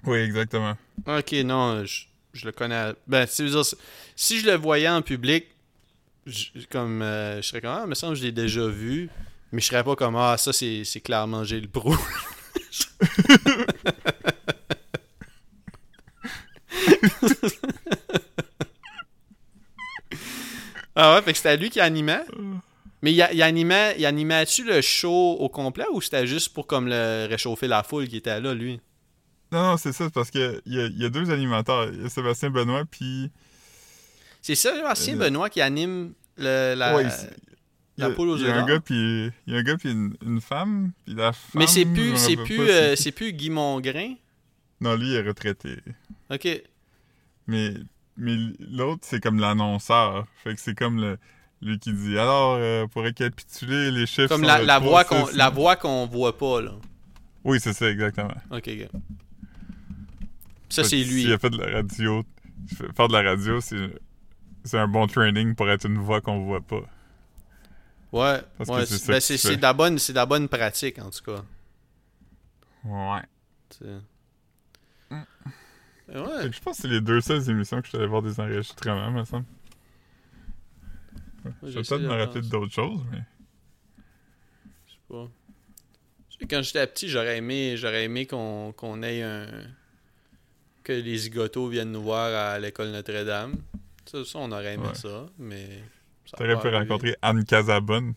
Oui, 0.05 0.19
exactement. 0.19 0.77
Ok, 1.07 1.33
non, 1.45 1.85
je, 1.85 2.07
je 2.33 2.47
le 2.47 2.53
connais. 2.53 2.93
Ben, 3.07 3.27
veux 3.27 3.49
dire, 3.49 3.65
si 4.17 4.41
je 4.41 4.47
le 4.47 4.55
voyais 4.55 4.89
en 4.89 5.03
public, 5.03 5.47
je, 6.27 6.49
comme, 6.69 7.03
euh, 7.03 7.41
je 7.41 7.49
serais 7.49 7.61
comme, 7.61 7.71
ah, 7.71 7.87
me 7.87 7.95
semble 7.95 8.15
que 8.15 8.21
je 8.21 8.25
l'ai 8.25 8.33
déjà 8.33 8.67
vu. 8.67 9.09
Mais 9.53 9.61
je 9.61 9.67
serais 9.67 9.85
pas 9.85 9.95
comme, 9.95 10.17
ah, 10.17 10.37
ça, 10.39 10.53
c'est 10.53 10.83
c'est 10.85 11.01
clairement 11.01 11.45
Gilles 11.45 11.69
Proulx. 11.69 12.01
ah 20.97 21.15
ouais, 21.17 21.23
fait 21.23 21.33
que 21.33 21.39
c'était 21.39 21.57
lui 21.57 21.71
qui 21.71 21.81
animait. 21.81 22.25
Mais 23.03 23.13
il, 23.13 23.21
a- 23.23 23.33
il 23.33 23.43
animait, 23.43 23.97
il 23.99 24.07
animait-tu 24.07 24.65
le 24.65 24.81
show 24.81 25.33
au 25.39 25.49
complet 25.49 25.87
ou 25.93 26.01
c'était 26.01 26.27
juste 26.27 26.53
pour 26.55 26.67
comme 26.67 26.87
le 26.89 27.27
réchauffer 27.29 27.67
la 27.67 27.83
foule 27.83 28.07
qui 28.09 28.19
était 28.19 28.41
là, 28.41 28.55
lui? 28.55 28.81
Non, 29.51 29.63
non, 29.63 29.77
c'est 29.77 29.93
ça, 29.93 30.05
c'est 30.05 30.15
parce 30.15 30.31
que 30.31 30.63
il 30.67 30.75
y 30.75 30.81
a, 30.81 30.87
il 30.87 30.99
y 30.99 31.05
a 31.05 31.09
deux 31.11 31.31
animateurs. 31.31 31.93
Il 31.93 32.03
y 32.03 32.07
a 32.07 32.09
Sébastien 32.09 32.51
Benoît, 32.51 32.85
puis... 32.91 33.31
C'est 34.41 34.55
ça, 34.55 34.75
Sébastien 34.75 35.15
Euh, 35.15 35.19
Benoît 35.19 35.51
qui 35.51 35.61
anime 35.61 36.15
le, 36.37 36.75
la, 36.75 36.95
Ouais, 36.97 37.07
poule 38.15 38.31
aux 38.31 38.37
il 38.37 38.45
y 38.45 38.47
a 38.47 38.51
œufs 38.51 38.63
un 38.63 38.67
gars, 38.67 38.81
puis 38.81 39.31
il 39.47 39.53
y 39.53 39.57
a 39.57 39.59
un 39.59 39.63
gars, 39.63 39.77
puis 39.77 39.91
une, 39.91 40.17
une 40.25 40.41
femme, 40.41 40.93
puis 41.05 41.15
la 41.15 41.33
femme... 41.33 41.61
Mais 41.61 41.67
c'est 41.67 41.85
plus, 41.85 42.17
c'est 42.17 42.37
plus, 42.37 42.71
euh, 42.71 42.97
c'est 42.97 43.13
plus 43.13 43.33
Guy 43.33 43.51
Mongrain? 43.51 44.15
Non, 44.81 44.95
lui, 44.97 45.09
il 45.09 45.15
est 45.15 45.23
retraité. 45.23 45.77
Ok. 46.31 46.49
Mais, 47.47 47.75
mais 48.23 48.37
l'autre, 48.61 49.01
c'est 49.03 49.21
comme 49.21 49.41
l'annonceur. 49.41 50.27
Fait 50.45 50.55
que 50.55 50.61
c'est 50.61 50.77
comme 50.77 51.01
le, 51.01 51.19
lui 51.61 51.79
qui 51.81 51.93
dit, 51.93 52.17
alors, 52.17 52.57
euh, 52.59 52.87
pour 52.87 53.03
récapituler, 53.03 53.91
les 53.91 54.07
chiffres 54.07 54.29
Comme 54.29 54.43
sont 54.43 54.47
la, 54.47 54.61
le 54.61 54.67
la 54.67 54.79
3, 54.79 54.89
voix 54.89 55.05
qu'on, 55.05 55.27
la 55.35 55.51
voix 55.51 55.77
qu'on 55.77 56.07
voit 56.07 56.39
pas 56.39 56.61
là. 56.61 56.73
Oui, 57.45 57.59
c'est 57.61 57.73
ça, 57.73 57.91
exactement. 57.91 58.35
Ok, 58.51 58.69
ok. 58.69 58.89
Ça 60.69 60.85
c'est 60.85 60.97
lui. 60.97 61.23
S'il 61.23 61.33
a 61.33 61.39
fait 61.39 61.51
de 61.51 61.59
la 61.59 61.71
radio, 61.71 62.23
faire 62.97 63.09
de 63.09 63.13
la 63.13 63.23
radio, 63.23 63.61
c'est 63.61 63.91
c'est 64.65 64.79
un 64.79 64.89
bon 64.89 65.09
training 65.09 65.57
pour 65.57 65.69
être 65.69 65.87
une 65.87 65.99
voix 65.99 66.21
qu'on 66.21 66.45
voit 66.45 66.61
pas. 66.61 66.83
Ouais. 68.13 68.41
Parce 68.57 68.71
ouais, 68.71 68.87
c'est 68.87 69.49
ben, 69.49 69.57
de 69.57 69.63
la 69.63 69.73
bonne, 69.73 69.99
c'est 69.99 70.13
de 70.13 70.19
la 70.19 70.27
bonne 70.27 70.49
pratique 70.49 70.99
en 71.01 71.11
tout 71.11 71.25
cas. 71.25 71.43
Ouais. 72.85 73.23
Ouais. 76.15 76.53
Je 76.53 76.61
pense 76.61 76.77
que 76.77 76.83
c'est 76.83 76.89
les 76.89 77.01
deux 77.01 77.21
seules 77.21 77.49
émissions 77.51 77.79
que 77.81 77.85
je 77.87 77.91
suis 77.91 77.99
allé 77.99 78.07
voir 78.07 78.23
des 78.23 78.39
enregistrements, 78.41 79.11
me 79.11 79.25
semble. 79.25 79.47
Ouais. 81.45 81.51
Je 81.63 81.67
vais 81.69 81.75
peut-être 81.83 82.01
me 82.03 82.09
rappeler 82.09 82.43
d'autres 82.43 82.73
choses, 82.73 83.01
mais. 83.11 83.23
Je 84.87 84.93
sais 84.93 84.99
pas. 85.09 85.29
Je 86.31 86.37
sais, 86.39 86.47
Quand 86.47 86.63
j'étais 86.63 86.87
petit, 86.87 87.09
j'aurais 87.09 87.39
aimé, 87.39 87.77
j'aurais 87.77 88.05
aimé 88.05 88.27
qu'on 88.27 88.73
qu'on 88.77 89.03
ait 89.03 89.23
un. 89.23 89.47
que 90.85 90.93
les 90.93 91.17
zigotos 91.17 91.69
viennent 91.69 91.93
nous 91.93 92.03
voir 92.03 92.35
à 92.53 92.59
l'école 92.59 92.89
Notre-Dame. 92.91 93.57
Ça, 94.05 94.25
ça, 94.25 94.39
on 94.39 94.51
aurait 94.53 94.75
aimé 94.75 94.89
Ouais. 94.89 94.95
ça, 94.95 95.27
mais. 95.39 95.83
ça 96.27 96.37
T'aurais 96.37 96.61
pu 96.61 96.69
rencontrer 96.69 97.17
Anne 97.23 97.45
Casabonne. 97.45 98.15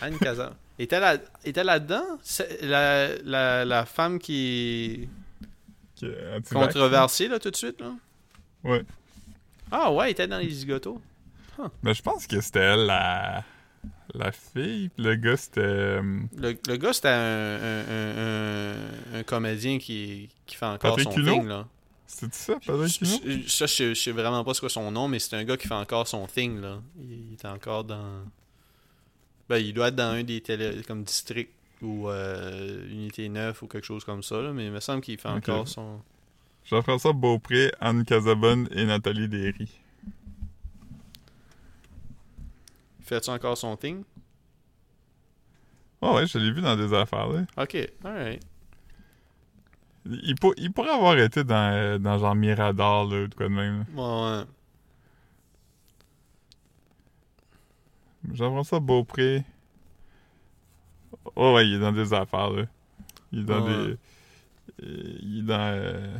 Anne 0.00 0.18
Kazan. 0.18 0.50
était 0.78 0.98
là- 1.00 1.18
était 1.44 1.62
là-dedans? 1.64 2.18
C'est 2.22 2.62
La, 2.62 3.14
la, 3.24 3.64
la 3.64 3.84
femme 3.86 4.18
qui 4.18 5.08
Est 6.02 6.36
anti-vax. 6.36 6.50
controversée, 6.52 7.28
là, 7.28 7.38
tout 7.38 7.50
de 7.50 7.56
suite, 7.56 7.80
là? 7.80 7.92
Ouais. 8.64 8.82
Ah 9.70 9.92
ouais, 9.92 10.06
elle 10.06 10.10
était 10.12 10.26
dans 10.28 10.38
les 10.38 10.50
zigotos. 10.50 11.00
Mais 11.82 11.94
je 11.94 12.02
pense 12.02 12.26
que 12.26 12.40
c'était 12.40 12.60
elle 12.60 12.86
la. 12.86 13.44
La 14.14 14.32
fille, 14.32 14.90
le 14.96 15.14
gars 15.16 15.36
c'était. 15.36 15.60
euh, 15.60 16.20
Le, 16.36 16.56
le 16.68 16.76
gars, 16.76 16.92
c'était 16.92 17.08
un, 17.08 17.12
un, 17.12 17.84
un, 17.88 19.14
un- 19.14 19.18
un 19.18 19.22
comédien 19.24 19.78
qui, 19.78 20.28
qui 20.46 20.56
fait 20.56 20.64
encore 20.66 20.96
Patrick 20.96 21.12
son 21.12 21.22
thing, 21.22 21.46
là. 21.46 21.66
C'était 22.06 22.36
ça, 22.36 22.54
Patrick 22.64 22.98
je- 23.00 23.48
Ça, 23.48 23.66
je 23.66 23.72
sais- 23.74 23.94
je 23.94 24.00
sais 24.00 24.12
vraiment 24.12 24.44
pas 24.44 24.54
ce 24.54 24.60
que 24.60 24.68
son 24.68 24.90
nom, 24.90 25.08
mais 25.08 25.18
c'est 25.18 25.36
un 25.36 25.44
gars 25.44 25.56
qui 25.56 25.66
fait 25.68 25.74
encore 25.74 26.06
son 26.08 26.26
thing, 26.26 26.60
là. 26.60 26.80
Il, 26.98 27.30
il 27.30 27.32
est 27.34 27.44
encore 27.46 27.84
dans... 27.84 28.22
Ben, 29.48 29.56
il 29.58 29.72
doit 29.74 29.88
être 29.88 29.96
dans 29.96 30.12
un 30.14 30.22
des 30.22 30.40
télé... 30.40 30.82
comme 30.86 31.02
districts 31.04 31.52
ou 31.84 32.08
euh, 32.08 32.88
Unité 32.90 33.28
9 33.28 33.62
ou 33.62 33.66
quelque 33.68 33.84
chose 33.84 34.04
comme 34.04 34.22
ça, 34.22 34.40
là, 34.40 34.52
mais 34.52 34.66
il 34.66 34.72
me 34.72 34.80
semble 34.80 35.00
qu'il 35.02 35.18
fait 35.18 35.28
encore 35.28 35.68
son... 35.68 36.00
Jean-François 36.64 37.12
Beaupré, 37.12 37.70
Anne 37.80 38.04
Casabonne 38.04 38.68
et 38.72 38.84
Nathalie 38.86 39.28
Derry. 39.28 39.68
Fait-tu 43.00 43.30
encore 43.30 43.56
son 43.58 43.76
thing? 43.76 44.02
Oh 46.00 46.14
ouais, 46.14 46.26
je 46.26 46.38
l'ai 46.38 46.50
vu 46.52 46.60
dans 46.62 46.76
des 46.76 46.92
affaires, 46.94 47.28
là. 47.28 47.42
Ok, 47.56 47.76
alright. 48.02 48.42
Il, 50.06 50.34
pour- 50.36 50.54
il 50.56 50.70
pourrait 50.72 50.90
avoir 50.90 51.18
été 51.18 51.44
dans, 51.44 51.72
euh, 51.74 51.98
dans 51.98 52.18
genre 52.18 52.34
Mirador, 52.34 53.06
là, 53.10 53.22
ou 53.22 53.26
de 53.26 53.34
quoi 53.34 53.46
de 53.48 53.52
même. 53.54 53.84
là. 53.94 54.02
Ouais, 54.02 54.38
ouais. 54.38 54.44
Jean-François 58.34 58.80
Beaupré. 58.80 59.44
Oh 61.36 61.54
ouais, 61.54 61.66
il 61.66 61.74
est 61.74 61.78
dans 61.78 61.92
des 61.92 62.12
affaires, 62.12 62.50
là. 62.50 62.64
Il 63.32 63.40
est 63.40 63.44
dans 63.44 63.64
Ouais. 63.66 63.86
des... 63.86 63.98
Il 64.82 65.38
est 65.40 65.42
dans... 65.42 65.58
euh, 65.60 66.16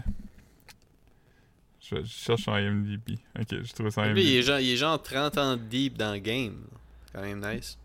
Je, 1.81 1.97
je 1.97 2.05
cherche 2.07 2.43
son 2.43 2.57
IMDb. 2.57 3.19
Ok, 3.39 3.63
je 3.63 3.73
trouve 3.73 3.91
ça 3.91 4.07
Lui, 4.09 4.23
il 4.23 4.27
IMDb. 4.29 4.39
est, 4.39 4.43
genre, 4.43 4.59
il 4.59 4.71
est 4.71 4.77
genre 4.77 5.01
30 5.03 5.39
ans 5.39 5.57
deep 5.57 5.97
dans 5.99 6.13
le 6.13 6.19
game. 6.19 6.57
Quand 7.13 7.21
même 7.23 7.41
nice. 7.41 7.79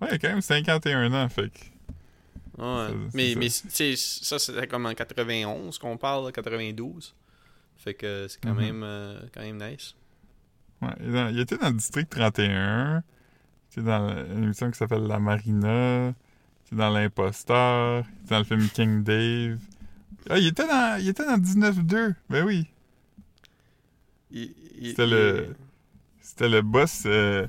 Ouais, 0.00 0.08
il 0.10 0.14
a 0.14 0.18
quand 0.18 0.28
même 0.28 0.40
51 0.40 1.12
ans, 1.14 1.28
fait 1.28 1.50
que... 1.50 1.58
Ouais. 2.62 2.88
Mais 3.14 3.28
c'est 3.34 3.36
mais 3.36 3.48
tu 3.48 3.68
sais, 3.70 3.94
ça, 3.96 4.38
c'était 4.38 4.66
comme 4.66 4.86
en 4.86 4.92
91 4.94 5.78
qu'on 5.78 5.96
parle, 5.96 6.26
là, 6.26 6.32
92. 6.32 7.14
Fait 7.76 7.94
que 7.94 8.26
c'est 8.28 8.40
quand, 8.40 8.54
même, 8.54 8.82
euh, 8.82 9.20
quand 9.32 9.42
même 9.42 9.56
nice. 9.62 9.94
Ouais, 10.82 10.88
il, 11.00 11.12
dans- 11.12 11.28
il 11.28 11.38
était 11.38 11.56
dans 11.56 11.68
le 11.68 11.74
district 11.76 12.10
31. 12.10 13.04
Il 13.76 13.80
était 13.80 13.82
dans 13.88 14.08
une 14.34 14.44
émission 14.44 14.68
qui 14.72 14.76
s'appelle 14.78 15.04
La 15.06 15.20
Marina. 15.20 16.12
Il 16.70 16.74
était 16.74 16.76
dans 16.76 16.90
L'Imposteur. 16.90 18.04
Il 18.06 18.24
était 18.24 18.30
dans 18.34 18.38
le 18.38 18.44
film 18.44 18.68
King 18.68 19.02
Dave. 19.02 19.58
Ah, 20.30 20.38
il 20.38 20.46
était 20.48 20.66
dans, 20.66 20.98
il 21.00 21.08
était 21.08 21.24
dans 21.24 21.38
19-2. 21.38 22.14
Ben 22.28 22.44
oui. 22.44 22.66
C'était 24.82 25.06
le- 25.06 25.54
C'était 26.20 26.48
le 26.48 26.62
boss. 26.62 27.04
euh, 27.06 27.46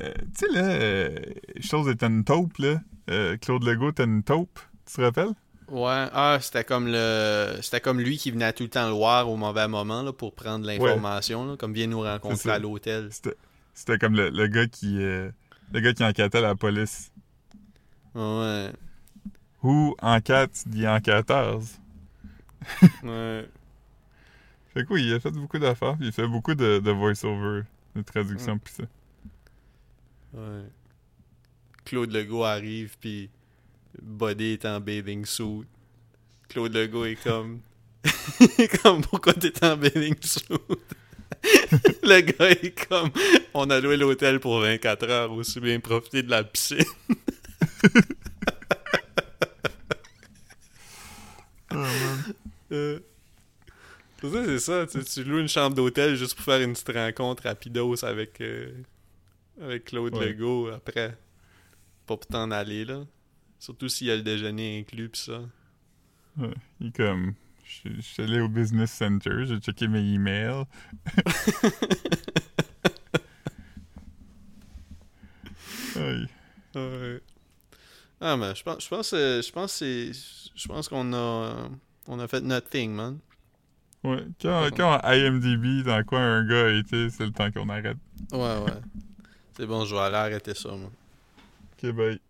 euh, 0.00 0.12
tu 0.36 0.46
sais, 0.46 0.52
là, 0.52 0.64
euh, 0.64 1.16
chose 1.60 1.88
était 1.88 2.06
une 2.06 2.24
taupe, 2.24 2.58
là. 2.58 2.80
Euh, 3.08 3.36
Claude 3.36 3.62
Legault 3.64 3.90
était 3.90 4.04
une 4.04 4.22
taupe. 4.22 4.58
Tu 4.86 4.94
te 4.96 5.00
rappelles? 5.02 5.30
Ouais, 5.68 6.06
ah, 6.12 6.38
c'était 6.40 6.64
comme 6.64 6.88
le 6.88 7.58
c'était 7.62 7.80
comme 7.80 8.00
lui 8.00 8.16
qui 8.18 8.32
venait 8.32 8.52
tout 8.52 8.64
le 8.64 8.68
temps 8.68 8.88
le 8.88 8.92
voir 8.92 9.28
au 9.28 9.36
mauvais 9.36 9.68
moment 9.68 10.02
là, 10.02 10.12
pour 10.12 10.34
prendre 10.34 10.66
l'information, 10.66 11.44
là, 11.46 11.56
comme 11.56 11.72
vient 11.72 11.86
nous 11.86 12.00
rencontrer 12.00 12.50
à 12.50 12.58
l'hôtel. 12.58 13.08
C'était 13.12 13.36
c'était 13.72 13.98
comme 13.98 14.16
le, 14.16 14.30
le 14.30 14.48
gars 14.48 14.66
qui. 14.66 15.00
euh, 15.00 15.30
le 15.72 15.80
gars 15.80 15.92
qui 15.92 16.02
enquêtait 16.02 16.40
la 16.40 16.56
police. 16.56 17.12
Ouais. 18.14 18.72
Who 19.62 19.94
enquête 20.00 20.64
the 20.70 20.86
enquêteurs? 20.86 21.60
Ouais. 23.02 23.48
Fait 24.72 24.84
que 24.84 24.92
oui, 24.92 25.04
il 25.06 25.14
a 25.14 25.20
fait 25.20 25.30
beaucoup 25.30 25.58
d'affaires, 25.58 25.96
puis 25.96 26.06
il 26.06 26.12
fait 26.12 26.26
beaucoup 26.26 26.54
de, 26.54 26.78
de 26.78 26.90
voice-over, 26.90 27.62
de 27.96 28.02
traduction, 28.02 28.58
pis 28.58 28.72
ça. 28.72 28.84
Ouais. 30.32 30.64
Claude 31.84 32.12
Legault 32.12 32.44
arrive 32.44 32.96
puis 33.00 33.30
Buddy 34.00 34.52
est 34.52 34.64
en 34.64 34.80
bathing 34.80 35.24
suit. 35.24 35.66
Claude 36.48 36.74
Legault 36.74 37.04
est 37.04 37.22
comme 37.22 37.60
comme 38.82 39.02
pourquoi 39.02 39.34
t'es 39.34 39.64
en 39.64 39.76
bathing 39.76 40.14
suit? 40.22 40.44
Le 42.02 42.20
gars 42.20 42.50
est 42.50 42.88
comme 42.88 43.10
on 43.54 43.68
a 43.70 43.80
loué 43.80 43.96
l'hôtel 43.96 44.40
pour 44.40 44.60
24 44.60 45.08
heures 45.10 45.32
aussi 45.32 45.58
bien 45.58 45.80
profiter 45.80 46.22
de 46.22 46.30
la 46.30 46.44
piscine. 46.44 46.84
Euh, 52.72 53.00
pour 54.18 54.32
ça, 54.32 54.44
c'est 54.44 54.58
ça. 54.60 54.86
Tu, 54.86 55.02
tu 55.02 55.24
loues 55.24 55.40
une 55.40 55.48
chambre 55.48 55.74
d'hôtel 55.74 56.14
juste 56.14 56.36
pour 56.36 56.44
faire 56.44 56.60
une 56.60 56.72
petite 56.72 56.92
rencontre 56.92 57.42
rapidos 57.44 58.04
avec, 58.04 58.40
euh, 58.40 58.72
avec 59.60 59.86
Claude 59.86 60.14
Ouais. 60.14 60.26
Legault 60.28 60.68
après. 60.68 61.10
Pas 62.06 62.16
pour 62.16 62.26
t'en 62.26 62.50
aller, 62.52 62.84
là. 62.84 63.04
Surtout 63.58 63.88
s'il 63.88 64.06
y 64.06 64.10
a 64.10 64.16
le 64.16 64.22
déjeuner 64.22 64.78
inclus 64.80 65.08
pis 65.08 65.20
ça. 65.20 65.40
Ouais, 66.36 66.54
il 66.80 66.88
est 66.88 66.96
comme... 66.96 67.34
Je 67.84 68.00
suis 68.00 68.22
allé 68.22 68.40
au 68.40 68.48
Business 68.48 68.90
Center, 68.90 69.44
j'ai 69.44 69.58
checké 69.58 69.86
mes 69.88 70.00
emails. 70.00 70.64
Ouais. 76.74 77.20
Ah, 78.20 78.36
mais 78.36 78.54
je 78.54 78.62
pense, 78.62 78.84
je 78.84 78.88
pense, 78.88 79.12
euh, 79.14 79.40
je 79.42 79.50
pense, 79.52 79.72
c'est- 79.72 80.12
je 80.54 80.68
pense 80.68 80.88
qu'on 80.88 81.12
a, 81.14 81.68
on 82.06 82.18
a 82.18 82.28
fait 82.28 82.40
notre 82.42 82.68
thing, 82.68 82.92
man. 82.92 83.18
Ouais, 84.04 84.24
quand, 84.40 84.68
quand 84.76 85.00
IMDb, 85.04 85.84
dans 85.84 86.02
quoi 86.04 86.20
un 86.20 86.46
gars 86.46 86.66
a 86.66 86.70
été, 86.70 87.10
c'est 87.10 87.24
le 87.24 87.32
temps 87.32 87.50
qu'on 87.50 87.68
arrête. 87.68 87.96
Ouais, 88.32 88.38
ouais. 88.38 88.80
c'est 89.56 89.66
bon, 89.66 89.84
je 89.84 89.94
vais 89.94 90.00
aller 90.02 90.16
arrêter 90.16 90.54
ça, 90.54 90.70
moi. 90.70 90.90
Ok, 91.82 91.90
bye. 91.92 92.20